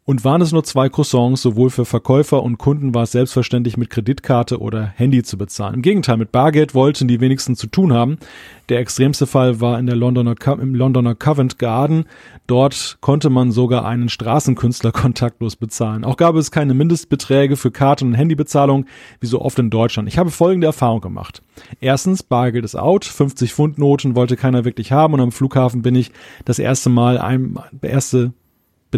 und 0.08 0.24
waren 0.24 0.42
es 0.42 0.54
nur 0.54 0.64
zwei 0.64 0.88
Croissants, 0.88 1.42
sowohl 1.42 1.70
für 1.70 1.84
Verkäufer 1.84 2.42
und 2.42 2.58
Kunden 2.58 2.96
war 2.96 3.04
es 3.04 3.12
selbstverständlich 3.12 3.76
mit 3.76 3.90
Kreditkarte 3.90 4.62
oder 4.62 4.86
Handy 4.86 5.22
zu 5.22 5.38
bezahlen. 5.38 5.76
Im 5.76 5.82
Gegenteil, 5.82 6.16
mit 6.16 6.32
Bargeld 6.32 6.74
wollten 6.74 7.10
die 7.10 7.20
wenigsten 7.20 7.58
zu 7.58 7.68
tun 7.68 7.92
haben. 7.92 8.18
Der 8.70 8.80
extremste 8.80 9.28
Fall 9.28 9.60
war 9.60 9.78
in 9.78 9.86
der 9.86 9.98
Londoner, 9.98 10.36
im 10.62 10.76
Londoner 10.76 11.14
Covent 11.14 11.60
Garden. 11.60 12.06
Dort 12.48 13.00
konnte 13.02 13.30
man 13.30 13.52
sogar 13.52 13.86
einen 13.86 14.08
Straßenkünstler 14.08 14.92
kontaktlos 14.94 15.58
bezahlen. 15.58 16.06
Auch 16.06 16.16
gab 16.16 16.36
es 16.36 16.52
keine 16.52 16.74
Mindestbeträge 16.74 17.58
für 17.58 17.72
Karten- 17.72 18.08
und 18.08 18.14
Handybezahlung, 18.14 18.86
wie 19.20 19.28
so 19.28 19.42
oft 19.42 19.60
in 19.60 19.70
Deutschland. 19.70 20.08
Ich 20.08 20.18
habe 20.18 20.32
folgende 20.32 20.68
Erfahrung 20.68 21.02
gemacht. 21.02 21.44
Erstens, 21.82 22.24
Bargeld 22.24 22.64
ist 22.64 22.76
out, 22.76 23.04
50 23.04 23.54
Pfund 23.54 23.78
Noten 23.78 24.16
wollte 24.16 24.38
keiner 24.38 24.64
wirklich 24.64 24.94
haben 24.94 25.16
und 25.16 25.20
am 25.20 25.34
Flughafen 25.34 25.82
bin 25.82 25.96
ich 25.96 26.14
das 26.46 26.60
erste 26.60 26.90
Mal, 26.90 27.18
ein, 27.18 27.60
erste 27.82 28.32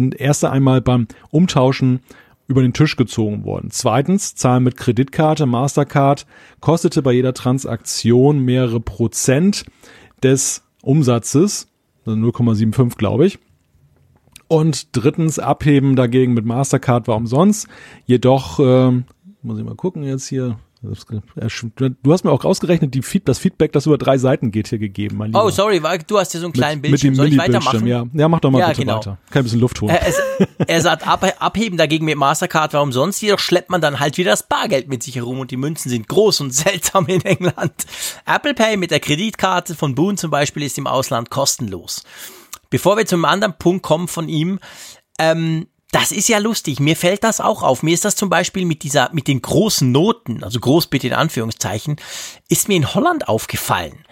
bin 0.00 0.12
erst 0.12 0.46
einmal 0.46 0.80
beim 0.80 1.08
Umtauschen 1.30 2.00
über 2.46 2.62
den 2.62 2.72
Tisch 2.72 2.96
gezogen 2.96 3.44
worden. 3.44 3.68
Zweitens, 3.70 4.34
Zahlen 4.34 4.64
mit 4.64 4.78
Kreditkarte, 4.78 5.44
Mastercard 5.44 6.26
kostete 6.60 7.02
bei 7.02 7.12
jeder 7.12 7.34
Transaktion 7.34 8.38
mehrere 8.40 8.80
Prozent 8.80 9.66
des 10.22 10.64
Umsatzes, 10.82 11.68
also 12.06 12.18
0,75 12.18 12.96
glaube 12.96 13.26
ich. 13.26 13.38
Und 14.48 14.96
drittens, 14.96 15.38
Abheben 15.38 15.96
dagegen 15.96 16.32
mit 16.32 16.46
Mastercard 16.46 17.06
war 17.06 17.16
umsonst. 17.16 17.68
Jedoch, 18.06 18.58
äh, 18.58 18.90
muss 19.42 19.58
ich 19.58 19.64
mal 19.64 19.76
gucken 19.76 20.02
jetzt 20.02 20.26
hier, 20.26 20.58
Du 20.82 22.12
hast 22.12 22.24
mir 22.24 22.30
auch 22.30 22.42
ausgerechnet, 22.42 22.94
die 22.94 23.02
Feed, 23.02 23.28
das 23.28 23.38
Feedback, 23.38 23.72
das 23.72 23.84
über 23.84 23.98
drei 23.98 24.16
Seiten 24.16 24.50
geht, 24.50 24.68
hier 24.68 24.78
gegeben. 24.78 25.18
Mein 25.18 25.34
oh, 25.36 25.50
sorry, 25.50 25.78
du 26.06 26.18
hast 26.18 26.32
hier 26.32 26.40
so 26.40 26.46
einen 26.46 26.54
kleinen 26.54 26.80
mit, 26.80 26.90
Bildschirm. 26.90 27.10
Mit 27.10 27.16
Soll 27.16 27.28
ich 27.28 27.36
weitermachen? 27.36 27.86
Ja. 27.86 28.06
ja, 28.14 28.28
mach 28.28 28.40
doch 28.40 28.50
mal 28.50 28.60
ja, 28.60 28.68
bitte 28.68 28.80
genau. 28.80 28.96
weiter. 28.96 29.18
Kann 29.30 29.42
ein 29.42 29.44
bisschen 29.44 29.60
Luft 29.60 29.78
holen. 29.82 29.94
Er, 29.94 30.14
er 30.66 30.80
sagt, 30.80 31.06
ab, 31.06 31.22
abheben 31.38 31.76
dagegen 31.76 32.06
mit 32.06 32.16
Mastercard 32.16 32.72
war 32.72 32.82
umsonst, 32.82 33.20
jedoch 33.20 33.40
schleppt 33.40 33.68
man 33.68 33.82
dann 33.82 34.00
halt 34.00 34.16
wieder 34.16 34.30
das 34.30 34.48
Bargeld 34.48 34.88
mit 34.88 35.02
sich 35.02 35.16
herum 35.16 35.40
und 35.40 35.50
die 35.50 35.58
Münzen 35.58 35.90
sind 35.90 36.08
groß 36.08 36.40
und 36.40 36.50
seltsam 36.54 37.06
in 37.08 37.20
England. 37.26 37.74
Apple 38.24 38.54
Pay 38.54 38.78
mit 38.78 38.90
der 38.90 39.00
Kreditkarte 39.00 39.74
von 39.74 39.94
Boone 39.94 40.16
zum 40.16 40.30
Beispiel 40.30 40.62
ist 40.62 40.78
im 40.78 40.86
Ausland 40.86 41.28
kostenlos. 41.28 42.04
Bevor 42.70 42.96
wir 42.96 43.04
zum 43.04 43.26
anderen 43.26 43.52
Punkt 43.58 43.82
kommen 43.82 44.08
von 44.08 44.30
ihm, 44.30 44.60
ähm, 45.18 45.66
das 45.92 46.12
ist 46.12 46.28
ja 46.28 46.38
lustig. 46.38 46.80
Mir 46.80 46.96
fällt 46.96 47.24
das 47.24 47.40
auch 47.40 47.62
auf. 47.62 47.82
Mir 47.82 47.94
ist 47.94 48.04
das 48.04 48.16
zum 48.16 48.30
Beispiel 48.30 48.64
mit 48.64 48.82
dieser, 48.82 49.10
mit 49.12 49.26
den 49.26 49.42
großen 49.42 49.90
Noten, 49.90 50.44
also 50.44 50.60
groß 50.60 50.86
bitte 50.86 51.08
in 51.08 51.14
Anführungszeichen, 51.14 51.96
ist 52.48 52.68
mir 52.68 52.76
in 52.76 52.94
Holland 52.94 53.28
aufgefallen. 53.28 54.04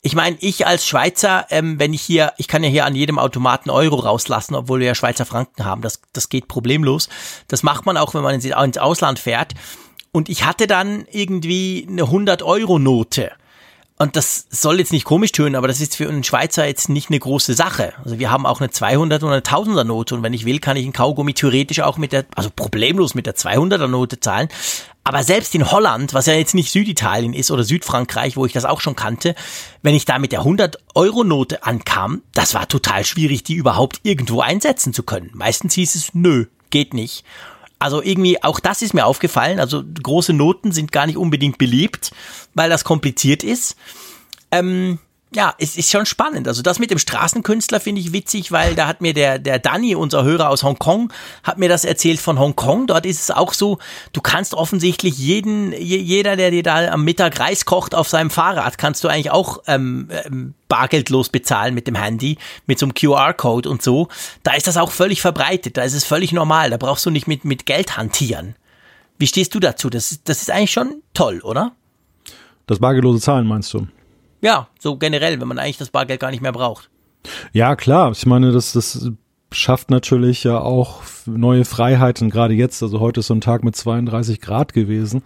Ich 0.00 0.14
meine, 0.14 0.36
ich 0.40 0.66
als 0.66 0.86
Schweizer, 0.86 1.46
ähm, 1.48 1.78
wenn 1.78 1.94
ich 1.94 2.02
hier, 2.02 2.34
ich 2.36 2.46
kann 2.46 2.62
ja 2.62 2.68
hier 2.68 2.84
an 2.84 2.94
jedem 2.94 3.18
Automaten 3.18 3.70
Euro 3.70 3.96
rauslassen, 3.96 4.54
obwohl 4.54 4.80
wir 4.80 4.88
ja 4.88 4.94
Schweizer 4.94 5.24
Franken 5.24 5.64
haben. 5.64 5.80
Das, 5.80 6.02
das 6.12 6.28
geht 6.28 6.46
problemlos. 6.46 7.08
Das 7.48 7.62
macht 7.62 7.86
man 7.86 7.96
auch, 7.96 8.12
wenn 8.12 8.22
man 8.22 8.34
ins 8.34 8.78
Ausland 8.78 9.18
fährt. 9.18 9.54
Und 10.12 10.28
ich 10.28 10.44
hatte 10.44 10.66
dann 10.66 11.06
irgendwie 11.10 11.86
eine 11.88 12.02
100 12.02 12.42
Euro 12.42 12.78
Note 12.78 13.32
und 13.96 14.16
das 14.16 14.46
soll 14.50 14.80
jetzt 14.80 14.92
nicht 14.92 15.04
komisch 15.04 15.30
tönen, 15.30 15.54
aber 15.54 15.68
das 15.68 15.80
ist 15.80 15.94
für 15.94 16.08
einen 16.08 16.24
Schweizer 16.24 16.66
jetzt 16.66 16.88
nicht 16.88 17.10
eine 17.10 17.18
große 17.20 17.54
Sache. 17.54 17.92
Also 18.04 18.18
wir 18.18 18.30
haben 18.30 18.44
auch 18.44 18.60
eine 18.60 18.70
200 18.70 19.22
und 19.22 19.30
eine 19.30 19.42
1000er 19.42 19.84
Note 19.84 20.16
und 20.16 20.24
wenn 20.24 20.34
ich 20.34 20.44
will, 20.44 20.58
kann 20.58 20.76
ich 20.76 20.82
einen 20.82 20.92
Kaugummi 20.92 21.32
theoretisch 21.32 21.80
auch 21.80 21.96
mit 21.96 22.12
der, 22.12 22.24
also 22.34 22.50
problemlos 22.54 23.14
mit 23.14 23.26
der 23.26 23.36
200er 23.36 23.86
Note 23.86 24.18
zahlen. 24.18 24.48
Aber 25.04 25.22
selbst 25.22 25.54
in 25.54 25.70
Holland, 25.70 26.12
was 26.12 26.26
ja 26.26 26.34
jetzt 26.34 26.54
nicht 26.54 26.72
Süditalien 26.72 27.34
ist 27.34 27.52
oder 27.52 27.62
Südfrankreich, 27.62 28.36
wo 28.36 28.46
ich 28.46 28.52
das 28.52 28.64
auch 28.64 28.80
schon 28.80 28.96
kannte, 28.96 29.36
wenn 29.82 29.94
ich 29.94 30.06
da 30.06 30.18
mit 30.18 30.32
der 30.32 30.40
100 30.40 30.78
Euro 30.94 31.22
Note 31.22 31.62
ankam, 31.62 32.22
das 32.32 32.54
war 32.54 32.66
total 32.66 33.04
schwierig, 33.04 33.44
die 33.44 33.54
überhaupt 33.54 34.00
irgendwo 34.02 34.40
einsetzen 34.40 34.92
zu 34.92 35.04
können. 35.04 35.30
Meistens 35.34 35.74
hieß 35.74 35.94
es, 35.94 36.14
nö, 36.14 36.46
geht 36.70 36.94
nicht. 36.94 37.24
Also 37.84 38.00
irgendwie, 38.02 38.42
auch 38.42 38.60
das 38.60 38.80
ist 38.80 38.94
mir 38.94 39.04
aufgefallen. 39.04 39.60
Also 39.60 39.84
große 40.02 40.32
Noten 40.32 40.72
sind 40.72 40.90
gar 40.90 41.04
nicht 41.04 41.18
unbedingt 41.18 41.58
beliebt, 41.58 42.12
weil 42.54 42.70
das 42.70 42.82
kompliziert 42.82 43.42
ist. 43.44 43.76
Ähm, 44.50 44.98
ja, 45.34 45.54
es 45.58 45.76
ist 45.76 45.90
schon 45.90 46.06
spannend. 46.06 46.46
Also 46.46 46.62
das 46.62 46.78
mit 46.78 46.90
dem 46.90 46.98
Straßenkünstler 46.98 47.80
finde 47.80 48.00
ich 48.00 48.12
witzig, 48.12 48.52
weil 48.52 48.74
da 48.74 48.86
hat 48.86 49.00
mir 49.00 49.12
der, 49.12 49.38
der 49.38 49.58
Danny, 49.58 49.94
unser 49.94 50.22
Hörer 50.22 50.48
aus 50.48 50.62
Hongkong, 50.62 51.12
hat 51.42 51.58
mir 51.58 51.68
das 51.68 51.84
erzählt 51.84 52.20
von 52.20 52.38
Hongkong. 52.38 52.86
Dort 52.86 53.04
ist 53.04 53.20
es 53.20 53.30
auch 53.30 53.52
so, 53.52 53.78
du 54.12 54.20
kannst 54.20 54.54
offensichtlich 54.54 55.18
jeden, 55.18 55.72
jeder, 55.72 56.36
der 56.36 56.50
dir 56.50 56.62
da 56.62 56.88
am 56.92 57.04
Mittag 57.04 57.40
Reis 57.40 57.64
kocht 57.64 57.94
auf 57.94 58.08
seinem 58.08 58.30
Fahrrad, 58.30 58.78
kannst 58.78 59.02
du 59.02 59.08
eigentlich 59.08 59.32
auch 59.32 59.58
ähm, 59.66 60.08
ähm, 60.24 60.54
bargeldlos 60.68 61.28
bezahlen 61.28 61.74
mit 61.74 61.88
dem 61.88 61.96
Handy, 61.96 62.38
mit 62.66 62.78
so 62.78 62.86
einem 62.86 62.94
QR-Code 62.94 63.68
und 63.68 63.82
so. 63.82 64.08
Da 64.44 64.54
ist 64.54 64.66
das 64.66 64.76
auch 64.76 64.92
völlig 64.92 65.20
verbreitet. 65.20 65.76
Da 65.76 65.82
ist 65.82 65.94
es 65.94 66.04
völlig 66.04 66.32
normal. 66.32 66.70
Da 66.70 66.76
brauchst 66.76 67.04
du 67.06 67.10
nicht 67.10 67.26
mit, 67.26 67.44
mit 67.44 67.66
Geld 67.66 67.96
hantieren. 67.96 68.54
Wie 69.18 69.26
stehst 69.26 69.54
du 69.54 69.60
dazu? 69.60 69.90
Das, 69.90 70.20
das 70.24 70.42
ist 70.42 70.50
eigentlich 70.50 70.72
schon 70.72 71.02
toll, 71.12 71.40
oder? 71.42 71.72
Das 72.66 72.78
bargeldlose 72.78 73.20
Zahlen 73.20 73.46
meinst 73.46 73.72
du? 73.74 73.86
Ja, 74.44 74.68
so 74.78 74.98
generell, 74.98 75.40
wenn 75.40 75.48
man 75.48 75.58
eigentlich 75.58 75.78
das 75.78 75.88
Bargeld 75.88 76.20
gar 76.20 76.30
nicht 76.30 76.42
mehr 76.42 76.52
braucht. 76.52 76.90
Ja, 77.54 77.76
klar. 77.76 78.12
Ich 78.12 78.26
meine, 78.26 78.52
das, 78.52 78.74
das 78.74 79.10
schafft 79.50 79.90
natürlich 79.90 80.44
ja 80.44 80.58
auch 80.58 81.00
neue 81.24 81.64
Freiheiten, 81.64 82.28
gerade 82.28 82.52
jetzt. 82.52 82.82
Also 82.82 83.00
heute 83.00 83.20
ist 83.20 83.28
so 83.28 83.34
ein 83.34 83.40
Tag 83.40 83.64
mit 83.64 83.74
32 83.74 84.42
Grad 84.42 84.74
gewesen. 84.74 85.22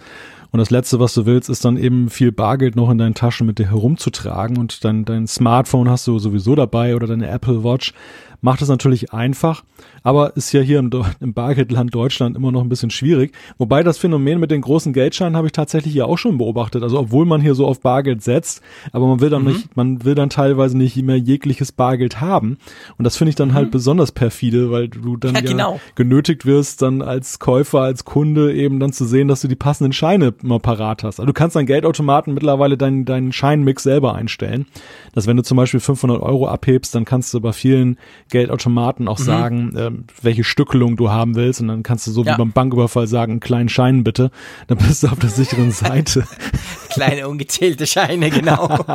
Und 0.52 0.60
das 0.60 0.70
Letzte, 0.70 1.00
was 1.00 1.14
du 1.14 1.26
willst, 1.26 1.50
ist 1.50 1.64
dann 1.64 1.76
eben 1.76 2.10
viel 2.10 2.30
Bargeld 2.30 2.76
noch 2.76 2.90
in 2.90 2.98
deinen 2.98 3.14
Taschen 3.14 3.44
mit 3.44 3.58
dir 3.58 3.68
herumzutragen. 3.68 4.56
Und 4.56 4.84
dein, 4.84 5.04
dein 5.04 5.26
Smartphone 5.26 5.90
hast 5.90 6.06
du 6.06 6.20
sowieso 6.20 6.54
dabei 6.54 6.94
oder 6.94 7.08
deine 7.08 7.28
Apple 7.28 7.64
Watch 7.64 7.94
macht 8.41 8.62
es 8.62 8.68
natürlich 8.68 9.12
einfach, 9.12 9.64
aber 10.03 10.36
ist 10.36 10.53
ja 10.53 10.61
hier 10.61 10.78
im, 10.78 10.91
im 11.20 11.34
Bargeldland 11.34 11.95
Deutschland 11.95 12.36
immer 12.36 12.53
noch 12.53 12.62
ein 12.62 12.68
bisschen 12.68 12.91
schwierig. 12.91 13.32
Wobei 13.59 13.82
das 13.82 13.99
Phänomen 13.99 14.41
mit 14.41 14.51
den 14.51 14.61
großen 14.61 14.93
Geldscheinen 14.93 15.36
habe 15.36 15.49
ich 15.49 15.53
tatsächlich 15.53 15.95
ja 15.95 16.05
auch 16.05 16.18
schon 16.18 16.39
beobachtet. 16.39 16.82
Also 16.82 16.99
obwohl 16.99 17.26
man 17.26 17.41
hier 17.41 17.55
so 17.55 17.66
auf 17.66 17.80
Bargeld 17.80 18.22
setzt, 18.22 18.62
aber 18.93 19.07
man 19.07 19.20
will 19.20 19.30
dann 19.30 19.43
mhm. 19.43 19.49
nicht, 19.49 19.76
man 19.76 20.05
will 20.05 20.14
dann 20.14 20.30
teilweise 20.30 20.76
nicht 20.76 20.97
mehr 21.03 21.18
jegliches 21.18 21.72
Bargeld 21.72 22.20
haben. 22.20 22.59
Und 22.97 23.05
das 23.05 23.16
finde 23.16 23.30
ich 23.30 23.36
dann 23.36 23.49
halt 23.49 23.55
mhm. 23.55 23.59
halt 23.66 23.70
besonders 23.72 24.12
perfide, 24.12 24.70
weil 24.70 24.89
du 24.89 25.16
dann 25.16 25.34
ja, 25.34 25.41
genau. 25.41 25.80
genötigt 25.95 26.47
wirst, 26.47 26.82
dann 26.82 27.03
als 27.03 27.39
Käufer, 27.39 27.80
als 27.80 28.05
Kunde 28.05 28.55
eben 28.55 28.80
dann 28.80 28.93
zu 28.93 29.05
sehen, 29.05 29.28
dass 29.28 29.41
du 29.41 29.49
die 29.49 29.57
passenden 29.57 29.93
Scheine 29.93 30.34
immer 30.43 30.59
parat 30.59 31.03
hast. 31.03 31.18
Also 31.20 31.26
du 31.26 31.32
kannst 31.32 31.57
deinen 31.57 31.66
Geldautomaten 31.66 32.34
mittlerweile 32.34 32.76
deinen, 32.76 33.05
deinen 33.05 33.32
Scheinmix 33.32 33.82
selber 33.82 34.14
einstellen. 34.14 34.66
Dass 35.12 35.26
wenn 35.26 35.36
du 35.36 35.43
zum 35.43 35.57
Beispiel 35.57 35.80
500 35.80 36.22
Euro 36.22 36.47
abhebst, 36.47 36.95
dann 36.95 37.05
kannst 37.05 37.34
du 37.34 37.41
bei 37.41 37.53
vielen 37.53 37.99
Geldautomaten 38.29 39.09
auch 39.09 39.18
mhm. 39.18 39.24
sagen, 39.24 39.76
äh, 39.76 39.91
welche 40.22 40.45
Stückelung 40.45 40.97
du 40.97 41.11
haben 41.11 41.35
willst 41.35 41.61
und 41.61 41.68
dann 41.68 41.83
kannst 41.83 42.07
du 42.07 42.11
so 42.11 42.24
ja. 42.24 42.35
wie 42.35 42.39
beim 42.39 42.53
Banküberfall 42.53 43.07
sagen, 43.07 43.33
einen 43.33 43.41
kleinen 43.41 43.68
Schein 43.68 44.05
bitte, 44.05 44.31
dann 44.66 44.79
bist 44.79 45.03
du 45.03 45.09
auf 45.09 45.18
der 45.18 45.31
sicheren 45.31 45.72
Seite. 45.72 46.26
Kleine 46.91 47.29
ungezählte 47.29 47.87
Scheine, 47.87 48.31
genau. 48.31 48.68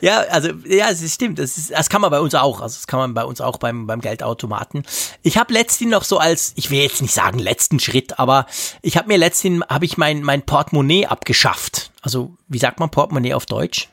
ja, 0.00 0.20
also 0.30 0.50
ja, 0.66 0.90
es 0.90 1.12
stimmt. 1.12 1.38
Das, 1.38 1.56
ist, 1.58 1.70
das 1.70 1.88
kann 1.88 2.00
man 2.00 2.10
bei 2.10 2.20
uns 2.20 2.34
auch. 2.34 2.60
Also 2.60 2.76
das 2.76 2.86
kann 2.86 2.98
man 2.98 3.14
bei 3.14 3.24
uns 3.24 3.40
auch 3.40 3.58
beim 3.58 3.86
beim 3.86 4.00
Geldautomaten. 4.00 4.84
Ich 5.22 5.38
habe 5.38 5.52
letztens 5.52 5.90
noch 5.90 6.04
so 6.04 6.18
als, 6.18 6.52
ich 6.56 6.70
will 6.70 6.80
jetzt 6.80 7.02
nicht 7.02 7.14
sagen 7.14 7.38
letzten 7.38 7.80
Schritt, 7.80 8.18
aber 8.18 8.46
ich 8.82 8.96
habe 8.96 9.08
mir 9.08 9.18
letztens 9.18 9.64
habe 9.68 9.84
ich 9.84 9.96
mein 9.98 10.22
mein 10.22 10.42
Portemonnaie 10.42 11.06
abgeschafft. 11.06 11.92
Also 12.02 12.36
wie 12.48 12.58
sagt 12.58 12.80
man 12.80 12.90
Portemonnaie 12.90 13.34
auf 13.34 13.46
Deutsch? 13.46 13.88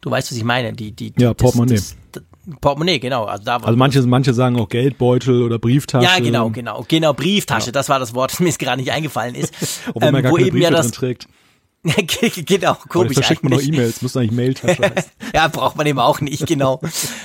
Du 0.00 0.10
weißt, 0.10 0.30
was 0.30 0.38
ich 0.38 0.44
meine. 0.44 0.72
Die 0.72 0.92
die 0.92 1.12
ja 1.18 1.34
Portemonnaie. 1.34 1.74
Das, 1.74 1.96
das, 2.12 2.22
Portemonnaie, 2.60 2.98
genau. 2.98 3.24
Also, 3.24 3.44
da 3.44 3.56
also 3.56 3.76
manche, 3.76 4.02
manche 4.02 4.34
sagen 4.34 4.58
auch 4.58 4.68
Geldbeutel 4.68 5.42
oder 5.42 5.58
Brieftasche. 5.58 6.04
Ja, 6.04 6.18
genau, 6.18 6.50
genau. 6.50 6.84
Genau, 6.88 7.12
Brieftasche, 7.12 7.66
ja. 7.66 7.72
das 7.72 7.88
war 7.88 7.98
das 7.98 8.14
Wort, 8.14 8.32
das 8.32 8.40
mir 8.40 8.46
jetzt 8.46 8.58
gerade 8.58 8.80
nicht 8.80 8.92
eingefallen 8.92 9.34
ist. 9.34 9.54
Obwohl 9.88 10.08
ähm, 10.08 10.12
man 10.12 10.22
gar 10.22 10.32
wo 10.32 10.36
keine 10.36 10.48
eben 10.48 10.56
Briefe 10.58 10.64
ja 10.64 10.76
das, 10.76 10.90
drin 10.90 11.16
trägt. 11.18 11.28
genau, 12.46 12.76
komisch. 12.90 13.16
Da 13.16 13.22
schickt 13.22 13.42
man 13.42 13.54
noch 13.54 13.62
E-Mails, 13.62 14.02
muss 14.02 14.14
eigentlich 14.14 14.32
Mailtasche 14.32 14.82
heißen. 14.82 15.10
ja, 15.34 15.48
braucht 15.48 15.76
man 15.76 15.86
eben 15.86 15.98
auch 15.98 16.20
nicht, 16.20 16.46
genau. 16.46 16.78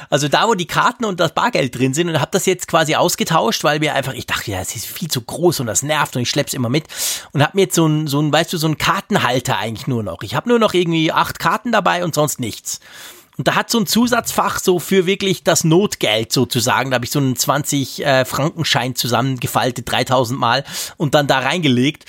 Also 0.09 0.29
da, 0.29 0.47
wo 0.47 0.53
die 0.53 0.65
Karten 0.65 1.03
und 1.03 1.19
das 1.19 1.33
Bargeld 1.33 1.77
drin 1.77 1.93
sind 1.93 2.07
und 2.07 2.21
habe 2.21 2.31
das 2.31 2.45
jetzt 2.45 2.69
quasi 2.69 2.95
ausgetauscht, 2.95 3.65
weil 3.65 3.79
mir 3.79 3.93
einfach, 3.95 4.13
ich 4.13 4.27
dachte, 4.27 4.51
ja, 4.51 4.61
es 4.61 4.73
ist 4.73 4.85
viel 4.85 5.09
zu 5.09 5.21
groß 5.21 5.59
und 5.59 5.67
das 5.67 5.83
nervt 5.83 6.15
und 6.15 6.21
ich 6.21 6.29
schlepp's 6.29 6.53
immer 6.53 6.69
mit 6.69 6.85
und 7.33 7.43
habe 7.43 7.51
mir 7.55 7.63
jetzt 7.63 7.75
so 7.75 7.85
ein, 7.85 8.07
so 8.07 8.21
ein, 8.21 8.31
weißt 8.31 8.53
du, 8.53 8.57
so 8.57 8.67
ein 8.67 8.77
Kartenhalter 8.77 9.57
eigentlich 9.57 9.87
nur 9.87 10.03
noch. 10.03 10.23
Ich 10.23 10.35
habe 10.35 10.47
nur 10.47 10.59
noch 10.59 10.73
irgendwie 10.73 11.11
acht 11.11 11.37
Karten 11.37 11.73
dabei 11.73 12.05
und 12.05 12.15
sonst 12.15 12.39
nichts. 12.39 12.79
Und 13.37 13.47
da 13.47 13.55
hat 13.55 13.69
so 13.69 13.79
ein 13.79 13.87
Zusatzfach 13.87 14.59
so 14.59 14.79
für 14.79 15.05
wirklich 15.05 15.43
das 15.43 15.63
Notgeld 15.63 16.31
sozusagen. 16.31 16.91
Da 16.91 16.95
habe 16.95 17.05
ich 17.05 17.11
so 17.11 17.19
einen 17.19 17.35
20 17.35 18.05
äh, 18.05 18.25
Frankenschein 18.25 18.95
zusammengefaltet, 18.95 19.91
3000 19.91 20.39
Mal 20.39 20.63
und 20.97 21.15
dann 21.15 21.27
da 21.27 21.39
reingelegt 21.39 22.05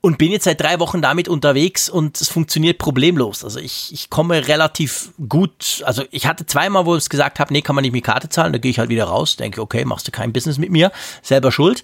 und 0.00 0.16
bin 0.18 0.32
jetzt 0.32 0.44
seit 0.44 0.60
drei 0.60 0.80
Wochen 0.80 1.02
damit 1.02 1.28
unterwegs 1.28 1.88
und 1.88 2.20
es 2.20 2.28
funktioniert 2.28 2.78
problemlos. 2.78 3.44
Also 3.44 3.60
ich, 3.60 3.92
ich 3.92 4.08
komme 4.08 4.48
relativ 4.48 5.12
gut. 5.28 5.82
Also 5.84 6.04
ich 6.10 6.26
hatte 6.26 6.46
zweimal, 6.46 6.86
wo 6.86 6.96
ich 6.96 7.08
gesagt 7.08 7.40
habe, 7.40 7.52
nee, 7.52 7.62
kann 7.62 7.74
man 7.74 7.82
nicht 7.82 7.92
mit 7.92 8.04
Karte 8.04 8.28
zahlen. 8.28 8.52
Da 8.52 8.58
gehe 8.58 8.70
ich 8.70 8.78
halt 8.78 8.88
wieder 8.88 9.04
raus, 9.04 9.36
denke, 9.36 9.60
okay, 9.60 9.84
machst 9.84 10.08
du 10.08 10.12
kein 10.12 10.32
Business 10.32 10.58
mit 10.58 10.70
mir, 10.70 10.92
selber 11.22 11.52
schuld. 11.52 11.82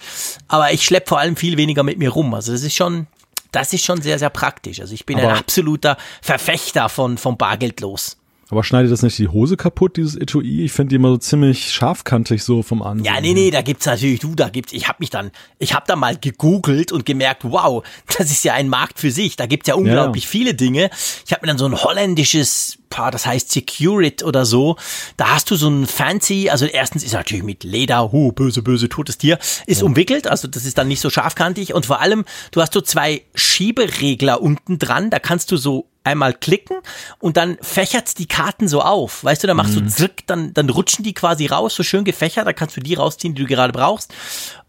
Aber 0.49 0.73
ich 0.73 0.85
schlepp 0.85 1.09
vor 1.09 1.19
allem 1.19 1.37
viel 1.37 1.57
weniger 1.59 1.83
mit 1.83 1.99
mir 1.99 2.11
rum. 2.11 2.33
Also 2.33 2.53
das 2.53 2.63
ist 2.63 2.75
schon, 2.75 3.07
das 3.53 3.73
ist 3.73 3.85
schon 3.85 4.01
sehr, 4.01 4.19
sehr 4.19 4.31
praktisch. 4.31 4.81
Also 4.81 4.95
ich 4.95 5.05
bin 5.05 5.19
Aber 5.19 5.31
ein 5.31 5.39
absoluter 5.39 5.99
Verfechter 6.23 6.89
von, 6.89 7.19
von 7.19 7.37
Bargeld 7.37 7.81
los. 7.81 8.17
Aber 8.49 8.63
schneidet 8.63 8.93
das 8.93 9.03
nicht 9.03 9.19
die 9.19 9.27
Hose 9.27 9.57
kaputt, 9.57 9.97
dieses 9.97 10.15
Etui? 10.15 10.65
Ich 10.65 10.73
finde 10.73 10.91
die 10.91 10.97
immer 10.97 11.09
so 11.09 11.17
ziemlich 11.17 11.73
scharfkantig 11.73 12.45
so 12.45 12.63
vom 12.63 12.81
Ansehen. 12.81 13.05
Ja, 13.05 13.21
nee, 13.21 13.35
nee, 13.35 13.51
da 13.51 13.61
gibt's 13.61 13.87
natürlich, 13.87 14.21
du, 14.21 14.37
da 14.37 14.51
gibt's, 14.51 14.73
ich 14.73 14.87
habe 14.87 14.99
mich 15.01 15.11
dann, 15.11 15.33
ich 15.59 15.75
habe 15.75 15.85
da 15.89 15.97
mal 15.97 16.17
gegoogelt 16.17 16.93
und 16.93 17.05
gemerkt, 17.05 17.43
wow, 17.45 17.85
das 18.19 18.31
ist 18.31 18.45
ja 18.45 18.55
ein 18.55 18.69
Markt 18.69 19.01
für 19.01 19.11
sich. 19.11 19.35
Da 19.35 19.47
gibt's 19.47 19.67
ja 19.67 19.75
unglaublich 19.75 20.25
ja. 20.25 20.31
viele 20.31 20.55
Dinge. 20.55 20.91
Ich 21.25 21.33
habe 21.33 21.43
mir 21.43 21.49
dann 21.49 21.59
so 21.59 21.67
ein 21.67 21.75
holländisches, 21.75 22.79
paar, 22.89 23.11
das 23.11 23.27
heißt 23.27 23.51
Securit 23.51 24.23
oder 24.23 24.45
so. 24.45 24.77
Da 25.17 25.35
hast 25.35 25.51
du 25.51 25.57
so 25.57 25.69
ein 25.69 25.87
fancy, 25.87 26.49
also 26.49 26.67
erstens 26.67 27.03
ist 27.03 27.15
natürlich 27.15 27.45
mit 27.45 27.65
Leder, 27.65 28.13
hu, 28.13 28.31
böse, 28.31 28.63
böse, 28.63 28.89
totes 28.89 29.19
Tier, 29.19 29.39
ist 29.67 29.81
ja. 29.81 29.87
umwickelt, 29.87 30.29
also 30.29 30.47
das 30.47 30.65
ist 30.65 30.79
dann 30.79 30.87
nicht 30.87 31.01
so 31.01 31.11
scharfkantig 31.11 31.75
und 31.75 31.87
vor 31.87 32.01
allem, 32.01 32.25
du 32.53 32.61
hast 32.61 32.73
so 32.73 32.81
zwei 32.81 33.23
Schieberegler 33.35 34.41
unten 34.41 34.79
dran, 34.79 35.11
da 35.11 35.19
kannst 35.19 35.51
du 35.51 35.57
so 35.57 35.87
einmal 36.07 36.33
klicken 36.33 36.79
und 37.19 37.37
dann 37.37 37.59
fächert 37.61 38.19
die 38.19 38.27
Karten 38.27 38.69
so 38.69 38.81
auf. 38.81 39.25
Weißt 39.25 39.43
du, 39.43 39.47
da 39.47 39.55
machst 39.55 39.75
mhm. 39.75 39.85
du 39.85 39.89
zirk, 39.89 40.27
dann, 40.27 40.55
dann 40.55 40.71
rutschen 40.71 41.05
die 41.05 41.13
quasi 41.15 41.47
raus, 41.47 41.75
so 41.75 41.83
schön 41.83 42.05
gefächert, 42.05 42.47
da 42.47 42.53
kannst 42.53 42.77
du 42.77 42.81
die 42.81 42.95
rausziehen, 42.95 43.35
die 43.35 43.43
du 43.43 43.49
gerade 43.49 43.73
brauchst. 43.73 44.15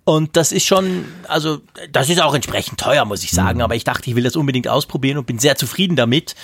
Und 0.03 0.38
das 0.38 0.51
ist 0.51 0.65
schon, 0.65 1.05
also 1.27 1.59
das 1.91 2.09
ist 2.09 2.21
auch 2.21 2.33
entsprechend 2.33 2.79
teuer, 2.79 3.03
muss 3.05 3.23
ich 3.23 3.31
sagen. 3.31 3.57
Mhm. 3.57 3.63
Aber 3.63 3.75
ich 3.75 3.83
dachte, 3.83 4.09
ich 4.09 4.15
will 4.15 4.23
das 4.23 4.35
unbedingt 4.35 4.67
ausprobieren 4.67 5.17
und 5.17 5.27
bin 5.27 5.38
sehr 5.38 5.57
zufrieden 5.57 5.95
damit. 5.95 6.35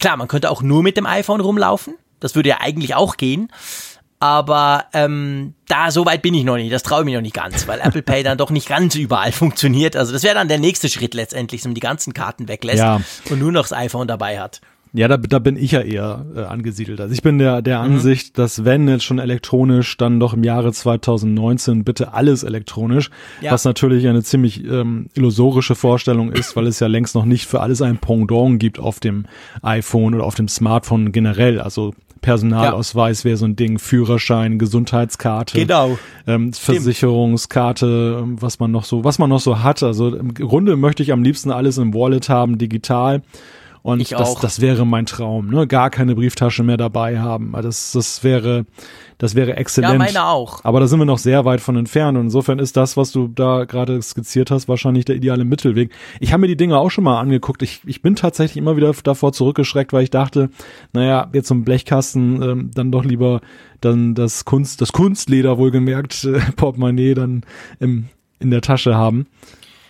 Klar, 0.00 0.16
man 0.16 0.28
könnte 0.28 0.50
auch 0.50 0.62
nur 0.62 0.82
mit 0.82 0.96
dem 0.96 1.06
iPhone 1.06 1.40
rumlaufen. 1.40 1.94
Das 2.18 2.34
würde 2.34 2.48
ja 2.48 2.60
eigentlich 2.60 2.94
auch 2.94 3.16
gehen. 3.16 3.52
Aber 4.24 4.86
ähm, 4.94 5.52
da 5.68 5.90
so 5.90 6.06
weit 6.06 6.22
bin 6.22 6.32
ich 6.32 6.44
noch 6.44 6.56
nicht. 6.56 6.72
Das 6.72 6.82
traue 6.82 7.00
ich 7.00 7.04
mich 7.04 7.14
noch 7.14 7.20
nicht 7.20 7.34
ganz, 7.34 7.68
weil 7.68 7.78
Apple 7.80 8.00
Pay 8.00 8.22
dann 8.22 8.38
doch 8.38 8.48
nicht 8.48 8.66
ganz 8.66 8.94
überall 8.94 9.32
funktioniert. 9.32 9.96
Also 9.96 10.14
das 10.14 10.22
wäre 10.22 10.34
dann 10.34 10.48
der 10.48 10.58
nächste 10.58 10.88
Schritt 10.88 11.12
letztendlich, 11.12 11.60
dass 11.60 11.66
man 11.66 11.74
die 11.74 11.82
ganzen 11.82 12.14
Karten 12.14 12.48
weglässt 12.48 12.78
ja. 12.78 13.02
und 13.28 13.38
nur 13.38 13.52
noch 13.52 13.68
das 13.68 13.74
iPhone 13.74 14.08
dabei 14.08 14.40
hat. 14.40 14.62
Ja, 14.94 15.08
da, 15.08 15.18
da 15.18 15.40
bin 15.40 15.56
ich 15.56 15.72
ja 15.72 15.82
eher 15.82 16.24
äh, 16.34 16.40
angesiedelt. 16.44 17.02
Also 17.02 17.12
ich 17.12 17.20
bin 17.20 17.36
der, 17.36 17.60
der 17.60 17.80
mhm. 17.80 17.96
Ansicht, 17.96 18.38
dass 18.38 18.64
wenn 18.64 18.88
jetzt 18.88 19.04
schon 19.04 19.18
elektronisch, 19.18 19.94
dann 19.98 20.18
doch 20.18 20.32
im 20.32 20.42
Jahre 20.42 20.72
2019 20.72 21.84
bitte 21.84 22.14
alles 22.14 22.44
elektronisch, 22.44 23.10
ja. 23.42 23.52
was 23.52 23.66
natürlich 23.66 24.08
eine 24.08 24.22
ziemlich 24.22 24.64
ähm, 24.64 25.08
illusorische 25.12 25.74
Vorstellung 25.74 26.32
ist, 26.32 26.56
weil 26.56 26.66
es 26.66 26.80
ja 26.80 26.86
längst 26.86 27.14
noch 27.14 27.26
nicht 27.26 27.44
für 27.44 27.60
alles 27.60 27.82
ein 27.82 27.98
Pendant 27.98 28.58
gibt 28.58 28.78
auf 28.78 29.00
dem 29.00 29.26
iPhone 29.60 30.14
oder 30.14 30.24
auf 30.24 30.36
dem 30.36 30.48
Smartphone 30.48 31.12
generell. 31.12 31.60
Also 31.60 31.92
Personalausweis 32.24 33.22
ja. 33.22 33.24
wäre 33.26 33.36
so 33.36 33.44
ein 33.44 33.54
Ding, 33.54 33.78
Führerschein, 33.78 34.58
Gesundheitskarte, 34.58 35.58
genau. 35.58 35.98
ähm, 36.26 36.54
Versicherungskarte, 36.54 38.20
ähm, 38.22 38.40
was 38.40 38.58
man 38.58 38.70
noch 38.70 38.84
so, 38.84 39.04
was 39.04 39.18
man 39.18 39.28
noch 39.28 39.40
so 39.40 39.62
hat. 39.62 39.82
Also 39.82 40.16
im 40.16 40.32
Grunde 40.32 40.76
möchte 40.76 41.02
ich 41.02 41.12
am 41.12 41.22
liebsten 41.22 41.50
alles 41.50 41.76
im 41.76 41.92
Wallet 41.92 42.30
haben, 42.30 42.56
digital. 42.56 43.20
Und 43.84 44.00
ich 44.00 44.08
das, 44.08 44.20
auch. 44.20 44.40
das 44.40 44.62
wäre 44.62 44.86
mein 44.86 45.04
Traum, 45.04 45.50
ne? 45.50 45.66
Gar 45.66 45.90
keine 45.90 46.14
Brieftasche 46.14 46.62
mehr 46.62 46.78
dabei 46.78 47.20
haben. 47.20 47.52
Das, 47.52 47.92
das 47.92 48.24
wäre, 48.24 48.64
das 49.18 49.34
wäre 49.34 49.58
exzellent. 49.58 49.92
Ja, 49.92 49.98
meine 49.98 50.24
auch. 50.24 50.64
Aber 50.64 50.80
da 50.80 50.86
sind 50.86 51.00
wir 51.00 51.04
noch 51.04 51.18
sehr 51.18 51.44
weit 51.44 51.60
von 51.60 51.76
entfernt. 51.76 52.16
Und 52.16 52.24
insofern 52.24 52.58
ist 52.60 52.78
das, 52.78 52.96
was 52.96 53.12
du 53.12 53.28
da 53.28 53.66
gerade 53.66 54.00
skizziert 54.00 54.50
hast, 54.50 54.68
wahrscheinlich 54.68 55.04
der 55.04 55.16
ideale 55.16 55.44
Mittelweg. 55.44 55.90
Ich 56.18 56.32
habe 56.32 56.40
mir 56.40 56.46
die 56.46 56.56
Dinge 56.56 56.78
auch 56.78 56.88
schon 56.88 57.04
mal 57.04 57.20
angeguckt. 57.20 57.62
Ich, 57.62 57.82
ich 57.84 58.00
bin 58.00 58.16
tatsächlich 58.16 58.56
immer 58.56 58.78
wieder 58.78 58.90
davor 59.04 59.34
zurückgeschreckt, 59.34 59.92
weil 59.92 60.04
ich 60.04 60.10
dachte, 60.10 60.48
naja, 60.94 61.28
jetzt 61.34 61.48
zum 61.48 61.62
Blechkasten 61.62 62.40
ähm, 62.40 62.70
dann 62.74 62.90
doch 62.90 63.04
lieber 63.04 63.42
dann 63.82 64.14
das 64.14 64.46
Kunst, 64.46 64.80
das 64.80 64.92
Kunstleder 64.92 65.58
wohlgemerkt, 65.58 66.24
äh, 66.24 66.40
Portemonnaie 66.56 67.12
dann 67.12 67.42
im, 67.80 68.06
in 68.38 68.50
der 68.50 68.62
Tasche 68.62 68.94
haben. 68.94 69.26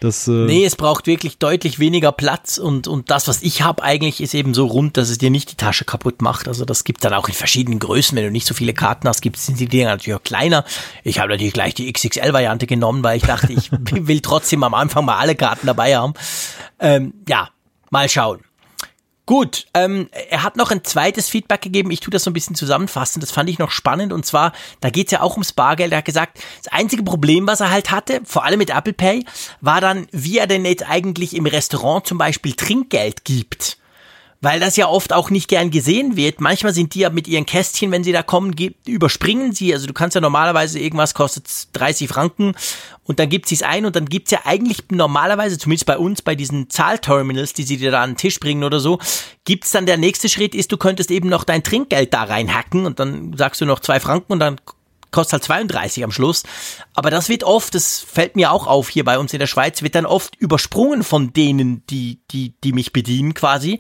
Das, 0.05 0.28
äh 0.28 0.32
nee, 0.32 0.66
es 0.66 0.76
braucht 0.76 1.07
wirklich 1.07 1.38
deutlich 1.38 1.78
weniger 1.78 2.12
Platz 2.12 2.59
und, 2.59 2.88
und 2.88 3.11
das, 3.11 3.26
was 3.26 3.40
ich 3.42 3.62
habe, 3.62 3.82
eigentlich 3.82 4.20
ist 4.20 4.34
eben 4.34 4.52
so 4.52 4.66
rund, 4.66 4.98
dass 4.98 5.09
es 5.09 5.16
dir 5.16 5.30
nicht 5.30 5.50
die 5.50 5.57
Tasche 5.57 5.86
kaputt 5.86 6.20
macht. 6.20 6.46
Also 6.46 6.66
das 6.66 6.84
gibt 6.84 7.02
dann 7.07 7.14
auch 7.14 7.26
in 7.26 7.32
verschiedenen 7.32 7.78
Größen. 7.78 8.14
Wenn 8.14 8.24
du 8.24 8.30
nicht 8.30 8.46
so 8.46 8.52
viele 8.52 8.74
Karten 8.74 9.09
hast, 9.09 9.22
gibt 9.22 9.38
sind 9.38 9.59
die 9.59 9.66
Dinger 9.66 9.88
natürlich 9.88 10.18
auch 10.18 10.22
kleiner. 10.22 10.66
Ich 11.05 11.20
habe 11.20 11.30
natürlich 11.30 11.55
gleich 11.55 11.72
die 11.72 11.90
XXL-Variante 11.90 12.66
genommen, 12.66 13.02
weil 13.02 13.16
ich 13.16 13.22
dachte, 13.22 13.55
ich 13.55 13.70
will 13.92 14.20
trotzdem 14.20 14.62
am 14.62 14.74
Anfang 14.74 15.07
mal 15.07 15.16
alle 15.16 15.36
Karten 15.36 15.66
dabei 15.66 15.96
haben. 15.96 16.12
Ähm, 16.78 17.14
ja, 17.26 17.48
mal 17.88 18.07
schauen. 18.11 18.40
Gut, 19.27 19.66
ähm, 19.72 20.11
er 20.29 20.43
hat 20.43 20.57
noch 20.57 20.70
ein 20.70 20.85
zweites 20.85 21.31
Feedback 21.31 21.62
gegeben. 21.62 21.91
Ich 21.91 22.01
tue 22.01 22.11
das 22.11 22.25
so 22.25 22.31
ein 22.31 22.35
bisschen 22.35 22.57
zusammenfassen. 22.57 23.20
Das 23.20 23.31
fand 23.31 23.49
ich 23.49 23.59
noch 23.59 23.70
spannend. 23.70 24.12
Und 24.12 24.27
zwar, 24.27 24.53
da 24.81 24.91
geht's 24.91 25.12
ja 25.12 25.22
auch 25.22 25.33
ums 25.33 25.53
Bargeld. 25.53 25.93
Er 25.93 25.99
hat 25.99 26.05
gesagt, 26.05 26.41
das 26.62 26.70
einzige 26.72 27.03
Problem, 27.03 27.47
was 27.47 27.61
er 27.61 27.70
halt 27.70 27.91
hatte, 27.91 28.20
vor 28.25 28.45
allem 28.45 28.59
mit 28.59 28.68
Apple 28.68 28.93
Pay, 28.93 29.25
war 29.62 29.81
dann, 29.81 30.07
wie 30.12 30.39
er 30.39 30.47
denn 30.47 30.66
jetzt 30.66 30.89
eigentlich 30.89 31.35
im 31.35 31.47
Restaurant 31.47 32.07
zum 32.07 32.18
Beispiel 32.18 32.53
Trinkgeld 32.53 33.25
gibt 33.25 33.79
weil 34.45 34.61
das 34.61 34.76
ja 34.76 34.88
oft 34.88 35.14
auch 35.14 35.30
nicht 35.30 35.49
gern 35.49 35.70
gesehen 35.70 36.16
wird. 36.16 36.40
Manchmal 36.40 36.74
sind 36.74 36.95
die 36.95 37.01
ja 37.01 37.11
mit 37.11 37.26
ihren 37.26 37.47
Kästchen, 37.47 37.90
wenn 37.90 38.05
sie 38.05 38.12
da 38.12 38.22
kommen, 38.22 38.55
überspringen 38.86 39.53
sie. 39.53 39.72
Also 39.72 39.86
du 39.86 39.95
kannst 39.95 40.14
ja 40.14 40.20
normalerweise 40.20 40.78
irgendwas 40.78 41.14
kostet 41.14 41.49
30 41.72 42.09
Franken 42.09 42.55
und 43.05 43.18
dann 43.18 43.30
gibt 43.30 43.49
sie 43.49 43.55
es 43.55 43.62
ein 43.62 43.86
und 43.86 43.97
dann 43.97 44.05
gibt's 44.05 44.30
ja 44.30 44.40
eigentlich 44.45 44.84
normalerweise, 44.90 45.59
zumindest 45.59 45.86
bei 45.86 45.97
uns, 45.97 46.20
bei 46.20 46.34
diesen 46.34 46.68
Zahlterminals, 46.68 47.55
die 47.55 47.62
sie 47.62 47.78
dir 47.78 47.90
da 47.90 48.03
an 48.03 48.11
den 48.11 48.16
Tisch 48.18 48.38
bringen 48.38 48.64
oder 48.64 48.80
so, 48.80 48.99
gibt's 49.47 49.70
dann 49.70 49.86
der 49.86 49.97
nächste 49.97 50.28
Schritt 50.28 50.55
ist, 50.55 50.70
du 50.70 50.76
könntest 50.76 51.11
eben 51.11 51.30
noch 51.30 51.45
dein 51.45 51.62
Trinkgeld 51.62 52.12
da 52.12 52.24
reinhacken 52.24 52.84
und 52.84 53.01
dann 53.01 53.34
sagst 53.36 53.62
du 53.62 53.64
noch 53.64 53.80
zwei 53.80 53.99
Franken 53.99 54.34
und 54.34 54.40
dann 54.40 54.61
kostet 55.11 55.32
halt 55.32 55.45
32 55.45 56.05
am 56.05 56.11
Schluss. 56.11 56.42
Aber 56.92 57.09
das 57.09 57.28
wird 57.28 57.45
oft, 57.45 57.74
das 57.74 58.01
fällt 58.01 58.36
mir 58.36 58.53
auch 58.53 58.66
auf 58.66 58.90
hier 58.90 59.05
bei 59.05 59.18
uns 59.18 59.32
in 59.32 59.38
der 59.38 59.47
Schweiz, 59.47 59.80
wird 59.80 59.95
dann 59.95 60.07
oft 60.07 60.36
übersprungen 60.36 61.03
von 61.03 61.32
denen, 61.32 61.86
die, 61.86 62.20
die, 62.30 62.55
die 62.62 62.72
mich 62.72 62.92
bedienen 62.92 63.32
quasi. 63.32 63.78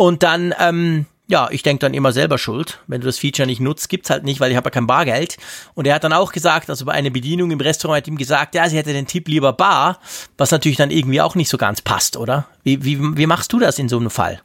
Und 0.00 0.22
dann, 0.22 0.54
ähm, 0.58 1.04
ja, 1.28 1.48
ich 1.50 1.62
denke 1.62 1.80
dann 1.80 1.92
immer 1.92 2.12
selber 2.12 2.38
schuld. 2.38 2.78
Wenn 2.86 3.02
du 3.02 3.06
das 3.06 3.18
Feature 3.18 3.46
nicht 3.46 3.60
nutzt, 3.60 3.90
gibt's 3.90 4.08
halt 4.08 4.24
nicht, 4.24 4.40
weil 4.40 4.50
ich 4.50 4.56
habe 4.56 4.68
ja 4.68 4.70
kein 4.70 4.86
Bargeld. 4.86 5.36
Und 5.74 5.86
er 5.86 5.94
hat 5.94 6.04
dann 6.04 6.14
auch 6.14 6.32
gesagt, 6.32 6.70
also 6.70 6.86
bei 6.86 6.92
einer 6.92 7.10
Bedienung 7.10 7.50
im 7.50 7.60
Restaurant 7.60 7.98
hat 7.98 8.08
ihm 8.08 8.16
gesagt, 8.16 8.54
ja, 8.54 8.66
sie 8.66 8.78
hätte 8.78 8.94
den 8.94 9.06
Tipp 9.06 9.28
lieber 9.28 9.52
bar, 9.52 9.98
was 10.38 10.52
natürlich 10.52 10.78
dann 10.78 10.90
irgendwie 10.90 11.20
auch 11.20 11.34
nicht 11.34 11.50
so 11.50 11.58
ganz 11.58 11.82
passt, 11.82 12.16
oder? 12.16 12.46
Wie, 12.62 12.82
wie, 12.82 12.98
wie 13.18 13.26
machst 13.26 13.52
du 13.52 13.58
das 13.58 13.78
in 13.78 13.90
so 13.90 13.98
einem 13.98 14.08
Fall? 14.08 14.40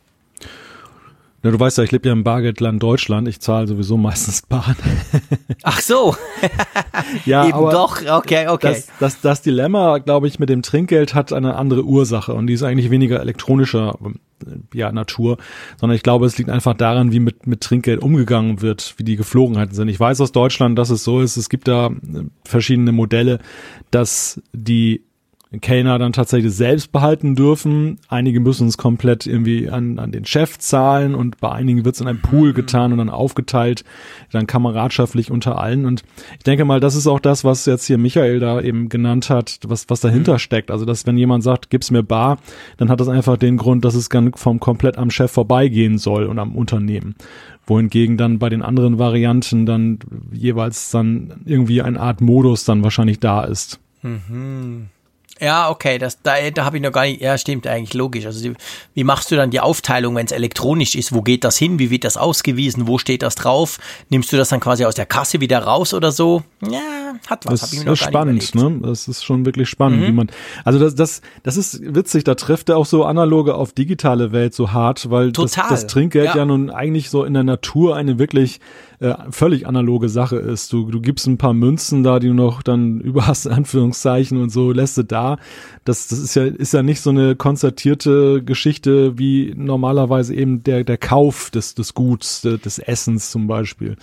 Ja, 1.45 1.51
du 1.51 1.59
weißt 1.59 1.77
ja, 1.77 1.83
ich 1.83 1.91
lebe 1.91 2.07
ja 2.07 2.13
im 2.13 2.23
Bargeldland 2.23 2.81
Deutschland. 2.81 3.27
Ich 3.27 3.39
zahle 3.39 3.67
sowieso 3.67 3.97
meistens 3.97 4.41
Bahn. 4.41 4.75
Ach 5.63 5.79
so. 5.79 6.15
ja, 7.25 7.45
Eben 7.45 7.53
aber 7.53 7.71
doch. 7.71 8.01
Okay, 8.01 8.47
okay. 8.47 8.69
Das, 8.69 8.87
das, 8.99 9.21
das 9.21 9.41
Dilemma, 9.43 9.99
glaube 9.99 10.27
ich, 10.27 10.39
mit 10.39 10.49
dem 10.49 10.63
Trinkgeld 10.63 11.13
hat 11.13 11.31
eine 11.31 11.55
andere 11.55 11.83
Ursache 11.83 12.33
und 12.33 12.47
die 12.47 12.53
ist 12.53 12.63
eigentlich 12.63 12.89
weniger 12.89 13.19
elektronischer 13.19 13.95
äh, 14.43 14.55
ja, 14.73 14.91
Natur, 14.91 15.37
sondern 15.79 15.95
ich 15.95 16.01
glaube, 16.01 16.25
es 16.25 16.35
liegt 16.39 16.49
einfach 16.49 16.73
daran, 16.73 17.11
wie 17.11 17.19
mit, 17.19 17.45
mit 17.45 17.61
Trinkgeld 17.61 18.01
umgegangen 18.01 18.63
wird, 18.63 18.95
wie 18.97 19.03
die 19.03 19.15
Geflogenheiten 19.15 19.75
sind. 19.75 19.87
Ich 19.89 19.99
weiß 19.99 20.21
aus 20.21 20.31
Deutschland, 20.31 20.79
dass 20.79 20.89
es 20.89 21.03
so 21.03 21.21
ist. 21.21 21.37
Es 21.37 21.49
gibt 21.49 21.67
da 21.67 21.89
äh, 21.89 22.23
verschiedene 22.43 22.91
Modelle, 22.91 23.37
dass 23.91 24.41
die 24.51 25.04
Kellner 25.61 25.99
dann 25.99 26.13
tatsächlich 26.13 26.53
selbst 26.53 26.91
behalten 26.91 27.35
dürfen. 27.35 27.99
Einige 28.07 28.39
müssen 28.39 28.67
es 28.67 28.77
komplett 28.77 29.25
irgendwie 29.25 29.69
an, 29.69 29.99
an 29.99 30.11
den 30.11 30.25
Chef 30.25 30.57
zahlen 30.57 31.15
und 31.15 31.39
bei 31.39 31.51
einigen 31.51 31.85
wird 31.85 31.95
es 31.95 32.01
in 32.01 32.07
einem 32.07 32.21
Pool 32.21 32.49
mhm. 32.49 32.53
getan 32.53 32.91
und 32.91 32.97
dann 32.97 33.09
aufgeteilt, 33.09 33.83
dann 34.31 34.47
kameradschaftlich 34.47 35.31
unter 35.31 35.59
allen. 35.59 35.85
Und 35.85 36.03
ich 36.37 36.43
denke 36.43 36.65
mal, 36.65 36.79
das 36.79 36.95
ist 36.95 37.07
auch 37.07 37.19
das, 37.19 37.43
was 37.43 37.65
jetzt 37.65 37.85
hier 37.85 37.97
Michael 37.97 38.39
da 38.39 38.61
eben 38.61 38.89
genannt 38.89 39.29
hat, 39.29 39.59
was, 39.65 39.89
was 39.89 40.01
dahinter 40.01 40.33
mhm. 40.33 40.39
steckt. 40.39 40.71
Also, 40.71 40.85
dass 40.85 41.05
wenn 41.05 41.17
jemand 41.17 41.43
sagt, 41.43 41.69
gib's 41.69 41.91
mir 41.91 42.03
bar, 42.03 42.37
dann 42.77 42.89
hat 42.89 42.99
das 42.99 43.07
einfach 43.07 43.37
den 43.37 43.57
Grund, 43.57 43.85
dass 43.85 43.95
es 43.95 44.09
dann 44.09 44.33
vom 44.33 44.59
komplett 44.59 44.97
am 44.97 45.09
Chef 45.09 45.31
vorbeigehen 45.31 45.97
soll 45.97 46.25
und 46.25 46.39
am 46.39 46.55
Unternehmen 46.55 47.15
wohingegen 47.67 48.17
dann 48.17 48.39
bei 48.39 48.49
den 48.49 48.61
anderen 48.61 48.99
Varianten 48.99 49.65
dann 49.65 49.99
jeweils 50.31 50.91
dann 50.91 51.33
irgendwie 51.45 51.81
eine 51.81 51.99
Art 51.99 52.21
Modus 52.21 52.65
dann 52.65 52.83
wahrscheinlich 52.83 53.19
da 53.19 53.43
ist. 53.43 53.79
Mhm. 54.03 54.87
Ja, 55.41 55.69
okay, 55.69 55.97
das, 55.97 56.21
da, 56.21 56.35
da 56.49 56.63
habe 56.63 56.77
ich 56.77 56.83
noch 56.83 56.93
gar 56.93 57.03
nicht, 57.03 57.19
ja, 57.19 57.37
stimmt 57.37 57.67
eigentlich, 57.67 57.93
logisch. 57.93 58.25
Also 58.25 58.51
wie 58.93 59.03
machst 59.03 59.31
du 59.31 59.35
dann 59.35 59.51
die 59.51 59.59
Aufteilung, 59.59 60.15
wenn 60.15 60.25
es 60.25 60.31
elektronisch 60.31 60.95
ist? 60.95 61.13
Wo 61.13 61.21
geht 61.21 61.43
das 61.43 61.57
hin? 61.57 61.77
Wie 61.77 61.89
wird 61.89 62.05
das 62.05 62.15
ausgewiesen? 62.15 62.87
Wo 62.87 62.97
steht 62.99 63.21
das 63.21 63.35
drauf? 63.35 63.77
Nimmst 64.09 64.31
du 64.31 64.37
das 64.37 64.47
dann 64.47 64.61
quasi 64.61 64.85
aus 64.85 64.95
der 64.95 65.05
Kasse 65.05 65.41
wieder 65.41 65.59
raus 65.59 65.93
oder 65.93 66.13
so? 66.13 66.43
Ja, 66.61 66.79
hat 67.27 67.45
was. 67.45 67.59
Das 67.59 67.73
ist 67.73 67.99
spannend, 67.99 68.55
ne? 68.55 68.79
Das 68.81 69.09
ist 69.09 69.25
schon 69.25 69.45
wirklich 69.45 69.67
spannend, 69.67 70.01
mhm. 70.01 70.07
wie 70.07 70.11
man, 70.13 70.31
also 70.63 70.79
das, 70.79 70.95
das, 70.95 71.21
das 71.43 71.57
ist 71.57 71.81
witzig, 71.83 72.23
da 72.23 72.35
trifft 72.35 72.69
er 72.69 72.77
auch 72.77 72.85
so 72.85 73.03
analoge 73.03 73.55
auf 73.55 73.73
digitale 73.73 74.31
Welt 74.31 74.53
so 74.53 74.71
hart, 74.71 75.09
weil 75.09 75.33
das, 75.33 75.51
das, 75.51 75.87
Trinkgeld 75.87 76.27
ja. 76.27 76.37
ja 76.37 76.45
nun 76.45 76.69
eigentlich 76.69 77.09
so 77.09 77.25
in 77.25 77.33
der 77.33 77.43
Natur 77.43 77.97
eine 77.97 78.19
wirklich 78.19 78.61
äh, 78.99 79.13
völlig 79.29 79.67
analoge 79.67 80.09
Sache 80.09 80.37
ist. 80.37 80.71
Du, 80.71 80.89
du 80.89 81.01
gibst 81.01 81.27
ein 81.27 81.37
paar 81.37 81.53
Münzen 81.53 82.03
da, 82.03 82.19
die 82.19 82.27
du 82.27 82.33
noch 82.33 82.63
dann 82.63 82.99
über 83.01 83.27
hast, 83.27 83.47
Anführungszeichen 83.47 84.41
und 84.41 84.49
so, 84.49 84.71
lässt 84.71 84.97
du 84.97 85.03
da. 85.03 85.37
Das, 85.83 86.07
das 86.07 86.19
ist 86.19 86.35
ja, 86.35 86.45
ist 86.45 86.73
ja 86.73 86.81
nicht 86.81 87.01
so 87.01 87.11
eine 87.11 87.35
konzertierte 87.35 88.43
Geschichte 88.43 89.17
wie 89.17 89.53
normalerweise 89.55 90.33
eben 90.33 90.63
der, 90.63 90.83
der 90.83 90.97
Kauf 90.97 91.51
des, 91.51 91.75
des 91.75 91.93
Guts, 91.93 92.41
des 92.41 92.79
Essens 92.79 93.31
zum 93.31 93.47
Beispiel. 93.47 93.95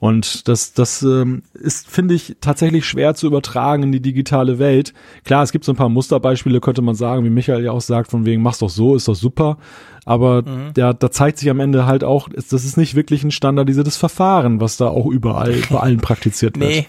Und 0.00 0.48
das, 0.48 0.74
das 0.74 1.02
ähm, 1.02 1.42
ist, 1.54 1.88
finde 1.88 2.14
ich, 2.14 2.36
tatsächlich 2.40 2.84
schwer 2.84 3.14
zu 3.14 3.26
übertragen 3.26 3.84
in 3.84 3.92
die 3.92 4.00
digitale 4.00 4.58
Welt. 4.58 4.92
Klar, 5.24 5.42
es 5.42 5.52
gibt 5.52 5.64
so 5.64 5.72
ein 5.72 5.76
paar 5.76 5.88
Musterbeispiele, 5.88 6.60
könnte 6.60 6.82
man 6.82 6.94
sagen, 6.94 7.24
wie 7.24 7.30
Michael 7.30 7.64
ja 7.64 7.72
auch 7.72 7.80
sagt, 7.80 8.10
von 8.10 8.26
wegen, 8.26 8.42
mach's 8.42 8.58
doch 8.58 8.70
so, 8.70 8.94
ist 8.94 9.08
doch 9.08 9.14
super. 9.14 9.58
Aber 10.04 10.42
mhm. 10.42 10.74
der, 10.74 10.94
da 10.94 11.10
zeigt 11.10 11.38
sich 11.38 11.48
am 11.48 11.60
Ende 11.60 11.86
halt 11.86 12.02
auch, 12.04 12.28
das 12.28 12.52
ist 12.52 12.76
nicht 12.76 12.94
wirklich 12.94 13.22
ein 13.22 13.30
standardisiertes 13.30 13.96
Verfahren, 13.96 14.60
was 14.60 14.76
da 14.76 14.88
auch 14.88 15.06
überall 15.06 15.54
bei 15.70 15.78
allen 15.78 16.00
praktiziert 16.00 16.58
wird. 16.58 16.70
Nee. 16.70 16.88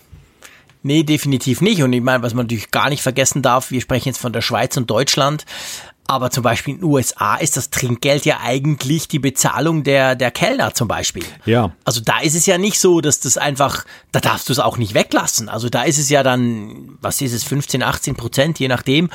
Nee, 0.86 1.04
definitiv 1.04 1.62
nicht. 1.62 1.82
Und 1.82 1.94
ich 1.94 2.02
meine, 2.02 2.24
was 2.24 2.34
man 2.34 2.46
natürlich 2.46 2.70
gar 2.70 2.90
nicht 2.90 3.02
vergessen 3.02 3.42
darf, 3.42 3.72
wir 3.72 3.80
sprechen 3.80 4.10
jetzt 4.10 4.18
von 4.18 4.34
der 4.34 4.42
Schweiz 4.42 4.76
und 4.76 4.92
Deutschland, 4.92 5.46
aber 6.08 6.30
zum 6.30 6.44
Beispiel 6.44 6.74
in 6.74 6.82
den 6.82 6.90
USA 6.90 7.38
ist 7.38 7.56
das 7.56 7.70
Trinkgeld 7.70 8.26
ja 8.26 8.40
eigentlich 8.44 9.08
die 9.08 9.20
Bezahlung 9.20 9.84
der, 9.84 10.16
der 10.16 10.32
Kellner 10.32 10.74
zum 10.74 10.90
Beispiel. 10.90 11.24
Ja. 11.46 11.72
Also 11.86 12.02
da 12.02 12.20
ist 12.20 12.36
es 12.36 12.46
ja 12.46 12.58
nicht 12.58 12.78
so, 12.78 13.00
dass 13.00 13.22
das 13.22 13.38
einfach, 13.38 13.86
da 14.12 14.20
darfst 14.20 14.50
du 14.50 14.54
es 14.54 14.60
auch 14.60 14.78
nicht 14.78 14.94
weglassen. 14.94 15.48
Also 15.48 15.70
da 15.70 15.84
ist 15.84 15.98
es 15.98 16.10
ja 16.10 16.22
dann, 16.22 16.98
was 17.00 17.22
ist 17.22 17.32
es, 17.32 17.46
15, 17.46 17.82
18 17.82 18.16
Prozent, 18.16 18.60
je 18.60 18.68
nachdem. 18.68 19.10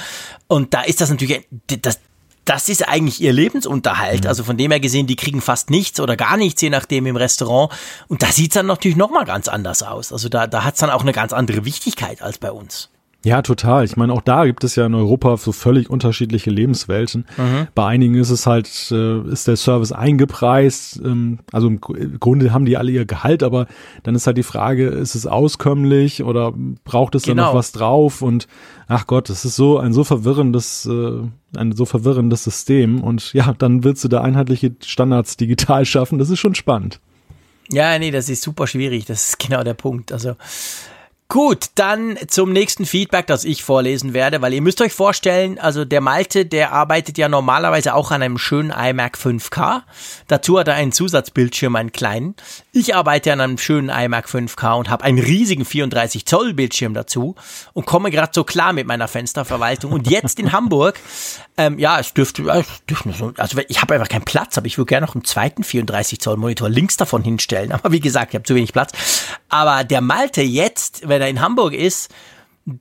Und 0.47 0.73
da 0.73 0.81
ist 0.81 1.03
das 1.03 1.11
natürlich, 1.11 1.47
das, 1.83 2.01
das 2.49 2.69
ist 2.69 2.89
eigentlich 2.89 3.20
ihr 3.20 3.33
Lebensunterhalt. 3.33 4.25
Mhm. 4.25 4.29
Also 4.29 4.45
von 4.45 4.57
dem 4.57 4.70
her 4.70 4.81
gesehen, 4.81 5.07
die 5.07 5.16
kriegen 5.16 5.41
fast 5.41 5.70
nichts 5.70 6.01
oder 6.01 6.16
gar 6.16 6.37
nichts, 6.37 6.62
je 6.62 6.70
nachdem 6.70 7.07
im 7.07 7.16
Restaurant. 7.16 7.73
Und 8.09 8.23
da 8.23 8.33
sieht's 8.33 8.55
dann 8.55 8.66
natürlich 8.66 8.97
nochmal 8.97 9.25
ganz 9.25 9.49
anders 9.49 9.83
aus. 9.83 10.12
Also 10.12 10.29
da, 10.29 10.47
da 10.47 10.65
hat's 10.65 10.81
dann 10.81 10.91
auch 10.91 11.03
eine 11.03 11.12
ganz 11.12 11.33
andere 11.33 11.65
Wichtigkeit 11.65 12.23
als 12.23 12.39
bei 12.39 12.51
uns. 12.51 12.91
Ja, 13.24 13.43
total. 13.43 13.85
Ich 13.85 13.97
meine, 13.97 14.12
auch 14.12 14.20
da 14.20 14.47
gibt 14.47 14.62
es 14.62 14.77
ja 14.77 14.86
in 14.86 14.95
Europa 14.95 15.36
so 15.39 15.51
völlig 15.51 15.90
unterschiedliche 15.90 16.51
Lebenswelten. 16.51 17.27
Mhm. 17.36 17.66
Bei 17.74 17.85
einigen 17.86 18.15
ist 18.15 18.31
es 18.31 18.47
halt, 18.47 18.69
äh, 18.93 19.20
ist 19.28 19.49
der 19.49 19.57
Service 19.57 19.90
eingepreist. 19.90 21.01
Ähm, 21.05 21.40
also 21.51 21.66
im 21.66 21.81
Grunde 21.81 22.53
haben 22.53 22.65
die 22.65 22.77
alle 22.77 22.93
ihr 22.93 23.07
Gehalt, 23.07 23.43
aber 23.43 23.66
dann 24.05 24.15
ist 24.15 24.28
halt 24.28 24.36
die 24.36 24.45
Frage, 24.45 24.86
ist 24.86 25.16
es 25.16 25.27
auskömmlich 25.27 26.23
oder 26.23 26.55
braucht 26.85 27.16
es 27.16 27.24
genau. 27.24 27.35
da 27.35 27.43
noch 27.43 27.49
genau. 27.51 27.59
was 27.59 27.73
drauf? 27.73 28.23
Und 28.23 28.47
ach 28.86 29.09
Gott, 29.09 29.31
es 29.31 29.45
ist 29.45 29.57
so 29.57 29.78
ein 29.78 29.93
so 29.93 30.05
verwirrendes, 30.05 30.86
äh, 30.86 31.23
ein 31.57 31.73
so 31.73 31.86
verwirrendes 31.86 32.45
System. 32.45 33.03
Und 33.03 33.32
ja, 33.32 33.53
dann 33.59 33.82
willst 33.82 34.05
du 34.05 34.09
da 34.09 34.20
einheitliche 34.20 34.77
Standards 34.85 35.36
digital 35.36 35.85
schaffen. 35.86 36.20
Das 36.20 36.31
ist 36.31 36.39
schon 36.39 36.55
spannend. 36.55 37.01
Ja, 37.69 37.99
nee, 37.99 38.12
das 38.12 38.28
ist 38.28 38.43
super 38.43 38.69
schwierig. 38.69 39.07
Das 39.07 39.31
ist 39.31 39.39
genau 39.40 39.65
der 39.65 39.74
Punkt. 39.74 40.12
Also 40.12 40.36
Gut, 41.30 41.66
dann 41.74 42.16
zum 42.28 42.55
nächsten 42.55 42.86
Feedback, 42.86 43.26
das 43.26 43.44
ich 43.44 43.62
vorlesen 43.62 44.14
werde, 44.14 44.40
weil 44.40 44.55
ihr 44.55 44.62
müsst 44.62 44.80
euch 44.80 44.94
vorstellen, 44.94 45.59
also 45.59 45.84
der 45.84 46.00
Malte, 46.00 46.46
der 46.46 46.72
arbeitet 46.72 47.18
ja 47.18 47.28
normalerweise 47.28 47.92
auch 47.92 48.10
an 48.10 48.22
einem 48.22 48.38
schönen 48.38 48.70
iMac 48.70 49.18
5K. 49.18 49.82
Dazu 50.26 50.59
hat 50.59 50.68
er 50.68 50.74
einen 50.76 50.90
Zusatzbildschirm, 50.90 51.76
einen 51.76 51.92
kleinen. 51.92 52.34
Ich 52.80 52.94
arbeite 52.94 53.32
an 53.32 53.40
einem 53.40 53.59
schönen 53.59 53.88
iMac 53.88 54.28
5K 54.28 54.78
und 54.78 54.88
habe 54.88 55.02
einen 55.02 55.18
riesigen 55.18 55.64
34 55.64 56.24
Zoll 56.26 56.55
Bildschirm 56.55 56.94
dazu 56.94 57.34
und 57.72 57.86
komme 57.86 58.12
gerade 58.12 58.30
so 58.32 58.44
klar 58.44 58.72
mit 58.72 58.86
meiner 58.86 59.09
Fensterverwaltung. 59.09 59.90
Und 59.90 60.09
jetzt 60.09 60.38
in 60.38 60.52
Hamburg, 60.52 61.00
ähm, 61.56 61.80
ja, 61.80 61.98
es 61.98 62.14
dürfte, 62.14 62.44
also 62.48 63.59
ich 63.66 63.82
habe 63.82 63.94
einfach 63.94 64.09
keinen 64.09 64.24
Platz, 64.24 64.59
aber 64.59 64.68
ich 64.68 64.78
würde 64.78 64.90
gerne 64.90 65.06
noch 65.06 65.16
einen 65.16 65.24
zweiten 65.24 65.64
34 65.64 66.20
Zoll 66.20 66.36
Monitor 66.36 66.68
links 66.68 66.96
davon 66.96 67.24
hinstellen. 67.24 67.72
Aber 67.82 67.90
wie 67.90 67.98
gesagt, 67.98 68.28
ich 68.28 68.34
habe 68.36 68.44
zu 68.44 68.55
wenig 68.55 68.72
Platz. 68.72 68.92
Aber 69.48 69.82
der 69.82 70.00
Malte 70.00 70.42
jetzt, 70.42 71.09
wenn 71.09 71.20
er 71.20 71.28
in 71.28 71.40
Hamburg 71.40 71.72
ist, 71.72 72.14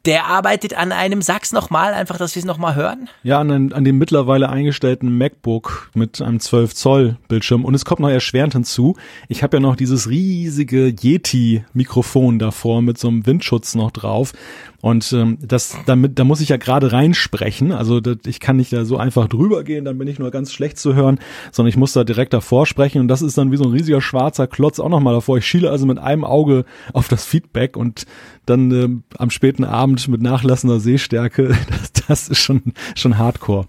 der 0.06 0.26
arbeitet 0.26 0.74
an 0.74 0.92
einem, 0.92 1.22
sag's 1.22 1.54
nochmal, 1.54 1.94
einfach, 1.94 2.18
dass 2.18 2.36
wir 2.36 2.42
es 2.42 2.46
nochmal 2.46 2.76
hören. 2.76 3.10
Ja, 3.24 3.40
an, 3.40 3.72
an 3.72 3.84
dem 3.86 3.98
mittlerweile 3.98 4.50
eingestellten 4.50 5.18
MacBook 5.18 5.90
mit 5.94 6.22
einem 6.22 6.40
12 6.40 6.76
Zoll 6.76 7.18
Bildschirm. 7.30 7.64
Und 7.64 7.74
es 7.74 7.86
kommt 7.86 8.02
noch 8.02 8.10
erschwerend 8.10 8.54
hinzu, 8.54 8.98
ich 9.30 9.44
habe 9.44 9.58
ja 9.58 9.62
noch 9.62 9.76
dieses 9.78 10.10
riesige 10.10 10.94
Yeti-Mikrofon 11.00 12.38
davor 12.38 12.82
mit 12.82 12.98
so 12.98 13.08
einem 13.08 13.26
Windschutz 13.26 13.76
noch 13.76 13.92
drauf. 13.92 14.34
Und 14.80 15.12
ähm, 15.12 15.40
das, 15.42 15.76
damit, 15.88 16.20
da 16.20 16.24
muss 16.24 16.40
ich 16.40 16.50
ja 16.50 16.58
gerade 16.58 16.92
reinsprechen. 16.92 17.72
Also 17.72 18.00
das, 18.00 18.18
ich 18.28 18.40
kann 18.40 18.58
nicht 18.58 18.72
da 18.72 18.86
so 18.86 18.98
einfach 18.98 19.28
drüber 19.28 19.64
gehen, 19.64 19.86
dann 19.86 19.98
bin 19.98 20.08
ich 20.08 20.20
nur 20.20 20.30
ganz 20.30 20.54
schlecht 20.54 20.78
zu 20.78 20.94
hören, 20.94 21.20
sondern 21.52 21.70
ich 21.70 21.78
muss 21.78 21.94
da 21.94 22.04
direkt 22.04 22.34
davor 22.34 22.68
sprechen. 22.68 23.02
Und 23.02 23.08
das 23.08 23.24
ist 23.24 23.38
dann 23.38 23.52
wie 23.52 23.58
so 23.58 23.64
ein 23.64 23.72
riesiger 23.72 24.02
schwarzer 24.02 24.46
Klotz 24.46 24.80
auch 24.80 24.90
nochmal 24.90 25.16
davor. 25.16 25.38
Ich 25.40 25.48
schiele 25.48 25.72
also 25.72 25.88
mit 25.88 25.98
einem 25.98 26.24
Auge 26.24 26.66
auf 26.94 27.08
das 27.08 27.26
Feedback 27.26 27.76
und 27.76 28.06
dann 28.46 28.72
ähm, 28.72 29.04
am 29.18 29.32
späten 29.32 29.64
Abend 29.64 30.08
mit 30.08 30.22
nachlassender 30.22 30.80
Sehstärke, 30.80 31.48
das, 31.70 31.94
das 32.08 32.30
ist 32.30 32.40
schon, 32.40 32.62
schon 32.96 33.18
hardcore. 33.18 33.68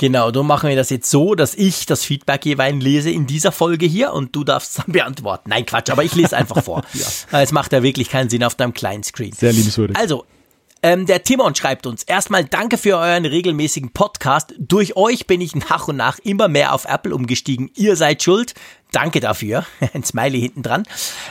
Genau, 0.00 0.30
dann 0.30 0.46
machen 0.46 0.70
wir 0.70 0.76
das 0.76 0.88
jetzt 0.88 1.10
so, 1.10 1.34
dass 1.34 1.54
ich 1.54 1.84
das 1.84 2.04
Feedback 2.04 2.46
jeweils 2.46 2.82
lese 2.82 3.10
in 3.10 3.26
dieser 3.26 3.52
Folge 3.52 3.84
hier 3.84 4.14
und 4.14 4.34
du 4.34 4.44
darfst 4.44 4.70
es 4.70 4.76
dann 4.82 4.94
beantworten. 4.94 5.50
Nein, 5.50 5.66
Quatsch, 5.66 5.90
aber 5.90 6.02
ich 6.02 6.14
lese 6.14 6.38
einfach 6.38 6.64
vor. 6.64 6.82
ja. 6.94 7.42
Es 7.42 7.52
macht 7.52 7.74
ja 7.74 7.82
wirklich 7.82 8.08
keinen 8.08 8.30
Sinn 8.30 8.42
auf 8.42 8.54
deinem 8.54 8.72
kleinen 8.72 9.02
Screen. 9.02 9.32
Sehr 9.32 9.52
liebenswürdig. 9.52 9.98
Also, 9.98 10.24
ähm, 10.82 11.06
der 11.06 11.22
Timon 11.22 11.54
schreibt 11.54 11.86
uns, 11.86 12.02
erstmal 12.04 12.44
danke 12.44 12.78
für 12.78 12.96
euren 12.96 13.26
regelmäßigen 13.26 13.92
Podcast. 13.92 14.54
Durch 14.58 14.96
euch 14.96 15.26
bin 15.26 15.40
ich 15.40 15.54
nach 15.54 15.88
und 15.88 15.96
nach 15.96 16.18
immer 16.20 16.48
mehr 16.48 16.74
auf 16.74 16.86
Apple 16.86 17.14
umgestiegen. 17.14 17.70
Ihr 17.74 17.96
seid 17.96 18.22
schuld. 18.22 18.54
Danke 18.92 19.20
dafür. 19.20 19.66
Ein 19.94 20.04
Smiley 20.04 20.40
hinten 20.40 20.62
dran. 20.62 20.84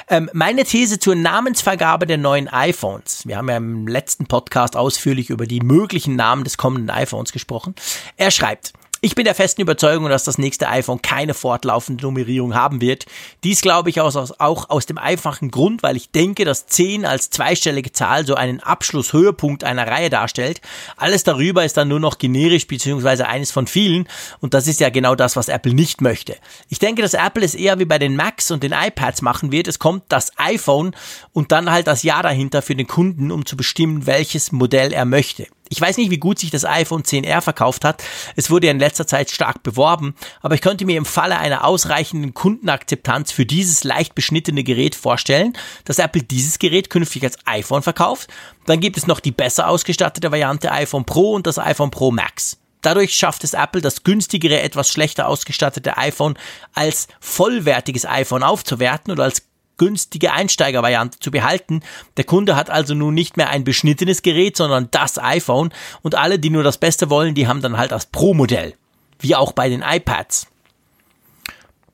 Ähm, 0.07 0.29
meine 0.33 0.63
These 0.63 0.99
zur 0.99 1.15
Namensvergabe 1.15 2.05
der 2.05 2.17
neuen 2.17 2.47
iPhones. 2.47 3.27
Wir 3.27 3.37
haben 3.37 3.49
ja 3.49 3.57
im 3.57 3.87
letzten 3.87 4.27
Podcast 4.27 4.77
ausführlich 4.77 5.29
über 5.29 5.45
die 5.45 5.61
möglichen 5.61 6.15
Namen 6.15 6.43
des 6.43 6.57
kommenden 6.57 6.89
iPhones 6.89 7.31
gesprochen. 7.31 7.75
Er 8.17 8.31
schreibt, 8.31 8.73
ich 9.01 9.15
bin 9.15 9.25
der 9.25 9.35
festen 9.35 9.61
Überzeugung, 9.61 10.09
dass 10.09 10.25
das 10.25 10.37
nächste 10.37 10.67
iPhone 10.67 11.01
keine 11.01 11.33
fortlaufende 11.33 12.03
Nummerierung 12.03 12.53
haben 12.53 12.81
wird. 12.81 13.05
Dies 13.43 13.61
glaube 13.61 13.89
ich 13.89 14.01
auch 14.01 14.13
aus, 14.13 14.39
auch 14.39 14.69
aus 14.69 14.85
dem 14.85 14.97
einfachen 14.97 15.51
Grund, 15.51 15.83
weil 15.83 15.95
ich 15.95 16.11
denke, 16.11 16.43
dass 16.43 16.67
10 16.67 17.05
als 17.05 17.29
zweistellige 17.29 17.91
Zahl 17.91 18.25
so 18.25 18.35
einen 18.35 18.59
Abschlusshöhepunkt 18.59 19.63
einer 19.63 19.87
Reihe 19.87 20.09
darstellt. 20.09 20.61
Alles 20.97 21.23
darüber 21.23 21.63
ist 21.63 21.77
dann 21.77 21.87
nur 21.87 21.99
noch 21.99 22.17
generisch 22.17 22.67
beziehungsweise 22.67 23.27
eines 23.27 23.51
von 23.51 23.67
vielen 23.67 24.07
und 24.41 24.53
das 24.53 24.67
ist 24.67 24.79
ja 24.79 24.89
genau 24.89 25.15
das, 25.15 25.35
was 25.35 25.47
Apple 25.47 25.73
nicht 25.73 26.01
möchte. 26.01 26.35
Ich 26.67 26.79
denke, 26.79 27.01
dass 27.01 27.13
Apple 27.13 27.45
es 27.45 27.55
eher 27.55 27.79
wie 27.79 27.85
bei 27.85 27.99
den 27.99 28.15
Macs 28.15 28.51
und 28.51 28.63
den 28.63 28.73
iPads 28.73 29.21
machen 29.21 29.51
wird. 29.51 29.67
Es 29.67 29.79
kommt 29.79 30.03
das 30.09 30.31
iPhone 30.37 30.95
und 31.31 31.51
dann 31.51 31.71
halt 31.71 31.87
das 31.87 32.03
Jahr 32.03 32.23
dahinter 32.23 32.61
für 32.61 32.75
den 32.75 32.87
Kunden, 32.87 33.31
um 33.31 33.45
zu 33.45 33.55
bestimmen, 33.55 34.05
welches 34.05 34.51
Modell 34.51 34.91
er 34.91 35.05
möchte. 35.05 35.47
Ich 35.71 35.79
weiß 35.79 35.97
nicht, 35.97 36.09
wie 36.09 36.17
gut 36.17 36.39
sich 36.39 36.49
das 36.49 36.65
iPhone 36.65 37.03
10R 37.03 37.41
verkauft 37.41 37.85
hat. 37.85 38.03
Es 38.35 38.49
wurde 38.49 38.67
ja 38.67 38.71
in 38.71 38.79
letzter 38.79 39.05
Zeit 39.05 39.29
stark 39.29 39.61
beworben, 39.61 40.15
aber 40.41 40.55
ich 40.55 40.61
könnte 40.61 40.83
mir 40.85 40.97
im 40.97 41.05
Falle 41.05 41.37
einer 41.37 41.63
ausreichenden 41.63 42.33
Kundenakzeptanz 42.33 43.31
für 43.31 43.45
dieses 43.45 43.83
leicht 43.83 44.15
beschnittene 44.15 44.63
Gerät 44.63 44.95
vorstellen, 44.95 45.53
dass 45.85 45.99
Apple 45.99 46.23
dieses 46.23 46.57
Gerät 46.57 46.89
künftig 46.89 47.23
als 47.23 47.37
iPhone 47.45 47.83
verkauft. 47.83 48.29
Dann 48.65 48.79
gibt 48.79 48.97
es 48.97 49.05
noch 49.05 49.19
die 49.19 49.31
besser 49.31 49.67
ausgestattete 49.67 50.31
Variante 50.31 50.71
iPhone 50.71 51.05
Pro 51.05 51.33
und 51.33 51.45
das 51.45 51.59
iPhone 51.59 51.91
Pro 51.91 52.09
Max. 52.09 52.57
Dadurch 52.81 53.13
schafft 53.13 53.43
es 53.43 53.53
Apple, 53.53 53.81
das 53.81 54.03
günstigere, 54.03 54.61
etwas 54.61 54.89
schlechter 54.89 55.27
ausgestattete 55.27 55.97
iPhone 55.97 56.37
als 56.73 57.07
vollwertiges 57.19 58.05
iPhone 58.05 58.41
aufzuwerten 58.41 59.11
oder 59.11 59.25
als 59.25 59.48
günstige 59.79 60.31
Einsteigervariante 60.31 61.17
zu 61.17 61.31
behalten. 61.31 61.81
Der 62.17 62.25
Kunde 62.25 62.55
hat 62.55 62.69
also 62.69 62.93
nun 62.93 63.15
nicht 63.15 63.37
mehr 63.37 63.49
ein 63.49 63.63
beschnittenes 63.63 64.21
Gerät, 64.21 64.55
sondern 64.55 64.89
das 64.91 65.17
iPhone 65.17 65.73
und 66.03 66.13
alle, 66.13 66.37
die 66.37 66.51
nur 66.51 66.61
das 66.61 66.77
Beste 66.77 67.09
wollen, 67.09 67.33
die 67.33 67.47
haben 67.47 67.61
dann 67.61 67.77
halt 67.77 67.91
das 67.91 68.05
Pro-Modell. 68.05 68.75
Wie 69.19 69.35
auch 69.35 69.53
bei 69.53 69.69
den 69.69 69.81
iPads. 69.81 70.45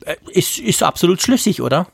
Äh, 0.04 0.16
ist, 0.28 0.60
ist 0.60 0.84
absolut 0.84 1.22
schlüssig, 1.22 1.62
oder? 1.62 1.88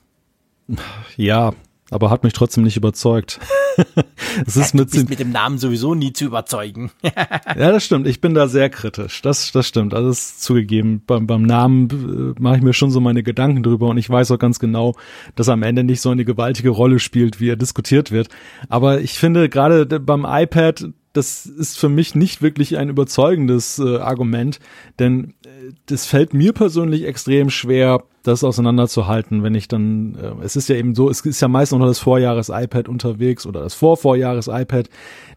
Ja, 1.15 1.53
aber 1.91 2.09
hat 2.09 2.23
mich 2.23 2.33
trotzdem 2.33 2.63
nicht 2.63 2.77
überzeugt. 2.77 3.39
es 4.47 4.57
ist 4.57 4.73
mit, 4.73 4.93
mit 5.09 5.19
dem 5.19 5.31
Namen 5.31 5.57
sowieso 5.57 5.93
nie 5.93 6.13
zu 6.13 6.25
überzeugen. 6.25 6.89
ja, 7.03 7.13
das 7.55 7.83
stimmt. 7.83 8.07
Ich 8.07 8.21
bin 8.21 8.33
da 8.33 8.47
sehr 8.47 8.69
kritisch. 8.69 9.21
Das, 9.21 9.51
das 9.51 9.67
stimmt. 9.67 9.93
Also 9.93 10.09
ist 10.09 10.41
zugegeben. 10.41 11.03
Beim, 11.05 11.27
beim 11.27 11.43
Namen 11.43 12.33
äh, 12.37 12.41
mache 12.41 12.57
ich 12.57 12.63
mir 12.63 12.73
schon 12.73 12.91
so 12.91 12.99
meine 12.99 13.23
Gedanken 13.23 13.61
drüber 13.61 13.89
und 13.89 13.97
ich 13.97 14.09
weiß 14.09 14.31
auch 14.31 14.39
ganz 14.39 14.57
genau, 14.57 14.95
dass 15.35 15.49
er 15.49 15.53
am 15.53 15.63
Ende 15.63 15.83
nicht 15.83 16.01
so 16.01 16.09
eine 16.09 16.25
gewaltige 16.25 16.69
Rolle 16.69 16.99
spielt, 16.99 17.39
wie 17.39 17.49
er 17.49 17.57
diskutiert 17.57 18.09
wird. 18.11 18.29
Aber 18.69 19.01
ich 19.01 19.19
finde 19.19 19.49
gerade 19.49 19.85
beim 19.99 20.25
iPad 20.27 20.85
das 21.13 21.45
ist 21.45 21.77
für 21.77 21.89
mich 21.89 22.15
nicht 22.15 22.41
wirklich 22.41 22.77
ein 22.77 22.89
überzeugendes 22.89 23.79
äh, 23.79 23.97
Argument, 23.97 24.59
denn 24.99 25.33
äh, 25.45 25.73
das 25.85 26.05
fällt 26.05 26.33
mir 26.33 26.53
persönlich 26.53 27.03
extrem 27.03 27.49
schwer, 27.49 28.03
das 28.23 28.43
auseinanderzuhalten, 28.43 29.41
wenn 29.41 29.55
ich 29.55 29.67
dann, 29.67 30.15
äh, 30.15 30.43
es 30.43 30.55
ist 30.55 30.69
ja 30.69 30.75
eben 30.75 30.93
so, 30.93 31.09
es 31.09 31.21
ist 31.21 31.41
ja 31.41 31.47
meist 31.47 31.71
noch 31.71 31.79
das 31.79 31.99
Vorjahres-iPad 31.99 32.87
unterwegs 32.87 33.47
oder 33.47 33.61
das 33.61 33.73
Vorvorjahres-iPad. 33.73 34.89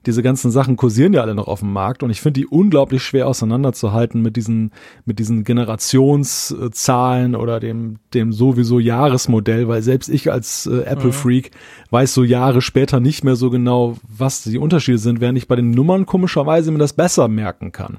Diese 0.04 0.22
ganzen 0.22 0.50
Sachen 0.50 0.76
kursieren 0.76 1.14
ja 1.14 1.22
alle 1.22 1.34
noch 1.34 1.48
auf 1.48 1.60
dem 1.60 1.72
Markt 1.72 2.02
und 2.02 2.10
ich 2.10 2.20
finde 2.20 2.40
die 2.40 2.46
unglaublich 2.46 3.02
schwer 3.02 3.26
auseinanderzuhalten 3.26 4.20
mit 4.20 4.36
diesen, 4.36 4.70
mit 5.06 5.18
diesen 5.18 5.44
Generationszahlen 5.44 7.34
oder 7.36 7.58
dem, 7.58 8.00
dem 8.12 8.32
sowieso 8.32 8.78
Jahresmodell, 8.78 9.66
weil 9.66 9.80
selbst 9.80 10.10
ich 10.10 10.30
als 10.30 10.66
äh, 10.66 10.82
Apple-Freak 10.82 11.52
mhm. 11.52 11.90
weiß 11.90 12.12
so 12.12 12.22
Jahre 12.22 12.60
später 12.60 13.00
nicht 13.00 13.24
mehr 13.24 13.36
so 13.36 13.48
genau, 13.48 13.96
was 14.06 14.42
die 14.42 14.58
Unterschiede 14.58 14.98
sind, 14.98 15.20
während 15.20 15.38
ich 15.38 15.48
bei 15.48 15.56
den 15.56 15.70
Nummern 15.70 16.04
komischerweise 16.04 16.70
mir 16.70 16.78
das 16.78 16.92
besser 16.92 17.28
merken 17.28 17.72
kann. 17.72 17.98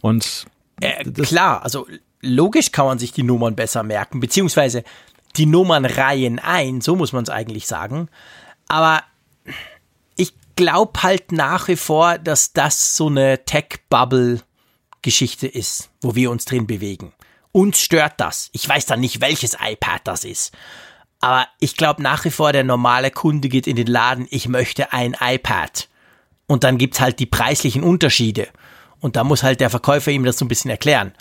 Und 0.00 0.46
äh, 0.80 1.04
klar, 1.04 1.64
also 1.64 1.86
logisch 2.24 2.72
kann 2.72 2.86
man 2.86 2.98
sich 2.98 3.12
die 3.12 3.22
Nummern 3.22 3.54
besser 3.54 3.82
merken, 3.82 4.20
beziehungsweise 4.20 4.84
die 5.36 5.46
Nummern 5.46 5.84
reihen 5.84 6.38
ein, 6.38 6.80
so 6.80 6.96
muss 6.96 7.12
man 7.12 7.24
es 7.24 7.30
eigentlich 7.30 7.66
sagen. 7.66 8.08
Aber 8.68 9.02
ich 10.16 10.32
glaube 10.56 11.02
halt 11.02 11.32
nach 11.32 11.68
wie 11.68 11.76
vor, 11.76 12.18
dass 12.18 12.52
das 12.52 12.96
so 12.96 13.08
eine 13.08 13.44
Tech-Bubble-Geschichte 13.44 15.46
ist, 15.46 15.90
wo 16.00 16.14
wir 16.14 16.30
uns 16.30 16.44
drin 16.44 16.66
bewegen. 16.66 17.12
Uns 17.52 17.80
stört 17.80 18.14
das. 18.18 18.50
Ich 18.52 18.68
weiß 18.68 18.86
dann 18.86 19.00
nicht, 19.00 19.20
welches 19.20 19.56
iPad 19.60 20.00
das 20.04 20.24
ist. 20.24 20.52
Aber 21.20 21.46
ich 21.60 21.76
glaube 21.76 22.02
nach 22.02 22.24
wie 22.24 22.30
vor, 22.30 22.52
der 22.52 22.64
normale 22.64 23.10
Kunde 23.10 23.48
geht 23.48 23.66
in 23.66 23.76
den 23.76 23.86
Laden, 23.86 24.26
ich 24.30 24.48
möchte 24.48 24.92
ein 24.92 25.16
iPad. 25.20 25.88
Und 26.46 26.64
dann 26.64 26.78
gibt's 26.78 27.00
halt 27.00 27.20
die 27.20 27.26
preislichen 27.26 27.82
Unterschiede. 27.82 28.48
Und 29.00 29.16
da 29.16 29.24
muss 29.24 29.42
halt 29.42 29.60
der 29.60 29.70
Verkäufer 29.70 30.10
ihm 30.10 30.24
das 30.24 30.38
so 30.38 30.44
ein 30.44 30.48
bisschen 30.48 30.70
erklären 30.70 31.14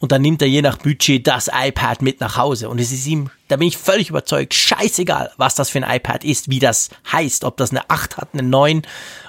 und 0.00 0.12
dann 0.12 0.22
nimmt 0.22 0.42
er 0.42 0.48
je 0.48 0.62
nach 0.62 0.78
Budget 0.78 1.26
das 1.26 1.50
iPad 1.52 2.02
mit 2.02 2.20
nach 2.20 2.36
Hause. 2.36 2.68
Und 2.68 2.78
es 2.80 2.92
ist 2.92 3.06
ihm, 3.06 3.30
da 3.48 3.56
bin 3.56 3.66
ich 3.66 3.76
völlig 3.76 4.10
überzeugt, 4.10 4.54
scheißegal, 4.54 5.32
was 5.36 5.56
das 5.56 5.70
für 5.70 5.82
ein 5.82 5.96
iPad 5.96 6.24
ist, 6.24 6.48
wie 6.50 6.60
das 6.60 6.90
heißt, 7.10 7.44
ob 7.44 7.56
das 7.56 7.70
eine 7.70 7.88
8 7.90 8.16
hat, 8.16 8.28
eine 8.32 8.44
9. 8.44 8.82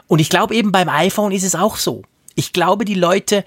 Und 0.07 0.19
ich 0.19 0.29
glaube 0.29 0.55
eben 0.55 0.71
beim 0.71 0.89
iPhone 0.89 1.31
ist 1.31 1.43
es 1.43 1.55
auch 1.55 1.77
so. 1.77 2.03
Ich 2.35 2.53
glaube, 2.53 2.85
die 2.85 2.93
Leute, 2.93 3.43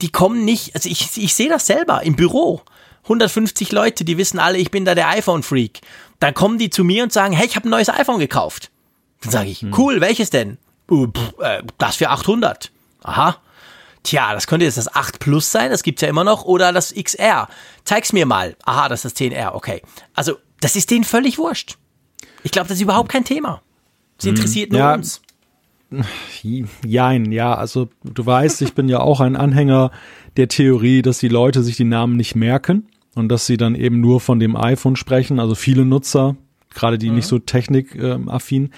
die 0.00 0.10
kommen 0.10 0.44
nicht, 0.44 0.74
also 0.74 0.88
ich, 0.88 1.16
ich 1.16 1.34
sehe 1.34 1.48
das 1.48 1.66
selber 1.66 2.02
im 2.02 2.14
Büro. 2.14 2.62
150 3.04 3.72
Leute, 3.72 4.04
die 4.04 4.18
wissen 4.18 4.38
alle, 4.38 4.58
ich 4.58 4.70
bin 4.70 4.84
da 4.84 4.94
der 4.94 5.08
iPhone-Freak. 5.08 5.80
Dann 6.20 6.34
kommen 6.34 6.58
die 6.58 6.70
zu 6.70 6.84
mir 6.84 7.02
und 7.02 7.12
sagen, 7.12 7.34
hey, 7.34 7.46
ich 7.46 7.56
habe 7.56 7.68
ein 7.68 7.70
neues 7.70 7.88
iPhone 7.88 8.18
gekauft. 8.18 8.70
Dann 9.22 9.32
sage 9.32 9.50
ich, 9.50 9.62
hm. 9.62 9.74
cool, 9.76 10.00
welches 10.00 10.30
denn? 10.30 10.58
Pff, 10.88 11.34
äh, 11.40 11.62
das 11.78 11.96
für 11.96 12.10
800. 12.10 12.70
Aha, 13.02 13.36
Tja, 14.06 14.34
das 14.34 14.46
könnte 14.46 14.64
jetzt 14.64 14.78
das 14.78 14.94
8 14.94 15.18
Plus 15.18 15.50
sein, 15.50 15.72
das 15.72 15.82
gibt's 15.82 16.00
ja 16.00 16.06
immer 16.06 16.22
noch, 16.22 16.44
oder 16.44 16.72
das 16.72 16.94
XR. 16.94 17.48
Zeig's 17.82 18.12
mir 18.12 18.24
mal. 18.24 18.54
Aha, 18.64 18.88
das 18.88 19.04
ist 19.04 19.20
das 19.20 19.26
10R, 19.26 19.52
okay. 19.54 19.82
Also, 20.14 20.36
das 20.60 20.76
ist 20.76 20.92
denen 20.92 21.02
völlig 21.02 21.38
wurscht. 21.38 21.76
Ich 22.44 22.52
glaube, 22.52 22.68
das 22.68 22.76
ist 22.76 22.82
überhaupt 22.82 23.08
kein 23.08 23.24
Thema. 23.24 23.62
Sie 24.18 24.28
hm, 24.28 24.36
interessiert 24.36 24.70
nur 24.70 24.80
ja. 24.80 24.94
uns. 24.94 25.22
Jein, 26.84 27.32
ja, 27.32 27.54
also 27.54 27.88
du 28.04 28.24
weißt, 28.24 28.62
ich 28.62 28.74
bin 28.74 28.88
ja 28.88 29.00
auch 29.00 29.18
ein 29.18 29.34
Anhänger 29.34 29.90
der 30.36 30.46
Theorie, 30.46 31.02
dass 31.02 31.18
die 31.18 31.28
Leute 31.28 31.64
sich 31.64 31.76
die 31.76 31.84
Namen 31.84 32.16
nicht 32.16 32.36
merken 32.36 32.88
und 33.16 33.28
dass 33.28 33.46
sie 33.46 33.56
dann 33.56 33.74
eben 33.74 34.00
nur 34.00 34.20
von 34.20 34.38
dem 34.38 34.54
iPhone 34.54 34.94
sprechen, 34.94 35.40
also 35.40 35.56
viele 35.56 35.84
Nutzer, 35.84 36.36
gerade 36.74 36.96
die 36.96 37.08
mhm. 37.08 37.16
nicht 37.16 37.26
so 37.26 37.40
technikaffin. 37.40 38.70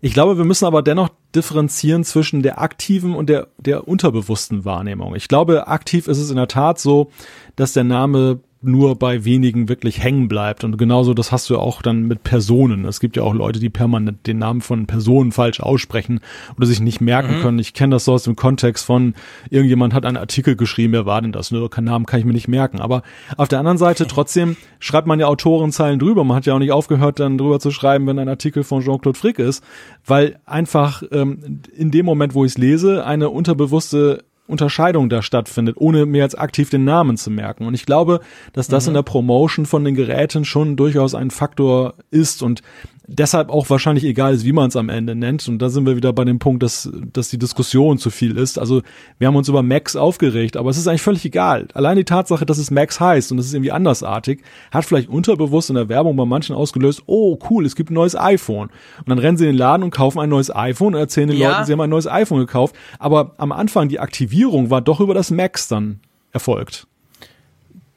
Ich 0.00 0.14
glaube, 0.14 0.38
wir 0.38 0.44
müssen 0.44 0.64
aber 0.64 0.82
dennoch 0.82 1.08
differenzieren 1.34 2.04
zwischen 2.04 2.42
der 2.42 2.60
aktiven 2.60 3.14
und 3.14 3.28
der, 3.28 3.48
der 3.58 3.88
unterbewussten 3.88 4.64
Wahrnehmung. 4.64 5.16
Ich 5.16 5.26
glaube, 5.26 5.66
aktiv 5.66 6.06
ist 6.06 6.18
es 6.18 6.30
in 6.30 6.36
der 6.36 6.48
Tat 6.48 6.78
so, 6.78 7.10
dass 7.56 7.72
der 7.72 7.84
Name 7.84 8.40
nur 8.60 8.96
bei 8.96 9.24
wenigen 9.24 9.68
wirklich 9.68 10.02
hängen 10.02 10.26
bleibt. 10.26 10.64
Und 10.64 10.78
genauso, 10.78 11.14
das 11.14 11.30
hast 11.30 11.48
du 11.48 11.58
auch 11.58 11.80
dann 11.80 12.02
mit 12.02 12.24
Personen. 12.24 12.84
Es 12.86 12.98
gibt 12.98 13.16
ja 13.16 13.22
auch 13.22 13.34
Leute, 13.34 13.60
die 13.60 13.70
permanent 13.70 14.26
den 14.26 14.38
Namen 14.38 14.62
von 14.62 14.86
Personen 14.86 15.30
falsch 15.30 15.60
aussprechen 15.60 16.20
oder 16.56 16.66
sich 16.66 16.80
nicht 16.80 17.00
merken 17.00 17.38
mhm. 17.38 17.42
können. 17.42 17.58
Ich 17.60 17.72
kenne 17.72 17.94
das 17.94 18.04
so 18.04 18.14
aus 18.14 18.24
dem 18.24 18.34
Kontext 18.34 18.84
von, 18.84 19.14
irgendjemand 19.50 19.94
hat 19.94 20.04
einen 20.04 20.16
Artikel 20.16 20.56
geschrieben, 20.56 20.92
wer 20.92 21.06
war 21.06 21.22
denn 21.22 21.30
das? 21.30 21.52
Nur 21.52 21.70
keinen 21.70 21.84
Namen 21.84 22.06
kann 22.06 22.18
ich 22.18 22.26
mir 22.26 22.32
nicht 22.32 22.48
merken. 22.48 22.80
Aber 22.80 23.02
auf 23.36 23.46
der 23.46 23.60
anderen 23.60 23.78
Seite, 23.78 24.08
trotzdem 24.08 24.56
schreibt 24.80 25.06
man 25.06 25.20
ja 25.20 25.26
Autorenzeilen 25.26 26.00
drüber. 26.00 26.24
Man 26.24 26.36
hat 26.36 26.46
ja 26.46 26.54
auch 26.54 26.58
nicht 26.58 26.72
aufgehört, 26.72 27.20
dann 27.20 27.38
drüber 27.38 27.60
zu 27.60 27.70
schreiben, 27.70 28.08
wenn 28.08 28.18
ein 28.18 28.28
Artikel 28.28 28.64
von 28.64 28.82
Jean-Claude 28.82 29.18
Frick 29.18 29.38
ist, 29.38 29.62
weil 30.04 30.40
einfach 30.46 31.04
ähm, 31.12 31.60
in 31.76 31.92
dem 31.92 32.06
Moment, 32.06 32.34
wo 32.34 32.44
ich 32.44 32.52
es 32.52 32.58
lese, 32.58 33.06
eine 33.06 33.30
unterbewusste 33.30 34.24
Unterscheidung 34.48 35.08
da 35.08 35.22
stattfindet, 35.22 35.76
ohne 35.78 36.06
mir 36.06 36.22
jetzt 36.22 36.38
aktiv 36.38 36.70
den 36.70 36.84
Namen 36.84 37.16
zu 37.16 37.30
merken. 37.30 37.66
Und 37.66 37.74
ich 37.74 37.86
glaube, 37.86 38.20
dass 38.52 38.66
das 38.66 38.86
mhm. 38.86 38.90
in 38.90 38.94
der 38.94 39.02
Promotion 39.02 39.66
von 39.66 39.84
den 39.84 39.94
Geräten 39.94 40.44
schon 40.44 40.76
durchaus 40.76 41.14
ein 41.14 41.30
Faktor 41.30 41.94
ist 42.10 42.42
und 42.42 42.62
deshalb 43.08 43.48
auch 43.48 43.68
wahrscheinlich 43.70 44.04
egal 44.04 44.34
ist, 44.34 44.44
wie 44.44 44.52
man 44.52 44.68
es 44.68 44.76
am 44.76 44.90
Ende 44.90 45.14
nennt. 45.14 45.48
Und 45.48 45.58
da 45.60 45.70
sind 45.70 45.86
wir 45.86 45.96
wieder 45.96 46.12
bei 46.12 46.24
dem 46.24 46.38
Punkt, 46.38 46.62
dass, 46.62 46.90
dass 47.12 47.30
die 47.30 47.38
Diskussion 47.38 47.98
zu 47.98 48.10
viel 48.10 48.36
ist. 48.36 48.58
Also 48.58 48.82
wir 49.18 49.26
haben 49.26 49.36
uns 49.36 49.48
über 49.48 49.62
Max 49.62 49.96
aufgeregt, 49.96 50.56
aber 50.56 50.70
es 50.70 50.76
ist 50.76 50.86
eigentlich 50.86 51.02
völlig 51.02 51.24
egal. 51.24 51.66
Allein 51.72 51.96
die 51.96 52.04
Tatsache, 52.04 52.44
dass 52.44 52.58
es 52.58 52.70
Max 52.70 53.00
heißt 53.00 53.32
und 53.32 53.38
es 53.38 53.46
ist 53.46 53.54
irgendwie 53.54 53.72
andersartig, 53.72 54.42
hat 54.70 54.84
vielleicht 54.84 55.08
unterbewusst 55.08 55.70
in 55.70 55.76
der 55.76 55.88
Werbung 55.88 56.16
bei 56.16 56.26
manchen 56.26 56.54
ausgelöst, 56.54 57.02
oh 57.06 57.38
cool, 57.50 57.64
es 57.64 57.74
gibt 57.74 57.90
ein 57.90 57.94
neues 57.94 58.14
iPhone. 58.14 58.68
Und 58.98 59.08
dann 59.08 59.18
rennen 59.18 59.38
sie 59.38 59.44
in 59.44 59.52
den 59.52 59.58
Laden 59.58 59.82
und 59.82 59.90
kaufen 59.90 60.20
ein 60.20 60.28
neues 60.28 60.54
iPhone 60.54 60.94
und 60.94 61.00
erzählen 61.00 61.28
den 61.28 61.38
ja. 61.38 61.50
Leuten, 61.50 61.64
sie 61.64 61.72
haben 61.72 61.80
ein 61.80 61.90
neues 61.90 62.06
iPhone 62.06 62.40
gekauft. 62.40 62.76
Aber 62.98 63.34
am 63.38 63.52
Anfang 63.52 63.88
die 63.88 64.00
Aktivierung 64.00 64.68
war 64.68 64.82
doch 64.82 65.00
über 65.00 65.14
das 65.14 65.30
Max 65.30 65.66
dann 65.66 66.00
erfolgt. 66.32 66.86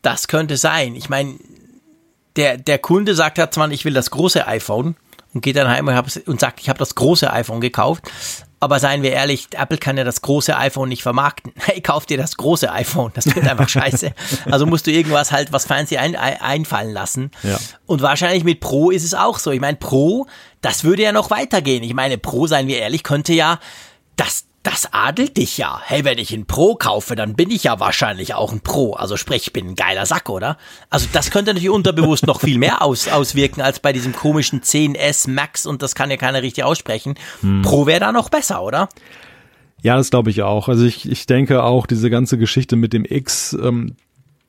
Das 0.01 0.27
könnte 0.27 0.57
sein. 0.57 0.95
Ich 0.95 1.09
meine, 1.09 1.35
der, 2.35 2.57
der 2.57 2.79
Kunde 2.79 3.15
sagt 3.15 3.37
ja 3.37 3.49
zwar, 3.51 3.69
ich 3.71 3.85
will 3.85 3.93
das 3.93 4.11
große 4.11 4.47
iPhone 4.47 4.95
und 5.33 5.41
geht 5.41 5.55
dann 5.55 5.67
heim 5.67 5.87
und, 5.87 6.27
und 6.27 6.39
sagt, 6.39 6.59
ich 6.61 6.69
habe 6.69 6.79
das 6.79 6.95
große 6.95 7.31
iPhone 7.31 7.61
gekauft. 7.61 8.03
Aber 8.59 8.79
seien 8.79 9.01
wir 9.01 9.11
ehrlich, 9.11 9.47
Apple 9.57 9.79
kann 9.79 9.97
ja 9.97 10.03
das 10.03 10.21
große 10.21 10.55
iPhone 10.55 10.89
nicht 10.89 11.01
vermarkten. 11.01 11.51
Hey, 11.61 11.81
kauf 11.81 12.05
dir 12.05 12.17
das 12.17 12.37
große 12.37 12.71
iPhone. 12.71 13.11
Das 13.15 13.25
wird 13.25 13.47
einfach 13.47 13.67
scheiße. 13.67 14.13
Also 14.51 14.67
musst 14.67 14.85
du 14.85 14.91
irgendwas 14.91 15.31
halt, 15.31 15.51
was 15.51 15.65
fancy 15.65 15.97
ein, 15.97 16.15
einfallen 16.15 16.93
lassen. 16.93 17.31
Ja. 17.41 17.57
Und 17.87 18.01
wahrscheinlich 18.01 18.43
mit 18.43 18.59
Pro 18.59 18.91
ist 18.91 19.03
es 19.03 19.15
auch 19.15 19.39
so. 19.39 19.51
Ich 19.51 19.61
meine, 19.61 19.77
Pro, 19.77 20.27
das 20.61 20.83
würde 20.83 21.01
ja 21.01 21.11
noch 21.11 21.31
weitergehen. 21.31 21.83
Ich 21.83 21.95
meine, 21.95 22.19
Pro, 22.19 22.45
seien 22.45 22.67
wir 22.67 22.77
ehrlich, 22.77 23.03
könnte 23.03 23.33
ja 23.33 23.59
das, 24.15 24.45
das 24.63 24.93
adelt 24.93 25.37
dich 25.37 25.57
ja. 25.57 25.81
Hey, 25.83 26.05
wenn 26.05 26.19
ich 26.19 26.31
ein 26.33 26.45
Pro 26.45 26.75
kaufe, 26.75 27.15
dann 27.15 27.35
bin 27.35 27.49
ich 27.49 27.63
ja 27.63 27.79
wahrscheinlich 27.79 28.35
auch 28.35 28.51
ein 28.51 28.61
Pro. 28.61 28.93
Also 28.93 29.17
sprich, 29.17 29.47
ich 29.47 29.53
bin 29.53 29.69
ein 29.69 29.75
geiler 29.75 30.05
Sack, 30.05 30.29
oder? 30.29 30.57
Also 30.89 31.07
das 31.11 31.31
könnte 31.31 31.51
natürlich 31.51 31.71
unterbewusst 31.71 32.27
noch 32.27 32.41
viel 32.41 32.59
mehr 32.59 32.81
aus, 32.83 33.07
auswirken 33.07 33.61
als 33.61 33.79
bei 33.79 33.91
diesem 33.91 34.13
komischen 34.13 34.61
10S 34.61 35.29
Max 35.29 35.65
und 35.65 35.81
das 35.81 35.95
kann 35.95 36.11
ja 36.11 36.17
keiner 36.17 36.43
richtig 36.43 36.63
aussprechen. 36.63 37.15
Hm. 37.41 37.63
Pro 37.63 37.87
wäre 37.87 37.99
da 37.99 38.11
noch 38.11 38.29
besser, 38.29 38.61
oder? 38.61 38.89
Ja, 39.81 39.97
das 39.97 40.11
glaube 40.11 40.29
ich 40.29 40.43
auch. 40.43 40.67
Also 40.67 40.85
ich, 40.85 41.09
ich 41.09 41.25
denke 41.25 41.63
auch, 41.63 41.87
diese 41.87 42.11
ganze 42.11 42.37
Geschichte 42.37 42.75
mit 42.75 42.93
dem 42.93 43.03
X, 43.03 43.57
ähm, 43.59 43.95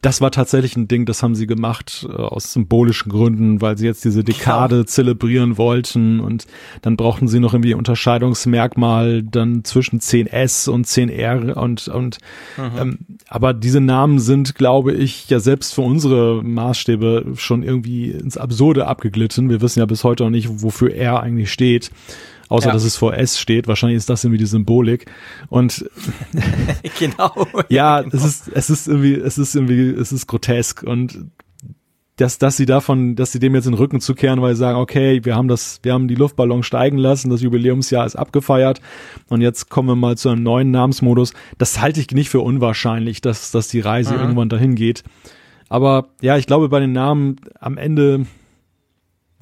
das 0.02 0.20
war 0.20 0.32
tatsächlich 0.32 0.76
ein 0.76 0.88
Ding, 0.88 1.06
das 1.06 1.22
haben 1.22 1.36
sie 1.36 1.46
gemacht 1.46 2.06
äh, 2.08 2.12
aus 2.12 2.52
symbolischen 2.52 3.10
Gründen, 3.10 3.60
weil 3.60 3.78
sie 3.78 3.86
jetzt 3.86 4.04
diese 4.04 4.24
Dekade 4.24 4.78
ja. 4.78 4.84
zelebrieren 4.84 5.56
wollten 5.56 6.18
und 6.18 6.46
dann 6.82 6.96
brauchten 6.96 7.28
sie 7.28 7.38
noch 7.38 7.54
irgendwie 7.54 7.74
Unterscheidungsmerkmal 7.74 9.22
dann 9.22 9.64
zwischen 9.64 10.00
10S 10.00 10.68
und 10.68 10.86
10R 10.86 11.52
und 11.52 11.86
und 11.86 12.18
mhm. 12.56 12.78
ähm, 12.78 12.98
aber 13.28 13.54
diese 13.54 13.80
Namen 13.80 14.18
sind, 14.18 14.56
glaube 14.56 14.92
ich, 14.92 15.30
ja 15.30 15.38
selbst 15.38 15.72
für 15.72 15.82
unsere 15.82 16.42
Maßstäbe 16.42 17.34
schon 17.36 17.62
irgendwie 17.62 18.10
ins 18.10 18.36
Absurde 18.36 18.88
abgeglitten. 18.88 19.48
Wir 19.48 19.60
wissen 19.60 19.78
ja 19.78 19.86
bis 19.86 20.02
heute 20.02 20.24
auch 20.24 20.30
nicht, 20.30 20.62
wofür 20.62 20.94
R 20.94 21.22
eigentlich 21.22 21.52
steht 21.52 21.90
außer 22.52 22.68
ja. 22.68 22.72
dass 22.72 22.84
es 22.84 22.96
vor 22.96 23.14
S 23.14 23.40
steht. 23.40 23.66
Wahrscheinlich 23.66 23.96
ist 23.96 24.10
das 24.10 24.22
irgendwie 24.22 24.38
die 24.38 24.46
Symbolik. 24.46 25.06
Und 25.48 25.88
genau. 26.98 27.46
ja, 27.68 28.02
genau. 28.02 28.14
es 28.14 28.24
ist, 28.24 28.48
es 28.48 28.70
ist 28.70 28.88
irgendwie, 28.88 29.14
es 29.14 29.38
ist 29.38 29.54
irgendwie, 29.54 29.88
es 29.88 30.12
ist 30.12 30.26
grotesk 30.26 30.82
und 30.82 31.26
dass, 32.16 32.36
dass 32.36 32.58
sie 32.58 32.66
davon, 32.66 33.16
dass 33.16 33.32
sie 33.32 33.38
dem 33.38 33.54
jetzt 33.54 33.64
den 33.64 33.72
Rücken 33.72 34.00
zukehren, 34.00 34.42
weil 34.42 34.54
sie 34.54 34.60
sagen, 34.60 34.78
okay, 34.78 35.24
wir 35.24 35.34
haben 35.34 35.48
das, 35.48 35.80
wir 35.82 35.94
haben 35.94 36.08
die 36.08 36.14
Luftballon 36.14 36.62
steigen 36.62 36.98
lassen, 36.98 37.30
das 37.30 37.40
Jubiläumsjahr 37.40 38.04
ist 38.04 38.16
abgefeiert 38.16 38.82
und 39.28 39.40
jetzt 39.40 39.70
kommen 39.70 39.88
wir 39.88 39.96
mal 39.96 40.18
zu 40.18 40.28
einem 40.28 40.42
neuen 40.42 40.70
Namensmodus. 40.70 41.32
Das 41.56 41.80
halte 41.80 42.00
ich 42.00 42.10
nicht 42.10 42.28
für 42.28 42.40
unwahrscheinlich, 42.40 43.22
dass, 43.22 43.50
dass 43.50 43.68
die 43.68 43.80
Reise 43.80 44.14
mhm. 44.14 44.20
irgendwann 44.20 44.50
dahin 44.50 44.74
geht. 44.74 45.04
Aber 45.70 46.08
ja, 46.20 46.36
ich 46.36 46.46
glaube, 46.46 46.68
bei 46.68 46.80
den 46.80 46.92
Namen 46.92 47.36
am 47.58 47.78
Ende, 47.78 48.26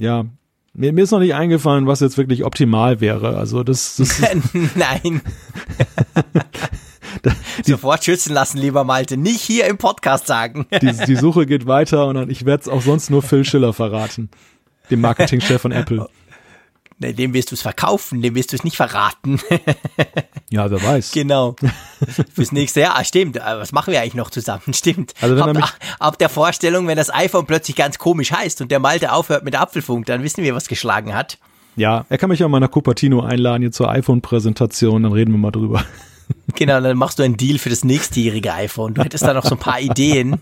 ja, 0.01 0.27
mir, 0.73 0.93
mir 0.93 1.05
ist 1.05 1.11
noch 1.11 1.19
nicht 1.19 1.35
eingefallen, 1.35 1.87
was 1.87 2.01
jetzt 2.01 2.19
wirklich 2.19 2.45
optimal 2.45 3.01
wäre. 3.01 3.37
Also 3.37 3.63
das, 3.63 3.97
das 3.97 4.21
Nein. 4.75 5.23
Sofort 7.65 8.05
schützen 8.05 8.33
lassen, 8.33 8.59
lieber 8.59 8.85
Malte. 8.85 9.17
Nicht 9.17 9.41
hier 9.41 9.67
im 9.67 9.79
Podcast 9.79 10.27
sagen. 10.27 10.67
die, 10.81 10.93
die 10.93 11.17
Suche 11.17 11.47
geht 11.47 11.67
weiter 11.67 12.07
und 12.07 12.31
ich 12.31 12.47
werde 12.47 12.63
es 12.63 12.69
auch 12.69 12.83
sonst 12.83 13.11
nur 13.11 13.23
Phil 13.23 13.45
Schiller 13.45 13.73
verraten, 13.73 14.31
dem 14.91 15.01
Marketingchef 15.01 15.61
von 15.61 15.73
Apple. 15.73 16.09
Nee, 17.03 17.15
dem 17.15 17.33
wirst 17.33 17.51
du 17.51 17.55
es 17.55 17.63
verkaufen, 17.63 18.21
dem 18.21 18.35
wirst 18.35 18.53
du 18.53 18.57
es 18.57 18.63
nicht 18.63 18.77
verraten. 18.77 19.41
ja, 20.51 20.71
wer 20.71 20.83
weiß. 20.83 21.13
Genau. 21.13 21.57
Fürs 22.35 22.53
nächste 22.53 22.81
Jahr, 22.81 22.99
ah, 22.99 23.05
stimmt. 23.05 23.37
Was 23.37 23.73
machen 23.73 23.93
wir 23.93 24.03
eigentlich 24.03 24.15
noch 24.15 24.29
zusammen? 24.29 24.63
Stimmt. 24.75 25.15
Also 25.23 25.35
wenn 25.35 25.57
ab, 25.57 25.79
ab 25.99 26.19
der 26.19 26.29
Vorstellung, 26.29 26.87
wenn 26.89 26.99
das 26.99 27.13
iPhone 27.13 27.47
plötzlich 27.47 27.75
ganz 27.75 27.99
komisch 27.99 28.33
heißt 28.33 28.61
und 28.61 28.71
der 28.71 28.81
Malte 28.81 29.13
aufhört 29.13 29.45
mit 29.45 29.57
Apfelfunk, 29.57 30.05
dann 30.07 30.23
wissen 30.23 30.45
wir, 30.45 30.55
was 30.55 30.69
geschlagen 30.69 31.15
hat. 31.15 31.39
Ja, 31.75 32.05
er 32.11 32.19
kann 32.19 32.29
mich 32.29 32.41
ja 32.41 32.49
mal 32.49 32.61
nach 32.61 32.71
Cupertino 32.71 33.23
einladen 33.23 33.63
hier 33.63 33.73
zur 33.73 33.89
iPhone-Präsentation, 33.89 35.03
dann 35.03 35.13
reden 35.13 35.33
wir 35.33 35.39
mal 35.39 35.53
drüber. 35.53 35.85
Genau, 36.55 36.81
dann 36.81 36.99
machst 36.99 37.19
du 37.19 37.23
einen 37.23 37.39
Deal 37.39 37.59
für 37.59 37.71
das 37.71 37.83
nächstjährige 37.83 38.53
iPhone. 38.53 38.95
Du 38.95 39.03
hättest 39.03 39.25
da 39.25 39.33
noch 39.33 39.45
so 39.45 39.55
ein 39.55 39.59
paar 39.59 39.81
Ideen. 39.81 40.41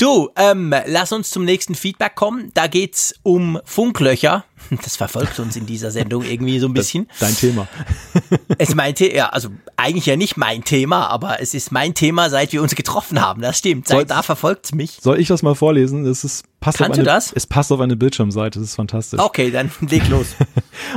Du, 0.00 0.30
ähm, 0.34 0.74
lass 0.86 1.12
uns 1.12 1.28
zum 1.28 1.44
nächsten 1.44 1.74
Feedback 1.74 2.14
kommen. 2.14 2.52
Da 2.54 2.68
geht's 2.68 3.14
um 3.22 3.58
Funklöcher. 3.64 4.44
Das 4.82 4.96
verfolgt 4.96 5.38
uns 5.40 5.56
in 5.56 5.66
dieser 5.66 5.90
Sendung 5.90 6.22
irgendwie 6.22 6.58
so 6.60 6.68
ein 6.68 6.74
bisschen. 6.74 7.08
dein 7.18 7.34
Thema. 7.34 7.66
es 8.58 8.74
meinte, 8.74 9.12
ja, 9.12 9.30
also 9.30 9.48
eigentlich 9.76 10.06
ja 10.06 10.16
nicht 10.16 10.36
mein 10.36 10.62
Thema, 10.62 11.08
aber 11.08 11.40
es 11.40 11.54
ist 11.54 11.72
mein 11.72 11.92
Thema, 11.92 12.30
seit 12.30 12.52
wir 12.52 12.62
uns 12.62 12.76
getroffen 12.76 13.20
haben. 13.20 13.42
Das 13.42 13.58
stimmt. 13.58 13.88
Seit 13.88 13.96
soll, 13.96 14.04
da 14.04 14.22
verfolgt's 14.22 14.72
mich. 14.72 14.98
Soll 15.00 15.18
ich 15.18 15.28
das 15.28 15.42
mal 15.42 15.54
vorlesen? 15.56 16.06
Es 16.06 16.22
ist 16.24 16.44
passt 16.60 16.78
Kannst 16.78 16.92
auf 16.92 16.98
eine, 16.98 17.04
du 17.04 17.10
das? 17.10 17.32
Es 17.32 17.46
passt 17.46 17.72
auf 17.72 17.80
eine 17.80 17.96
Bildschirmseite. 17.96 18.60
Das 18.60 18.68
ist 18.68 18.76
fantastisch. 18.76 19.18
Okay, 19.18 19.50
dann 19.50 19.70
leg 19.80 20.08
los. 20.08 20.36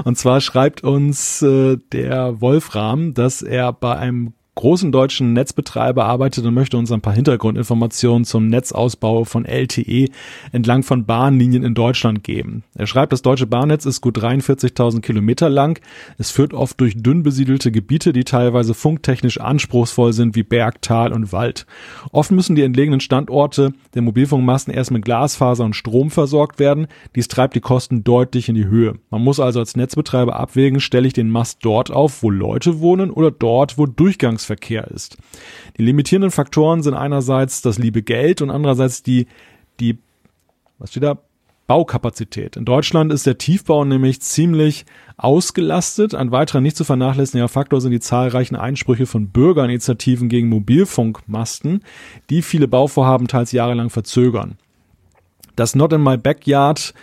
Und 0.04 0.20
zwar 0.20 0.40
schreibt 0.40 0.84
uns 0.84 1.42
äh, 1.42 1.78
der 1.92 2.42
Wolfram, 2.42 3.14
dass 3.14 3.42
er 3.42 3.74
bei 3.74 3.96
einem 3.96 4.34
großen 4.56 4.92
deutschen 4.92 5.34
Netzbetreiber 5.34 6.06
arbeitet 6.06 6.46
und 6.46 6.54
möchte 6.54 6.78
uns 6.78 6.92
ein 6.92 7.02
paar 7.02 7.14
Hintergrundinformationen 7.14 8.24
zum 8.24 8.48
Netzausbau 8.48 9.24
von 9.24 9.46
LTE 9.46 10.10
entlang 10.52 10.84
von 10.84 11.06
Bahnlinien 11.06 11.64
in 11.64 11.74
Deutschland 11.74 12.24
geben. 12.24 12.64
Er 12.76 12.86
schreibt, 12.86 13.14
das 13.14 13.24
deutsche 13.24 13.48
Bahnnetz 13.48 13.86
ist 13.86 14.02
gut 14.02 14.18
43.000 14.18 15.02
Kilometer 15.02 15.50
lang. 15.50 15.80
Es 16.18 16.30
führt 16.30 16.54
oft 16.54 16.80
durch 16.80 16.96
dünn 16.96 17.24
besiedelte 17.24 17.72
Gebiete, 17.72 18.14
die 18.14 18.24
teilweise 18.24 18.74
funktechnisch 18.74 19.40
anspruchsvoll 19.40 20.14
sind 20.14 20.36
wie 20.36 20.44
Berg, 20.44 20.82
Tal 20.82 21.14
und 21.14 21.32
Wald. 21.32 21.66
Oft 22.12 22.32
müssen 22.32 22.56
die 22.56 22.62
entlegenen 22.62 23.00
Standorte 23.00 23.74
der 23.96 24.02
Mobilfunkmasten 24.04 24.74
erst 24.74 24.92
mit 24.92 25.04
Glasfaser 25.04 25.66
und 25.66 25.76
Strom 25.76 26.12
versorgt 26.12 26.60
werden. 26.60 26.88
Dies 27.16 27.28
treibt 27.28 27.56
die 27.56 27.62
Kosten 27.62 28.04
deutlich 28.04 28.50
in 28.50 28.56
die 28.56 28.66
Höhe. 28.66 28.96
Man 29.10 29.24
muss 29.24 29.40
also 29.40 29.60
als 29.60 29.76
Netzbetreiber 29.76 30.40
abwägen, 30.40 30.80
stelle 30.80 31.08
ich 31.08 31.14
den 31.14 31.30
Mast 31.30 31.60
dort 31.64 31.92
auf, 31.92 32.22
wo 32.22 32.30
Leute 32.30 32.80
wohnen 32.80 33.10
oder 33.10 33.32
dort, 33.32 33.78
wo 33.78 33.86
Durchgangs 33.86 34.43
Zahlungsverkehr 34.44 34.88
ist. 34.90 35.18
Die 35.78 35.84
limitierenden 35.84 36.32
Faktoren 36.32 36.84
sind 36.84 36.94
einerseits 36.94 37.62
das 37.62 37.78
liebe 37.78 38.04
Geld 38.04 38.42
und 38.42 38.50
andererseits 38.50 39.04
die, 39.04 39.28
die, 39.80 39.98
was 40.78 40.92
steht 40.92 41.04
da? 41.04 41.18
Baukapazität. 41.66 42.58
In 42.58 42.66
Deutschland 42.66 43.14
ist 43.14 43.26
der 43.26 43.38
Tiefbau 43.38 43.86
nämlich 43.86 44.22
ziemlich 44.22 44.86
ausgelastet. 45.16 46.14
Ein 46.14 46.32
weiterer 46.32 46.60
nicht 46.60 46.76
zu 46.76 46.84
vernachlässigender 46.84 47.48
Faktor 47.48 47.80
sind 47.80 47.92
die 47.92 48.02
zahlreichen 48.02 48.58
Einsprüche 48.58 49.06
von 49.06 49.30
Bürgerinitiativen 49.30 50.28
gegen 50.28 50.50
Mobilfunkmasten, 50.50 51.82
die 52.30 52.42
viele 52.42 52.68
Bauvorhaben 52.68 53.30
teils 53.30 53.54
jahrelang 53.54 53.90
verzögern. 53.90 54.58
Das 55.56 55.74
Not 55.74 55.94
in 55.94 56.04
my 56.04 56.18
backyard 56.18 56.94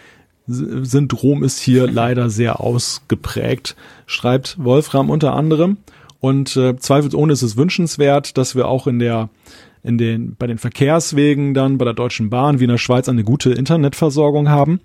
Syndrom 0.46 1.42
ist 1.42 1.60
hier 1.60 1.90
leider 1.90 2.28
sehr 2.28 2.60
ausgeprägt, 2.60 3.76
schreibt 4.06 4.62
Wolfram 4.62 5.08
unter 5.08 5.34
anderem. 5.34 5.78
Und 6.20 6.56
äh, 6.56 6.76
zweifelsohne 6.76 7.32
ist 7.32 7.42
es 7.42 7.56
wünschenswert, 7.56 8.36
dass 8.36 8.54
wir 8.54 8.68
auch 8.68 8.86
in 8.86 8.98
der 8.98 9.30
in 9.82 9.96
den, 9.96 10.36
bei 10.36 10.46
den 10.46 10.58
Verkehrswegen 10.58 11.54
dann 11.54 11.78
bei 11.78 11.86
der 11.86 11.94
Deutschen 11.94 12.28
Bahn 12.28 12.60
wie 12.60 12.64
in 12.64 12.70
der 12.70 12.78
Schweiz 12.78 13.08
eine 13.08 13.24
gute 13.24 13.50
Internetversorgung 13.52 14.50
haben. 14.50 14.80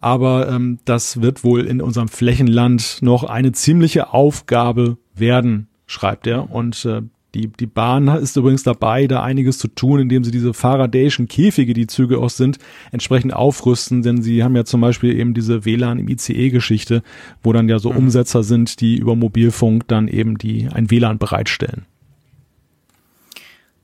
Aber 0.00 0.48
ähm, 0.48 0.78
das 0.84 1.22
wird 1.22 1.44
wohl 1.44 1.66
in 1.66 1.80
unserem 1.80 2.08
Flächenland 2.08 2.98
noch 3.00 3.24
eine 3.24 3.52
ziemliche 3.52 4.12
Aufgabe 4.12 4.98
werden, 5.14 5.68
schreibt 5.86 6.26
er. 6.26 6.50
Und 6.50 6.84
äh, 6.84 7.02
die, 7.34 7.48
die 7.48 7.66
Bahn 7.66 8.08
ist 8.08 8.36
übrigens 8.36 8.62
dabei, 8.62 9.06
da 9.06 9.22
einiges 9.22 9.58
zu 9.58 9.68
tun, 9.68 10.00
indem 10.00 10.24
sie 10.24 10.30
diese 10.30 10.54
Faradayschen 10.54 11.28
Käfige, 11.28 11.74
die 11.74 11.86
Züge 11.86 12.18
aus 12.18 12.36
sind, 12.36 12.58
entsprechend 12.92 13.34
aufrüsten, 13.34 14.02
denn 14.02 14.22
sie 14.22 14.44
haben 14.44 14.56
ja 14.56 14.64
zum 14.64 14.80
Beispiel 14.80 15.18
eben 15.18 15.34
diese 15.34 15.64
WLAN 15.64 15.98
im 15.98 16.08
ICE-Geschichte, 16.08 17.02
wo 17.42 17.52
dann 17.52 17.68
ja 17.68 17.78
so 17.78 17.90
mhm. 17.90 17.98
Umsetzer 17.98 18.42
sind, 18.42 18.80
die 18.80 18.96
über 18.96 19.16
Mobilfunk 19.16 19.88
dann 19.88 20.08
eben 20.08 20.38
die 20.38 20.68
ein 20.72 20.90
WLAN 20.90 21.18
bereitstellen. 21.18 21.86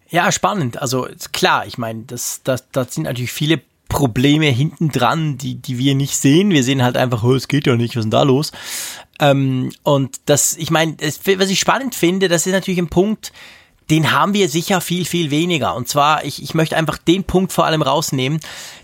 Ja, 0.09 0.33
spannend. 0.33 0.81
Also 0.83 1.07
klar, 1.33 1.67
ich 1.67 1.79
meine, 1.79 2.03
das, 2.05 2.43
das, 2.43 2.69
das 2.71 2.95
sind 2.95 3.05
natürlich 3.05 3.33
viele 3.33 3.61
Probleme 3.91 4.47
hinten 4.47 4.89
dran, 4.89 5.37
die, 5.37 5.57
die 5.57 5.77
wir 5.77 5.95
nicht 5.95 6.17
sehen. 6.17 6.51
Wir 6.51 6.65
sehen 6.65 6.83
halt 6.83 6.97
einfach, 6.97 7.23
oh, 7.23 7.35
es 7.35 7.49
geht 7.49 7.67
ja 7.67 7.77
nicht, 7.77 7.95
was 7.95 8.01
ist 8.01 8.05
denn 8.07 8.11
da 8.11 8.23
los? 8.23 8.53
Ähm, 9.21 9.71
und 9.83 10.17
das, 10.25 10.57
ich 10.57 10.71
meine, 10.71 10.97
was 10.99 11.51
ich 11.51 11.61
spannend 11.61 11.95
finde, 11.95 12.29
das 12.29 12.47
ist 12.47 12.55
natürlich 12.55 12.81
ein 12.81 12.89
Punkt, 12.89 13.33
den 13.91 14.13
haben 14.13 14.33
wir 14.33 14.49
sicher 14.49 14.81
viel, 14.81 15.05
viel 15.05 15.31
weniger. 15.31 15.75
Und 15.75 15.89
zwar, 15.89 16.25
ich, 16.25 16.43
ich 16.43 16.55
möchte 16.55 16.77
einfach 16.77 16.97
den 16.97 17.25
Punkt 17.25 17.53
vor 17.53 17.67
allem 17.67 17.83
rausnehmen. 17.83 18.41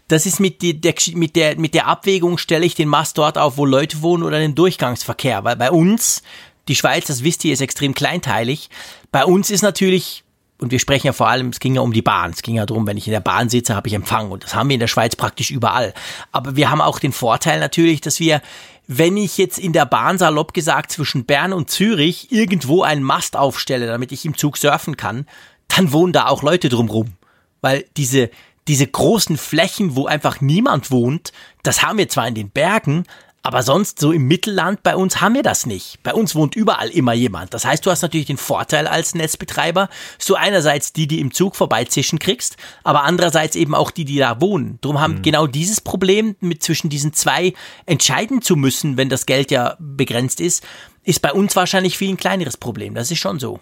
Das 0.09 0.27
ist 0.27 0.41
mit, 0.41 0.61
der, 0.62 0.95
mit, 1.15 1.37
der, 1.37 1.59
mit 1.59 1.74
der 1.74 1.87
Abwägung, 1.87 2.39
stelle 2.39 2.66
ich 2.66 2.74
den 2.74 2.89
Mast 2.89 3.16
dort 3.16 3.39
auf, 3.39 3.57
wo 3.57 3.65
Leute 3.65 4.03
wohnen 4.03 4.24
oder 4.24 4.39
den 4.39 4.55
Durchgangsverkehr. 4.55 5.45
Weil 5.45 5.57
bei 5.57 5.70
uns, 5.70 6.23
die 6.69 6.74
Schweiz, 6.74 7.07
das 7.07 7.23
wisst 7.23 7.45
ihr, 7.45 7.53
ist 7.53 7.62
extrem 7.62 7.95
kleinteilig. 7.95 8.69
Bei 9.12 9.24
uns 9.24 9.51
ist 9.51 9.62
natürlich 9.62 10.24
und 10.59 10.70
wir 10.70 10.78
sprechen 10.78 11.09
ja 11.09 11.12
vor 11.12 11.28
allem, 11.28 11.49
es 11.51 11.61
ging 11.61 11.74
ja 11.74 11.83
um 11.83 11.93
die 11.93 12.03
Bahn. 12.03 12.31
Es 12.31 12.43
ging 12.43 12.55
ja 12.55 12.65
darum, 12.65 12.87
wenn 12.87 12.97
ich 12.97 13.07
in 13.07 13.12
der 13.12 13.20
Bahn 13.20 13.49
sitze, 13.49 13.77
habe 13.77 13.89
ich 13.89 13.95
Empfang. 13.95 14.31
Und 14.31 14.43
das 14.43 14.55
haben 14.55 14.69
wir 14.70 14.74
in 14.74 14.81
der 14.81 14.87
Schweiz 14.87 15.15
praktisch 15.15 15.51
überall. 15.51 15.93
Aber 16.33 16.57
wir 16.57 16.70
haben 16.70 16.81
auch 16.81 16.99
den 16.99 17.12
Vorteil 17.12 17.61
natürlich, 17.61 18.01
dass 18.01 18.20
wir 18.20 18.41
wenn 18.87 19.16
ich 19.16 19.37
jetzt 19.37 19.59
in 19.59 19.73
der 19.73 19.85
Bahn 19.85 20.19
salopp 20.19 20.55
gesagt 20.55 20.93
zwischen 20.93 21.24
Bern 21.24 21.53
und 21.53 21.70
Zürich 21.70 22.31
irgendwo 22.31 22.83
einen 22.83 23.03
Mast 23.03 23.37
aufstelle, 23.37 23.87
damit 23.87 24.12
ich 24.12 24.24
im 24.24 24.37
Zug 24.37 24.57
surfen 24.57 24.97
kann, 24.97 25.27
dann 25.69 25.93
wohnen 25.93 26.12
da 26.12 26.27
auch 26.27 26.43
Leute 26.43 26.69
drumrum. 26.69 27.15
Weil 27.61 27.85
diese, 27.97 28.31
diese 28.69 28.87
großen 28.87 29.37
Flächen, 29.39 29.97
wo 29.97 30.07
einfach 30.07 30.41
niemand 30.41 30.91
wohnt, 30.91 31.33
das 31.65 31.83
haben 31.83 31.99
wir 31.99 32.09
zwar 32.09 32.28
in 32.28 32.35
den 32.35 32.51
Bergen, 32.51 33.05
aber 33.47 33.62
sonst 33.62 34.01
so 34.01 34.10
im 34.10 34.27
Mittelland 34.27 34.82
bei 34.82 34.97
uns 34.97 35.20
haben 35.20 35.36
wir 35.36 35.44
das 35.44 35.66
nicht. 35.66 36.02
Bei 36.02 36.12
uns 36.12 36.35
wohnt 36.35 36.56
überall 36.56 36.89
immer 36.89 37.12
jemand. 37.12 37.55
Das 37.55 37.64
heißt, 37.64 37.86
du 37.86 37.93
hast 37.93 38.02
natürlich 38.02 38.27
den 38.27 38.39
Vorteil 38.39 38.89
als 38.89 39.14
Netzbetreiber, 39.14 39.89
so 40.18 40.35
einerseits 40.35 40.93
die, 40.93 41.06
die 41.06 41.20
im 41.20 41.32
Zug 41.32 41.55
vorbeizischen 41.55 42.18
kriegst, 42.18 42.56
aber 42.82 43.05
andererseits 43.05 43.55
eben 43.55 43.77
auch 43.77 43.93
die, 43.93 44.05
die 44.05 44.18
da 44.18 44.40
wohnen. 44.40 44.81
Drum 44.81 45.01
haben 45.01 45.18
mhm. 45.18 45.23
genau 45.23 45.47
dieses 45.47 45.81
Problem 45.81 46.35
mit 46.40 46.64
zwischen 46.64 46.90
diesen 46.90 47.12
zwei 47.12 47.52
entscheiden 47.86 48.43
zu 48.43 48.56
müssen, 48.56 48.97
wenn 48.97 49.10
das 49.10 49.27
Geld 49.27 49.52
ja 49.52 49.77
begrenzt 49.78 50.40
ist, 50.40 50.64
ist 51.05 51.23
bei 51.23 51.32
uns 51.32 51.55
wahrscheinlich 51.55 51.97
viel 51.97 52.10
ein 52.10 52.16
kleineres 52.16 52.56
Problem. 52.56 52.97
Das 52.97 53.12
ist 53.12 53.20
schon 53.20 53.39
so. 53.39 53.60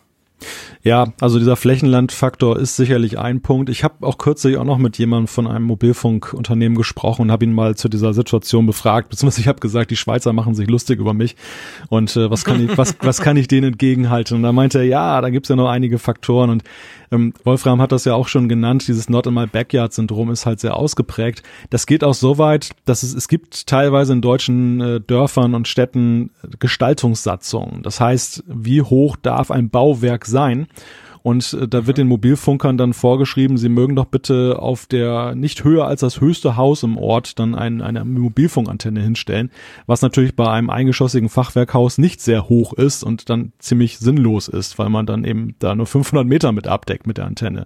Ja, 0.82 1.14
also 1.18 1.38
dieser 1.38 1.56
Flächenlandfaktor 1.56 2.58
ist 2.58 2.76
sicherlich 2.76 3.18
ein 3.18 3.40
Punkt. 3.40 3.70
Ich 3.70 3.84
habe 3.84 4.06
auch 4.06 4.18
kürzlich 4.18 4.58
auch 4.58 4.64
noch 4.64 4.76
mit 4.76 4.98
jemandem 4.98 5.28
von 5.28 5.46
einem 5.46 5.64
Mobilfunkunternehmen 5.64 6.76
gesprochen 6.76 7.22
und 7.22 7.32
habe 7.32 7.44
ihn 7.46 7.54
mal 7.54 7.74
zu 7.74 7.88
dieser 7.88 8.12
Situation 8.12 8.66
befragt, 8.66 9.08
beziehungsweise 9.08 9.40
ich 9.40 9.48
habe 9.48 9.60
gesagt, 9.60 9.90
die 9.90 9.96
Schweizer 9.96 10.34
machen 10.34 10.54
sich 10.54 10.68
lustig 10.68 11.00
über 11.00 11.14
mich 11.14 11.36
und 11.88 12.14
äh, 12.16 12.30
was 12.30 12.44
kann 12.44 12.62
ich, 12.62 12.76
was, 12.76 12.96
was 13.00 13.22
kann 13.22 13.38
ich 13.38 13.48
denen 13.48 13.68
entgegenhalten? 13.68 14.36
Und 14.36 14.42
da 14.42 14.52
meinte 14.52 14.78
er, 14.78 14.84
ja, 14.84 15.20
da 15.22 15.30
gibt's 15.30 15.48
ja 15.48 15.56
noch 15.56 15.70
einige 15.70 15.98
Faktoren 15.98 16.50
und 16.50 16.64
ähm, 17.10 17.32
Wolfram 17.44 17.80
hat 17.80 17.92
das 17.92 18.04
ja 18.04 18.14
auch 18.14 18.28
schon 18.28 18.48
genannt, 18.48 18.86
dieses 18.88 19.08
Not 19.08 19.26
in 19.26 19.34
my 19.34 19.46
backyard 19.46 19.92
Syndrom 19.92 20.30
ist 20.30 20.46
halt 20.46 20.60
sehr 20.60 20.76
ausgeprägt. 20.76 21.42
Das 21.70 21.86
geht 21.86 22.04
auch 22.04 22.14
so 22.14 22.38
weit, 22.38 22.70
dass 22.84 23.02
es, 23.02 23.14
es 23.14 23.28
gibt 23.28 23.66
teilweise 23.66 24.12
in 24.12 24.20
deutschen 24.20 24.80
äh, 24.80 25.00
Dörfern 25.00 25.54
und 25.54 25.68
Städten 25.68 26.30
Gestaltungssatzungen. 26.58 27.82
Das 27.82 28.00
heißt, 28.00 28.44
wie 28.46 28.82
hoch 28.82 29.16
darf 29.16 29.50
ein 29.50 29.70
Bauwerk 29.70 30.23
sein? 30.26 30.66
Und 31.24 31.54
äh, 31.54 31.66
da 31.66 31.86
wird 31.86 31.96
den 31.96 32.06
Mobilfunkern 32.06 32.76
dann 32.76 32.92
vorgeschrieben, 32.92 33.56
sie 33.56 33.70
mögen 33.70 33.96
doch 33.96 34.04
bitte 34.04 34.58
auf 34.58 34.84
der 34.84 35.34
nicht 35.34 35.64
höher 35.64 35.86
als 35.86 36.00
das 36.00 36.20
höchste 36.20 36.58
Haus 36.58 36.82
im 36.82 36.98
Ort 36.98 37.38
dann 37.38 37.54
ein, 37.54 37.80
eine 37.80 38.04
Mobilfunkantenne 38.04 39.00
hinstellen, 39.00 39.50
was 39.86 40.02
natürlich 40.02 40.36
bei 40.36 40.46
einem 40.46 40.68
eingeschossigen 40.68 41.30
Fachwerkhaus 41.30 41.96
nicht 41.96 42.20
sehr 42.20 42.50
hoch 42.50 42.74
ist 42.74 43.02
und 43.02 43.30
dann 43.30 43.52
ziemlich 43.58 43.98
sinnlos 43.98 44.48
ist, 44.48 44.78
weil 44.78 44.90
man 44.90 45.06
dann 45.06 45.24
eben 45.24 45.54
da 45.60 45.74
nur 45.74 45.86
500 45.86 46.26
Meter 46.26 46.52
mit 46.52 46.66
abdeckt 46.66 47.06
mit 47.06 47.16
der 47.16 47.24
Antenne. 47.24 47.64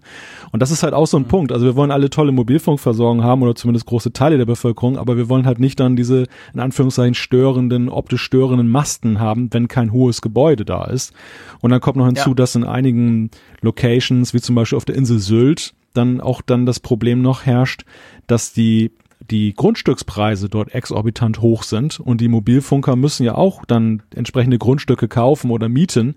Und 0.52 0.62
das 0.62 0.70
ist 0.70 0.84
halt 0.84 0.94
auch 0.94 1.08
so 1.08 1.16
ein 1.16 1.24
mhm. 1.24 1.28
Punkt. 1.28 1.52
Also 1.52 1.66
wir 1.66 1.74
wollen 1.74 1.90
alle 1.90 2.10
tolle 2.10 2.30
Mobilfunkversorgung 2.30 3.24
haben 3.24 3.42
oder 3.42 3.56
zumindest 3.56 3.86
große 3.86 4.12
Teile 4.12 4.38
der 4.38 4.46
Bevölkerung, 4.46 4.96
aber 4.96 5.16
wir 5.16 5.28
wollen 5.28 5.46
halt 5.46 5.58
nicht 5.58 5.80
dann 5.80 5.96
diese 5.96 6.26
in 6.54 6.60
Anführungszeichen 6.60 7.14
störenden, 7.14 7.88
optisch 7.88 8.22
störenden 8.22 8.68
Masten 8.68 9.18
haben, 9.18 9.52
wenn 9.52 9.66
kein 9.66 9.90
hohes 9.90 10.22
Gebäude 10.22 10.64
da 10.64 10.84
ist. 10.84 11.12
Und 11.60 11.70
dann 11.70 11.80
kommt 11.80 11.96
noch 11.96 12.06
hinzu, 12.06 12.30
ja. 12.30 12.34
dass 12.34 12.54
in 12.54 12.62
einigen 12.62 13.30
Locations, 13.60 14.34
wie 14.34 14.40
zum 14.40 14.54
Beispiel 14.54 14.76
auf 14.76 14.84
der 14.84 14.96
Insel 14.96 15.18
Sylt, 15.18 15.74
dann 15.94 16.20
auch 16.20 16.42
dann 16.42 16.66
das 16.66 16.80
Problem 16.80 17.22
noch 17.22 17.46
herrscht, 17.46 17.84
dass 18.26 18.52
die 18.52 18.92
die 19.30 19.52
Grundstückspreise 19.52 20.48
dort 20.48 20.74
exorbitant 20.74 21.40
hoch 21.40 21.62
sind 21.62 22.00
und 22.00 22.20
die 22.20 22.28
Mobilfunker 22.28 22.96
müssen 22.96 23.24
ja 23.24 23.34
auch 23.34 23.64
dann 23.64 24.02
entsprechende 24.14 24.58
Grundstücke 24.58 25.08
kaufen 25.08 25.50
oder 25.50 25.68
mieten 25.68 26.14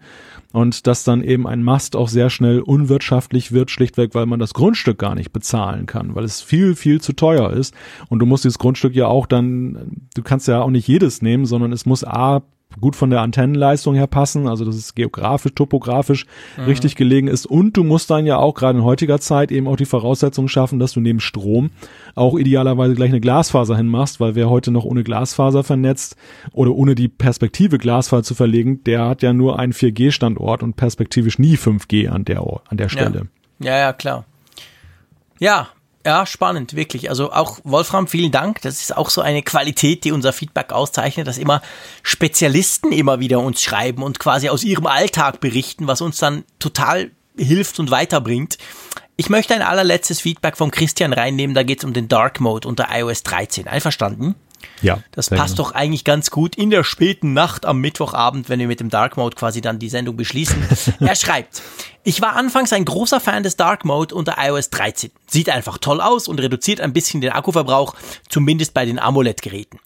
und 0.54 0.88
dass 0.88 1.04
dann 1.04 1.24
eben 1.24 1.48
ein 1.48 1.64
Mast 1.64 1.96
auch 1.96 2.08
sehr 2.08 2.30
schnell 2.30 2.60
unwirtschaftlich 2.60 3.52
wird, 3.52 3.72
schlichtweg, 3.72 4.14
weil 4.14 4.28
man 4.28 4.40
das 4.40 4.54
Grundstück 4.54 5.00
gar 5.00 5.16
nicht 5.16 5.34
bezahlen 5.34 5.88
kann, 5.88 6.16
weil 6.16 6.24
es 6.24 6.42
viel, 6.42 6.76
viel 6.76 7.02
zu 7.02 7.14
teuer 7.14 7.52
ist. 7.52 7.74
Und 8.10 8.20
du 8.20 8.26
musst 8.26 8.44
dieses 8.44 8.60
Grundstück 8.60 8.96
ja 8.96 9.08
auch 9.08 9.26
dann, 9.26 10.08
du 10.14 10.22
kannst 10.22 10.48
ja 10.48 10.62
auch 10.62 10.70
nicht 10.70 10.88
jedes 10.88 11.22
nehmen, 11.22 11.46
sondern 11.46 11.72
es 11.72 11.86
muss 11.86 12.04
A 12.04 12.44
gut 12.80 12.96
von 12.96 13.10
der 13.10 13.22
Antennenleistung 13.22 13.96
her 13.96 14.08
passen, 14.08 14.48
also 14.48 14.66
dass 14.66 14.76
es 14.76 14.96
geografisch, 14.96 15.54
topografisch 15.54 16.26
mhm. 16.58 16.64
richtig 16.64 16.96
gelegen 16.96 17.28
ist. 17.28 17.46
Und 17.46 17.78
du 17.78 17.84
musst 17.84 18.10
dann 18.10 18.26
ja 18.26 18.38
auch 18.38 18.54
gerade 18.54 18.80
in 18.80 18.86
heutiger 18.86 19.20
Zeit 19.20 19.52
eben 19.52 19.68
auch 19.68 19.76
die 19.76 19.86
Voraussetzungen 19.86 20.48
schaffen, 20.48 20.80
dass 20.80 20.94
du 20.94 21.02
neben 21.02 21.20
Strom 21.20 21.72
auch 22.16 22.38
idealerweise 22.38 22.96
gleich 22.96 23.10
eine 23.10 23.22
Glasfaser 23.22 23.76
hinmachst, 23.76 24.20
weil 24.20 24.36
wer 24.36 24.50
heute 24.50 24.72
noch 24.72 24.86
ohne 24.86 25.04
Glasfaser 25.04 25.64
vernetzt 25.64 26.16
oder 26.54 26.72
ohne 26.72 26.96
die 26.96 27.08
Perspektive 27.08 27.78
Glasfaser 27.78 28.24
zu 28.24 28.36
verlegen, 28.36 28.84
der 28.84 29.06
hat 29.08 29.22
ja 29.22 29.34
nur 29.34 29.60
einen 29.60 29.74
4G-Standort 29.74 30.64
und 30.64 30.76
perspektivisch 30.76 31.40
nie 31.40 31.56
5G 31.56 32.10
an 32.10 32.26
der, 32.26 32.42
an 32.42 32.78
der 32.78 32.90
Stelle. 32.90 33.28
Ja, 33.60 33.72
ja, 33.72 33.78
ja 33.78 33.94
klar. 33.94 34.26
Ja, 35.40 35.70
ja, 36.06 36.26
spannend, 36.26 36.76
wirklich. 36.76 37.10
Also 37.10 37.32
auch 37.32 37.60
Wolfram, 37.64 38.08
vielen 38.08 38.32
Dank. 38.32 38.62
Das 38.62 38.82
ist 38.82 38.96
auch 38.96 39.10
so 39.10 39.22
eine 39.22 39.44
Qualität, 39.44 40.04
die 40.04 40.12
unser 40.12 40.34
Feedback 40.34 40.72
auszeichnet, 40.72 41.28
dass 41.28 41.38
immer 41.38 41.62
Spezialisten 42.04 42.92
immer 42.92 43.20
wieder 43.20 43.40
uns 43.40 43.62
schreiben 43.62 44.04
und 44.04 44.20
quasi 44.20 44.50
aus 44.50 44.64
ihrem 44.64 44.88
Alltag 44.88 45.40
berichten, 45.40 45.88
was 45.88 46.02
uns 46.02 46.18
dann 46.18 46.44
total 46.60 47.12
hilft 47.38 47.80
und 47.80 47.92
weiterbringt. 47.92 48.58
Ich 49.16 49.30
möchte 49.30 49.54
ein 49.54 49.62
allerletztes 49.62 50.22
Feedback 50.22 50.58
von 50.58 50.72
Christian 50.72 51.14
reinnehmen, 51.14 51.54
da 51.54 51.64
geht 51.64 51.80
es 51.80 51.86
um 51.86 51.94
den 51.94 52.08
Dark 52.08 52.40
Mode 52.40 52.68
unter 52.68 52.88
iOS 52.92 53.24
13. 53.24 53.68
Einverstanden? 53.68 54.36
Ja. 54.82 55.00
Das 55.12 55.30
passt 55.30 55.58
genau. 55.58 55.70
doch 55.70 55.76
eigentlich 55.76 56.04
ganz 56.04 56.32
gut 56.32 56.56
in 56.56 56.70
der 56.70 56.84
späten 56.84 57.34
Nacht 57.34 57.66
am 57.66 57.80
Mittwochabend, 57.80 58.50
wenn 58.50 58.60
wir 58.60 58.68
mit 58.68 58.80
dem 58.80 58.90
Dark 58.90 59.18
Mode 59.18 59.36
quasi 59.36 59.62
dann 59.62 59.80
die 59.80 59.90
Sendung 59.90 60.18
beschließen. 60.18 60.64
er 61.00 61.16
schreibt, 61.16 61.62
ich 62.04 62.22
war 62.22 62.36
anfangs 62.36 62.74
ein 62.74 62.86
großer 62.86 63.20
Fan 63.20 63.44
des 63.44 63.58
Dark 63.58 63.86
Mode 63.86 64.16
unter 64.16 64.36
iOS 64.38 64.70
13. 64.70 65.12
Sieht 65.28 65.50
einfach 65.50 65.78
toll 65.78 66.02
aus 66.02 66.28
und 66.28 66.40
reduziert 66.40 66.82
ein 66.82 66.94
bisschen 66.94 67.22
den 67.22 67.32
Akkuverbrauch, 67.32 67.96
zumindest 68.30 68.74
bei 68.74 68.86
den 68.86 69.00
AMOLED-Geräten. 69.00 69.80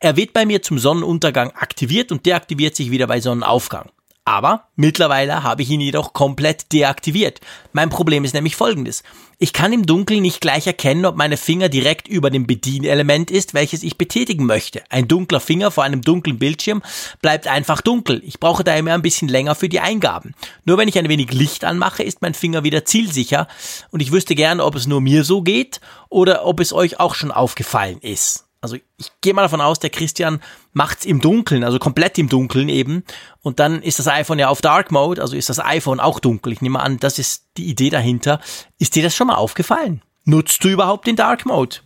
Er 0.00 0.16
wird 0.16 0.32
bei 0.32 0.46
mir 0.46 0.62
zum 0.62 0.78
Sonnenuntergang 0.78 1.50
aktiviert 1.50 2.10
und 2.10 2.26
deaktiviert 2.26 2.74
sich 2.74 2.90
wieder 2.90 3.06
bei 3.06 3.20
Sonnenaufgang. 3.20 3.90
Aber 4.30 4.68
mittlerweile 4.76 5.42
habe 5.42 5.62
ich 5.62 5.70
ihn 5.70 5.80
jedoch 5.80 6.12
komplett 6.12 6.70
deaktiviert. 6.72 7.40
Mein 7.72 7.90
Problem 7.90 8.22
ist 8.22 8.32
nämlich 8.32 8.54
folgendes. 8.54 9.02
Ich 9.38 9.52
kann 9.52 9.72
im 9.72 9.86
Dunkeln 9.86 10.22
nicht 10.22 10.40
gleich 10.40 10.68
erkennen, 10.68 11.04
ob 11.04 11.16
meine 11.16 11.36
Finger 11.36 11.68
direkt 11.68 12.06
über 12.06 12.30
dem 12.30 12.46
Bedienelement 12.46 13.32
ist, 13.32 13.54
welches 13.54 13.82
ich 13.82 13.98
betätigen 13.98 14.46
möchte. 14.46 14.84
Ein 14.88 15.08
dunkler 15.08 15.40
Finger 15.40 15.72
vor 15.72 15.82
einem 15.82 16.02
dunklen 16.02 16.38
Bildschirm 16.38 16.80
bleibt 17.20 17.48
einfach 17.48 17.80
dunkel. 17.80 18.22
Ich 18.24 18.38
brauche 18.38 18.62
daher 18.62 18.78
immer 18.78 18.94
ein 18.94 19.02
bisschen 19.02 19.26
länger 19.26 19.56
für 19.56 19.68
die 19.68 19.80
Eingaben. 19.80 20.36
Nur 20.64 20.78
wenn 20.78 20.86
ich 20.86 20.96
ein 20.96 21.08
wenig 21.08 21.32
Licht 21.32 21.64
anmache, 21.64 22.04
ist 22.04 22.22
mein 22.22 22.34
Finger 22.34 22.62
wieder 22.62 22.84
zielsicher 22.84 23.48
und 23.90 23.98
ich 23.98 24.12
wüsste 24.12 24.36
gerne, 24.36 24.64
ob 24.64 24.76
es 24.76 24.86
nur 24.86 25.00
mir 25.00 25.24
so 25.24 25.42
geht 25.42 25.80
oder 26.08 26.46
ob 26.46 26.60
es 26.60 26.72
euch 26.72 27.00
auch 27.00 27.16
schon 27.16 27.32
aufgefallen 27.32 27.98
ist. 28.00 28.44
Also 28.62 28.76
ich 28.76 29.10
gehe 29.22 29.32
mal 29.32 29.42
davon 29.42 29.62
aus, 29.62 29.78
der 29.78 29.88
Christian 29.88 30.40
macht's 30.72 31.06
im 31.06 31.20
Dunkeln, 31.20 31.64
also 31.64 31.78
komplett 31.78 32.18
im 32.18 32.28
Dunkeln 32.28 32.68
eben. 32.68 33.04
Und 33.40 33.58
dann 33.58 33.82
ist 33.82 33.98
das 33.98 34.06
iPhone 34.06 34.38
ja 34.38 34.48
auf 34.48 34.60
Dark 34.60 34.90
Mode, 34.90 35.22
also 35.22 35.34
ist 35.34 35.48
das 35.48 35.58
iPhone 35.58 35.98
auch 35.98 36.20
dunkel. 36.20 36.52
Ich 36.52 36.60
nehme 36.60 36.80
an, 36.80 36.98
das 36.98 37.18
ist 37.18 37.46
die 37.56 37.66
Idee 37.66 37.88
dahinter. 37.88 38.40
Ist 38.78 38.96
dir 38.96 39.02
das 39.02 39.16
schon 39.16 39.28
mal 39.28 39.36
aufgefallen? 39.36 40.02
Nutzt 40.24 40.62
du 40.62 40.68
überhaupt 40.68 41.06
den 41.06 41.16
Dark 41.16 41.46
Mode? 41.46 41.76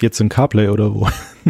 Jetzt 0.00 0.20
in 0.20 0.28
CarPlay 0.28 0.68
oder 0.68 0.94
wo? 0.94 1.08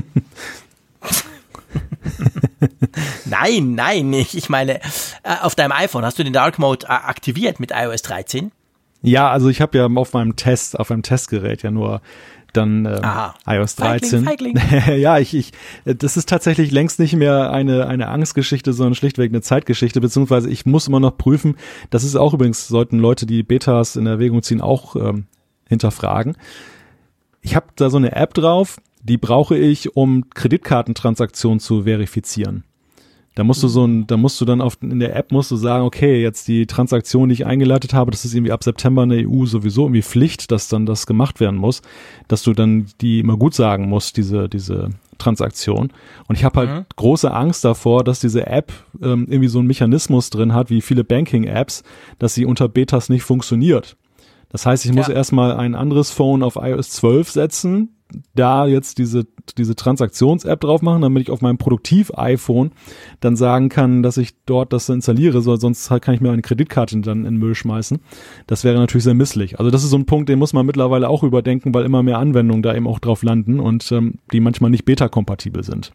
nein, 3.25 3.75
nein, 3.75 4.13
ich 4.13 4.49
meine, 4.49 4.81
äh, 5.25 5.37
auf 5.43 5.57
deinem 5.57 5.73
iPhone 5.73 6.05
hast 6.05 6.19
du 6.19 6.23
den 6.23 6.33
Dark 6.33 6.61
Mode 6.61 6.87
äh, 6.87 6.91
aktiviert 6.91 7.59
mit 7.59 7.73
iOS 7.73 8.03
13? 8.03 8.53
Ja, 9.03 9.31
also 9.31 9.49
ich 9.49 9.61
habe 9.61 9.79
ja 9.79 9.87
auf 9.87 10.13
meinem 10.13 10.37
Test, 10.37 10.79
auf 10.79 10.91
meinem 10.91 11.03
Testgerät 11.03 11.63
ja 11.63 11.71
nur 11.71 12.01
dann 12.57 12.87
äh, 12.87 13.01
iOS 13.47 13.77
13. 13.77 14.25
Feigling, 14.25 14.57
Feigling. 14.57 14.99
ja, 15.01 15.19
ich, 15.19 15.35
ich, 15.35 15.53
das 15.85 16.17
ist 16.17 16.29
tatsächlich 16.29 16.71
längst 16.71 16.99
nicht 16.99 17.15
mehr 17.15 17.51
eine, 17.51 17.87
eine 17.87 18.09
Angstgeschichte, 18.09 18.73
sondern 18.73 18.95
schlichtweg 18.95 19.31
eine 19.31 19.43
Zeitgeschichte, 19.43 20.01
beziehungsweise 20.01 20.51
ich 20.51 20.67
muss 20.67 20.89
immer 20.89 21.01
noch 21.01 21.17
prüfen, 21.17 21.57
das 21.91 22.05
ist 22.05 22.17
auch 22.17 22.35
übrigens, 22.35 22.69
sollten 22.69 22.99
Leute, 22.99 23.27
die 23.27 23.43
Betas 23.43 23.97
in 23.97 24.07
Erwägung 24.07 24.43
ziehen, 24.43 24.61
auch 24.61 24.97
ähm, 24.97 25.27
hinterfragen. 25.69 26.37
Ich 27.41 27.55
habe 27.55 27.67
da 27.77 27.91
so 27.91 27.97
eine 27.97 28.13
App 28.17 28.35
drauf, 28.35 28.79
die 29.03 29.19
brauche 29.19 29.57
ich, 29.57 29.97
um 29.97 30.31
Kreditkartentransaktionen 30.31 31.61
zu 31.61 31.85
verifizieren. 31.85 32.65
Da 33.37 33.45
musst 33.45 33.63
du 33.63 33.69
so 33.69 33.87
ein, 33.87 34.07
da 34.07 34.17
musst 34.17 34.41
du 34.41 34.47
dann 34.47 34.63
auf, 34.63 34.79
in 34.81 34.99
der 34.99 35.15
App 35.15 35.31
musst 35.31 35.51
du 35.51 35.57
sagen, 35.57 35.85
okay, 35.85 36.23
jetzt 36.23 36.49
die 36.49 36.67
Transaktion, 36.67 37.29
die 37.29 37.35
ich 37.35 37.47
eingeleitet 37.47 37.93
habe, 37.93 38.11
das 38.11 38.25
ist 38.25 38.35
irgendwie 38.35 38.51
ab 38.51 38.65
September 38.65 39.03
in 39.03 39.11
der 39.11 39.29
EU 39.29 39.45
sowieso 39.45 39.83
irgendwie 39.83 40.01
Pflicht, 40.01 40.51
dass 40.51 40.69
dann 40.69 40.87
das 40.87 41.07
gemacht 41.07 41.39
werden 41.39 41.57
muss, 41.57 41.83
dass 42.29 42.43
du 42.43 42.55
dann 42.55 42.87
die 43.03 43.21
immer 43.21 43.37
gut 43.37 43.55
sagen 43.55 43.91
musst, 43.91 44.17
diese, 44.17 44.49
diese 44.49 44.89
Transaktion. 45.19 45.93
Und 46.29 46.39
ich 46.39 46.45
habe 46.45 46.61
halt 46.61 46.71
mhm. 46.71 46.87
große 46.97 47.31
Angst 47.31 47.63
davor, 47.63 48.05
dass 48.05 48.21
diese 48.21 48.47
App 48.47 48.73
ähm, 49.03 49.27
irgendwie 49.29 49.49
so 49.49 49.59
einen 49.59 49.69
Mechanismus 49.69 50.31
drin 50.31 50.55
hat, 50.55 50.71
wie 50.71 50.81
viele 50.81 51.05
Banking-Apps, 51.05 51.83
dass 52.19 52.33
sie 52.33 52.47
unter 52.47 52.71
Betas 52.71 53.11
nicht 53.11 53.23
funktioniert. 53.23 53.99
Das 54.49 54.65
heißt, 54.65 54.87
ich 54.87 54.95
muss 54.95 55.09
ja. 55.09 55.15
erstmal 55.15 55.53
ein 55.57 55.75
anderes 55.75 56.11
Phone 56.11 56.43
auf 56.43 56.57
iOS 56.57 56.89
12 56.89 57.31
setzen, 57.31 57.96
da 58.35 58.67
jetzt 58.67 58.99
diese, 58.99 59.27
diese 59.59 59.75
Transaktions-App 59.75 60.61
drauf 60.61 60.83
machen, 60.83 61.03
damit 61.03 61.23
ich 61.23 61.31
auf 61.31 61.41
meinem 61.41 61.59
Produktiv-iPhone 61.59 62.73
dann 63.21 63.37
sagen 63.37 63.69
kann, 63.69 64.03
dass 64.03 64.17
ich 64.17 64.35
dort 64.47 64.73
das 64.73 64.89
installiere, 64.89 65.43
so, 65.43 65.57
sonst 65.57 65.89
kann 66.01 66.15
ich 66.15 66.21
mir 66.21 66.31
eine 66.31 66.43
Kreditkarte 66.43 67.01
dann 67.01 67.19
in 67.19 67.25
den 67.25 67.37
Müll 67.37 67.55
schmeißen. 67.55 67.99
Das 68.47 68.65
wäre 68.65 68.79
natürlich 68.79 69.05
sehr 69.05 69.15
misslich. 69.15 69.59
Also 69.59 69.71
das 69.71 69.85
ist 69.85 69.91
so 69.91 69.99
ein 69.99 70.07
Punkt, 70.07 70.29
den 70.29 70.39
muss 70.39 70.53
man 70.53 70.67
mittlerweile 70.67 71.09
auch 71.09 71.23
überdenken, 71.23 71.75
weil 71.75 71.85
immer 71.85 72.03
mehr 72.03 72.19
Anwendungen 72.19 72.63
da 72.63 72.75
eben 72.75 72.87
auch 72.87 72.99
drauf 72.99 73.23
landen 73.23 73.61
und 73.61 73.91
ähm, 73.93 74.15
die 74.33 74.41
manchmal 74.41 74.71
nicht 74.71 74.85
beta-kompatibel 74.85 75.65
sind. 75.65 75.93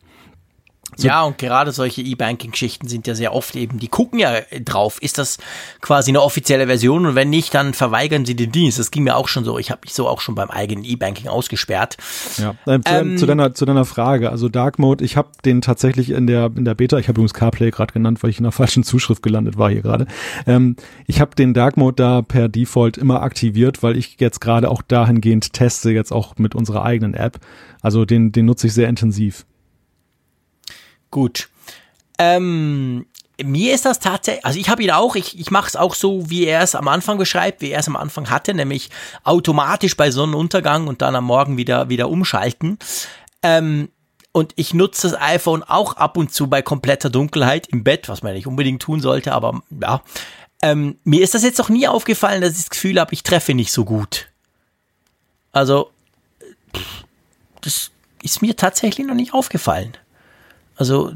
So. 1.02 1.07
Ja, 1.07 1.23
und 1.23 1.38
gerade 1.38 1.72
solche 1.72 2.02
E-Banking-Geschichten 2.02 2.88
sind 2.88 3.07
ja 3.07 3.15
sehr 3.15 3.34
oft 3.34 3.56
eben, 3.56 3.80
die 3.80 3.88
gucken 3.88 4.19
ja 4.19 4.41
drauf, 4.64 5.02
ist 5.02 5.18
das 5.18 5.38
quasi 5.82 6.11
eine 6.11 6.22
offizielle 6.22 6.68
Version 6.68 7.06
und 7.06 7.15
wenn 7.15 7.30
nicht, 7.30 7.53
dann 7.53 7.73
verweigern 7.73 8.26
sie 8.26 8.36
den 8.36 8.52
Dienst. 8.52 8.78
Das 8.78 8.91
ging 8.91 9.03
mir 9.03 9.15
auch 9.15 9.28
schon 9.28 9.44
so. 9.44 9.57
Ich 9.57 9.72
habe 9.72 9.82
mich 9.84 9.94
so 9.94 10.07
auch 10.07 10.22
schon 10.22 10.36
beim 10.36 10.49
eigenen 10.49 10.84
E-Banking 10.84 11.28
ausgesperrt. 11.28 11.98
Ja, 12.38 12.56
ähm, 12.68 12.86
zu, 12.86 12.94
ähm, 12.94 13.18
zu, 13.18 13.26
deiner, 13.26 13.53
zu 13.53 13.65
deiner 13.65 13.86
Frage, 13.86 14.30
also 14.30 14.48
Dark 14.48 14.78
Mode, 14.80 15.03
ich 15.03 15.18
habe 15.18 15.30
den 15.44 15.61
tatsächlich 15.61 16.11
in 16.11 16.28
der, 16.28 16.52
in 16.56 16.65
der 16.65 16.76
Beta, 16.76 16.98
ich 16.98 17.07
habe 17.07 17.19
übrigens 17.19 17.34
CarPlay 17.34 17.72
gerade 17.72 17.94
genannt, 17.94 18.22
weil 18.22 18.30
ich 18.30 18.38
in 18.38 18.44
der 18.44 18.52
falschen 18.52 18.84
Zuschrift 18.84 19.23
gelandet 19.23 19.57
war 19.57 19.72
hier 19.72 19.82
gerade. 19.82 20.06
Ähm, 20.45 20.76
ich 21.07 21.19
habe 21.19 21.36
den 21.36 21.53
Dark 21.53 21.78
Mode 21.78 21.95
da 21.95 22.22
per 22.22 22.48
Default 22.48 22.98
immer 22.98 23.23
aktiviert, 23.23 23.82
weil 23.82 23.98
ich 23.98 24.18
jetzt 24.19 24.40
gerade 24.40 24.69
auch 24.69 24.82
dahingehend 24.82 25.53
teste, 25.53 25.91
jetzt 25.91 26.11
auch 26.11 26.38
mit 26.38 26.53
unserer 26.53 26.84
eigenen 26.84 27.14
App. 27.14 27.40
Also 27.82 28.06
den, 28.06 28.32
den 28.32 28.45
nutze 28.45 28.68
ich 28.68 28.73
sehr 28.73 28.88
intensiv. 28.88 29.45
Gut. 31.12 31.50
Ähm, 32.18 33.06
mir 33.44 33.74
ist 33.74 33.86
das 33.86 34.00
tatsächlich, 34.00 34.46
also 34.46 34.60
ich 34.60 34.70
habe 34.70 34.84
ihn 34.84 34.92
auch, 34.92 35.16
ich, 35.16 35.40
ich 35.40 35.52
mache 35.52 35.68
es 35.68 35.76
auch 35.76 35.96
so, 35.96 36.30
wie 36.30 36.46
er 36.46 36.62
es 36.62 36.76
am 36.76 36.88
Anfang 36.88 37.18
beschreibt, 37.18 37.62
wie 37.62 37.72
er 37.72 37.80
es 37.80 37.88
am 37.88 37.96
Anfang 37.96 38.30
hatte, 38.30 38.54
nämlich 38.54 38.90
automatisch 39.24 39.98
bei 39.98 40.12
Sonnenuntergang 40.12 40.88
und 40.88 41.02
dann 41.02 41.16
am 41.16 41.26
Morgen 41.26 41.58
wieder, 41.58 41.90
wieder 41.90 42.10
umschalten. 42.10 42.78
Ähm, 43.44 43.90
und 44.32 44.54
ich 44.56 44.74
nutze 44.74 45.10
das 45.10 45.20
iPhone 45.20 45.64
auch 45.64 45.98
ab 45.98 46.16
und 46.18 46.34
zu 46.34 46.48
bei 46.48 46.62
kompletter 46.62 47.10
Dunkelheit 47.10 47.68
im 47.68 47.84
Bett, 47.84 48.08
was 48.08 48.24
man 48.24 48.34
nicht 48.34 48.48
unbedingt 48.48 48.82
tun 48.82 49.02
sollte, 49.02 49.34
aber 49.34 49.62
ja. 49.82 50.02
Ähm, 50.64 51.00
mir 51.04 51.24
ist 51.24 51.34
das 51.34 51.44
jetzt 51.44 51.58
noch 51.58 51.70
nie 51.70 51.88
aufgefallen, 51.88 52.42
dass 52.42 52.52
ich 52.52 52.60
das 52.60 52.70
Gefühl 52.70 53.00
habe, 53.00 53.14
ich 53.14 53.24
treffe 53.24 53.56
nicht 53.56 53.72
so 53.72 53.84
gut. 53.84 54.28
Also, 55.52 55.90
das 57.62 57.92
ist 58.22 58.42
mir 58.42 58.56
tatsächlich 58.56 59.08
noch 59.08 59.16
nicht 59.16 59.34
aufgefallen. 59.34 59.98
Also 60.82 61.12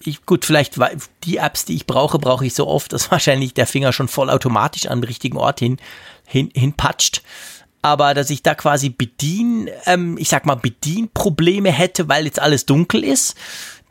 ich, 0.00 0.26
gut, 0.26 0.44
vielleicht 0.44 0.80
die 1.22 1.36
Apps, 1.36 1.64
die 1.64 1.76
ich 1.76 1.86
brauche, 1.86 2.18
brauche 2.18 2.44
ich 2.44 2.54
so 2.54 2.66
oft, 2.66 2.92
dass 2.92 3.08
wahrscheinlich 3.12 3.54
der 3.54 3.68
Finger 3.68 3.92
schon 3.92 4.08
vollautomatisch 4.08 4.86
an 4.86 5.00
den 5.00 5.04
richtigen 5.04 5.36
Ort 5.36 5.60
hin, 5.60 5.76
hin, 6.26 6.50
hinpatscht. 6.52 7.22
Aber 7.82 8.14
dass 8.14 8.30
ich 8.30 8.42
da 8.42 8.56
quasi 8.56 8.88
bedien, 8.88 9.70
ähm, 9.86 10.18
ich 10.18 10.28
sag 10.28 10.44
mal, 10.44 10.56
Bedienprobleme 10.56 11.70
hätte, 11.70 12.08
weil 12.08 12.24
jetzt 12.24 12.40
alles 12.40 12.66
dunkel 12.66 13.04
ist, 13.04 13.36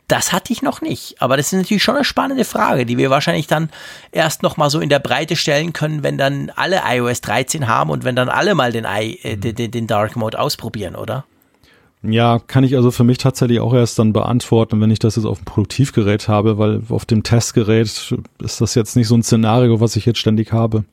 das 0.06 0.34
hatte 0.34 0.52
ich 0.52 0.60
noch 0.60 0.82
nicht. 0.82 1.22
Aber 1.22 1.38
das 1.38 1.46
ist 1.46 1.58
natürlich 1.58 1.82
schon 1.82 1.94
eine 1.94 2.04
spannende 2.04 2.44
Frage, 2.44 2.84
die 2.84 2.98
wir 2.98 3.08
wahrscheinlich 3.08 3.46
dann 3.46 3.70
erst 4.12 4.42
noch 4.42 4.58
mal 4.58 4.68
so 4.68 4.80
in 4.80 4.90
der 4.90 4.98
Breite 4.98 5.34
stellen 5.34 5.72
können, 5.72 6.02
wenn 6.02 6.18
dann 6.18 6.52
alle 6.56 6.82
iOS 6.86 7.22
13 7.22 7.68
haben 7.68 7.88
und 7.88 8.04
wenn 8.04 8.16
dann 8.16 8.28
alle 8.28 8.54
mal 8.54 8.70
den, 8.70 8.84
I, 8.84 9.18
äh, 9.22 9.38
den, 9.38 9.70
den 9.70 9.86
Dark 9.86 10.14
Mode 10.14 10.38
ausprobieren, 10.38 10.94
oder? 10.94 11.24
Ja, 12.06 12.38
kann 12.38 12.64
ich 12.64 12.76
also 12.76 12.90
für 12.90 13.04
mich 13.04 13.18
tatsächlich 13.18 13.60
auch 13.60 13.72
erst 13.72 13.98
dann 13.98 14.12
beantworten, 14.12 14.80
wenn 14.80 14.90
ich 14.90 14.98
das 14.98 15.16
jetzt 15.16 15.24
auf 15.24 15.38
dem 15.38 15.46
Produktivgerät 15.46 16.28
habe, 16.28 16.58
weil 16.58 16.82
auf 16.90 17.06
dem 17.06 17.22
Testgerät 17.22 18.14
ist 18.38 18.60
das 18.60 18.74
jetzt 18.74 18.94
nicht 18.94 19.08
so 19.08 19.16
ein 19.16 19.22
Szenario, 19.22 19.80
was 19.80 19.96
ich 19.96 20.04
jetzt 20.04 20.18
ständig 20.18 20.52
habe. 20.52 20.84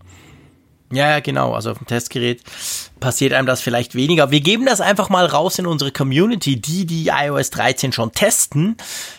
Ja, 0.92 1.20
genau. 1.22 1.54
Also 1.54 1.72
auf 1.72 1.78
dem 1.78 1.88
Testgerät 1.88 2.42
passiert 3.00 3.34
einem 3.34 3.48
das 3.48 3.62
vielleicht 3.62 3.96
weniger. 3.96 4.30
Wir 4.30 4.42
geben 4.42 4.66
das 4.66 4.82
einfach 4.82 5.10
mal 5.10 5.26
raus 5.26 5.58
in 5.58 5.66
unsere 5.66 5.92
Community, 5.92 6.60
die 6.60 6.86
die 6.86 7.08
iOS 7.08 7.50
13 7.52 7.94
schon 7.94 8.12
testen. 8.12 8.76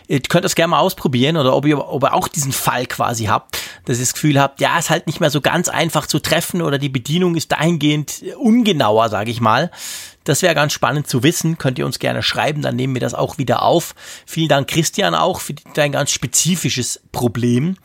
Ihr 0.07 0.21
könnt 0.21 0.45
das 0.45 0.55
gerne 0.55 0.73
mal 0.73 0.81
ausprobieren 0.81 1.37
oder 1.37 1.57
ob 1.57 1.67
ihr, 1.67 1.79
ob 1.79 2.05
ihr 2.05 2.15
auch 2.15 2.29
diesen 2.29 2.53
Fall 2.53 2.87
quasi 2.87 3.25
habt, 3.25 3.59
dass 3.87 3.97
ihr 3.99 4.05
das 4.05 4.13
Gefühl 4.13 4.39
habt, 4.39 4.61
ja, 4.61 4.79
ist 4.79 4.91
halt 4.91 5.07
nicht 5.07 5.21
mehr 5.21 5.31
so 5.31 5.41
ganz 5.41 5.69
einfach 5.69 6.07
zu 6.07 6.19
treffen 6.19 6.61
oder 6.61 6.79
die 6.79 6.91
Bedienung 6.91 7.37
ist 7.37 7.53
dahingehend 7.53 8.23
ungenauer, 8.39 9.09
sage 9.09 9.31
ich 9.31 9.41
mal. 9.41 9.71
Das 10.25 10.43
wäre 10.43 10.55
ganz 10.55 10.73
spannend 10.73 11.07
zu 11.09 11.23
wissen. 11.23 11.59
Könnt 11.59 11.79
ihr 11.79 11.87
uns 11.87 11.99
gerne 11.99 12.23
schreiben, 12.23 12.63
dann 12.63 12.77
nehmen 12.77 12.95
wir 12.95 13.01
das 13.01 13.15
auch 13.15 13.39
wieder 13.39 13.63
auf. 13.63 13.95
Vielen 14.27 14.49
Dank, 14.49 14.69
Christian, 14.69 15.15
auch 15.15 15.41
für 15.41 15.55
dein 15.75 15.93
ganz 15.93 16.11
spezifisches 16.11 17.01
Problem. 17.13 17.77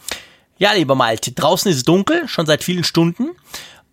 Ja, 0.57 0.73
lieber 0.73 0.95
Malte, 0.95 1.31
draußen 1.31 1.69
ist 1.69 1.77
es 1.77 1.84
dunkel, 1.84 2.27
schon 2.27 2.45
seit 2.45 2.64
vielen 2.64 2.84
Stunden. 2.84 3.30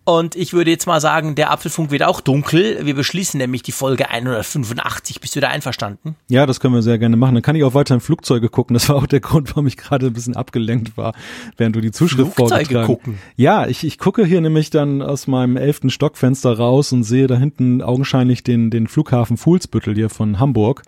Und 0.07 0.35
ich 0.35 0.53
würde 0.53 0.69
jetzt 0.69 0.85
mal 0.85 1.01
sagen, 1.01 1.33
der 1.33 1.49
Apfelfunk 1.49 1.89
wird 1.89 2.03
auch 2.03 2.21
dunkel. 2.21 2.85
Wir 2.85 2.93
beschließen 2.93 3.39
nämlich 3.39 3.63
die 3.63 3.71
Folge 3.71 4.11
185. 4.11 5.19
Bist 5.19 5.35
du 5.35 5.39
da 5.39 5.47
einverstanden? 5.47 6.15
Ja, 6.29 6.45
das 6.45 6.59
können 6.59 6.75
wir 6.75 6.83
sehr 6.83 6.99
gerne 6.99 7.17
machen. 7.17 7.33
Dann 7.33 7.41
kann 7.41 7.55
ich 7.55 7.63
auch 7.63 7.73
weiter 7.73 7.95
in 7.95 8.01
Flugzeuge 8.01 8.49
gucken. 8.49 8.75
Das 8.75 8.87
war 8.87 8.97
auch 8.97 9.07
der 9.07 9.19
Grund, 9.21 9.49
warum 9.49 9.65
ich 9.65 9.77
gerade 9.77 10.05
ein 10.05 10.13
bisschen 10.13 10.35
abgelenkt 10.35 10.95
war, 10.95 11.15
während 11.57 11.75
du 11.75 11.81
die 11.81 11.91
Zuschrift 11.91 12.35
Flugzeuge 12.35 12.65
vorgetragen 12.65 12.85
gucken. 12.85 13.17
Ja, 13.35 13.65
ich, 13.65 13.83
ich 13.83 13.97
gucke 13.97 14.25
hier 14.25 14.41
nämlich 14.41 14.69
dann 14.69 15.01
aus 15.01 15.25
meinem 15.25 15.57
elften 15.57 15.89
Stockfenster 15.89 16.55
raus 16.55 16.93
und 16.93 17.03
sehe 17.03 17.25
da 17.25 17.35
hinten 17.35 17.81
augenscheinlich 17.81 18.43
den, 18.43 18.69
den 18.69 18.87
Flughafen 18.87 19.37
Fuhlsbüttel 19.37 19.95
hier 19.95 20.11
von 20.11 20.39
Hamburg. 20.39 20.83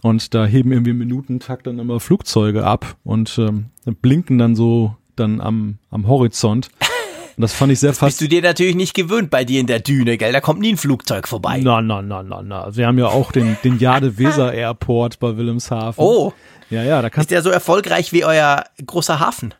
Und 0.00 0.32
da 0.32 0.46
heben 0.46 0.72
irgendwie 0.72 0.92
im 0.92 0.98
Minutentakt 0.98 1.66
dann 1.66 1.78
immer 1.78 2.00
Flugzeuge 2.00 2.64
ab 2.64 2.96
und 3.04 3.36
ähm, 3.38 3.66
blinken 4.00 4.38
dann 4.38 4.56
so 4.56 4.96
dann 5.14 5.42
am, 5.42 5.76
am 5.90 6.08
Horizont. 6.08 6.70
Und 7.36 7.42
das 7.42 7.52
fand 7.52 7.70
ich 7.70 7.80
sehr 7.80 7.92
fast. 7.92 8.18
Bist 8.18 8.20
du 8.22 8.28
dir 8.28 8.40
natürlich 8.40 8.76
nicht 8.76 8.94
gewöhnt 8.94 9.28
bei 9.28 9.44
dir 9.44 9.60
in 9.60 9.66
der 9.66 9.80
Düne, 9.80 10.16
gell? 10.16 10.32
Da 10.32 10.40
kommt 10.40 10.60
nie 10.60 10.72
ein 10.72 10.78
Flugzeug 10.78 11.28
vorbei. 11.28 11.60
Na, 11.62 11.82
na, 11.82 12.00
na, 12.00 12.22
na, 12.22 12.40
na. 12.40 12.74
Wir 12.74 12.86
haben 12.86 12.98
ja 12.98 13.08
auch 13.08 13.30
den, 13.30 13.58
den 13.62 13.78
Jade 13.78 14.16
Weser 14.16 14.52
Airport 14.54 15.18
bei 15.18 15.36
Wilhelmshaven. 15.36 16.02
Oh. 16.02 16.32
Ja, 16.70 16.82
ja, 16.82 17.02
da 17.02 17.10
kannst 17.10 17.30
Ist 17.30 17.32
der 17.32 17.42
so 17.42 17.50
erfolgreich 17.50 18.12
wie 18.12 18.24
euer 18.24 18.64
großer 18.84 19.20
Hafen? 19.20 19.52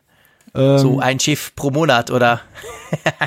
Ähm, 0.55 0.79
so 0.79 0.99
ein 0.99 1.19
Schiff 1.19 1.53
pro 1.55 1.69
Monat, 1.69 2.09
oder? 2.09 2.41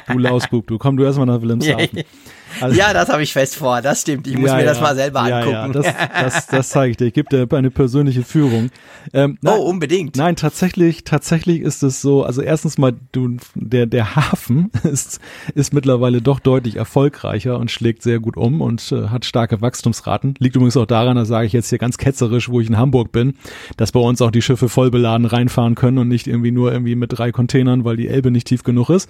du 0.08 0.18
Lausbub, 0.18 0.66
du 0.66 0.78
komm 0.78 0.96
du 0.96 1.04
erstmal 1.04 1.26
nach 1.26 1.40
Wilhelmshaven. 1.42 2.02
Also, 2.60 2.76
ja, 2.76 2.92
das 2.92 3.08
habe 3.08 3.22
ich 3.22 3.32
fest 3.32 3.56
vor, 3.56 3.82
das 3.82 4.02
stimmt. 4.02 4.26
Ich 4.26 4.36
muss 4.36 4.50
ja, 4.50 4.56
mir 4.56 4.64
das 4.64 4.80
mal 4.80 4.94
selber 4.94 5.28
ja, 5.28 5.38
angucken. 5.38 5.54
Ja, 5.54 5.68
das, 5.72 5.86
das, 6.22 6.46
das 6.46 6.68
zeige 6.70 6.90
ich 6.92 6.96
dir. 6.96 7.06
Ich 7.06 7.14
gebe 7.14 7.28
dir 7.28 7.56
eine 7.56 7.70
persönliche 7.70 8.22
Führung. 8.22 8.70
Ähm, 9.12 9.38
nein, 9.40 9.54
oh, 9.58 9.62
unbedingt. 9.62 10.16
Nein, 10.16 10.36
tatsächlich, 10.36 11.04
tatsächlich 11.04 11.60
ist 11.60 11.82
es 11.82 12.00
so, 12.00 12.24
also 12.24 12.42
erstens 12.42 12.78
mal, 12.78 12.92
du, 13.12 13.36
der, 13.54 13.86
der 13.86 14.16
Hafen 14.16 14.70
ist, 14.84 15.20
ist 15.54 15.72
mittlerweile 15.72 16.22
doch 16.22 16.40
deutlich 16.40 16.76
erfolgreicher 16.76 17.58
und 17.58 17.70
schlägt 17.70 18.02
sehr 18.02 18.20
gut 18.20 18.36
um 18.36 18.60
und 18.60 18.92
äh, 18.92 19.08
hat 19.08 19.24
starke 19.24 19.60
Wachstumsraten. 19.60 20.34
Liegt 20.38 20.56
übrigens 20.56 20.76
auch 20.76 20.86
daran, 20.86 21.16
da 21.16 21.24
sage 21.24 21.46
ich 21.46 21.52
jetzt 21.52 21.70
hier 21.70 21.78
ganz 21.78 21.98
ketzerisch, 21.98 22.48
wo 22.48 22.60
ich 22.60 22.68
in 22.68 22.76
Hamburg 22.76 23.12
bin, 23.12 23.34
dass 23.76 23.92
bei 23.92 24.00
uns 24.00 24.20
auch 24.22 24.30
die 24.30 24.42
Schiffe 24.42 24.68
voll 24.68 24.90
beladen 24.90 25.26
reinfahren 25.26 25.74
können 25.74 25.98
und 25.98 26.08
nicht 26.08 26.26
irgendwie 26.26 26.52
nur 26.52 26.72
irgendwie 26.72 26.94
mit 26.94 27.16
drei 27.16 27.32
Containern, 27.32 27.84
weil 27.84 27.96
die 27.96 28.08
Elbe 28.08 28.30
nicht 28.30 28.46
tief 28.46 28.62
genug 28.62 28.90
ist. 28.90 29.08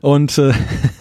Und 0.00 0.38
äh, 0.38 0.52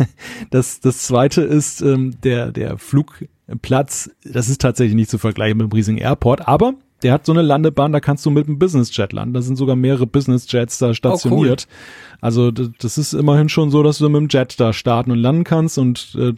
das, 0.52 0.80
das 0.80 1.00
zweite 1.00 1.42
ist, 1.42 1.82
ähm, 1.88 2.20
der, 2.22 2.52
der 2.52 2.78
Flugplatz, 2.78 4.10
das 4.24 4.50
ist 4.50 4.62
tatsächlich 4.62 4.96
nicht 4.96 5.10
zu 5.10 5.18
vergleichen 5.18 5.58
mit 5.58 5.72
dem 5.72 5.76
riesigen 5.76 5.98
Airport, 5.98 6.48
aber 6.48 6.74
der 7.04 7.14
hat 7.14 7.26
so 7.26 7.32
eine 7.32 7.44
Landebahn, 7.44 7.92
da 7.92 8.00
kannst 8.00 8.26
du 8.26 8.32
mit 8.32 8.48
einem 8.48 8.58
Businessjet 8.58 9.14
landen. 9.14 9.36
Da 9.36 9.42
sind 9.42 9.56
sogar 9.56 9.76
mehrere 9.76 10.08
Businessjets 10.08 10.80
da 10.80 10.96
stationiert. 10.96 11.68
Oh, 11.70 11.74
cool. 11.74 12.18
Also 12.22 12.52
das 12.52 12.98
ist 12.98 13.14
immerhin 13.14 13.50
schon 13.50 13.70
so, 13.70 13.84
dass 13.84 14.00
du 14.00 14.10
mit 14.10 14.20
dem 14.20 14.28
Jet 14.30 14.60
da 14.60 14.74
starten 14.74 15.12
und 15.12 15.20
landen 15.20 15.44
kannst 15.44 15.78
und 15.78 16.18
äh, 16.20 16.34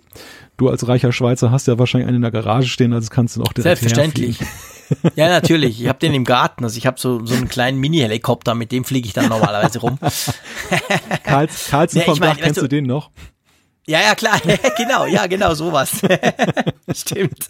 du 0.57 0.67
als 0.67 0.87
reicher 0.87 1.13
Schweizer 1.13 1.51
hast 1.51 1.67
ja 1.67 1.79
wahrscheinlich 1.79 2.07
einen 2.07 2.17
in 2.17 2.21
der 2.21 2.31
Garage 2.31 2.67
stehen, 2.67 2.91
also 2.91 3.07
kannst 3.09 3.37
du 3.37 3.41
auch 3.41 3.53
direkt 3.53 3.79
Selbstverständlich. 3.79 4.39
ja, 5.15 5.29
natürlich. 5.29 5.81
Ich 5.81 5.87
habe 5.87 5.99
den 5.99 6.13
im 6.13 6.25
Garten. 6.25 6.65
Also 6.65 6.77
ich 6.77 6.85
habe 6.85 6.99
so, 6.99 7.25
so 7.25 7.35
einen 7.35 7.47
kleinen 7.47 7.79
Mini-Helikopter, 7.79 8.55
mit 8.55 8.73
dem 8.73 8.83
fliege 8.83 9.07
ich 9.07 9.13
dann 9.13 9.29
normalerweise 9.29 9.79
rum. 9.79 9.97
Karls, 11.23 11.67
Karlsen 11.69 11.99
nee, 11.99 12.05
vom 12.05 12.19
Dach, 12.19 12.37
kennst 12.37 12.61
du 12.61 12.67
den 12.67 12.85
noch? 12.85 13.11
Ja, 13.89 14.01
ja, 14.01 14.13
klar, 14.13 14.39
genau, 14.77 15.07
ja, 15.07 15.25
genau, 15.25 15.55
sowas. 15.55 15.89
Stimmt. 16.93 17.49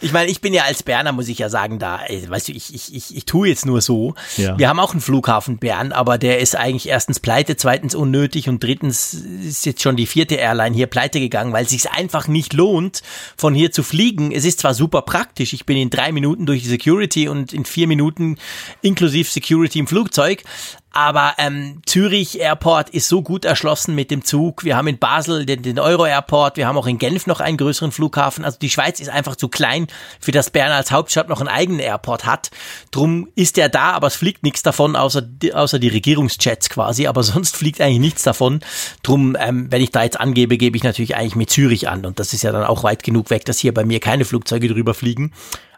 Ich 0.00 0.12
meine, 0.12 0.30
ich 0.30 0.40
bin 0.40 0.54
ja 0.54 0.62
als 0.62 0.84
Berner, 0.84 1.10
muss 1.10 1.26
ich 1.26 1.40
ja 1.40 1.48
sagen, 1.48 1.80
da, 1.80 2.02
weißt 2.28 2.46
du, 2.46 2.52
ich, 2.52 2.72
ich, 2.72 2.94
ich, 2.94 3.16
ich 3.16 3.24
tue 3.24 3.48
jetzt 3.48 3.66
nur 3.66 3.80
so. 3.80 4.14
Ja. 4.36 4.56
Wir 4.56 4.68
haben 4.68 4.78
auch 4.78 4.92
einen 4.92 5.00
Flughafen 5.00 5.58
Bern, 5.58 5.90
aber 5.90 6.18
der 6.18 6.38
ist 6.38 6.54
eigentlich 6.54 6.88
erstens 6.88 7.18
pleite, 7.18 7.56
zweitens 7.56 7.96
unnötig 7.96 8.48
und 8.48 8.62
drittens 8.62 9.12
ist 9.14 9.66
jetzt 9.66 9.82
schon 9.82 9.96
die 9.96 10.06
vierte 10.06 10.36
Airline 10.36 10.76
hier 10.76 10.86
pleite 10.86 11.18
gegangen, 11.18 11.52
weil 11.52 11.64
es 11.64 11.70
sich 11.70 11.90
einfach 11.90 12.28
nicht 12.28 12.52
lohnt, 12.52 13.02
von 13.36 13.52
hier 13.52 13.72
zu 13.72 13.82
fliegen. 13.82 14.30
Es 14.30 14.44
ist 14.44 14.60
zwar 14.60 14.72
super 14.72 15.02
praktisch, 15.02 15.52
ich 15.52 15.66
bin 15.66 15.76
in 15.76 15.90
drei 15.90 16.12
Minuten 16.12 16.46
durch 16.46 16.62
die 16.62 16.68
Security 16.68 17.28
und 17.28 17.52
in 17.52 17.64
vier 17.64 17.88
Minuten 17.88 18.38
inklusive 18.82 19.28
Security 19.28 19.80
im 19.80 19.88
Flugzeug, 19.88 20.44
aber 20.96 21.34
ähm, 21.36 21.82
Zürich 21.84 22.40
Airport 22.40 22.88
ist 22.88 23.08
so 23.08 23.20
gut 23.20 23.44
erschlossen 23.44 23.94
mit 23.94 24.10
dem 24.10 24.24
Zug. 24.24 24.64
Wir 24.64 24.78
haben 24.78 24.88
in 24.88 24.96
Basel 24.96 25.44
den, 25.44 25.60
den 25.60 25.78
Euro 25.78 26.06
Airport. 26.06 26.56
Wir 26.56 26.66
haben 26.66 26.78
auch 26.78 26.86
in 26.86 26.96
Genf 26.96 27.26
noch 27.26 27.40
einen 27.40 27.58
größeren 27.58 27.92
Flughafen. 27.92 28.46
Also 28.46 28.58
die 28.58 28.70
Schweiz 28.70 28.98
ist 28.98 29.10
einfach 29.10 29.36
zu 29.36 29.48
klein, 29.48 29.88
für 30.20 30.32
das 30.32 30.48
Bern 30.48 30.72
als 30.72 30.92
Hauptstadt 30.92 31.28
noch 31.28 31.40
einen 31.40 31.50
eigenen 31.50 31.80
Airport 31.80 32.24
hat. 32.24 32.50
Drum 32.92 33.28
ist 33.34 33.58
er 33.58 33.68
da, 33.68 33.90
aber 33.90 34.06
es 34.06 34.16
fliegt 34.16 34.42
nichts 34.42 34.62
davon, 34.62 34.96
außer, 34.96 35.22
außer 35.52 35.78
die 35.78 35.88
Regierungsjets 35.88 36.70
quasi. 36.70 37.06
Aber 37.06 37.22
sonst 37.22 37.58
fliegt 37.58 37.82
eigentlich 37.82 38.00
nichts 38.00 38.22
davon. 38.22 38.60
Drum, 39.02 39.36
ähm, 39.38 39.70
wenn 39.70 39.82
ich 39.82 39.90
da 39.90 40.02
jetzt 40.02 40.18
angebe, 40.18 40.56
gebe 40.56 40.78
ich 40.78 40.82
natürlich 40.82 41.14
eigentlich 41.14 41.36
mit 41.36 41.50
Zürich 41.50 41.90
an. 41.90 42.06
Und 42.06 42.20
das 42.20 42.32
ist 42.32 42.42
ja 42.42 42.52
dann 42.52 42.64
auch 42.64 42.84
weit 42.84 43.02
genug 43.02 43.28
weg, 43.28 43.44
dass 43.44 43.58
hier 43.58 43.74
bei 43.74 43.84
mir 43.84 44.00
keine 44.00 44.24
Flugzeuge 44.24 44.68
drüber 44.68 44.94
fliegen. 44.94 45.34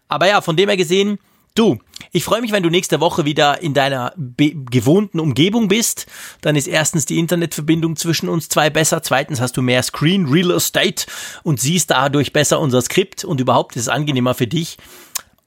Aber 0.06 0.28
ja, 0.28 0.42
von 0.42 0.56
dem 0.56 0.68
her 0.68 0.76
gesehen, 0.76 1.18
Du, 1.58 1.76
ich 2.12 2.22
freue 2.22 2.40
mich, 2.40 2.52
wenn 2.52 2.62
du 2.62 2.70
nächste 2.70 3.00
Woche 3.00 3.24
wieder 3.24 3.60
in 3.60 3.74
deiner 3.74 4.12
gewohnten 4.16 5.18
Umgebung 5.18 5.66
bist. 5.66 6.06
Dann 6.40 6.54
ist 6.54 6.68
erstens 6.68 7.04
die 7.04 7.18
Internetverbindung 7.18 7.96
zwischen 7.96 8.28
uns 8.28 8.48
zwei 8.48 8.70
besser. 8.70 9.02
Zweitens 9.02 9.40
hast 9.40 9.56
du 9.56 9.62
mehr 9.62 9.82
Screen 9.82 10.26
Real 10.26 10.52
Estate 10.52 11.06
und 11.42 11.58
siehst 11.58 11.90
dadurch 11.90 12.32
besser 12.32 12.60
unser 12.60 12.80
Skript 12.80 13.24
und 13.24 13.40
überhaupt 13.40 13.74
ist 13.74 13.82
es 13.82 13.88
angenehmer 13.88 14.34
für 14.34 14.46
dich. 14.46 14.78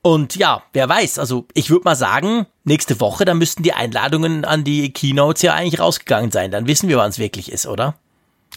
Und 0.02 0.36
ja, 0.36 0.64
wer 0.74 0.90
weiß, 0.90 1.18
also 1.18 1.46
ich 1.54 1.70
würde 1.70 1.86
mal 1.86 1.96
sagen, 1.96 2.46
nächste 2.66 3.00
Woche, 3.00 3.24
da 3.24 3.34
müssten 3.34 3.64
die 3.64 3.72
Einladungen 3.72 4.44
an 4.44 4.66
die 4.66 4.92
Keynotes 4.92 5.44
ja 5.44 5.54
eigentlich 5.54 5.80
rausgegangen 5.80 6.32
sein. 6.32 6.52
Dann 6.52 6.68
wissen 6.68 6.90
wir, 6.90 6.98
wann 6.98 7.12
es 7.12 7.20
wirklich 7.20 7.50
ist, 7.50 7.68
oder? 7.68 7.96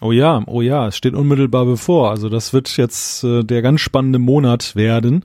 Oh 0.00 0.10
ja, 0.10 0.42
oh 0.46 0.60
ja, 0.60 0.88
es 0.88 0.96
steht 0.96 1.14
unmittelbar 1.14 1.66
bevor. 1.66 2.10
Also 2.10 2.28
das 2.28 2.52
wird 2.52 2.76
jetzt 2.76 3.22
äh, 3.22 3.44
der 3.44 3.62
ganz 3.62 3.80
spannende 3.80 4.18
Monat 4.18 4.74
werden 4.74 5.24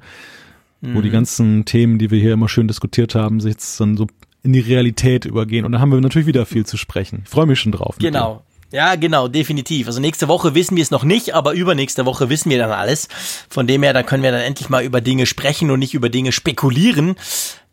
mhm. 0.81 0.95
wo 0.95 1.01
die 1.01 1.09
mhm. 1.09 1.13
ganzen 1.13 1.65
Themen, 1.65 1.97
die 1.97 2.11
wir 2.11 2.19
hier 2.19 2.33
immer 2.33 2.49
schön 2.49 2.67
diskutiert 2.67 3.15
haben, 3.15 3.39
sich 3.39 3.51
jetzt 3.51 3.79
dann 3.79 3.97
so 3.97 4.07
in 4.43 4.53
die 4.53 4.59
Realität 4.59 5.25
übergehen. 5.25 5.65
Und 5.65 5.71
da 5.73 5.79
haben 5.79 5.91
wir 5.91 5.99
natürlich 5.99 6.27
wieder 6.27 6.45
viel 6.45 6.65
zu 6.65 6.77
sprechen. 6.77 7.21
Ich 7.23 7.29
freue 7.29 7.45
mich 7.45 7.59
schon 7.59 7.71
drauf. 7.71 7.95
Genau. 7.99 8.43
Ja, 8.71 8.95
genau, 8.95 9.27
definitiv. 9.27 9.87
Also 9.87 9.99
nächste 9.99 10.27
Woche 10.27 10.53
wissen 10.53 10.75
wir 10.75 10.83
es 10.83 10.91
noch 10.91 11.03
nicht, 11.03 11.33
aber 11.33 11.53
übernächste 11.53 12.05
Woche 12.05 12.29
wissen 12.29 12.51
wir 12.51 12.59
dann 12.59 12.69
alles. 12.69 13.07
Von 13.49 13.65
dem 13.65 13.81
her, 13.81 13.93
da 13.93 14.03
können 14.03 14.21
wir 14.21 14.31
dann 14.31 14.41
endlich 14.41 14.69
mal 14.69 14.83
über 14.83 15.01
Dinge 15.01 15.25
sprechen 15.25 15.71
und 15.71 15.79
nicht 15.79 15.95
über 15.95 16.09
Dinge 16.09 16.31
spekulieren. 16.31 17.15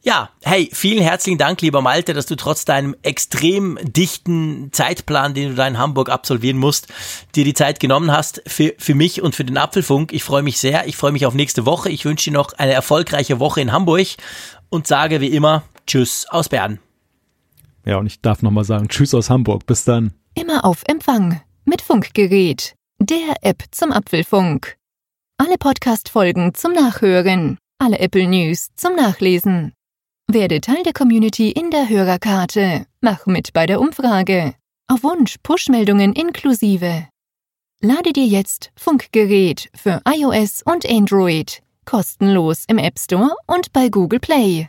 Ja, 0.06 0.30
hey, 0.44 0.70
vielen 0.72 1.02
herzlichen 1.02 1.36
Dank, 1.36 1.60
lieber 1.62 1.82
Malte, 1.82 2.14
dass 2.14 2.26
du 2.26 2.36
trotz 2.36 2.64
deinem 2.64 2.94
extrem 3.02 3.76
dichten 3.82 4.68
Zeitplan, 4.70 5.34
den 5.34 5.48
du 5.48 5.54
da 5.56 5.66
in 5.66 5.78
Hamburg 5.78 6.10
absolvieren 6.10 6.58
musst, 6.58 6.86
dir 7.34 7.42
die 7.42 7.54
Zeit 7.54 7.80
genommen 7.80 8.12
hast 8.12 8.40
für, 8.46 8.72
für 8.78 8.94
mich 8.94 9.20
und 9.20 9.34
für 9.34 9.44
den 9.44 9.58
Apfelfunk. 9.58 10.12
Ich 10.12 10.22
freue 10.22 10.44
mich 10.44 10.60
sehr. 10.60 10.86
Ich 10.86 10.96
freue 10.96 11.10
mich 11.10 11.26
auf 11.26 11.34
nächste 11.34 11.66
Woche. 11.66 11.90
Ich 11.90 12.04
wünsche 12.04 12.30
dir 12.30 12.36
noch 12.36 12.52
eine 12.52 12.72
erfolgreiche 12.72 13.40
Woche 13.40 13.60
in 13.60 13.72
Hamburg 13.72 14.06
und 14.68 14.86
sage 14.86 15.20
wie 15.20 15.34
immer 15.34 15.64
Tschüss 15.88 16.24
aus 16.30 16.48
Bern. 16.48 16.78
Ja, 17.84 17.96
und 17.96 18.06
ich 18.06 18.20
darf 18.20 18.42
nochmal 18.42 18.62
sagen 18.62 18.86
Tschüss 18.86 19.12
aus 19.12 19.28
Hamburg. 19.28 19.66
Bis 19.66 19.82
dann. 19.82 20.12
Immer 20.36 20.64
auf 20.64 20.84
Empfang 20.86 21.40
mit 21.64 21.82
Funkgerät, 21.82 22.76
der 23.00 23.38
App 23.42 23.64
zum 23.72 23.90
Apfelfunk. 23.90 24.76
Alle 25.36 25.58
Podcast-Folgen 25.58 26.54
zum 26.54 26.74
Nachhören, 26.74 27.58
alle 27.80 27.98
Apple 27.98 28.28
News 28.28 28.68
zum 28.76 28.94
Nachlesen. 28.94 29.72
Werde 30.28 30.60
Teil 30.60 30.82
der 30.82 30.92
Community 30.92 31.52
in 31.52 31.70
der 31.70 31.88
Hörerkarte. 31.88 32.86
Mach 33.00 33.26
mit 33.26 33.52
bei 33.52 33.64
der 33.66 33.80
Umfrage. 33.80 34.54
Auf 34.88 35.04
Wunsch 35.04 35.36
Push-Meldungen 35.44 36.14
inklusive. 36.14 37.06
Lade 37.80 38.12
dir 38.12 38.26
jetzt 38.26 38.72
Funkgerät 38.76 39.70
für 39.72 40.00
iOS 40.04 40.62
und 40.64 40.84
Android 40.90 41.62
kostenlos 41.84 42.64
im 42.66 42.78
App 42.78 42.98
Store 42.98 43.36
und 43.46 43.72
bei 43.72 43.88
Google 43.88 44.18
Play. 44.18 44.68